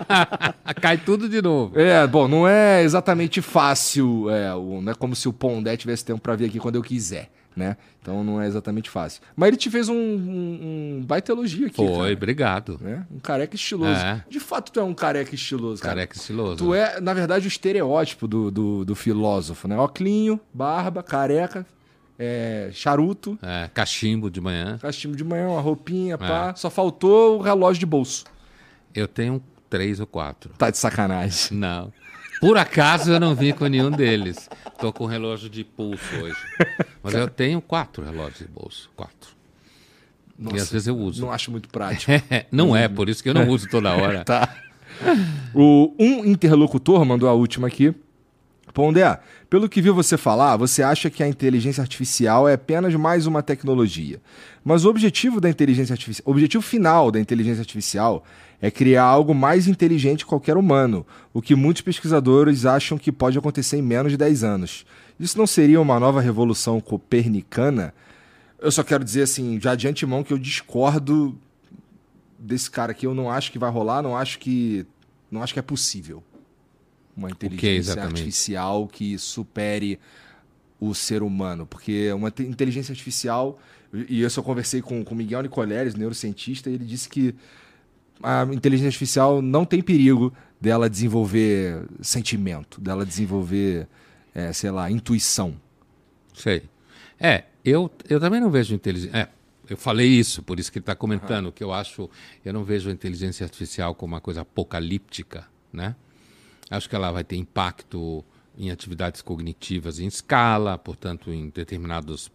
Cai 0.80 0.96
tudo 0.96 1.28
de 1.28 1.42
novo. 1.42 1.78
É, 1.78 2.06
bom, 2.06 2.26
não 2.26 2.48
é 2.48 2.82
exatamente 2.82 3.42
fácil. 3.42 4.30
É, 4.30 4.54
o- 4.54 4.80
não 4.80 4.92
é 4.92 4.94
como 4.94 5.14
se 5.14 5.28
o 5.28 5.32
Pondé 5.32 5.76
tivesse 5.76 6.04
tempo 6.06 6.20
pra 6.20 6.34
vir 6.34 6.46
aqui 6.46 6.58
quando 6.58 6.76
eu 6.76 6.82
quiser, 6.82 7.28
né? 7.56 7.76
Então 8.02 8.22
não 8.22 8.40
é 8.40 8.46
exatamente 8.46 8.90
fácil. 8.90 9.22
Mas 9.34 9.48
ele 9.48 9.56
te 9.56 9.70
fez 9.70 9.88
um, 9.88 9.94
um, 9.94 10.98
um 11.00 11.04
baita 11.04 11.32
elogio 11.32 11.66
aqui. 11.68 11.76
Foi, 11.76 11.88
cara, 11.96 12.12
obrigado. 12.12 12.78
né? 12.80 13.06
Um 13.10 13.18
careca 13.18 13.56
estiloso. 13.56 13.98
É. 13.98 14.22
De 14.28 14.38
fato, 14.38 14.70
tu 14.70 14.78
é 14.78 14.82
um 14.84 14.92
careca 14.94 15.34
estiloso, 15.34 15.80
cara. 15.82 15.94
Careca 15.94 16.14
estiloso. 16.16 16.56
Tu 16.56 16.74
é, 16.74 17.00
na 17.00 17.14
verdade, 17.14 17.46
o 17.46 17.48
estereótipo 17.48 18.28
do, 18.28 18.50
do, 18.50 18.84
do 18.84 18.94
filósofo, 18.94 19.66
né? 19.66 19.78
Oclinho, 19.78 20.38
barba, 20.52 21.02
careca, 21.02 21.64
é, 22.18 22.68
charuto, 22.72 23.38
É, 23.42 23.68
cachimbo 23.72 24.30
de 24.30 24.40
manhã. 24.40 24.78
cachimbo 24.78 25.16
de 25.16 25.24
manhã, 25.24 25.48
uma 25.48 25.60
roupinha, 25.60 26.14
É. 26.14 26.18
pá. 26.18 26.54
Só 26.54 26.68
faltou 26.70 27.38
o 27.38 27.42
relógio 27.42 27.80
de 27.80 27.86
bolso. 27.86 28.24
Eu 28.94 29.08
tenho 29.08 29.42
três 29.68 29.98
ou 30.00 30.06
quatro. 30.06 30.50
Tá 30.56 30.70
de 30.70 30.78
sacanagem. 30.78 31.56
Não. 31.56 31.92
Por 32.40 32.56
acaso 32.58 33.12
eu 33.12 33.20
não 33.20 33.34
vim 33.34 33.52
com 33.52 33.66
nenhum 33.66 33.90
deles. 33.90 34.48
Tô 34.78 34.92
com 34.92 35.06
relógio 35.06 35.48
de 35.48 35.64
pulso 35.64 36.14
hoje. 36.16 36.36
Mas 37.02 37.14
eu 37.14 37.28
tenho 37.28 37.60
quatro 37.60 38.04
relógios 38.04 38.38
de 38.38 38.48
bolso. 38.48 38.90
Quatro. 38.94 39.30
e 40.38 40.60
às 40.60 40.70
vezes 40.70 40.88
eu 40.88 40.96
uso. 40.96 41.22
Não 41.22 41.32
acho 41.32 41.50
muito 41.50 41.68
prático. 41.68 42.12
não 42.52 42.76
é, 42.76 42.88
por 42.88 43.08
isso 43.08 43.22
que 43.22 43.28
eu 43.28 43.34
não 43.34 43.48
uso 43.48 43.68
toda 43.68 43.92
hora. 43.92 44.24
Tá. 44.26 44.54
O, 45.54 45.94
um 45.98 46.24
interlocutor 46.24 47.04
mandou 47.04 47.28
a 47.28 47.32
última 47.32 47.66
aqui. 47.68 47.94
Pondé, 48.72 49.18
pelo 49.48 49.68
que 49.68 49.80
viu 49.80 49.94
você 49.94 50.16
falar, 50.16 50.56
você 50.56 50.82
acha 50.82 51.08
que 51.08 51.22
a 51.22 51.28
inteligência 51.28 51.80
artificial 51.80 52.48
é 52.48 52.54
apenas 52.54 52.94
mais 52.94 53.26
uma 53.26 53.42
tecnologia. 53.42 54.20
Mas 54.64 54.84
o 54.84 54.90
objetivo 54.90 55.40
da 55.40 55.48
inteligência 55.48 55.92
artificial, 55.94 56.24
o 56.26 56.30
objetivo 56.32 56.62
final 56.62 57.10
da 57.10 57.20
inteligência 57.20 57.60
artificial 57.60 58.24
é 58.60 58.70
criar 58.70 59.04
algo 59.04 59.34
mais 59.34 59.66
inteligente 59.68 60.24
que 60.24 60.28
qualquer 60.28 60.56
humano, 60.56 61.06
o 61.32 61.42
que 61.42 61.54
muitos 61.54 61.82
pesquisadores 61.82 62.64
acham 62.64 62.96
que 62.96 63.12
pode 63.12 63.38
acontecer 63.38 63.76
em 63.76 63.82
menos 63.82 64.12
de 64.12 64.18
10 64.18 64.44
anos. 64.44 64.86
Isso 65.18 65.36
não 65.38 65.46
seria 65.46 65.80
uma 65.80 65.98
nova 66.00 66.20
revolução 66.20 66.80
copernicana? 66.80 67.92
Eu 68.58 68.70
só 68.72 68.82
quero 68.82 69.04
dizer 69.04 69.22
assim, 69.22 69.60
já 69.60 69.74
de 69.74 69.86
antemão 69.88 70.22
que 70.24 70.32
eu 70.32 70.38
discordo 70.38 71.38
desse 72.38 72.70
cara 72.70 72.92
aqui, 72.92 73.06
eu 73.06 73.14
não 73.14 73.30
acho 73.30 73.50
que 73.52 73.58
vai 73.58 73.70
rolar, 73.70 74.02
não 74.02 74.16
acho 74.16 74.38
que 74.38 74.86
não 75.30 75.42
acho 75.42 75.52
que 75.52 75.58
é 75.58 75.62
possível 75.62 76.22
uma 77.16 77.30
inteligência 77.30 77.94
artificial 78.08 78.86
que 78.86 79.18
supere 79.18 79.98
o 80.78 80.94
ser 80.94 81.22
humano, 81.22 81.66
porque 81.66 82.12
uma 82.12 82.30
te- 82.30 82.42
inteligência 82.42 82.92
artificial 82.92 83.58
e 83.92 84.20
eu 84.20 84.28
só 84.28 84.42
conversei 84.42 84.82
com 84.82 85.02
com 85.02 85.14
o 85.14 85.16
Miguel 85.16 85.42
Nicoleles, 85.42 85.94
neurocientista, 85.94 86.68
e 86.70 86.74
ele 86.74 86.84
disse 86.84 87.08
que 87.08 87.34
a 88.22 88.44
inteligência 88.52 88.88
artificial 88.88 89.42
não 89.42 89.64
tem 89.64 89.82
perigo 89.82 90.32
dela 90.60 90.88
desenvolver 90.88 91.86
sentimento, 92.00 92.80
dela 92.80 93.04
desenvolver, 93.04 93.86
é, 94.34 94.52
sei 94.52 94.70
lá, 94.70 94.90
intuição. 94.90 95.54
Sei. 96.34 96.62
É, 97.18 97.44
eu, 97.64 97.90
eu 98.08 98.20
também 98.20 98.40
não 98.40 98.50
vejo 98.50 98.74
inteligência. 98.74 99.16
É, 99.16 99.28
eu 99.68 99.76
falei 99.76 100.08
isso, 100.08 100.42
por 100.42 100.60
isso 100.60 100.70
que 100.70 100.78
ele 100.78 100.82
está 100.82 100.94
comentando, 100.94 101.50
que 101.50 101.62
eu 101.62 101.72
acho. 101.72 102.08
Eu 102.44 102.52
não 102.52 102.64
vejo 102.64 102.88
a 102.88 102.92
inteligência 102.92 103.44
artificial 103.44 103.94
como 103.94 104.14
uma 104.14 104.20
coisa 104.20 104.42
apocalíptica, 104.42 105.46
né? 105.72 105.96
Acho 106.70 106.88
que 106.88 106.96
ela 106.96 107.10
vai 107.10 107.24
ter 107.24 107.36
impacto 107.36 108.24
em 108.58 108.70
atividades 108.70 109.22
cognitivas 109.22 109.98
em 110.00 110.06
escala, 110.06 110.78
portanto, 110.78 111.30
em 111.30 111.50
determinados 111.50 112.30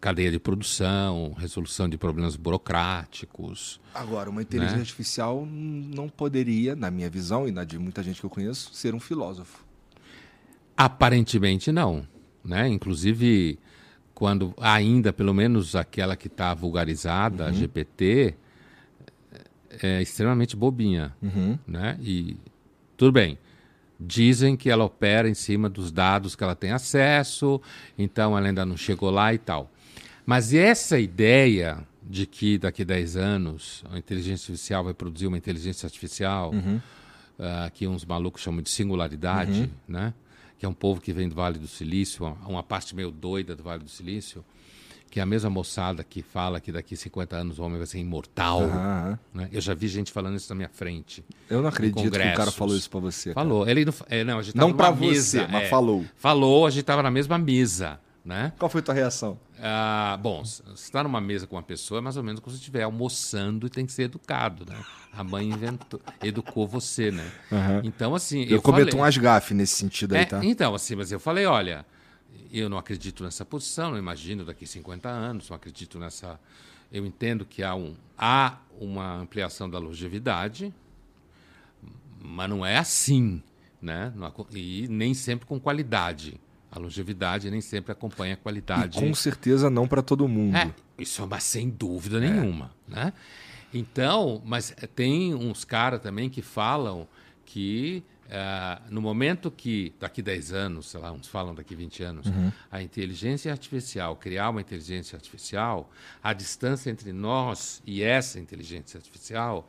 cadeia 0.00 0.30
de 0.30 0.38
produção, 0.38 1.34
resolução 1.36 1.88
de 1.88 1.98
problemas 1.98 2.36
burocráticos. 2.36 3.80
Agora, 3.94 4.30
uma 4.30 4.42
inteligência 4.42 4.76
Né? 4.76 4.82
artificial 4.82 5.46
não 5.46 6.08
poderia, 6.08 6.76
na 6.76 6.90
minha 6.90 7.10
visão 7.10 7.48
e 7.48 7.50
na 7.50 7.64
de 7.64 7.78
muita 7.78 8.02
gente 8.02 8.20
que 8.20 8.26
eu 8.26 8.30
conheço, 8.30 8.72
ser 8.72 8.94
um 8.94 9.00
filósofo. 9.00 9.64
Aparentemente 10.76 11.70
não, 11.70 12.06
né? 12.44 12.68
Inclusive 12.68 13.58
quando 14.14 14.54
ainda 14.60 15.12
pelo 15.12 15.32
menos 15.32 15.74
aquela 15.74 16.14
que 16.14 16.26
está 16.26 16.52
vulgarizada, 16.54 17.46
a 17.46 17.52
GPT, 17.52 18.34
é 19.82 20.02
extremamente 20.02 20.54
bobinha, 20.54 21.16
né? 21.66 21.98
E 22.00 22.36
tudo 22.96 23.12
bem. 23.12 23.38
Dizem 24.00 24.56
que 24.56 24.70
ela 24.70 24.84
opera 24.84 25.28
em 25.28 25.34
cima 25.34 25.68
dos 25.68 25.92
dados 25.92 26.34
que 26.34 26.42
ela 26.42 26.54
tem 26.54 26.70
acesso, 26.70 27.60
então 27.98 28.36
ela 28.36 28.46
ainda 28.46 28.64
não 28.64 28.76
chegou 28.76 29.10
lá 29.10 29.34
e 29.34 29.38
tal. 29.38 29.70
Mas 30.24 30.54
essa 30.54 30.98
ideia 30.98 31.78
de 32.02 32.26
que 32.26 32.56
daqui 32.56 32.82
a 32.82 32.84
10 32.84 33.16
anos 33.16 33.84
a 33.90 33.98
inteligência 33.98 34.50
artificial 34.52 34.84
vai 34.84 34.94
produzir 34.94 35.26
uma 35.26 35.36
inteligência 35.36 35.86
artificial, 35.86 36.52
ah, 37.38 37.70
que 37.72 37.86
uns 37.86 38.04
malucos 38.04 38.42
chamam 38.42 38.62
de 38.62 38.70
singularidade, 38.70 39.70
né? 39.86 40.14
que 40.58 40.66
é 40.66 40.68
um 40.68 40.74
povo 40.74 41.00
que 41.00 41.12
vem 41.12 41.26
do 41.28 41.34
Vale 41.34 41.58
do 41.58 41.66
Silício, 41.66 42.24
uma, 42.24 42.36
uma 42.46 42.62
parte 42.62 42.94
meio 42.94 43.10
doida 43.10 43.56
do 43.56 43.62
Vale 43.62 43.82
do 43.82 43.88
Silício, 43.88 44.44
que 45.10 45.18
é 45.18 45.22
a 45.22 45.26
mesma 45.26 45.50
moçada 45.50 46.04
que 46.04 46.22
fala 46.22 46.60
que 46.60 46.70
daqui 46.70 46.96
50 46.96 47.36
anos 47.36 47.58
o 47.58 47.62
homem 47.64 47.78
vai 47.78 47.86
ser 47.86 47.98
imortal. 47.98 48.62
Né? 49.34 49.48
Eu 49.50 49.60
já 49.60 49.74
vi 49.74 49.88
gente 49.88 50.12
falando 50.12 50.36
isso 50.36 50.48
na 50.50 50.54
minha 50.54 50.68
frente. 50.68 51.24
Eu 51.48 51.60
não 51.60 51.68
acredito 51.68 52.00
que 52.00 52.08
o 52.08 52.34
cara 52.34 52.52
falou 52.52 52.76
isso 52.76 52.88
pra 52.88 53.00
você. 53.00 53.34
cara. 53.34 53.44
Falou. 53.46 53.68
Ele 53.68 53.84
não, 53.84 53.94
é, 54.08 54.22
não, 54.22 54.38
a 54.38 54.42
gente 54.42 54.54
tava 54.54 54.68
Não 54.68 54.76
pra 54.76 54.90
numa 54.92 55.12
você, 55.14 55.46
mas 55.48 55.64
é. 55.64 55.68
falou. 55.68 56.04
Falou, 56.16 56.64
a 56.64 56.70
gente 56.70 56.82
estava 56.82 57.02
na 57.02 57.10
mesma 57.10 57.36
mesa, 57.38 57.98
né? 58.24 58.52
Qual 58.56 58.68
foi 58.70 58.82
tua 58.82 58.94
reação? 58.94 59.36
Ah, 59.60 60.16
bom, 60.22 60.44
se 60.44 60.62
você 60.62 60.72
está 60.74 61.02
numa 61.02 61.20
mesa 61.20 61.44
com 61.46 61.56
uma 61.56 61.62
pessoa, 61.62 61.98
é 61.98 62.00
mais 62.00 62.16
ou 62.16 62.22
menos 62.22 62.40
como 62.40 62.52
se 62.52 62.58
você 62.58 62.62
estiver 62.62 62.84
almoçando 62.84 63.66
e 63.66 63.70
tem 63.70 63.84
que 63.84 63.92
ser 63.92 64.04
educado, 64.04 64.64
né? 64.64 64.76
A 65.12 65.24
mãe 65.24 65.48
inventou, 65.48 66.00
educou 66.22 66.68
você, 66.68 67.10
né? 67.10 67.28
Aham. 67.50 67.80
Então, 67.82 68.14
assim. 68.14 68.44
Eu, 68.44 68.62
cometo 68.62 68.90
falei, 68.90 69.00
umas 69.02 69.16
gafes 69.18 69.56
nesse 69.56 69.74
sentido 69.74 70.14
aí, 70.14 70.22
É, 70.22 70.24
tá? 70.24 70.40
Então, 70.44 70.72
assim, 70.74 70.94
mas 70.94 71.10
eu 71.10 71.18
falei, 71.18 71.46
olha, 71.46 71.84
eu 72.52 72.68
não 72.68 72.78
acredito 72.78 73.22
nessa 73.22 73.44
posição, 73.44 73.90
não 73.92 73.98
imagino 73.98 74.44
daqui 74.44 74.66
50 74.66 75.08
anos, 75.08 75.48
não 75.48 75.56
acredito 75.56 75.98
nessa. 75.98 76.38
Eu 76.92 77.06
entendo 77.06 77.44
que 77.44 77.62
há, 77.62 77.74
um, 77.74 77.94
há 78.18 78.58
uma 78.80 79.14
ampliação 79.16 79.70
da 79.70 79.78
longevidade, 79.78 80.74
mas 82.20 82.50
não 82.50 82.64
é 82.66 82.76
assim, 82.76 83.42
né? 83.80 84.12
E 84.52 84.86
nem 84.88 85.14
sempre 85.14 85.46
com 85.46 85.58
qualidade. 85.60 86.40
A 86.72 86.78
longevidade 86.78 87.50
nem 87.50 87.60
sempre 87.60 87.92
acompanha 87.92 88.34
a 88.34 88.36
E 88.36 88.36
qualidade. 88.36 88.98
com 88.98 89.12
certeza 89.14 89.68
não 89.70 89.88
pra 89.88 90.02
todo 90.02 90.26
mundo. 90.28 90.56
É, 90.56 90.72
isso 90.98 91.20
é 91.22 91.24
uma 91.24 91.40
sem 91.40 91.68
dúvida 91.68 92.20
nenhuma, 92.20 92.72
né? 92.86 93.12
Então, 93.72 94.42
mas 94.44 94.74
tem 94.94 95.34
uns 95.34 95.64
caras 95.64 96.00
também 96.00 96.28
que 96.28 96.42
falam 96.42 97.06
que 97.44 98.02
ah, 98.30 98.80
no 98.88 99.00
momento 99.00 99.50
que, 99.50 99.92
daqui 99.98 100.22
10 100.22 100.52
anos, 100.52 100.86
sei 100.90 101.00
lá, 101.00 101.12
uns 101.12 101.26
falam 101.26 101.54
daqui 101.54 101.74
20 101.74 102.02
anos, 102.02 102.26
a 102.70 102.82
inteligência 102.82 103.50
artificial, 103.50 104.16
criar 104.16 104.50
uma 104.50 104.60
inteligência 104.60 105.16
artificial, 105.16 105.90
a 106.22 106.32
distância 106.32 106.90
entre 106.90 107.12
nós 107.12 107.82
e 107.86 108.02
essa 108.02 108.38
inteligência 108.38 108.98
artificial 108.98 109.68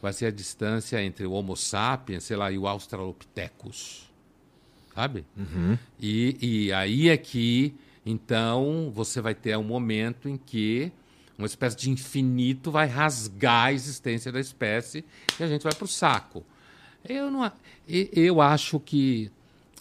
vai 0.00 0.12
ser 0.12 0.26
a 0.26 0.30
distância 0.30 1.02
entre 1.02 1.26
o 1.26 1.32
Homo 1.32 1.56
sapiens, 1.56 2.24
sei 2.24 2.36
lá, 2.36 2.50
e 2.50 2.58
o 2.58 2.66
Australopithecus 2.66 4.06
sabe? 4.96 5.26
E, 6.00 6.38
e 6.40 6.72
aí 6.72 7.10
é 7.10 7.16
que, 7.18 7.74
então, 8.04 8.90
você 8.94 9.20
vai 9.20 9.34
ter 9.34 9.54
um 9.58 9.62
momento 9.62 10.26
em 10.26 10.38
que 10.38 10.90
uma 11.36 11.46
espécie 11.46 11.76
de 11.76 11.90
infinito 11.90 12.70
vai 12.70 12.86
rasgar 12.86 13.66
a 13.66 13.72
existência 13.74 14.32
da 14.32 14.40
espécie 14.40 15.04
e 15.38 15.44
a 15.44 15.46
gente 15.46 15.62
vai 15.62 15.74
para 15.74 15.84
o 15.84 15.88
saco. 15.88 16.42
Eu, 17.08 17.30
não, 17.30 17.50
eu 17.88 18.40
acho 18.40 18.80
que 18.80 19.30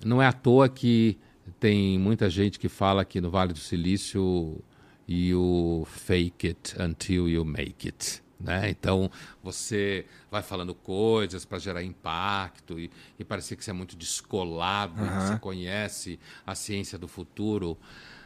não 0.04 0.22
é 0.22 0.28
à 0.28 0.34
toa 0.34 0.70
que 0.70 1.18
tem 1.60 1.98
muita 1.98 2.30
gente 2.30 2.60
que 2.60 2.70
fala 2.70 3.06
que 3.06 3.22
no 3.22 3.30
Vale 3.30 3.54
do 3.54 3.60
Silício 3.60 4.62
you 5.08 5.88
fake 5.90 6.48
it 6.48 6.76
until 6.80 7.28
you 7.28 7.46
make 7.46 7.88
it. 7.88 8.24
Né? 8.40 8.70
Então 8.70 9.10
você 9.42 10.06
vai 10.30 10.44
falando 10.44 10.76
coisas 10.76 11.46
para 11.46 11.58
gerar 11.58 11.84
impacto 11.84 12.80
e, 12.80 12.92
e 13.18 13.24
parecer 13.24 13.56
que 13.56 13.64
você 13.64 13.72
é 13.72 13.74
muito 13.74 13.96
descolado, 13.96 14.94
e 15.04 15.08
que 15.08 15.28
você 15.28 15.40
conhece 15.40 16.20
a 16.46 16.54
ciência 16.54 16.98
do 16.98 17.08
futuro. 17.08 17.78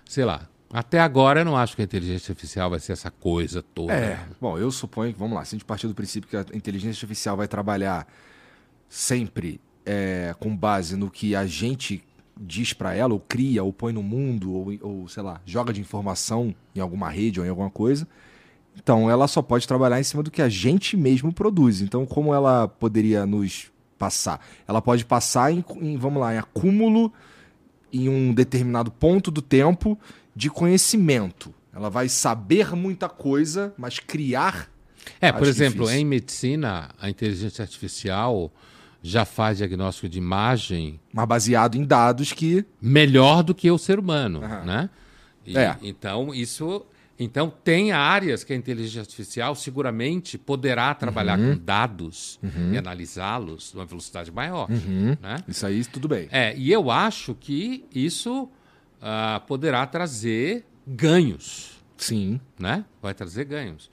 Sei 0.06 0.26
lá. 0.26 0.48
Até 0.72 1.00
agora 1.00 1.42
eu 1.42 1.46
não 1.46 1.58
acho 1.58 1.76
que 1.76 1.82
a 1.82 1.86
inteligência 1.86 2.32
artificial 2.32 2.70
vai 2.70 2.80
ser 2.80 2.94
essa 2.94 3.10
coisa 3.10 3.64
toda. 3.64 3.94
É, 3.94 4.20
bom, 4.40 4.58
eu 4.58 4.72
suponho 4.72 5.12
que, 5.12 5.18
vamos 5.18 5.36
lá, 5.36 5.44
se 5.44 5.56
a 5.56 5.58
gente 5.58 5.66
partir 5.66 5.88
do 5.88 5.96
princípio 5.96 6.30
que 6.30 6.38
a 6.38 6.46
inteligência 6.54 7.00
artificial 7.04 7.36
vai 7.36 7.48
trabalhar 7.48 8.08
sempre 8.90 9.62
é, 9.86 10.36
com 10.40 10.56
base 10.56 10.98
no 10.98 11.10
que 11.10 11.36
a 11.36 11.46
gente 11.46 12.04
diz 12.40 12.74
pra 12.74 12.94
ela, 12.94 13.14
ou 13.14 13.20
cria, 13.20 13.64
ou 13.64 13.72
põe 13.72 13.94
no 13.94 14.02
mundo, 14.02 14.54
ou, 14.54 14.74
ou, 14.82 15.08
sei 15.08 15.22
lá, 15.22 15.42
joga 15.46 15.72
de 15.72 15.82
informação 15.82 16.56
em 16.76 16.80
alguma 16.80 17.10
rede 17.10 17.40
ou 17.40 17.46
em 17.46 17.50
alguma 17.50 17.70
coisa, 17.70 18.08
então 18.76 19.10
ela 19.10 19.28
só 19.28 19.42
pode 19.42 19.68
trabalhar 19.68 20.00
em 20.00 20.04
cima 20.04 20.24
do 20.24 20.32
que 20.32 20.42
a 20.42 20.50
gente 20.50 20.96
mesmo 20.96 21.34
produz. 21.34 21.82
Então, 21.82 22.06
como 22.06 22.34
ela 22.34 22.68
poderia 22.68 23.26
nos 23.26 23.70
passar? 23.98 24.44
Ela 24.68 24.82
pode 24.82 25.04
passar 25.06 25.52
em, 25.52 25.64
em, 25.82 25.98
vamos 25.98 26.22
lá, 26.22 26.34
em 26.34 26.38
acúmulo 26.38 27.12
em 27.92 28.08
um 28.08 28.34
determinado 28.34 28.90
ponto 28.92 29.30
do 29.30 29.42
tempo 29.42 30.00
de 30.36 30.50
conhecimento. 30.50 31.54
Ela 31.74 31.90
vai 31.90 32.08
saber 32.08 32.76
muita 32.76 33.10
coisa, 33.10 33.74
mas 33.78 34.00
criar. 34.00 34.70
É, 35.20 35.32
por 35.32 35.48
exemplo, 35.48 35.82
difícil. 35.82 36.02
em 36.02 36.06
medicina, 36.06 36.90
a 37.00 37.10
inteligência 37.10 37.64
artificial 37.64 38.52
já 39.02 39.24
faz 39.26 39.58
diagnóstico 39.58 40.10
de 40.10 40.18
imagem 40.18 41.00
Mas 41.14 41.26
baseado 41.28 41.76
em 41.76 41.84
dados 41.84 42.32
que. 42.34 42.66
melhor 42.82 43.44
do 43.44 43.56
que 43.56 43.70
o 43.72 43.78
ser 43.78 43.98
humano, 44.00 44.44
Aham. 44.44 44.64
né? 44.66 44.90
E, 45.46 45.58
É. 45.58 45.78
Então, 45.82 46.34
isso... 46.34 46.86
Então, 47.22 47.52
tem 47.66 47.92
áreas 47.92 48.46
que 48.46 48.54
a 48.54 48.56
inteligência 48.56 49.02
artificial 49.02 49.54
seguramente 49.54 50.38
poderá 50.38 50.94
trabalhar 50.96 51.38
Uhum. 51.38 51.58
com 51.58 51.64
dados 51.66 52.40
e 52.72 52.78
analisá-los 52.78 53.74
numa 53.74 53.86
velocidade 53.86 54.32
maior, 54.32 54.70
Uhum. 54.72 55.18
né? 55.22 55.36
Isso 55.46 55.66
aí, 55.66 55.84
tudo 55.84 56.08
bem. 56.08 56.30
É, 56.32 56.56
e 56.58 56.72
eu 56.72 56.90
acho 56.90 57.36
que 57.36 57.84
isso 57.94 58.48
ah, 59.02 59.42
poderá 59.48 59.86
trazer 59.86 60.66
ganhos, 60.88 61.72
Sim. 61.98 62.40
né? 62.58 62.86
Vai 63.02 63.14
trazer 63.14 63.44
ganhos. 63.46 63.90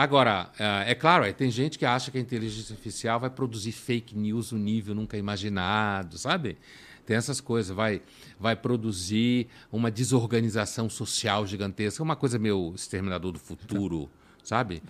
Agora, 0.00 0.50
ah, 0.58 0.82
é 0.86 0.94
claro, 0.94 1.24
aí 1.24 1.32
tem 1.34 1.50
gente 1.50 1.78
que 1.78 1.84
acha 1.84 2.10
que 2.10 2.16
a 2.16 2.20
inteligência 2.22 2.72
artificial 2.72 3.20
vai 3.20 3.28
produzir 3.28 3.72
fake 3.72 4.16
news 4.16 4.50
no 4.50 4.58
nível 4.58 4.94
nunca 4.94 5.18
imaginado, 5.18 6.16
sabe? 6.16 6.56
Tem 7.04 7.18
essas 7.18 7.38
coisas, 7.38 7.76
vai, 7.76 8.00
vai 8.38 8.56
produzir 8.56 9.48
uma 9.70 9.90
desorganização 9.90 10.88
social 10.88 11.46
gigantesca, 11.46 12.02
uma 12.02 12.16
coisa 12.16 12.38
meio 12.38 12.72
exterminador 12.74 13.32
do 13.32 13.38
futuro, 13.38 14.08
sabe? 14.42 14.82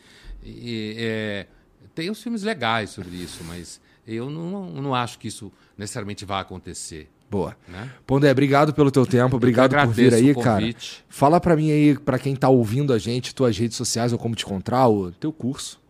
E, 0.45 0.95
é, 0.97 1.47
tem 1.93 2.09
uns 2.09 2.23
filmes 2.23 2.45
legais 2.45 2.91
sobre 2.91 3.17
isso, 3.17 3.43
mas 3.43 3.81
eu 4.07 4.31
não, 4.31 4.71
não 4.71 4.95
acho 4.95 5.19
que 5.19 5.27
isso 5.27 5.53
necessariamente 5.77 6.25
vai 6.25 6.41
acontecer. 6.41 7.11
Boa. 7.31 7.57
Né? 7.69 7.89
Pondé, 8.07 8.31
obrigado 8.31 8.75
pelo 8.75 8.91
teu 8.91 9.07
tempo, 9.07 9.37
obrigado 9.37 9.77
por 9.77 9.93
vir 9.93 10.13
aí, 10.13 10.35
cara. 10.35 10.75
Fala 11.09 11.41
pra 11.41 11.55
mim 11.55 11.71
aí, 11.71 11.97
pra 11.97 12.19
quem 12.19 12.35
tá 12.35 12.49
ouvindo 12.49 12.93
a 12.93 12.99
gente, 12.99 13.35
tuas 13.35 13.57
redes 13.57 13.77
sociais 13.77 14.13
ou 14.13 14.19
como 14.19 14.35
te 14.35 14.45
encontrar, 14.45 14.89
o 14.89 15.13
teu 15.13 15.33
curso. 15.33 15.81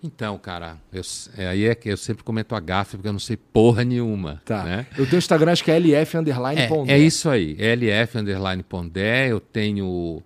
Então, 0.00 0.38
cara, 0.38 0.78
eu, 0.92 1.02
é, 1.36 1.48
aí 1.48 1.64
é 1.64 1.74
que 1.74 1.88
eu 1.88 1.96
sempre 1.96 2.22
comento 2.22 2.54
a 2.54 2.60
gafe 2.60 2.96
porque 2.96 3.08
eu 3.08 3.12
não 3.12 3.18
sei 3.18 3.36
porra 3.36 3.82
nenhuma. 3.82 4.40
Tá. 4.44 4.62
Né? 4.62 4.86
Eu 4.96 5.04
tenho 5.06 5.18
Instagram, 5.18 5.50
acho 5.50 5.64
que 5.64 5.72
é 5.72 5.76
LF 5.76 6.16
underline 6.16 6.68
Pondé. 6.68 6.92
É, 6.92 6.96
é 6.96 6.98
isso 7.00 7.28
aí, 7.28 7.56
LF 7.58 8.18
underline 8.18 8.62
Pondé. 8.62 9.32
Eu 9.32 9.40
tenho 9.40 10.22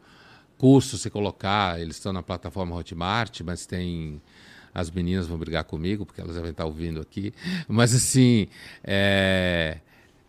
curso, 0.58 0.98
se 0.98 1.08
colocar, 1.08 1.80
eles 1.80 1.96
estão 1.96 2.12
na 2.12 2.22
plataforma 2.22 2.76
Hotmart, 2.76 3.40
mas 3.40 3.64
tem. 3.64 4.20
As 4.74 4.90
meninas 4.90 5.26
vão 5.26 5.36
brigar 5.36 5.64
comigo, 5.64 6.06
porque 6.06 6.20
elas 6.20 6.34
devem 6.34 6.50
estar 6.50 6.64
ouvindo 6.64 6.98
aqui. 7.00 7.34
Mas 7.68 7.94
assim, 7.94 8.46
é, 8.82 9.78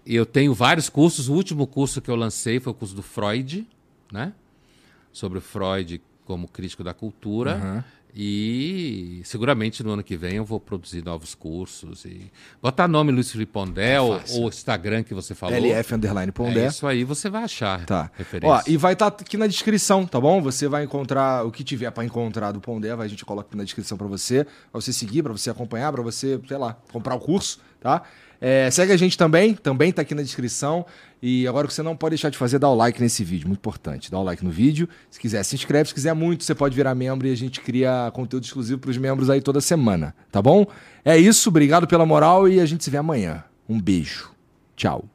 eu 0.05 0.25
tenho 0.25 0.53
vários 0.53 0.89
cursos. 0.89 1.27
O 1.29 1.33
último 1.33 1.65
curso 1.67 2.01
que 2.01 2.09
eu 2.09 2.15
lancei 2.15 2.59
foi 2.59 2.71
o 2.71 2.75
curso 2.75 2.95
do 2.95 3.03
Freud, 3.03 3.67
né? 4.11 4.33
Sobre 5.11 5.37
o 5.37 5.41
Freud 5.41 6.01
como 6.25 6.47
crítico 6.47 6.83
da 6.83 6.93
cultura. 6.93 7.53
Aham. 7.55 7.83
E 8.15 9.21
seguramente 9.25 9.81
no 9.83 9.91
ano 9.93 10.03
que 10.03 10.15
vem 10.15 10.35
eu 10.35 10.45
vou 10.45 10.59
produzir 10.59 11.03
novos 11.03 11.33
cursos. 11.33 12.05
E 12.05 12.31
botar 12.61 12.87
nome 12.87 13.11
Luiz 13.11 13.31
Felipe 13.31 13.51
Pondé 13.51 13.99
ou 13.99 14.21
ou 14.33 14.45
o 14.45 14.49
Instagram 14.49 15.01
que 15.01 15.15
você 15.15 15.33
falou. 15.33 15.55
LF 15.55 15.95
underline 15.95 16.31
Pondé. 16.31 16.65
É 16.65 16.67
isso 16.67 16.85
aí, 16.85 17.03
você 17.03 17.27
vai 17.27 17.43
achar 17.43 17.83
Tá. 17.85 18.11
referência. 18.15 18.55
Ó, 18.55 18.61
e 18.67 18.77
vai 18.77 18.93
estar 18.93 19.07
aqui 19.07 19.35
na 19.35 19.47
descrição, 19.47 20.05
tá 20.05 20.21
bom? 20.21 20.41
Você 20.43 20.67
vai 20.67 20.83
encontrar 20.83 21.43
o 21.43 21.51
que 21.51 21.63
tiver 21.63 21.89
pra 21.91 22.05
encontrar 22.05 22.51
do 22.51 22.61
Pondé, 22.61 22.95
vai- 22.95 23.07
a 23.07 23.09
gente 23.09 23.25
coloca 23.25 23.47
aqui 23.47 23.57
na 23.57 23.63
descrição 23.63 23.97
pra 23.97 24.05
você, 24.07 24.43
pra 24.43 24.79
você 24.79 24.93
seguir, 24.93 25.23
pra 25.23 25.31
você 25.31 25.49
acompanhar, 25.49 25.91
pra 25.91 26.03
você, 26.03 26.39
sei 26.47 26.57
lá, 26.57 26.77
comprar 26.91 27.15
o 27.15 27.19
curso, 27.19 27.59
tá? 27.81 28.03
É, 28.45 28.69
segue 28.69 28.91
a 28.91 28.97
gente 28.97 29.17
também, 29.17 29.53
também 29.53 29.89
tá 29.93 30.01
aqui 30.01 30.13
na 30.13 30.21
descrição. 30.21 30.85
E 31.21 31.47
agora 31.47 31.63
o 31.63 31.69
que 31.69 31.73
você 31.73 31.81
não 31.81 31.95
pode 31.95 32.11
deixar 32.11 32.29
de 32.29 32.37
fazer 32.37 32.57
é 32.57 32.59
dar 32.59 32.67
o 32.67 32.75
like 32.75 33.01
nesse 33.01 33.23
vídeo, 33.23 33.47
muito 33.47 33.59
importante. 33.59 34.11
Dá 34.11 34.19
o 34.19 34.23
like 34.23 34.43
no 34.43 34.51
vídeo. 34.51 34.89
Se 35.09 35.17
quiser, 35.17 35.41
se 35.43 35.55
inscreve. 35.55 35.87
Se 35.87 35.95
quiser 35.95 36.13
muito, 36.13 36.43
você 36.43 36.53
pode 36.53 36.75
virar 36.75 36.93
membro 36.93 37.25
e 37.25 37.31
a 37.31 37.37
gente 37.37 37.61
cria 37.61 38.11
conteúdo 38.13 38.43
exclusivo 38.43 38.81
pros 38.81 38.97
membros 38.97 39.29
aí 39.29 39.41
toda 39.41 39.61
semana, 39.61 40.13
tá 40.29 40.41
bom? 40.41 40.67
É 41.05 41.17
isso, 41.17 41.47
obrigado 41.47 41.87
pela 41.87 42.05
moral 42.05 42.49
e 42.49 42.59
a 42.59 42.65
gente 42.65 42.83
se 42.83 42.89
vê 42.89 42.97
amanhã. 42.97 43.45
Um 43.69 43.79
beijo. 43.79 44.29
Tchau. 44.75 45.05